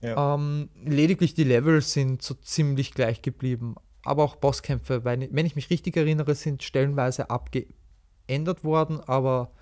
Ja. 0.00 0.34
Ähm, 0.34 0.70
lediglich 0.82 1.34
die 1.34 1.44
Level 1.44 1.82
sind 1.82 2.22
so 2.22 2.32
ziemlich 2.34 2.94
gleich 2.94 3.20
geblieben. 3.20 3.74
Aber 4.02 4.24
auch 4.24 4.36
Bosskämpfe, 4.36 5.04
weil, 5.04 5.28
wenn 5.30 5.46
ich 5.46 5.56
mich 5.56 5.70
richtig 5.70 5.96
erinnere, 5.96 6.34
sind 6.34 6.62
stellenweise 6.62 7.30
abgeändert 7.30 8.64
worden, 8.64 9.00
aber 9.00 9.52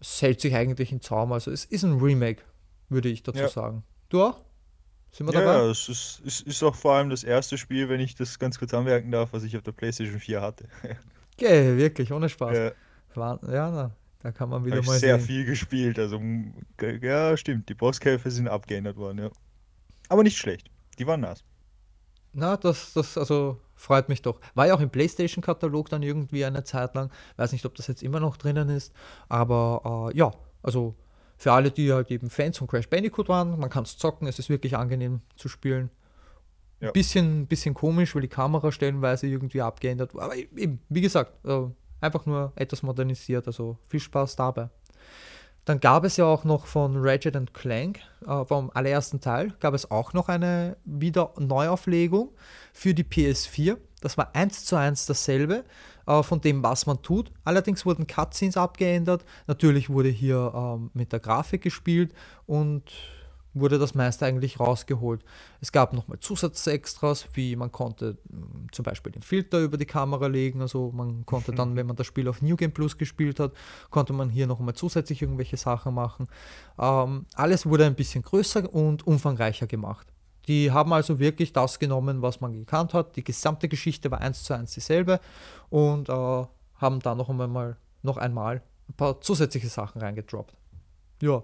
es 0.00 0.20
hält 0.20 0.40
sich 0.40 0.54
eigentlich 0.54 0.92
in 0.92 1.00
Zaum. 1.00 1.32
Also 1.32 1.50
es 1.50 1.64
ist 1.64 1.84
ein 1.84 1.98
Remake, 1.98 2.42
würde 2.88 3.08
ich 3.08 3.22
dazu 3.22 3.38
ja. 3.38 3.48
sagen. 3.48 3.84
Du 4.08 4.22
auch? 4.22 4.44
Sind 5.12 5.26
wir 5.26 5.34
ja, 5.34 5.40
dabei? 5.40 5.58
Ja, 5.58 5.70
es 5.70 5.88
ist, 5.88 6.20
ist, 6.24 6.40
ist 6.46 6.62
auch 6.62 6.74
vor 6.74 6.94
allem 6.94 7.10
das 7.10 7.22
erste 7.22 7.58
Spiel, 7.58 7.88
wenn 7.88 8.00
ich 8.00 8.14
das 8.14 8.38
ganz 8.38 8.58
kurz 8.58 8.72
anmerken 8.74 9.10
darf, 9.10 9.32
was 9.32 9.44
ich 9.44 9.56
auf 9.56 9.62
der 9.62 9.72
PlayStation 9.72 10.20
4 10.20 10.40
hatte. 10.40 10.68
Okay, 11.34 11.78
wirklich, 11.78 12.12
ohne 12.12 12.28
Spaß. 12.28 12.54
Ja, 12.54 13.38
ja 13.50 13.70
na, 13.70 13.96
da 14.20 14.32
kann 14.32 14.50
man 14.50 14.66
wieder 14.66 14.76
Hab 14.76 14.84
mal 14.84 14.98
sehr 14.98 15.18
sehen. 15.18 15.26
viel 15.26 15.44
gespielt. 15.46 15.98
Also, 15.98 16.20
ja, 17.00 17.36
stimmt, 17.38 17.70
die 17.70 17.74
Bosskämpfe 17.74 18.30
sind 18.30 18.48
abgeändert 18.48 18.96
worden, 18.96 19.18
ja. 19.18 19.30
Aber 20.08 20.22
nicht 20.22 20.36
schlecht. 20.36 20.70
Die 20.98 21.06
waren 21.06 21.20
nass. 21.20 21.42
Na, 22.32 22.56
das, 22.56 22.92
das, 22.94 23.18
also 23.18 23.60
freut 23.74 24.08
mich 24.08 24.22
doch. 24.22 24.40
War 24.54 24.66
ja 24.66 24.74
auch 24.74 24.80
im 24.80 24.90
PlayStation-Katalog 24.90 25.88
dann 25.88 26.02
irgendwie 26.02 26.44
eine 26.44 26.64
Zeit 26.64 26.94
lang. 26.94 27.10
Weiß 27.36 27.52
nicht, 27.52 27.66
ob 27.66 27.74
das 27.74 27.86
jetzt 27.88 28.02
immer 28.02 28.20
noch 28.20 28.36
drinnen 28.36 28.68
ist. 28.70 28.92
Aber 29.28 30.10
äh, 30.12 30.16
ja, 30.16 30.32
also 30.62 30.94
für 31.36 31.52
alle, 31.52 31.70
die 31.70 31.92
halt 31.92 32.10
eben 32.10 32.30
Fans 32.30 32.58
von 32.58 32.68
Crash 32.68 32.88
Bandicoot 32.88 33.28
waren, 33.28 33.58
man 33.58 33.68
kann 33.68 33.84
es 33.84 33.98
zocken, 33.98 34.28
es 34.28 34.38
ist 34.38 34.48
wirklich 34.48 34.76
angenehm 34.76 35.20
zu 35.36 35.48
spielen. 35.48 35.90
Ja. 36.80 36.90
Bisschen, 36.90 37.46
bisschen 37.46 37.74
komisch, 37.74 38.14
weil 38.14 38.22
die 38.22 38.28
Kamera 38.28 38.72
stellenweise 38.72 39.26
irgendwie 39.26 39.60
abgeändert 39.60 40.14
war. 40.14 40.24
Aber 40.24 40.36
eben, 40.36 40.80
wie 40.88 41.00
gesagt, 41.00 41.44
äh, 41.44 41.66
einfach 42.00 42.26
nur 42.26 42.52
etwas 42.56 42.82
modernisiert. 42.82 43.46
Also 43.46 43.78
viel 43.88 44.00
Spaß 44.00 44.36
dabei. 44.36 44.68
Dann 45.64 45.78
gab 45.78 46.04
es 46.04 46.16
ja 46.16 46.24
auch 46.24 46.44
noch 46.44 46.66
von 46.66 46.96
Ratchet 46.96 47.54
Clank, 47.54 48.00
äh, 48.26 48.44
vom 48.44 48.70
allerersten 48.74 49.20
Teil, 49.20 49.54
gab 49.60 49.74
es 49.74 49.90
auch 49.90 50.12
noch 50.12 50.28
eine 50.28 50.76
wieder 50.84 51.32
Neuauflegung 51.38 52.30
für 52.72 52.94
die 52.94 53.04
PS4. 53.04 53.76
Das 54.00 54.18
war 54.18 54.34
eins 54.34 54.64
zu 54.64 54.74
eins 54.74 55.06
dasselbe 55.06 55.64
äh, 56.06 56.22
von 56.24 56.40
dem, 56.40 56.64
was 56.64 56.86
man 56.86 57.00
tut. 57.02 57.30
Allerdings 57.44 57.86
wurden 57.86 58.08
Cutscenes 58.08 58.56
abgeändert. 58.56 59.24
Natürlich 59.46 59.88
wurde 59.88 60.08
hier 60.08 60.52
ähm, 60.54 60.90
mit 60.94 61.12
der 61.12 61.20
Grafik 61.20 61.62
gespielt 61.62 62.12
und 62.46 62.82
wurde 63.54 63.78
das 63.78 63.94
meiste 63.94 64.26
eigentlich 64.26 64.60
rausgeholt. 64.60 65.24
Es 65.60 65.72
gab 65.72 65.92
nochmal 65.92 66.18
Zusatzextras, 66.18 67.26
wie 67.34 67.56
man 67.56 67.70
konnte 67.70 68.18
hm, 68.30 68.68
zum 68.72 68.84
Beispiel 68.84 69.12
den 69.12 69.22
Filter 69.22 69.60
über 69.60 69.76
die 69.76 69.86
Kamera 69.86 70.26
legen, 70.26 70.60
also 70.60 70.90
man 70.92 71.26
konnte 71.26 71.52
dann, 71.52 71.76
wenn 71.76 71.86
man 71.86 71.96
das 71.96 72.06
Spiel 72.06 72.28
auf 72.28 72.42
New 72.42 72.56
Game 72.56 72.72
Plus 72.72 72.96
gespielt 72.96 73.40
hat, 73.40 73.52
konnte 73.90 74.12
man 74.12 74.30
hier 74.30 74.46
nochmal 74.46 74.74
zusätzlich 74.74 75.22
irgendwelche 75.22 75.56
Sachen 75.56 75.94
machen. 75.94 76.28
Ähm, 76.78 77.26
alles 77.34 77.66
wurde 77.66 77.86
ein 77.86 77.94
bisschen 77.94 78.22
größer 78.22 78.72
und 78.72 79.06
umfangreicher 79.06 79.66
gemacht. 79.66 80.06
Die 80.48 80.72
haben 80.72 80.92
also 80.92 81.18
wirklich 81.18 81.52
das 81.52 81.78
genommen, 81.78 82.22
was 82.22 82.40
man 82.40 82.52
gekannt 82.52 82.94
hat. 82.94 83.16
Die 83.16 83.24
gesamte 83.24 83.68
Geschichte 83.68 84.10
war 84.10 84.20
eins 84.20 84.42
zu 84.42 84.54
eins 84.54 84.72
dieselbe 84.72 85.20
und 85.70 86.08
äh, 86.08 86.12
haben 86.12 87.00
da 87.00 87.14
noch 87.14 87.28
einmal, 87.28 87.76
noch 88.02 88.16
einmal 88.16 88.62
ein 88.88 88.94
paar 88.94 89.20
zusätzliche 89.20 89.68
Sachen 89.68 90.00
reingedroppt. 90.00 90.54
Ja, 91.22 91.42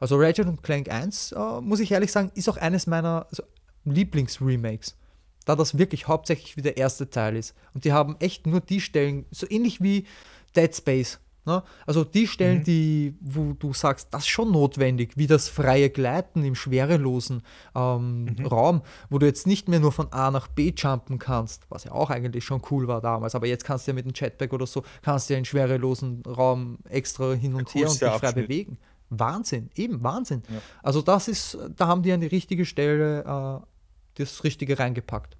also 0.00 0.16
Ratchet 0.16 0.62
Clank 0.62 0.88
1, 0.88 1.32
äh, 1.32 1.60
muss 1.60 1.80
ich 1.80 1.90
ehrlich 1.90 2.12
sagen, 2.12 2.30
ist 2.34 2.48
auch 2.48 2.56
eines 2.56 2.86
meiner 2.86 3.26
also 3.28 3.42
Lieblingsremakes. 3.84 4.96
Da 5.44 5.56
das 5.56 5.76
wirklich 5.76 6.06
hauptsächlich 6.06 6.56
wie 6.56 6.62
der 6.62 6.76
erste 6.76 7.10
Teil 7.10 7.36
ist. 7.36 7.54
Und 7.74 7.84
die 7.84 7.92
haben 7.92 8.16
echt 8.20 8.46
nur 8.46 8.60
die 8.60 8.80
Stellen, 8.80 9.26
so 9.30 9.46
ähnlich 9.50 9.82
wie 9.82 10.06
Dead 10.54 10.74
Space. 10.74 11.18
Ne? 11.46 11.62
Also 11.86 12.04
die 12.04 12.26
Stellen, 12.26 12.58
mhm. 12.58 12.64
die, 12.64 13.16
wo 13.20 13.54
du 13.54 13.72
sagst, 13.72 14.08
das 14.12 14.24
ist 14.24 14.28
schon 14.28 14.52
notwendig, 14.52 15.16
wie 15.16 15.26
das 15.26 15.48
freie 15.48 15.88
Gleiten 15.88 16.44
im 16.44 16.54
schwerelosen 16.54 17.42
ähm, 17.74 18.24
mhm. 18.24 18.46
Raum, 18.46 18.82
wo 19.08 19.18
du 19.18 19.26
jetzt 19.26 19.46
nicht 19.46 19.66
mehr 19.66 19.80
nur 19.80 19.90
von 19.90 20.12
A 20.12 20.30
nach 20.30 20.46
B 20.48 20.74
jumpen 20.76 21.18
kannst, 21.18 21.64
was 21.70 21.84
ja 21.84 21.92
auch 21.92 22.10
eigentlich 22.10 22.44
schon 22.44 22.60
cool 22.70 22.86
war 22.86 23.00
damals, 23.00 23.34
aber 23.34 23.46
jetzt 23.46 23.64
kannst 23.64 23.86
du 23.86 23.92
ja 23.92 23.94
mit 23.94 24.04
dem 24.04 24.12
Jetpack 24.14 24.52
oder 24.52 24.66
so, 24.66 24.84
kannst 25.00 25.30
du 25.30 25.34
ja 25.34 25.38
in 25.38 25.46
schwerelosen 25.46 26.22
Raum 26.26 26.78
extra 26.90 27.32
hin 27.32 27.54
und 27.54 27.74
her 27.74 27.88
und 27.88 27.98
dich 27.98 28.08
frei 28.08 28.32
bewegen. 28.32 28.76
Wahnsinn, 29.10 29.70
eben 29.74 30.02
Wahnsinn. 30.02 30.42
Ja. 30.48 30.60
Also 30.82 31.02
das 31.02 31.28
ist, 31.28 31.58
da 31.76 31.86
haben 31.86 32.02
die 32.02 32.12
an 32.12 32.20
die 32.20 32.26
richtige 32.26 32.64
Stelle 32.64 33.20
äh, 33.24 33.66
das 34.14 34.44
Richtige 34.44 34.78
reingepackt. 34.78 35.36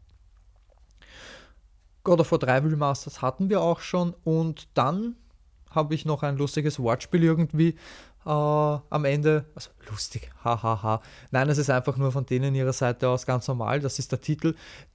God 2.05 2.21
of 2.21 2.33
War 2.33 2.39
3 2.39 2.59
Remasters 2.61 3.21
hatten 3.21 3.51
wir 3.51 3.61
auch 3.61 3.81
schon 3.81 4.15
und 4.25 4.69
dann 4.75 5.17
habe 5.71 5.95
ich 5.95 6.07
noch 6.07 6.23
ein 6.23 6.37
lustiges 6.39 6.79
Wortspiel 6.79 7.23
irgendwie 7.23 7.77
äh, 8.25 8.31
am 8.31 9.05
Ende. 9.05 9.45
Also 9.55 9.71
lustig, 9.91 10.31
hahaha. 10.45 10.63
Ha, 10.63 10.83
ha. 10.83 11.03
Nein, 11.31 11.49
es 11.49 11.59
ist 11.59 11.71
einfach 11.71 11.97
nur 11.97 12.13
von 12.13 12.27
denen 12.27 12.55
ihrer 12.55 12.73
Seite 12.73 13.09
aus 13.09 13.27
ganz 13.27 13.49
normal. 13.49 13.81
Das 13.81 13.99
ist 13.99 14.13
der 14.13 14.21
Titel. 14.21 14.55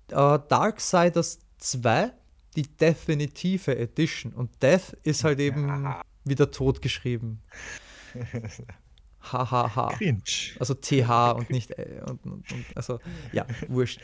Äh, 0.10 0.40
Darksiders 0.48 1.40
2, 1.60 2.12
die 2.56 2.64
definitive 2.64 3.78
Edition. 3.78 4.34
Und 4.34 4.62
Death 4.62 4.98
ist 5.04 5.24
halt 5.24 5.40
eben 5.40 5.68
ja. 5.68 6.02
wieder 6.24 6.52
tot 6.52 6.82
geschrieben. 6.82 7.42
Hahaha. 9.32 9.94
Cringe. 9.94 10.22
Also 10.60 10.74
TH 10.74 11.36
und 11.36 11.50
nicht. 11.50 11.72
Äh, 11.72 12.02
und, 12.06 12.26
und, 12.26 12.52
und, 12.52 12.66
also, 12.76 13.00
ja, 13.32 13.46
wurscht. 13.68 14.00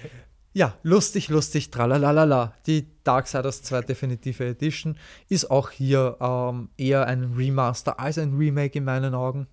Ja, 0.53 0.77
lustig, 0.81 1.29
lustig, 1.29 1.69
tralalala. 1.69 2.55
Die 2.65 2.87
Darksiders 3.03 3.61
2 3.63 3.81
Definitive 3.81 4.45
Edition 4.45 4.97
ist 5.27 5.51
auch 5.51 5.69
hier 5.69 6.17
ähm, 6.19 6.69
eher 6.77 7.05
ein 7.05 7.33
Remaster 7.35 7.99
als 7.99 8.17
ein 8.17 8.35
Remake 8.35 8.77
in 8.77 8.83
meinen 8.83 9.13
Augen. 9.13 9.47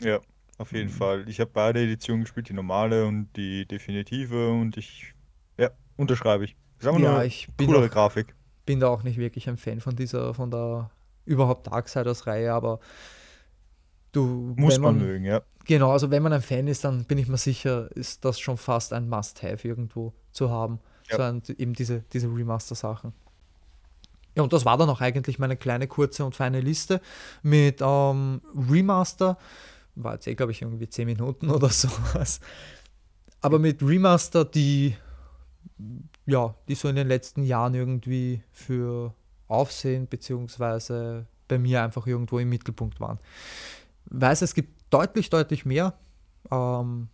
Ja, 0.00 0.20
auf 0.58 0.72
jeden 0.72 0.90
mhm. 0.90 0.94
Fall. 0.94 1.28
Ich 1.28 1.40
habe 1.40 1.50
beide 1.52 1.80
Editionen 1.82 2.24
gespielt, 2.24 2.48
die 2.48 2.52
normale 2.52 3.06
und 3.06 3.28
die 3.36 3.66
definitive 3.66 4.50
und 4.50 4.76
ich, 4.76 5.14
ja, 5.58 5.70
unterschreibe 5.96 6.44
ich. 6.44 6.56
Sagen 6.78 7.02
ja, 7.02 7.22
ich 7.24 7.48
bin 7.56 7.74
auch, 7.74 7.90
Grafik. 7.90 8.34
Bin 8.66 8.80
da 8.80 8.88
auch 8.88 9.02
nicht 9.02 9.18
wirklich 9.18 9.48
ein 9.48 9.56
Fan 9.56 9.80
von 9.80 9.96
dieser, 9.96 10.32
von 10.32 10.50
der 10.50 10.90
überhaupt 11.26 11.66
Darksiders-Reihe, 11.66 12.52
aber 12.52 12.80
du. 14.12 14.54
Muss 14.56 14.78
man, 14.78 14.96
man 14.96 15.06
mögen, 15.06 15.24
ja. 15.24 15.42
Genau, 15.64 15.92
also 15.92 16.10
wenn 16.10 16.22
man 16.22 16.32
ein 16.32 16.42
Fan 16.42 16.66
ist, 16.66 16.84
dann 16.84 17.04
bin 17.04 17.18
ich 17.18 17.28
mir 17.28 17.36
sicher, 17.36 17.94
ist 17.94 18.24
das 18.24 18.40
schon 18.40 18.56
fast 18.56 18.92
ein 18.92 19.08
Must-Have 19.08 19.66
irgendwo 19.66 20.12
zu 20.32 20.50
haben. 20.50 20.80
Ja. 21.08 21.16
So 21.16 21.22
ein, 21.22 21.42
eben 21.58 21.74
diese, 21.74 22.02
diese 22.12 22.28
Remaster-Sachen. 22.28 23.12
Ja, 24.36 24.42
und 24.42 24.52
das 24.52 24.64
war 24.64 24.78
dann 24.78 24.88
auch 24.88 25.00
eigentlich 25.00 25.38
meine 25.38 25.56
kleine, 25.56 25.86
kurze 25.86 26.24
und 26.24 26.34
feine 26.34 26.60
Liste 26.60 27.00
mit 27.42 27.80
ähm, 27.82 28.40
Remaster. 28.70 29.36
War 29.96 30.14
jetzt 30.14 30.26
eh, 30.26 30.34
glaube 30.34 30.52
ich, 30.52 30.62
irgendwie 30.62 30.88
10 30.88 31.06
Minuten 31.06 31.50
oder 31.50 31.68
sowas. 31.68 32.40
Aber 33.40 33.58
mit 33.58 33.82
Remaster, 33.82 34.44
die 34.44 34.94
ja, 36.26 36.54
die 36.68 36.74
so 36.74 36.88
in 36.88 36.96
den 36.96 37.08
letzten 37.08 37.42
Jahren 37.42 37.74
irgendwie 37.74 38.42
für 38.52 39.14
Aufsehen 39.48 40.06
beziehungsweise 40.06 41.26
bei 41.48 41.58
mir 41.58 41.82
einfach 41.82 42.06
irgendwo 42.06 42.38
im 42.38 42.48
Mittelpunkt 42.48 43.00
waren. 43.00 43.18
Weiß, 44.06 44.42
es 44.42 44.54
gibt 44.54 44.92
deutlich, 44.92 45.30
deutlich 45.30 45.64
mehr. 45.64 45.94
Ähm, 46.50 47.08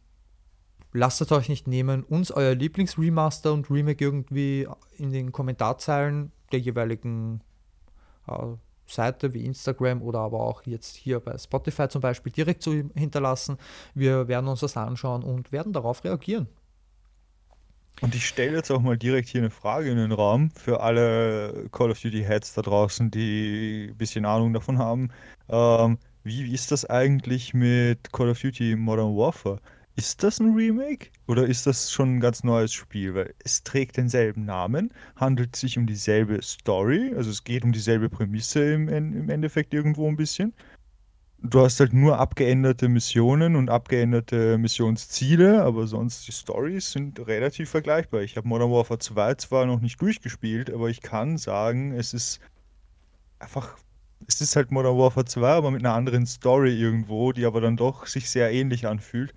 lasst 0.93 1.20
es 1.20 1.30
euch 1.32 1.49
nicht 1.49 1.68
nehmen, 1.68 2.05
uns 2.05 2.30
euer 2.30 2.55
Lieblingsremaster 2.55 3.53
und 3.53 3.70
Remake 3.70 4.05
irgendwie 4.05 4.66
in 4.97 5.12
den 5.12 5.32
Kommentarzeilen 5.32 6.32
der 6.53 6.61
jeweiligen 6.61 7.43
äh, 8.28 8.57
Seite 8.87 9.34
wie 9.34 9.45
Instagram 9.45 10.01
oder 10.03 10.20
aber 10.20 10.41
auch 10.41 10.62
jetzt 10.64 10.95
hier 10.97 11.20
bei 11.20 11.37
Spotify 11.39 11.89
zum 11.89 12.01
Beispiel 12.01 12.32
direkt 12.32 12.62
zu 12.62 12.91
hinterlassen. 12.95 13.59
Wir 13.95 14.28
werden 14.28 14.49
uns 14.49 14.61
das 14.61 14.76
anschauen 14.76 15.22
und 15.22 15.53
werden 15.53 15.72
darauf 15.72 16.05
reagieren. 16.05 16.47
Und 18.03 18.14
ich 18.14 18.26
stelle 18.26 18.57
jetzt 18.57 18.70
auch 18.70 18.80
mal 18.80 18.99
direkt 18.99 19.28
hier 19.28 19.41
eine 19.41 19.51
Frage 19.51 19.91
in 19.91 19.97
den 19.97 20.12
Raum 20.12 20.51
für 20.51 20.80
alle 20.80 21.68
Call 21.72 21.91
of 21.91 22.01
Duty 22.01 22.22
Heads 22.22 22.53
da 22.53 22.62
draußen, 22.62 23.11
die 23.11 23.89
ein 23.91 23.97
bisschen 23.97 24.26
Ahnung 24.26 24.53
davon 24.53 24.78
haben. 24.78 25.11
Ähm, 25.49 25.99
wie 26.27 26.53
ist 26.53 26.72
das 26.72 26.85
eigentlich 26.85 27.55
mit 27.55 28.12
Call 28.12 28.31
of 28.31 28.41
Duty 28.41 28.74
Modern 28.74 29.16
Warfare? 29.16 29.61
Ist 29.95 30.24
das 30.24 30.41
ein 30.41 30.55
Remake 30.55 31.11
oder 31.29 31.47
ist 31.47 31.68
das 31.68 31.93
schon 31.93 32.16
ein 32.16 32.20
ganz 32.20 32.43
neues 32.43 32.72
Spiel? 32.72 33.14
Weil 33.14 33.33
es 33.45 33.62
trägt 33.62 33.97
denselben 33.97 34.45
Namen, 34.45 34.93
handelt 35.14 35.55
sich 35.55 35.79
um 35.79 35.87
dieselbe 35.87 36.43
Story, 36.43 37.14
also 37.16 37.31
es 37.31 37.45
geht 37.45 37.62
um 37.62 37.70
dieselbe 37.70 38.09
Prämisse 38.09 38.74
im, 38.74 38.89
im 38.89 39.31
Endeffekt 39.31 39.72
irgendwo 39.72 40.09
ein 40.09 40.16
bisschen. 40.16 40.53
Du 41.39 41.61
hast 41.61 41.79
halt 41.79 41.93
nur 41.93 42.18
abgeänderte 42.18 42.89
Missionen 42.89 43.55
und 43.55 43.70
abgeänderte 43.70 44.59
Missionsziele, 44.59 45.62
aber 45.62 45.87
sonst 45.87 46.27
die 46.27 46.33
Stories 46.33 46.91
sind 46.91 47.24
relativ 47.29 47.70
vergleichbar. 47.70 48.22
Ich 48.22 48.37
habe 48.37 48.49
Modern 48.49 48.72
Warfare 48.72 48.99
2 48.99 49.35
zwar 49.37 49.64
noch 49.66 49.81
nicht 49.81 50.01
durchgespielt, 50.03 50.72
aber 50.72 50.89
ich 50.89 51.03
kann 51.03 51.39
sagen, 51.39 51.93
es 51.93 52.14
ist 52.14 52.41
einfach 53.39 53.77
es 54.27 54.41
ist 54.41 54.57
halt 54.57 54.70
Modern 54.70 54.97
Warfare 54.99 55.24
2, 55.27 55.49
aber 55.49 55.70
mit 55.70 55.85
einer 55.85 55.95
anderen 55.95 56.27
Story 56.27 56.74
irgendwo, 56.74 57.33
die 57.33 57.45
aber 57.45 57.61
dann 57.61 57.77
doch 57.77 58.07
sich 58.07 58.29
sehr 58.29 58.53
ähnlich 58.53 58.87
anfühlt. 58.87 59.33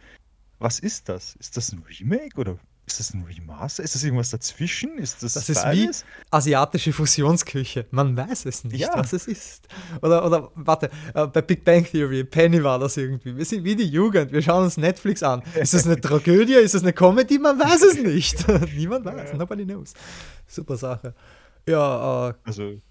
Was 0.60 0.80
ist 0.80 1.10
das? 1.10 1.36
Ist 1.40 1.56
das 1.58 1.72
ein 1.72 1.84
Remake 1.88 2.38
oder 2.38 2.58
Ist 2.86 3.00
das 3.00 3.14
ein 3.14 3.24
Remaster? 3.24 3.84
Ist 3.84 3.96
das 3.96 4.04
irgendwas 4.04 4.32
dazwischen? 4.32 4.98
Ist 4.98 5.24
das, 5.24 5.34
das 5.34 5.48
ist 5.48 5.64
wie 5.72 5.90
asiatische 6.32 6.92
Fusionsküche. 6.92 7.86
Man 7.92 8.18
weiß 8.18 8.46
es 8.46 8.64
nicht, 8.66 8.82
ja. 8.82 8.92
was 8.94 9.14
es 9.14 9.28
ist. 9.28 9.68
Oder, 10.02 10.26
oder 10.26 10.52
warte, 10.56 10.90
äh, 11.14 11.28
bei 11.28 11.42
Big 11.42 11.64
Bang 11.64 11.86
Theory, 11.86 12.24
Penny 12.24 12.62
war 12.64 12.80
das 12.80 12.98
irgendwie. 12.98 13.38
Wir 13.38 13.46
sind 13.46 13.64
wie 13.64 13.76
die 13.76 13.88
Jugend, 13.88 14.32
wir 14.32 14.42
schauen 14.42 14.66
uns 14.66 14.76
Netflix 14.76 15.24
an. 15.24 15.44
Ist 15.56 15.74
das 15.74 15.86
eine 15.86 16.02
Tragödie? 16.02 16.56
Ist 16.56 16.74
das 16.74 16.82
eine 16.82 16.94
Comedy? 16.94 17.38
Man 17.38 17.58
weiß 17.58 17.84
es 17.84 17.98
nicht. 18.04 18.46
Niemand 18.76 19.06
weiß, 19.06 19.34
nobody 19.34 19.66
knows. 19.66 19.94
Super 20.48 20.76
Sache. 20.76 21.14
Ja, 21.68 22.30
äh, 22.30 22.34
also. 22.44 22.82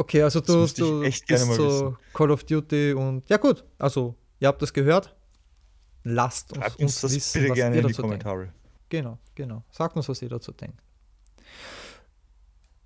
Okay, 0.00 0.22
also 0.22 0.40
du, 0.40 0.66
du 0.66 1.00
bist 1.02 1.28
so 1.28 1.94
Call 2.14 2.30
of 2.30 2.44
Duty 2.44 2.94
und 2.94 3.28
ja 3.28 3.36
gut, 3.36 3.64
also 3.78 4.14
ihr 4.38 4.48
habt 4.48 4.62
das 4.62 4.72
gehört. 4.72 5.14
Lasst 6.04 6.56
uns, 6.56 6.76
uns 6.76 7.00
das 7.02 7.14
wissen, 7.14 7.42
bitte 7.42 7.52
gerne 7.52 7.76
in 7.76 7.86
die 7.86 7.92
Kommentare. 7.92 8.44
Denkt. 8.44 8.54
Genau, 8.88 9.18
genau. 9.34 9.62
Sagt 9.70 9.96
uns, 9.96 10.08
was 10.08 10.22
ihr 10.22 10.30
dazu 10.30 10.52
denkt. 10.52 10.80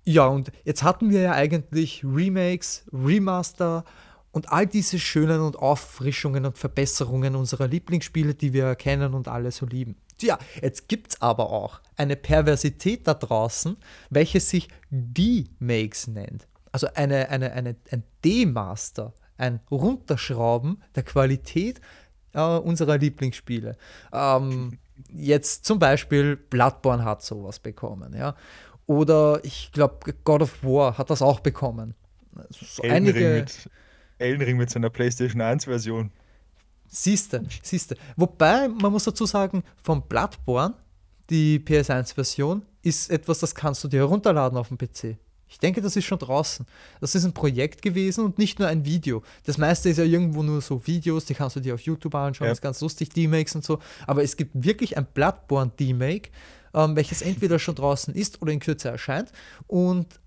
Ja, 0.03 0.27
und 0.27 0.51
jetzt 0.65 0.83
hatten 0.83 1.09
wir 1.09 1.21
ja 1.21 1.31
eigentlich 1.31 2.03
Remakes, 2.03 2.83
Remaster 2.91 3.85
und 4.31 4.51
all 4.51 4.67
diese 4.67 4.99
schönen 4.99 5.39
und 5.39 5.57
Auffrischungen 5.57 6.45
und 6.45 6.57
Verbesserungen 6.57 7.37
unserer 7.37 7.69
Lieblingsspiele, 7.69 8.35
die 8.35 8.51
wir 8.51 8.75
kennen 8.75 9.13
und 9.13 9.29
alle 9.29 9.53
so 9.53 9.65
lieben. 9.65 9.95
Ja, 10.19 10.37
jetzt 10.61 10.89
gibt 10.89 11.13
es 11.13 11.21
aber 11.21 11.49
auch 11.49 11.79
eine 11.95 12.17
Perversität 12.17 13.07
da 13.07 13.13
draußen, 13.13 13.77
welche 14.09 14.41
sich 14.41 14.67
D-Makes 14.89 16.07
nennt. 16.07 16.49
Also 16.75 16.87
eine, 16.93 17.29
eine, 17.29 17.53
eine, 17.53 17.77
ein 17.89 18.03
D-Master, 18.25 19.13
ein 19.37 19.61
Runterschrauben 19.71 20.83
der 20.93 21.03
Qualität 21.03 21.79
äh, 22.33 22.41
unserer 22.41 22.97
Lieblingsspiele. 22.97 23.77
Ähm, 24.11 24.77
jetzt 25.07 25.63
zum 25.63 25.79
Beispiel 25.79 26.35
Bloodborne 26.35 27.05
hat 27.05 27.23
sowas 27.23 27.59
bekommen, 27.59 28.13
ja. 28.13 28.35
Oder 28.87 29.39
ich 29.43 29.71
glaube, 29.71 30.15
God 30.25 30.41
of 30.41 30.63
War 30.65 30.97
hat 30.97 31.09
das 31.09 31.21
auch 31.21 31.39
bekommen. 31.39 31.95
So 32.49 32.83
Elden 32.83 32.93
einige. 32.93 33.19
Ring 33.19 33.35
mit, 33.35 33.69
Elden 34.17 34.41
Ring 34.41 34.57
mit 34.57 34.69
seiner 34.69 34.89
PlayStation 34.89 35.41
1-Version. 35.41 36.11
Siehste, 36.89 37.45
siehste. 37.63 37.95
Wobei, 38.17 38.67
man 38.67 38.91
muss 38.91 39.05
dazu 39.05 39.25
sagen, 39.25 39.63
von 39.81 40.01
Bloodborne, 40.01 40.73
die 41.29 41.57
PS1-Version, 41.57 42.63
ist 42.81 43.09
etwas, 43.09 43.39
das 43.39 43.55
kannst 43.55 43.81
du 43.85 43.87
dir 43.87 43.99
herunterladen 43.99 44.57
auf 44.57 44.67
dem 44.67 44.77
PC. 44.77 45.17
Ich 45.55 45.59
denke, 45.59 45.79
das 45.79 45.95
ist 45.95 46.03
schon 46.03 46.19
draußen. 46.19 46.65
Das 46.99 47.15
ist 47.15 47.23
ein 47.23 47.33
Projekt 47.33 47.81
gewesen 47.81 48.25
und 48.25 48.37
nicht 48.37 48.59
nur 48.59 48.67
ein 48.67 48.83
Video. 48.83 49.23
Das 49.45 49.57
meiste 49.57 49.87
ist 49.87 49.95
ja 49.95 50.03
irgendwo 50.03 50.43
nur 50.43 50.59
so 50.59 50.85
Videos, 50.85 51.23
die 51.23 51.33
kannst 51.33 51.55
du 51.55 51.61
dir 51.61 51.75
auf 51.75 51.79
YouTube 51.79 52.13
anschauen, 52.13 52.47
ja. 52.47 52.51
das 52.51 52.57
ist 52.57 52.61
ganz 52.61 52.81
lustig, 52.81 53.11
D-Makes 53.11 53.55
und 53.55 53.63
so. 53.63 53.79
Aber 54.05 54.21
es 54.21 54.35
gibt 54.35 54.51
wirklich 54.53 54.97
ein 54.97 55.05
Bloodborne 55.13 55.71
D-Make, 55.79 56.29
ähm, 56.73 56.97
welches 56.97 57.21
entweder 57.21 57.57
schon 57.57 57.75
draußen 57.75 58.13
ist 58.13 58.41
oder 58.41 58.51
in 58.51 58.59
Kürze 58.59 58.89
erscheint 58.89 59.31
und 59.67 60.19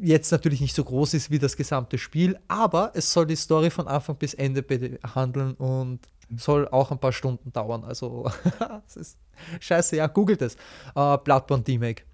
jetzt 0.00 0.30
natürlich 0.30 0.60
nicht 0.60 0.76
so 0.76 0.84
groß 0.84 1.14
ist 1.14 1.32
wie 1.32 1.40
das 1.40 1.56
gesamte 1.56 1.98
Spiel, 1.98 2.38
aber 2.46 2.92
es 2.94 3.12
soll 3.12 3.26
die 3.26 3.34
Story 3.34 3.68
von 3.68 3.88
Anfang 3.88 4.14
bis 4.14 4.32
Ende 4.32 4.62
behandeln 4.62 5.54
und 5.54 5.98
soll 6.36 6.68
auch 6.68 6.92
ein 6.92 6.98
paar 6.98 7.12
Stunden 7.12 7.52
dauern. 7.52 7.82
Also, 7.82 8.30
es 8.86 8.96
ist 8.96 9.18
scheiße, 9.58 9.96
ja, 9.96 10.06
googelt 10.06 10.40
es. 10.40 10.56
Uh, 10.96 11.16
Bloodborne 11.18 11.64
D-Make. 11.64 12.04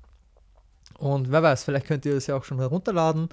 Und 0.99 1.31
wer 1.31 1.43
weiß, 1.43 1.65
vielleicht 1.65 1.87
könnt 1.87 2.05
ihr 2.05 2.15
es 2.15 2.27
ja 2.27 2.37
auch 2.37 2.45
schon 2.45 2.59
herunterladen. 2.59 3.29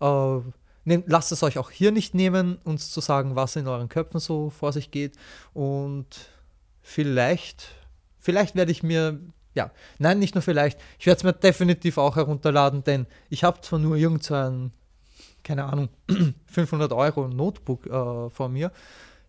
Äh, 0.00 0.38
nehmt, 0.84 1.08
lasst 1.08 1.32
es 1.32 1.42
euch 1.42 1.58
auch 1.58 1.70
hier 1.70 1.92
nicht 1.92 2.14
nehmen, 2.14 2.58
uns 2.64 2.90
zu 2.90 3.00
sagen, 3.00 3.36
was 3.36 3.56
in 3.56 3.66
euren 3.68 3.88
Köpfen 3.88 4.20
so 4.20 4.50
vor 4.50 4.72
sich 4.72 4.90
geht. 4.90 5.16
Und 5.52 6.06
vielleicht, 6.80 7.68
vielleicht 8.18 8.54
werde 8.54 8.70
ich 8.70 8.82
mir, 8.82 9.20
ja, 9.54 9.70
nein, 9.98 10.20
nicht 10.20 10.34
nur 10.36 10.42
vielleicht, 10.42 10.80
ich 10.98 11.06
werde 11.06 11.18
es 11.18 11.24
mir 11.24 11.32
definitiv 11.32 11.98
auch 11.98 12.16
herunterladen, 12.16 12.84
denn 12.84 13.06
ich 13.28 13.42
habe 13.44 13.60
zwar 13.60 13.80
nur 13.80 13.96
irgend 13.96 14.22
so 14.22 14.34
ein, 14.34 14.72
keine 15.42 15.64
Ahnung, 15.64 15.88
500 16.46 16.92
Euro 16.92 17.26
Notebook 17.26 17.86
äh, 17.86 18.30
vor 18.30 18.48
mir, 18.48 18.70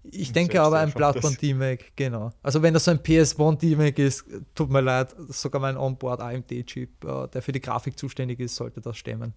ich 0.04 0.32
denke 0.32 0.62
aber 0.62 0.80
ein 0.80 0.92
Bloodborne 0.92 1.36
D-Mac, 1.36 1.92
genau. 1.96 2.32
Also 2.42 2.62
wenn 2.62 2.74
das 2.74 2.86
so 2.86 2.92
ein 2.92 3.00
PS1 3.00 3.60
D-Mac 3.60 4.00
ist, 4.00 4.26
tut 4.56 4.70
mir 4.70 4.82
leid, 4.82 5.14
sogar 5.28 5.62
mein 5.62 5.78
Onboard 5.78 6.22
AMD-Chip, 6.22 7.04
äh, 7.04 7.28
der 7.28 7.42
für 7.42 7.52
die 7.52 7.60
Grafik 7.60 7.98
zuständig 8.00 8.40
ist, 8.40 8.56
sollte 8.56 8.82
das 8.82 8.98
stemmen. 8.98 9.34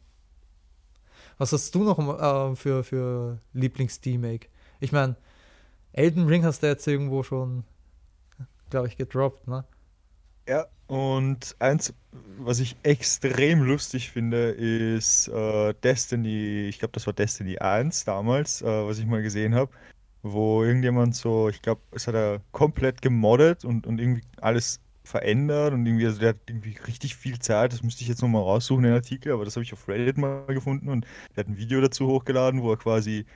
Was 1.39 1.53
hast 1.53 1.75
du 1.75 1.83
noch 1.83 1.99
äh, 1.99 2.55
für, 2.55 2.85
für 2.85 3.39
Lieblings-D-Mac? 3.55 4.49
Ich 4.81 4.93
meine, 4.93 5.17
Elden 5.93 6.27
Ring 6.27 6.45
hast 6.45 6.63
du 6.63 6.69
jetzt 6.69 6.87
irgendwo 6.87 7.23
schon, 7.23 7.65
glaube 8.71 8.87
ich, 8.87 8.97
gedroppt, 8.97 9.49
ne? 9.49 9.65
Ja, 10.49 10.67
und 10.87 11.55
eins, 11.59 11.93
was 12.39 12.61
ich 12.61 12.77
extrem 12.83 13.63
lustig 13.63 14.11
finde, 14.11 14.51
ist 14.51 15.29
äh, 15.29 15.75
Destiny, 15.83 16.67
ich 16.69 16.79
glaube, 16.79 16.93
das 16.93 17.07
war 17.07 17.13
Destiny 17.13 17.59
1 17.59 18.05
damals, 18.05 18.63
äh, 18.63 18.67
was 18.67 18.99
ich 18.99 19.07
mal 19.07 19.23
gesehen 19.23 19.55
habe 19.55 19.73
wo 20.23 20.63
irgendjemand 20.63 21.15
so, 21.15 21.49
ich 21.49 21.63
glaube, 21.63 21.81
es 21.91 22.07
hat 22.07 22.15
er 22.15 22.41
komplett 22.53 23.03
gemoddet 23.03 23.65
und, 23.65 23.87
und 23.87 24.01
irgendwie 24.01 24.23
alles 24.41 24.81
verändert 25.05 25.73
und 25.73 25.85
irgendwie, 25.85 26.07
also 26.07 26.21
der 26.21 26.31
hat 26.31 26.39
irgendwie 26.47 26.77
richtig 26.87 27.17
viel 27.17 27.39
Zeit, 27.39 27.73
das 27.73 27.83
müsste 27.83 28.03
ich 28.03 28.09
jetzt 28.09 28.23
nochmal 28.23 28.43
raussuchen, 28.43 28.85
den 28.85 28.93
Artikel, 28.93 29.33
aber 29.33 29.45
das 29.45 29.57
habe 29.57 29.65
ich 29.65 29.73
auf 29.73 29.89
Reddit 29.89 30.17
mal 30.17 30.47
gefunden 30.47 30.89
und 30.89 31.07
der 31.35 31.45
hat 31.45 31.49
ein 31.49 31.57
Video 31.57 31.81
dazu 31.81 32.07
hochgeladen, 32.07 32.63
wo 32.63 32.71
er 32.71 32.77
quasi 32.77 33.27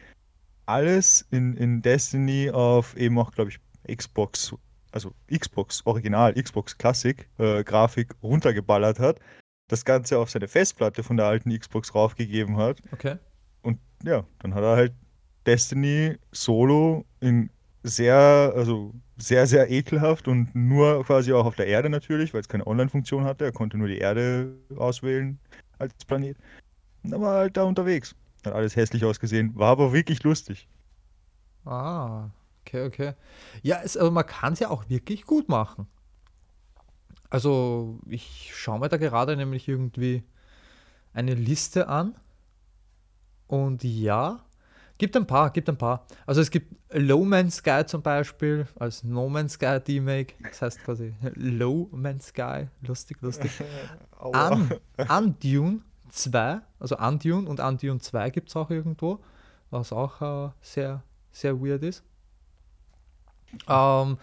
alles 0.66 1.26
in, 1.30 1.57
in 1.57 1.82
Destiny 1.82 2.51
auf 2.51 2.97
eben 2.97 3.18
auch, 3.18 3.32
glaube 3.32 3.51
ich, 3.51 3.97
Xbox, 3.97 4.55
also 4.93 5.12
Xbox 5.32 5.84
Original, 5.87 6.34
Xbox 6.34 6.78
Classic 6.78 7.28
äh, 7.39 7.64
Grafik 7.64 8.14
runtergeballert 8.22 8.99
hat, 9.01 9.18
das 9.68 9.84
Ganze 9.84 10.18
auf 10.18 10.30
seine 10.30 10.49
Festplatte 10.49 11.03
von 11.03 11.16
der 11.16 11.26
alten 11.26 11.57
Xbox 11.57 11.95
raufgegeben 11.95 12.57
hat. 12.57 12.80
Okay. 12.93 13.16
Und 13.62 13.78
ja, 14.05 14.24
dann 14.41 14.55
hat 14.55 14.62
er 14.62 14.76
halt 14.76 14.93
Destiny 15.47 16.18
Solo 16.32 17.05
in 17.20 17.51
sehr, 17.82 18.53
also 18.55 18.92
sehr, 19.16 19.47
sehr 19.47 19.70
ekelhaft 19.70 20.28
und 20.28 20.55
nur 20.55 21.05
quasi 21.05 21.32
auch 21.32 21.47
auf 21.47 21.57
der 21.57 21.66
Erde 21.68 21.88
natürlich, 21.88 22.34
weil 22.34 22.40
es 22.40 22.49
keine 22.49 22.66
Online-Funktion 22.66 23.24
hatte. 23.24 23.44
Er 23.44 23.53
konnte 23.53 23.78
nur 23.78 23.88
die 23.88 23.99
Erde 23.99 24.53
auswählen 24.76 25.38
als 25.78 25.92
Planet. 26.05 26.36
Dann 27.05 27.20
war 27.20 27.36
halt 27.36 27.57
da 27.57 27.64
unterwegs. 27.64 28.14
Hat 28.44 28.55
alles 28.55 28.76
hässlich 28.76 29.05
ausgesehen, 29.05 29.55
war 29.57 29.70
aber 29.70 29.92
wirklich 29.92 30.22
lustig. 30.22 30.68
Ah, 31.64 32.30
okay, 32.62 32.84
okay. 32.86 33.12
Ja, 33.62 33.80
es, 33.82 33.97
also 33.97 34.11
man 34.11 34.26
kann 34.26 34.53
es 34.53 34.61
ja 34.61 34.70
auch 34.70 34.88
wirklich 34.88 35.24
gut 35.24 35.49
machen. 35.49 35.86
Also, 37.30 37.99
ich 38.07 38.53
schaue 38.55 38.78
mir 38.80 38.88
da 38.88 38.97
gerade 38.97 39.36
nämlich 39.36 39.68
irgendwie 39.68 40.22
eine 41.14 41.34
Liste 41.34 41.88
an. 41.88 42.14
Und 43.49 43.84
ja, 43.84 44.45
Gibt 44.99 45.16
ein 45.16 45.26
paar, 45.26 45.51
gibt 45.51 45.68
ein 45.68 45.76
paar. 45.76 46.07
Also 46.24 46.40
es 46.40 46.51
gibt 46.51 46.74
Low 46.92 47.25
Man's 47.25 47.57
Sky 47.57 47.84
zum 47.87 48.00
Beispiel, 48.03 48.66
als 48.79 49.04
No 49.04 49.29
Man's 49.29 49.54
Sky 49.54 49.79
D-Make. 49.79 50.34
Das 50.42 50.62
heißt 50.62 50.84
quasi 50.84 51.14
Low 51.34 51.88
Man's 51.92 52.29
Sky. 52.29 52.68
Lustig, 52.80 53.18
lustig. 53.20 53.50
An, 54.33 54.70
Undune 55.08 55.80
2, 56.11 56.61
also 56.80 56.96
Undune 56.96 57.49
und 57.49 57.61
Undune 57.61 58.00
2 58.00 58.30
gibt 58.30 58.49
es 58.49 58.57
auch 58.57 58.70
irgendwo, 58.70 59.20
was 59.70 59.92
auch 59.92 60.49
äh, 60.49 60.50
sehr, 60.62 61.03
sehr 61.30 61.61
weird 61.61 61.83
ist. 61.83 62.03
Ähm, 63.68 64.16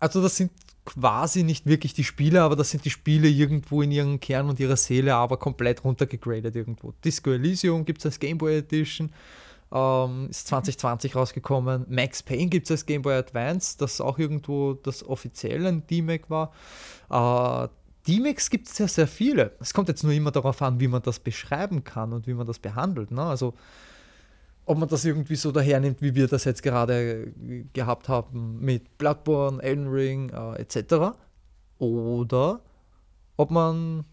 also 0.00 0.20
das 0.20 0.36
sind 0.36 0.50
quasi 0.84 1.44
nicht 1.44 1.66
wirklich 1.66 1.94
die 1.94 2.04
Spiele, 2.04 2.42
aber 2.42 2.56
das 2.56 2.70
sind 2.70 2.84
die 2.84 2.90
Spiele 2.90 3.28
irgendwo 3.28 3.82
in 3.82 3.92
ihrem 3.92 4.18
Kern 4.18 4.48
und 4.48 4.58
ihrer 4.58 4.76
Seele, 4.76 5.14
aber 5.14 5.36
komplett 5.36 5.84
runtergegradet 5.84 6.56
irgendwo. 6.56 6.92
Disco 7.04 7.30
Elysium 7.30 7.84
gibt 7.84 8.00
es 8.00 8.06
als 8.06 8.18
Game 8.18 8.38
Boy 8.38 8.58
Edition. 8.58 9.12
Ähm, 9.72 10.28
ist 10.28 10.48
2020 10.48 11.16
rausgekommen. 11.16 11.86
Max 11.88 12.22
Payne 12.22 12.48
gibt 12.48 12.66
es 12.66 12.70
als 12.72 12.86
Game 12.86 13.02
Boy 13.02 13.14
Advance, 13.14 13.78
das 13.78 14.00
auch 14.00 14.18
irgendwo 14.18 14.74
das 14.74 15.02
offizielle 15.06 15.72
D-Mac 15.72 16.28
war. 16.28 16.52
Äh, 17.10 17.68
D-Macs 18.06 18.50
gibt 18.50 18.68
es 18.68 18.78
ja 18.78 18.86
sehr 18.86 19.06
viele. 19.06 19.52
Es 19.60 19.72
kommt 19.72 19.88
jetzt 19.88 20.02
nur 20.02 20.12
immer 20.12 20.30
darauf 20.30 20.60
an, 20.60 20.80
wie 20.80 20.88
man 20.88 21.02
das 21.02 21.20
beschreiben 21.20 21.84
kann 21.84 22.12
und 22.12 22.26
wie 22.26 22.34
man 22.34 22.46
das 22.46 22.58
behandelt. 22.58 23.10
Ne? 23.12 23.22
Also 23.22 23.54
ob 24.64 24.78
man 24.78 24.88
das 24.88 25.04
irgendwie 25.04 25.36
so 25.36 25.52
dahernimmt, 25.52 26.02
wie 26.02 26.14
wir 26.14 26.28
das 26.28 26.44
jetzt 26.44 26.62
gerade 26.62 27.32
gehabt 27.72 28.08
haben 28.08 28.60
mit 28.60 28.98
Bloodborne, 28.98 29.62
Elden 29.62 29.88
Ring 29.88 30.30
äh, 30.30 30.60
etc. 30.60 31.16
Oder 31.78 32.60
ob 33.36 33.50
man 33.50 34.04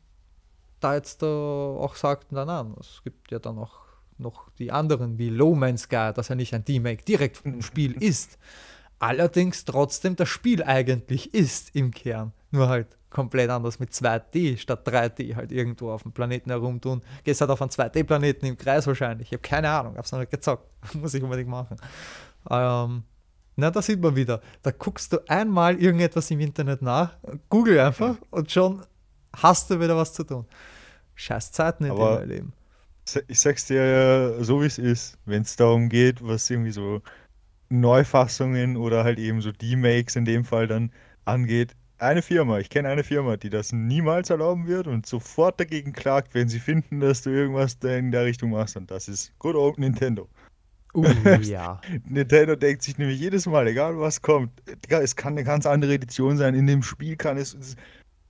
da 0.80 0.96
jetzt 0.96 1.22
äh, 1.22 1.26
auch 1.26 1.96
sagt, 1.96 2.32
nein, 2.32 2.48
nein, 2.48 2.76
es 2.80 3.02
gibt 3.04 3.32
ja 3.32 3.40
dann 3.40 3.58
auch 3.58 3.89
noch 4.20 4.50
die 4.58 4.72
anderen 4.72 5.18
wie 5.18 5.30
Low 5.30 5.56
Man's 5.56 5.84
Sky, 5.84 6.12
das 6.14 6.28
ja 6.28 6.36
nicht 6.36 6.54
ein 6.54 6.66
D-Make 6.66 7.04
direkt 7.04 7.38
vom 7.38 7.62
Spiel 7.62 7.94
ist. 8.04 8.38
Allerdings 9.00 9.64
trotzdem 9.66 10.16
das 10.16 10.28
Spiel 10.28 10.62
eigentlich 10.64 11.34
ist 11.34 11.76
im 11.76 11.92
Kern. 11.92 12.34
Nur 12.52 12.68
halt 12.68 12.98
komplett 13.10 13.50
anders 13.50 13.80
mit 13.80 13.92
2D 13.92 14.58
statt 14.58 14.88
3D 14.88 15.36
halt 15.36 15.52
irgendwo 15.52 15.92
auf 15.92 16.04
dem 16.04 16.12
Planeten 16.12 16.50
herumtun. 16.50 17.02
Gehst 17.24 17.42
halt 17.42 17.50
auf 17.50 17.62
einen 17.62 17.72
2D-Planeten 17.72 18.46
im 18.46 18.58
Kreis 18.58 18.86
wahrscheinlich. 18.88 19.30
Ich 19.30 19.34
habe 19.34 19.42
keine 19.42 19.70
Ahnung, 19.70 19.96
hab's 19.98 20.12
noch 20.12 20.20
nicht 20.20 20.32
gezockt. 20.32 20.68
Muss 20.96 21.14
ich 21.14 21.24
unbedingt 21.24 21.50
machen. 21.50 21.78
Ähm, 22.50 23.04
Na, 23.56 23.72
da 23.72 23.82
sieht 23.82 24.02
man 24.02 24.16
wieder. 24.16 24.42
Da 24.62 24.72
guckst 24.72 25.14
du 25.14 25.20
einmal 25.28 25.80
irgendetwas 25.82 26.30
im 26.32 26.40
Internet 26.40 26.82
nach, 26.82 27.18
google 27.50 27.80
einfach 27.80 28.16
und 28.32 28.52
schon 28.52 28.82
hast 29.36 29.70
du 29.70 29.80
wieder 29.80 29.96
was 29.96 30.14
zu 30.14 30.24
tun. 30.24 30.46
Scheiß 31.16 31.52
Zeiten, 31.52 31.86
in 31.86 31.92
Aber 31.92 32.18
denen 32.18 32.30
wir 32.30 32.36
leben. 32.36 32.54
Ich 33.28 33.40
sag's 33.40 33.66
dir 33.66 33.86
ja 33.86 34.44
so, 34.44 34.62
wie 34.62 34.66
es 34.66 34.78
ist, 34.78 35.18
wenn 35.26 35.44
es 35.44 35.56
darum 35.56 35.90
geht, 35.90 36.26
was 36.26 36.50
irgendwie 36.50 36.72
so 36.72 37.02
Neufassungen 37.70 38.78
oder 38.78 39.04
halt 39.04 39.20
eben 39.20 39.42
so 39.42 39.52
D-Makes 39.52 40.16
in 40.16 40.26
dem 40.26 40.44
Fall 40.44 40.68
dann 40.68 40.92
angeht. 41.26 41.76
Eine 42.00 42.22
Firma, 42.22 42.60
ich 42.60 42.70
kenne 42.70 42.90
eine 42.90 43.04
Firma, 43.04 43.36
die 43.38 43.50
das 43.50 43.74
niemals 43.74 44.30
erlauben 44.30 44.68
wird 44.68 44.88
und 44.88 45.06
sofort 45.06 45.60
dagegen 45.60 45.92
klagt, 45.92 46.34
wenn 46.34 46.48
sie 46.48 46.60
finden, 46.60 47.02
dass 47.02 47.24
du 47.24 47.30
irgendwas 47.30 47.78
in 47.84 48.12
der 48.12 48.26
Richtung 48.26 48.52
machst. 48.52 48.78
Und 48.78 48.90
das 48.90 49.08
ist 49.10 49.38
Good 49.40 49.56
Old 49.56 49.78
Nintendo. 49.78 50.30
Uh, 50.94 51.04
ja. 51.42 51.80
Nintendo 52.06 52.56
denkt 52.56 52.84
sich 52.84 52.98
nämlich 52.98 53.20
jedes 53.20 53.46
Mal, 53.46 53.68
egal 53.68 54.00
was 54.00 54.22
kommt, 54.22 54.52
es 54.88 55.16
kann 55.16 55.34
eine 55.34 55.44
ganz 55.44 55.66
andere 55.66 55.94
Edition 55.94 56.38
sein. 56.38 56.56
In 56.56 56.68
dem 56.68 56.82
Spiel 56.82 57.16
kann 57.16 57.38
es, 57.38 57.54
es 57.54 57.76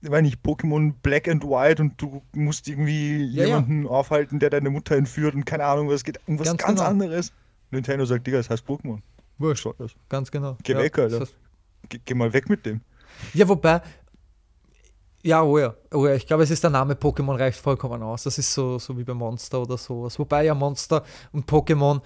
weiß 0.02 0.22
nicht, 0.22 0.38
Pokémon 0.44 0.94
Black 1.02 1.28
and 1.28 1.44
White 1.44 1.82
und 1.82 2.00
du 2.00 2.22
musst 2.34 2.68
irgendwie 2.68 3.24
Ja, 3.26 3.42
ja. 3.42 3.46
jemanden 3.48 3.86
aufhalten, 3.86 4.38
der 4.38 4.50
deine 4.50 4.70
Mutter 4.70 4.96
entführt 4.96 5.34
und 5.34 5.44
keine 5.44 5.64
Ahnung, 5.64 5.88
was 5.88 6.04
geht, 6.04 6.18
um 6.26 6.38
was 6.38 6.46
Ganz 6.46 6.62
ganz, 6.62 6.78
genau. 6.80 6.90
anderes. 6.90 7.32
Nintendo 7.70 8.04
sagt, 8.04 8.26
Digga, 8.26 8.38
das 8.38 8.48
heißt 8.50 8.64
Pokémon. 8.66 9.00
Wurscht, 9.38 9.66
das? 9.78 9.92
ganz 10.08 10.30
genau. 10.30 10.56
Geh 10.62 10.72
ja, 10.72 10.78
weg, 10.78 10.98
Alter. 10.98 11.20
das- 11.20 11.34
Geh, 11.88 11.98
geh 12.04 12.14
mal 12.14 12.32
weg 12.32 12.48
mit 12.48 12.64
dem. 12.66 12.80
Ja, 13.34 13.48
wobei, 13.48 13.80
ja, 15.22 15.42
oh 15.42 15.58
ja, 15.58 15.74
oh 15.92 16.06
ja, 16.06 16.14
ich 16.14 16.26
glaube, 16.26 16.42
es 16.44 16.50
ist 16.50 16.62
der 16.62 16.70
Name 16.70 16.94
Pokémon 16.94 17.38
reicht 17.38 17.58
vollkommen 17.58 18.02
aus. 18.02 18.22
Das 18.22 18.38
ist 18.38 18.52
so, 18.54 18.78
so 18.78 18.96
wie 18.96 19.04
bei 19.04 19.12
Monster 19.14 19.60
oder 19.60 19.76
sowas. 19.76 20.18
Wobei 20.18 20.44
ja 20.44 20.54
Monster 20.54 21.04
und 21.32 21.46
Pokémon, 21.50 22.00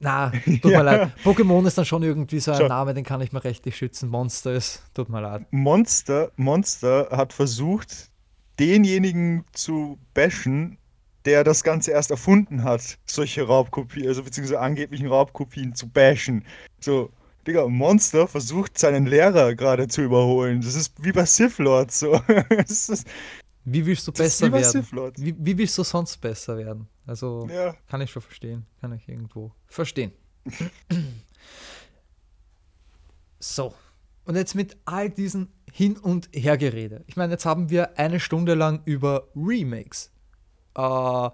na, 0.00 0.30
tut 0.44 0.64
Ja. 0.64 0.78
mir 0.78 0.84
leid. 0.84 1.12
Pokémon 1.24 1.66
ist 1.66 1.76
dann 1.78 1.84
schon 1.84 2.02
irgendwie 2.02 2.40
so 2.40 2.52
ein 2.52 2.58
Schau. 2.58 2.68
Name, 2.68 2.94
den 2.94 3.04
kann 3.04 3.20
ich 3.20 3.32
mir 3.32 3.42
rechtlich 3.42 3.76
schützen. 3.76 4.08
Monster 4.08 4.52
ist, 4.52 4.82
tut 4.94 5.08
mir 5.08 5.20
leid. 5.20 5.46
Monster, 5.50 6.30
Monster 6.36 7.08
hat 7.10 7.32
versucht, 7.32 8.10
denjenigen 8.58 9.44
zu 9.52 9.98
bashen, 10.14 10.78
der 11.24 11.44
das 11.44 11.62
Ganze 11.64 11.90
erst 11.90 12.10
erfunden 12.10 12.64
hat, 12.64 12.98
solche 13.06 13.42
Raubkopien, 13.46 14.08
also 14.08 14.22
beziehungsweise 14.22 14.60
angeblichen 14.60 15.06
Raubkopien 15.08 15.74
zu 15.74 15.88
bashen. 15.88 16.44
So, 16.80 17.10
Digga, 17.46 17.66
Monster 17.66 18.26
versucht 18.28 18.78
seinen 18.78 19.06
Lehrer 19.06 19.54
gerade 19.54 19.88
zu 19.88 20.02
überholen. 20.02 20.60
Das 20.60 20.74
ist 20.74 20.92
wie 21.02 21.12
bei 21.12 21.24
Sith 21.24 21.58
Lords 21.58 21.98
so. 22.00 22.20
Das 22.56 22.88
ist, 22.88 23.06
Wie 23.72 23.84
willst 23.86 24.06
du 24.06 24.12
das 24.12 24.18
besser 24.40 24.52
werden? 24.52 25.12
Wie, 25.16 25.34
wie 25.38 25.58
willst 25.58 25.76
du 25.78 25.82
sonst 25.84 26.16
besser 26.18 26.56
werden? 26.56 26.88
Also, 27.06 27.48
Ja. 27.50 27.74
kann 27.88 28.00
ich 28.00 28.10
schon 28.10 28.22
verstehen. 28.22 28.66
Kann 28.80 28.92
ich 28.92 29.08
irgendwo 29.08 29.52
verstehen. 29.66 30.12
so. 33.38 33.74
Und 34.24 34.36
jetzt 34.36 34.54
mit 34.54 34.76
all 34.84 35.08
diesen 35.08 35.48
Hin- 35.72 35.96
und 35.96 36.28
Hergerede. 36.32 37.02
Ich 37.06 37.16
meine, 37.16 37.32
jetzt 37.32 37.46
haben 37.46 37.70
wir 37.70 37.98
eine 37.98 38.20
Stunde 38.20 38.54
lang 38.54 38.82
über 38.84 39.28
Remakes, 39.34 40.10
äh, 40.76 41.30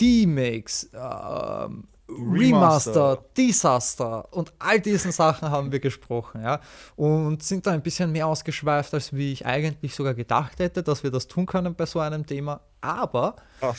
D-Makes, 0.00 0.90
ähm, 0.92 1.88
Remaster, 2.08 2.92
Remaster. 2.92 3.24
Disaster 3.36 4.34
und 4.34 4.52
all 4.58 4.78
diesen 4.78 5.10
Sachen 5.10 5.50
haben 5.50 5.72
wir 5.72 5.80
gesprochen, 5.80 6.42
ja. 6.42 6.60
Und 6.96 7.42
sind 7.42 7.66
da 7.66 7.70
ein 7.70 7.82
bisschen 7.82 8.12
mehr 8.12 8.26
ausgeschweift, 8.26 8.92
als 8.92 9.14
wie 9.14 9.32
ich 9.32 9.46
eigentlich 9.46 9.94
sogar 9.94 10.12
gedacht 10.14 10.58
hätte, 10.58 10.82
dass 10.82 11.02
wir 11.02 11.10
das 11.10 11.28
tun 11.28 11.46
können 11.46 11.74
bei 11.74 11.86
so 11.86 12.00
einem 12.00 12.26
Thema. 12.26 12.60
Aber 12.82 13.36
ja. 13.62 13.72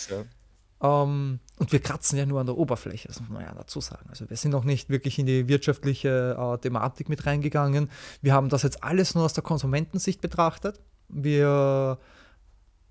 ähm, 0.82 1.40
und 1.60 1.72
wir 1.72 1.80
kratzen 1.80 2.18
ja 2.18 2.26
nur 2.26 2.40
an 2.40 2.48
der 2.48 2.58
Oberfläche, 2.58 3.08
das 3.08 3.20
muss 3.20 3.30
man 3.30 3.44
ja 3.44 3.54
dazu 3.54 3.80
sagen. 3.80 4.10
Also 4.10 4.28
wir 4.28 4.38
sind 4.38 4.52
noch 4.52 4.64
nicht 4.64 4.90
wirklich 4.90 5.20
in 5.20 5.28
die 5.28 5.48
wirtschaftliche 5.48 6.36
äh, 6.38 6.58
Thematik 6.58 7.10
mit 7.10 7.28
reingegangen. 7.28 7.92
Wir 8.24 8.34
haben 8.34 8.50
das 8.50 8.64
jetzt 8.64 8.84
alles 8.84 9.14
nur 9.14 9.26
aus 9.26 9.34
der 9.34 9.44
Konsumentensicht 9.44 10.20
betrachtet. 10.20 10.82
Wir 11.10 12.00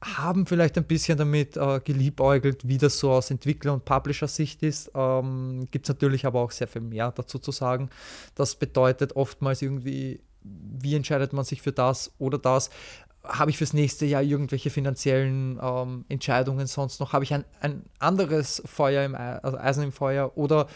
haben 0.04 0.46
vielleicht 0.46 0.76
ein 0.76 0.84
bisschen 0.84 1.18
damit 1.18 1.56
äh, 1.56 1.80
geliebäugelt, 1.80 2.66
wie 2.68 2.78
das 2.78 2.98
so 2.98 3.10
aus 3.10 3.30
Entwickler- 3.30 3.72
und 3.72 3.84
Publisher-Sicht 3.84 4.62
ist. 4.62 4.90
Ähm, 4.94 5.66
Gibt 5.70 5.86
es 5.86 5.88
natürlich 5.88 6.26
aber 6.26 6.40
auch 6.40 6.50
sehr 6.50 6.68
viel 6.68 6.82
mehr 6.82 7.10
dazu 7.12 7.38
zu 7.38 7.52
sagen. 7.52 7.90
Das 8.34 8.54
bedeutet 8.54 9.16
oftmals 9.16 9.62
irgendwie, 9.62 10.20
wie 10.42 10.94
entscheidet 10.94 11.32
man 11.32 11.44
sich 11.44 11.62
für 11.62 11.72
das 11.72 12.12
oder 12.18 12.38
das? 12.38 12.70
Habe 13.24 13.50
ich 13.50 13.56
fürs 13.56 13.72
nächste 13.72 14.04
Jahr 14.04 14.22
irgendwelche 14.22 14.68
finanziellen 14.68 15.58
ähm, 15.62 16.04
Entscheidungen 16.10 16.66
sonst 16.66 17.00
noch? 17.00 17.14
Habe 17.14 17.24
ich 17.24 17.32
ein, 17.32 17.44
ein 17.60 17.82
anderes 17.98 18.62
Feuer 18.66 19.04
im 19.04 19.14
Ei, 19.14 19.38
also 19.38 19.56
Eisen 19.56 19.84
im 19.84 19.92
Feuer? 19.92 20.36
Oder 20.36 20.66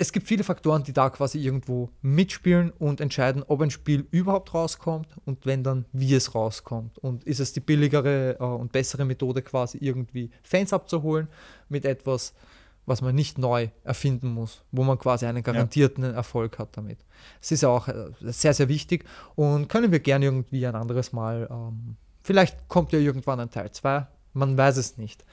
es 0.00 0.12
gibt 0.12 0.28
viele 0.28 0.44
Faktoren, 0.44 0.84
die 0.84 0.92
da 0.92 1.10
quasi 1.10 1.38
irgendwo 1.40 1.90
mitspielen 2.02 2.70
und 2.70 3.00
entscheiden, 3.00 3.42
ob 3.48 3.60
ein 3.60 3.70
Spiel 3.70 4.06
überhaupt 4.12 4.54
rauskommt 4.54 5.08
und 5.24 5.44
wenn 5.44 5.64
dann, 5.64 5.86
wie 5.92 6.14
es 6.14 6.36
rauskommt. 6.36 6.98
Und 6.98 7.24
ist 7.24 7.40
es 7.40 7.52
die 7.52 7.60
billigere 7.60 8.36
äh, 8.38 8.44
und 8.44 8.70
bessere 8.70 9.04
Methode, 9.04 9.42
quasi 9.42 9.78
irgendwie 9.78 10.30
Fans 10.44 10.72
abzuholen 10.72 11.26
mit 11.68 11.84
etwas, 11.84 12.32
was 12.86 13.02
man 13.02 13.16
nicht 13.16 13.38
neu 13.38 13.70
erfinden 13.82 14.28
muss, 14.32 14.62
wo 14.70 14.84
man 14.84 14.98
quasi 14.98 15.26
einen 15.26 15.42
garantierten 15.42 16.04
Erfolg 16.04 16.60
hat 16.60 16.76
damit. 16.76 17.00
Es 17.42 17.50
ist 17.50 17.62
ja 17.62 17.68
auch 17.68 17.88
äh, 17.88 18.10
sehr, 18.20 18.54
sehr 18.54 18.68
wichtig 18.68 19.04
und 19.34 19.68
können 19.68 19.90
wir 19.90 19.98
gerne 19.98 20.26
irgendwie 20.26 20.64
ein 20.64 20.76
anderes 20.76 21.12
Mal, 21.12 21.48
ähm, 21.50 21.96
vielleicht 22.22 22.68
kommt 22.68 22.92
ja 22.92 23.00
irgendwann 23.00 23.40
ein 23.40 23.50
Teil 23.50 23.72
2, 23.72 24.06
man 24.32 24.56
weiß 24.56 24.76
es 24.76 24.96
nicht. 24.96 25.24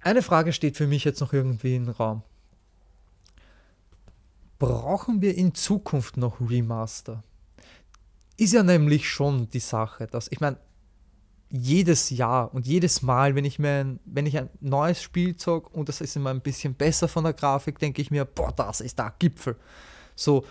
Eine 0.00 0.20
Frage 0.20 0.52
steht 0.52 0.76
für 0.76 0.88
mich 0.88 1.04
jetzt 1.04 1.20
noch 1.20 1.32
irgendwie 1.32 1.76
im 1.76 1.88
Raum 1.88 2.22
brauchen 4.58 5.20
wir 5.20 5.36
in 5.36 5.54
Zukunft 5.54 6.16
noch 6.16 6.40
Remaster? 6.40 7.22
Ist 8.36 8.52
ja 8.52 8.62
nämlich 8.62 9.08
schon 9.08 9.48
die 9.50 9.60
Sache, 9.60 10.06
dass 10.06 10.28
ich 10.30 10.40
meine, 10.40 10.58
jedes 11.50 12.10
Jahr 12.10 12.52
und 12.52 12.66
jedes 12.66 13.02
Mal, 13.02 13.36
wenn 13.36 13.44
ich 13.44 13.60
mir 13.60 13.84
ein, 13.84 14.00
wenn 14.04 14.26
ich 14.26 14.36
ein 14.36 14.50
neues 14.60 15.00
Spiel 15.00 15.36
zocke 15.36 15.70
und 15.70 15.88
das 15.88 16.00
ist 16.00 16.16
immer 16.16 16.30
ein 16.30 16.40
bisschen 16.40 16.74
besser 16.74 17.06
von 17.06 17.22
der 17.22 17.32
Grafik, 17.32 17.78
denke 17.78 18.02
ich 18.02 18.10
mir, 18.10 18.24
boah, 18.24 18.52
das 18.52 18.80
ist 18.80 18.98
der 18.98 19.14
Gipfel. 19.18 19.56
So 20.16 20.44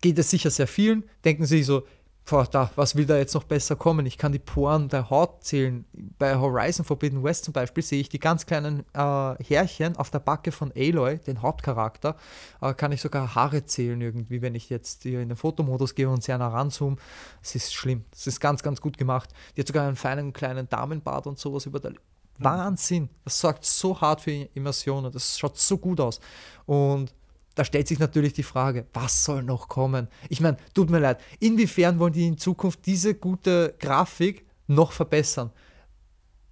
geht 0.00 0.18
es 0.18 0.30
sicher 0.30 0.50
sehr 0.50 0.66
vielen, 0.66 1.04
denken 1.24 1.44
sie 1.44 1.62
so, 1.62 1.86
boah, 2.28 2.46
da, 2.46 2.70
was 2.76 2.94
will 2.94 3.06
da 3.06 3.16
jetzt 3.16 3.34
noch 3.34 3.44
besser 3.44 3.74
kommen? 3.76 4.04
Ich 4.06 4.18
kann 4.18 4.32
die 4.32 4.38
Poren 4.38 4.88
der 4.88 5.10
Haut 5.10 5.44
zählen. 5.44 5.84
Bei 6.18 6.36
Horizon 6.36 6.84
Forbidden 6.84 7.22
West 7.24 7.44
zum 7.44 7.52
Beispiel 7.52 7.82
sehe 7.82 8.00
ich 8.00 8.08
die 8.08 8.18
ganz 8.18 8.46
kleinen 8.46 8.84
äh, 8.92 9.42
Härchen 9.42 9.96
auf 9.96 10.10
der 10.10 10.18
Backe 10.18 10.52
von 10.52 10.72
Aloy, 10.76 11.18
den 11.18 11.42
Hauptcharakter, 11.42 12.16
äh, 12.60 12.74
kann 12.74 12.92
ich 12.92 13.00
sogar 13.00 13.34
Haare 13.34 13.64
zählen 13.64 14.00
irgendwie, 14.00 14.42
wenn 14.42 14.54
ich 14.54 14.68
jetzt 14.68 15.02
hier 15.04 15.20
in 15.20 15.28
den 15.28 15.36
Fotomodus 15.36 15.94
gehe 15.94 16.08
und 16.08 16.22
sehr 16.22 16.38
nah 16.38 16.48
ranzoome. 16.48 16.96
Es 17.42 17.54
ist 17.54 17.74
schlimm. 17.74 18.04
Es 18.12 18.26
ist 18.26 18.40
ganz, 18.40 18.62
ganz 18.62 18.80
gut 18.80 18.98
gemacht. 18.98 19.30
Die 19.56 19.62
hat 19.62 19.68
sogar 19.68 19.86
einen 19.86 19.96
feinen 19.96 20.32
kleinen 20.32 20.68
Damenbart 20.68 21.26
und 21.26 21.38
sowas 21.38 21.66
über 21.66 21.80
der 21.80 21.92
Wahnsinn. 22.38 23.08
Das 23.24 23.40
sorgt 23.40 23.64
so 23.64 24.00
hart 24.00 24.20
für 24.20 24.30
Immersion 24.30 25.06
und 25.06 25.14
das 25.14 25.38
schaut 25.38 25.58
so 25.58 25.78
gut 25.78 26.00
aus. 26.00 26.20
Und 26.66 27.12
da 27.58 27.64
stellt 27.64 27.88
sich 27.88 27.98
natürlich 27.98 28.34
die 28.34 28.44
Frage, 28.44 28.86
was 28.92 29.24
soll 29.24 29.42
noch 29.42 29.66
kommen? 29.66 30.06
Ich 30.28 30.40
meine, 30.40 30.58
tut 30.74 30.90
mir 30.90 31.00
leid, 31.00 31.20
inwiefern 31.40 31.98
wollen 31.98 32.12
die 32.12 32.26
in 32.26 32.38
Zukunft 32.38 32.86
diese 32.86 33.16
gute 33.16 33.74
Grafik 33.80 34.46
noch 34.68 34.92
verbessern? 34.92 35.50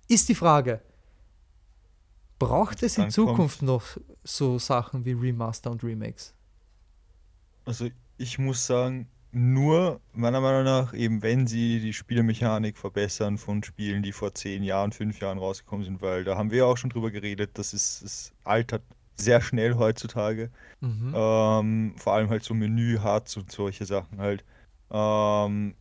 Ist 0.09 0.29
die 0.29 0.35
Frage, 0.35 0.81
braucht 2.41 2.83
es 2.83 2.99
in 2.99 3.11
Zukunft 3.11 3.63
noch 3.63 3.85
so 4.25 4.59
Sachen 4.59 5.05
wie 5.05 5.13
Remaster 5.13 5.71
und 5.71 5.85
Remakes? 5.85 6.35
Also 7.65 7.89
ich 8.19 8.41
muss 8.41 8.67
sagen, 8.67 9.09
nur 9.31 10.01
meiner 10.13 10.41
Meinung 10.41 10.65
nach, 10.65 10.93
eben 10.93 11.23
wenn 11.23 11.47
sie 11.47 11.79
die 11.79 11.93
Spielmechanik 11.93 12.79
verbessern 12.79 13.39
von 13.39 13.63
Spielen, 13.63 14.03
die 14.03 14.13
vor 14.13 14.35
zehn 14.35 14.65
Jahren, 14.65 14.91
fünf 14.91 15.21
Jahren 15.21 15.39
rausgekommen 15.39 15.85
sind, 15.85 16.03
weil 16.03 16.25
da 16.25 16.37
haben 16.37 16.51
wir 16.51 16.59
ja 16.59 16.65
auch 16.65 16.79
schon 16.79 16.91
drüber 16.91 17.13
geredet, 17.13 17.51
das 17.55 17.75
ist, 17.75 18.03
es 18.03 18.33
altert 18.43 18.83
sehr 19.17 19.41
schnell 19.41 19.77
heutzutage. 19.77 20.51
Mhm. 20.81 21.13
Ähm, 21.15 21.95
vor 21.97 22.15
allem 22.15 22.31
halt 22.31 22.43
so 22.43 22.55
Menü, 22.55 22.99
Harz 22.99 23.37
und 23.37 23.51
solche 23.51 23.87
Sachen 23.87 24.19
halt. 24.19 24.45
Ähm, 24.91 25.75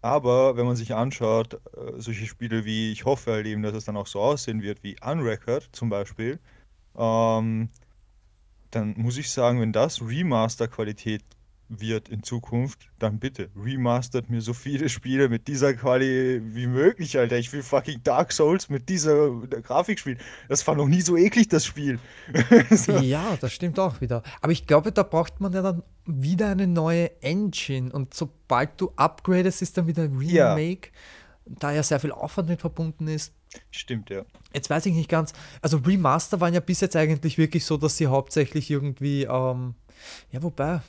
aber 0.00 0.56
wenn 0.56 0.66
man 0.66 0.76
sich 0.76 0.94
anschaut, 0.94 1.54
äh, 1.54 1.92
solche 1.96 2.26
Spiele 2.26 2.64
wie, 2.64 2.92
ich 2.92 3.04
hoffe 3.04 3.32
halt 3.32 3.46
eben, 3.46 3.62
dass 3.62 3.74
es 3.74 3.84
dann 3.84 3.96
auch 3.96 4.06
so 4.06 4.20
aussehen 4.20 4.62
wird, 4.62 4.82
wie 4.82 4.96
Unrecord 5.04 5.68
zum 5.72 5.88
Beispiel, 5.88 6.38
ähm, 6.96 7.70
dann 8.70 8.94
muss 8.96 9.16
ich 9.16 9.30
sagen, 9.30 9.60
wenn 9.60 9.72
das 9.72 10.02
Remaster-Qualität 10.02 11.24
wird 11.68 12.08
in 12.08 12.22
Zukunft, 12.22 12.88
dann 12.98 13.18
bitte 13.18 13.50
remastert 13.56 14.30
mir 14.30 14.40
so 14.40 14.54
viele 14.54 14.88
Spiele 14.88 15.28
mit 15.28 15.48
dieser 15.48 15.74
Quali 15.74 16.40
wie 16.54 16.66
möglich, 16.66 17.18
Alter. 17.18 17.36
Ich 17.36 17.52
will 17.52 17.62
fucking 17.62 18.02
Dark 18.02 18.32
Souls 18.32 18.68
mit 18.68 18.88
dieser 18.88 19.30
Grafik 19.62 19.98
spielen. 19.98 20.18
Das 20.48 20.66
war 20.66 20.74
noch 20.74 20.86
nie 20.88 21.02
so 21.02 21.16
eklig, 21.16 21.48
das 21.48 21.64
Spiel. 21.64 21.98
So. 22.70 22.98
Ja, 22.98 23.36
das 23.40 23.52
stimmt 23.52 23.78
auch 23.78 24.00
wieder. 24.00 24.22
Aber 24.40 24.52
ich 24.52 24.66
glaube, 24.66 24.92
da 24.92 25.02
braucht 25.02 25.40
man 25.40 25.52
ja 25.52 25.62
dann 25.62 25.82
wieder 26.06 26.48
eine 26.50 26.66
neue 26.66 27.10
Engine. 27.22 27.92
Und 27.92 28.14
sobald 28.14 28.80
du 28.80 28.92
upgradest, 28.96 29.62
ist 29.62 29.76
dann 29.76 29.86
wieder 29.86 30.04
ein 30.04 30.20
Ja. 30.20 30.54
Remake, 30.54 30.90
da 31.46 31.72
ja 31.72 31.82
sehr 31.82 32.00
viel 32.00 32.12
Aufwand 32.12 32.48
mit 32.48 32.60
verbunden 32.60 33.08
ist. 33.08 33.32
Stimmt, 33.70 34.10
ja. 34.10 34.24
Jetzt 34.52 34.68
weiß 34.70 34.86
ich 34.86 34.94
nicht 34.94 35.08
ganz, 35.08 35.32
also 35.62 35.78
Remaster 35.78 36.40
waren 36.40 36.52
ja 36.54 36.60
bis 36.60 36.80
jetzt 36.80 36.96
eigentlich 36.96 37.38
wirklich 37.38 37.64
so, 37.64 37.76
dass 37.76 37.96
sie 37.96 38.06
hauptsächlich 38.06 38.70
irgendwie 38.70 39.24
ähm, 39.24 39.74
Ja, 40.30 40.42
wobei, 40.42 40.80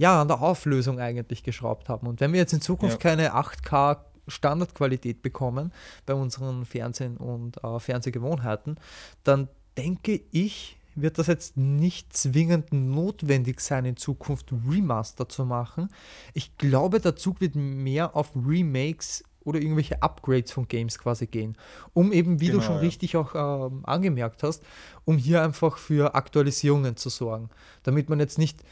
ja, 0.00 0.22
an 0.22 0.28
der 0.28 0.40
Auflösung 0.40 0.98
eigentlich 0.98 1.42
geschraubt 1.42 1.90
haben. 1.90 2.06
Und 2.06 2.20
wenn 2.20 2.32
wir 2.32 2.40
jetzt 2.40 2.54
in 2.54 2.62
Zukunft 2.62 3.04
ja. 3.04 3.10
keine 3.10 3.34
8K 3.34 3.98
Standardqualität 4.28 5.20
bekommen 5.20 5.72
bei 6.06 6.14
unseren 6.14 6.64
Fernsehen 6.64 7.18
und 7.18 7.62
äh, 7.62 7.78
Fernsehgewohnheiten, 7.78 8.78
dann 9.24 9.48
denke 9.76 10.22
ich, 10.30 10.78
wird 10.94 11.18
das 11.18 11.26
jetzt 11.26 11.58
nicht 11.58 12.16
zwingend 12.16 12.72
notwendig 12.72 13.60
sein, 13.60 13.84
in 13.84 13.96
Zukunft 13.98 14.54
Remaster 14.70 15.28
zu 15.28 15.44
machen. 15.44 15.90
Ich 16.32 16.56
glaube, 16.56 17.00
der 17.00 17.16
Zug 17.16 17.42
wird 17.42 17.54
mehr 17.54 18.16
auf 18.16 18.32
Remakes 18.34 19.22
oder 19.44 19.60
irgendwelche 19.60 20.02
Upgrades 20.02 20.52
von 20.52 20.66
Games 20.66 20.98
quasi 20.98 21.26
gehen, 21.26 21.56
um 21.92 22.12
eben, 22.12 22.40
wie 22.40 22.46
genau, 22.46 22.58
du 22.58 22.64
schon 22.64 22.74
ja. 22.76 22.80
richtig 22.80 23.16
auch 23.16 23.34
ähm, 23.34 23.84
angemerkt 23.84 24.42
hast, 24.42 24.62
um 25.04 25.18
hier 25.18 25.42
einfach 25.42 25.76
für 25.76 26.14
Aktualisierungen 26.14 26.96
zu 26.96 27.10
sorgen, 27.10 27.50
damit 27.82 28.08
man 28.08 28.20
jetzt 28.20 28.38
nicht, 28.38 28.62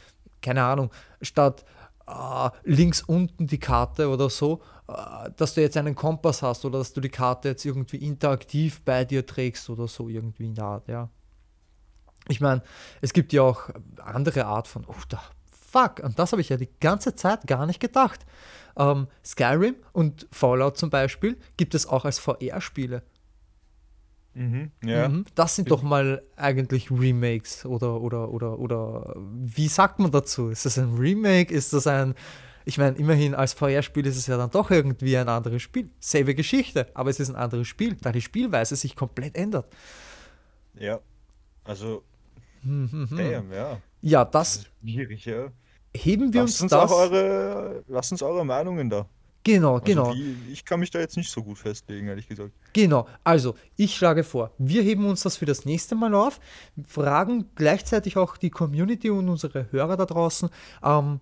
keine 0.41 0.63
Ahnung, 0.63 0.91
statt 1.21 1.65
äh, 2.07 2.49
links 2.63 3.01
unten 3.01 3.47
die 3.47 3.59
Karte 3.59 4.09
oder 4.09 4.29
so, 4.29 4.61
äh, 4.87 5.29
dass 5.37 5.53
du 5.53 5.61
jetzt 5.61 5.77
einen 5.77 5.95
Kompass 5.95 6.41
hast 6.41 6.65
oder 6.65 6.79
dass 6.79 6.93
du 6.93 7.01
die 7.01 7.09
Karte 7.09 7.49
jetzt 7.49 7.65
irgendwie 7.65 7.97
interaktiv 7.97 8.81
bei 8.83 9.05
dir 9.05 9.25
trägst 9.25 9.69
oder 9.69 9.87
so 9.87 10.09
irgendwie 10.09 10.45
in 10.45 10.55
der 10.55 10.65
Art, 10.65 10.87
ja. 10.87 11.09
Ich 12.27 12.41
meine, 12.41 12.61
es 13.01 13.13
gibt 13.13 13.33
ja 13.33 13.41
auch 13.41 13.69
andere 14.03 14.45
Art 14.45 14.67
von, 14.67 14.85
oh, 14.87 14.93
da, 15.07 15.21
fuck, 15.51 15.99
und 16.03 16.19
das 16.19 16.31
habe 16.31 16.41
ich 16.41 16.49
ja 16.49 16.57
die 16.57 16.69
ganze 16.79 17.15
Zeit 17.15 17.47
gar 17.47 17.65
nicht 17.65 17.79
gedacht. 17.79 18.25
Ähm, 18.77 19.07
Skyrim 19.25 19.75
und 19.93 20.27
Fallout 20.31 20.77
zum 20.77 20.89
Beispiel 20.89 21.37
gibt 21.57 21.75
es 21.75 21.87
auch 21.87 22.05
als 22.05 22.19
VR-Spiele. 22.19 23.03
Mhm, 24.39 24.71
ja. 24.85 25.09
Mhm, 25.09 25.25
das 25.35 25.55
sind 25.55 25.69
doch 25.69 25.81
mal 25.81 26.23
eigentlich 26.37 26.89
Remakes 26.89 27.65
oder, 27.65 27.99
oder, 27.99 28.29
oder, 28.29 28.57
oder 28.57 29.13
wie 29.17 29.67
sagt 29.67 29.99
man 29.99 30.11
dazu? 30.11 30.49
Ist 30.49 30.65
das 30.65 30.77
ein 30.77 30.95
Remake? 30.95 31.53
Ist 31.53 31.73
das 31.73 31.87
ein, 31.87 32.15
ich 32.63 32.77
meine, 32.77 32.97
immerhin 32.97 33.35
als 33.35 33.53
VR-Spiel 33.53 34.05
ist 34.05 34.15
es 34.15 34.27
ja 34.27 34.37
dann 34.37 34.49
doch 34.49 34.71
irgendwie 34.71 35.17
ein 35.17 35.27
anderes 35.27 35.61
Spiel. 35.61 35.89
Selbe 35.99 36.35
Geschichte, 36.35 36.87
aber 36.93 37.09
es 37.09 37.19
ist 37.19 37.29
ein 37.29 37.35
anderes 37.35 37.67
Spiel, 37.67 37.97
da 38.01 38.13
die 38.13 38.21
Spielweise 38.21 38.75
sich 38.77 38.95
komplett 38.95 39.35
ändert. 39.35 39.67
Ja, 40.75 40.99
also 41.65 42.03
Mhm. 42.63 43.07
Damn, 43.11 43.51
ja. 43.51 43.81
Ja, 44.01 44.25
das, 44.25 44.57
das 44.57 44.67
schwierig, 44.81 45.25
ja. 45.25 45.51
Heben 45.95 46.33
wir 46.33 46.41
lasst 46.41 46.61
uns, 46.61 46.71
uns 46.73 46.81
das. 46.81 46.91
Eure, 46.91 47.83
lasst 47.87 48.11
uns 48.11 48.21
eure 48.21 48.45
Meinungen 48.45 48.89
da. 48.89 49.07
Genau, 49.43 49.75
also 49.75 49.85
genau. 49.85 50.13
Wie, 50.13 50.35
ich 50.51 50.65
kann 50.65 50.79
mich 50.79 50.91
da 50.91 50.99
jetzt 50.99 51.17
nicht 51.17 51.31
so 51.31 51.41
gut 51.43 51.57
festlegen, 51.57 52.07
ehrlich 52.07 52.27
gesagt. 52.27 52.51
Genau, 52.73 53.07
also 53.23 53.55
ich 53.77 53.95
schlage 53.95 54.23
vor, 54.23 54.51
wir 54.57 54.81
heben 54.81 55.05
uns 55.05 55.21
das 55.21 55.37
für 55.37 55.45
das 55.45 55.65
nächste 55.65 55.95
Mal 55.95 56.13
auf, 56.13 56.39
fragen 56.85 57.45
gleichzeitig 57.55 58.17
auch 58.17 58.37
die 58.37 58.49
Community 58.49 59.09
und 59.09 59.29
unsere 59.29 59.71
Hörer 59.71 59.97
da 59.97 60.05
draußen, 60.05 60.49
ähm, 60.83 61.19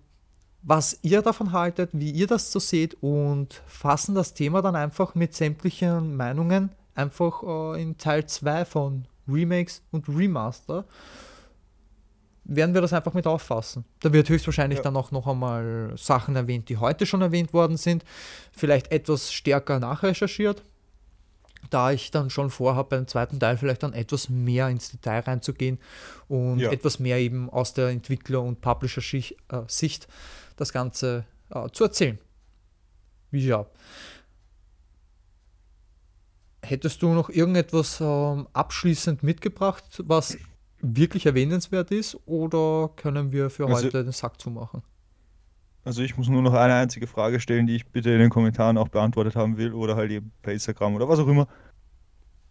was 0.62 0.98
ihr 1.02 1.22
davon 1.22 1.52
haltet, 1.52 1.90
wie 1.92 2.10
ihr 2.10 2.26
das 2.26 2.50
so 2.50 2.58
seht 2.58 2.96
und 3.00 3.62
fassen 3.66 4.14
das 4.14 4.34
Thema 4.34 4.62
dann 4.62 4.74
einfach 4.74 5.14
mit 5.14 5.34
sämtlichen 5.34 6.16
Meinungen 6.16 6.70
einfach 6.94 7.42
äh, 7.44 7.80
in 7.80 7.96
Teil 7.96 8.26
2 8.26 8.64
von 8.64 9.06
Remakes 9.28 9.82
und 9.92 10.08
Remaster 10.08 10.84
werden 12.48 12.74
wir 12.74 12.80
das 12.80 12.92
einfach 12.92 13.12
mit 13.12 13.26
auffassen. 13.26 13.84
Da 14.00 14.12
wird 14.12 14.28
höchstwahrscheinlich 14.28 14.78
ja. 14.78 14.82
dann 14.82 14.96
auch 14.96 15.10
noch 15.10 15.26
einmal 15.26 15.92
Sachen 15.96 16.34
erwähnt, 16.34 16.68
die 16.70 16.78
heute 16.78 17.06
schon 17.06 17.20
erwähnt 17.20 17.52
worden 17.52 17.76
sind, 17.76 18.04
vielleicht 18.52 18.90
etwas 18.90 19.32
stärker 19.32 19.78
nachrecherchiert, 19.78 20.64
da 21.68 21.92
ich 21.92 22.10
dann 22.10 22.30
schon 22.30 22.48
vorhabe, 22.48 22.96
beim 22.96 23.06
zweiten 23.06 23.38
Teil 23.38 23.58
vielleicht 23.58 23.82
dann 23.82 23.92
etwas 23.92 24.30
mehr 24.30 24.68
ins 24.68 24.90
Detail 24.90 25.20
reinzugehen 25.20 25.78
und 26.26 26.58
ja. 26.58 26.72
etwas 26.72 26.98
mehr 26.98 27.18
eben 27.18 27.50
aus 27.50 27.74
der 27.74 27.90
Entwickler- 27.90 28.42
und 28.42 28.62
Publisher-Sicht 28.62 30.04
äh, 30.04 30.08
das 30.56 30.72
Ganze 30.72 31.26
äh, 31.50 31.68
zu 31.70 31.84
erzählen. 31.84 32.18
Wie 33.30 33.46
ja. 33.46 33.66
Hättest 36.62 37.02
du 37.02 37.12
noch 37.12 37.28
irgendetwas 37.28 38.00
ähm, 38.00 38.48
abschließend 38.54 39.22
mitgebracht, 39.22 39.84
was 40.04 40.38
wirklich 40.80 41.26
erwähnenswert 41.26 41.90
ist 41.90 42.18
oder 42.26 42.90
können 42.96 43.32
wir 43.32 43.50
für 43.50 43.66
also, 43.66 43.86
heute 43.86 44.04
den 44.04 44.12
Sack 44.12 44.40
zumachen? 44.40 44.82
Also 45.84 46.02
ich 46.02 46.16
muss 46.16 46.28
nur 46.28 46.42
noch 46.42 46.54
eine 46.54 46.74
einzige 46.74 47.06
Frage 47.06 47.40
stellen, 47.40 47.66
die 47.66 47.76
ich 47.76 47.86
bitte 47.86 48.10
in 48.10 48.18
den 48.18 48.30
Kommentaren 48.30 48.76
auch 48.76 48.88
beantwortet 48.88 49.36
haben 49.36 49.56
will 49.56 49.72
oder 49.72 49.96
halt 49.96 50.10
eben 50.10 50.32
per 50.42 50.52
Instagram 50.52 50.94
oder 50.94 51.08
was 51.08 51.18
auch 51.18 51.28
immer. 51.28 51.48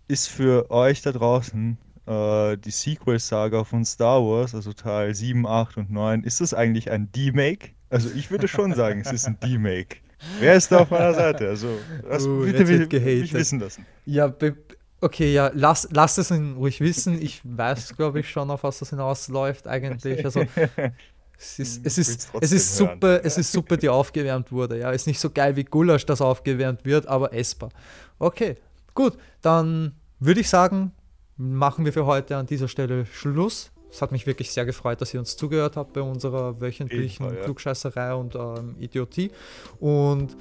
Ist 0.07 0.27
für 0.27 0.71
euch 0.71 1.01
da 1.01 1.11
draußen 1.11 1.77
äh, 2.07 2.57
die 2.57 2.71
Sequel-Saga 2.71 3.63
von 3.63 3.85
Star 3.85 4.21
Wars, 4.21 4.55
also 4.55 4.73
Teil 4.73 5.13
7, 5.13 5.45
8 5.45 5.77
und 5.77 5.91
9, 5.91 6.23
ist 6.23 6.41
das 6.41 6.53
eigentlich 6.53 6.89
ein 6.89 7.11
D-Make? 7.11 7.69
Also 7.89 8.09
ich 8.15 8.31
würde 8.31 8.47
schon 8.47 8.73
sagen, 8.73 9.01
es 9.01 9.11
ist 9.11 9.27
ein 9.27 9.39
D-Make. 9.39 9.97
Wer 10.39 10.55
ist 10.55 10.71
da 10.71 10.79
auf 10.79 10.89
meiner 10.89 11.13
Seite? 11.13 11.47
Also, 11.47 11.77
das 12.09 12.25
uh, 12.25 12.41
bitte 12.41 12.67
will, 12.67 12.87
mich 13.21 13.33
wissen 13.33 13.59
lassen. 13.59 13.85
Ja, 14.05 14.27
Okay, 14.99 15.31
ja, 15.31 15.51
lass, 15.53 15.87
lass 15.91 16.17
es 16.17 16.31
ihn 16.31 16.55
ruhig 16.57 16.79
wissen. 16.81 17.21
Ich 17.21 17.41
weiß, 17.43 17.95
glaube 17.95 18.19
ich, 18.19 18.29
schon, 18.29 18.49
auf 18.49 18.63
was 18.63 18.79
das 18.79 18.89
hinausläuft 18.89 19.67
eigentlich. 19.67 20.25
Also, 20.25 20.43
es 21.37 21.59
ist, 21.59 21.81
es 21.85 21.97
ist, 21.99 22.29
es 22.41 22.51
ist 22.51 22.77
super, 22.77 23.23
es 23.23 23.37
ist 23.37 23.51
super, 23.51 23.77
die 23.77 23.89
aufgewärmt 23.89 24.51
wurde. 24.51 24.79
Ja, 24.79 24.91
ist 24.91 25.05
nicht 25.05 25.19
so 25.19 25.29
geil 25.29 25.55
wie 25.55 25.63
Gulasch, 25.63 26.05
das 26.05 26.19
aufgewärmt 26.19 26.83
wird, 26.83 27.07
aber 27.07 27.31
essbar. 27.31 27.69
Okay, 28.17 28.57
gut, 28.95 29.17
dann 29.41 29.93
würde 30.19 30.41
ich 30.41 30.49
sagen, 30.49 30.91
machen 31.37 31.85
wir 31.85 31.93
für 31.93 32.07
heute 32.07 32.35
an 32.35 32.47
dieser 32.47 32.67
Stelle 32.67 33.05
Schluss. 33.05 33.71
Es 33.91 34.01
hat 34.01 34.11
mich 34.11 34.25
wirklich 34.25 34.51
sehr 34.51 34.65
gefreut, 34.65 34.99
dass 34.99 35.13
ihr 35.13 35.19
uns 35.19 35.37
zugehört 35.37 35.77
habt 35.77 35.93
bei 35.93 36.01
unserer 36.01 36.59
wöchentlichen 36.59 37.27
Fall, 37.27 37.37
ja. 37.37 37.43
Klugscheißerei 37.43 38.15
und 38.15 38.35
ähm, 38.35 38.75
Idiotie. 38.79 39.31
Und 39.79 40.35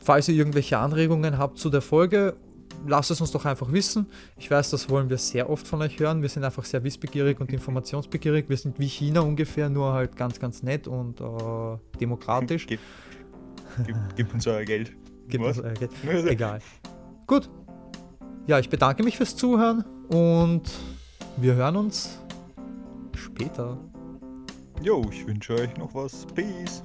falls 0.00 0.28
ihr 0.28 0.36
irgendwelche 0.36 0.78
Anregungen 0.78 1.36
habt 1.36 1.58
zu 1.58 1.68
der 1.68 1.82
Folge 1.82 2.36
lasst 2.86 3.10
es 3.10 3.20
uns 3.20 3.30
doch 3.30 3.44
einfach 3.44 3.70
wissen. 3.72 4.06
Ich 4.36 4.50
weiß, 4.50 4.70
das 4.70 4.90
wollen 4.90 5.08
wir 5.10 5.18
sehr 5.18 5.48
oft 5.50 5.66
von 5.66 5.82
euch 5.82 5.98
hören. 5.98 6.22
Wir 6.22 6.28
sind 6.28 6.44
einfach 6.44 6.64
sehr 6.64 6.82
wissbegierig 6.84 7.40
und 7.40 7.52
informationsbegierig. 7.52 8.48
Wir 8.48 8.56
sind 8.56 8.78
wie 8.78 8.88
China 8.88 9.20
ungefähr, 9.20 9.68
nur 9.68 9.92
halt 9.92 10.16
ganz, 10.16 10.40
ganz 10.40 10.62
nett 10.62 10.88
und 10.88 11.20
äh, 11.20 11.78
demokratisch. 12.00 12.66
Gib, 12.66 12.80
gib, 13.84 13.96
gib, 14.16 14.34
uns 14.34 14.46
euer 14.46 14.64
Geld. 14.64 14.92
Gib 15.28 15.42
uns 15.42 15.60
euer 15.60 15.74
Geld. 15.74 15.90
Egal. 16.26 16.60
Gut. 17.26 17.48
Ja, 18.46 18.58
ich 18.58 18.70
bedanke 18.70 19.02
mich 19.02 19.16
fürs 19.16 19.34
Zuhören 19.34 19.84
und 20.08 20.70
wir 21.36 21.54
hören 21.54 21.76
uns 21.76 22.20
später. 23.14 23.76
Jo, 24.82 25.04
ich 25.10 25.26
wünsche 25.26 25.54
euch 25.54 25.76
noch 25.76 25.94
was. 25.94 26.26
Peace. 26.34 26.82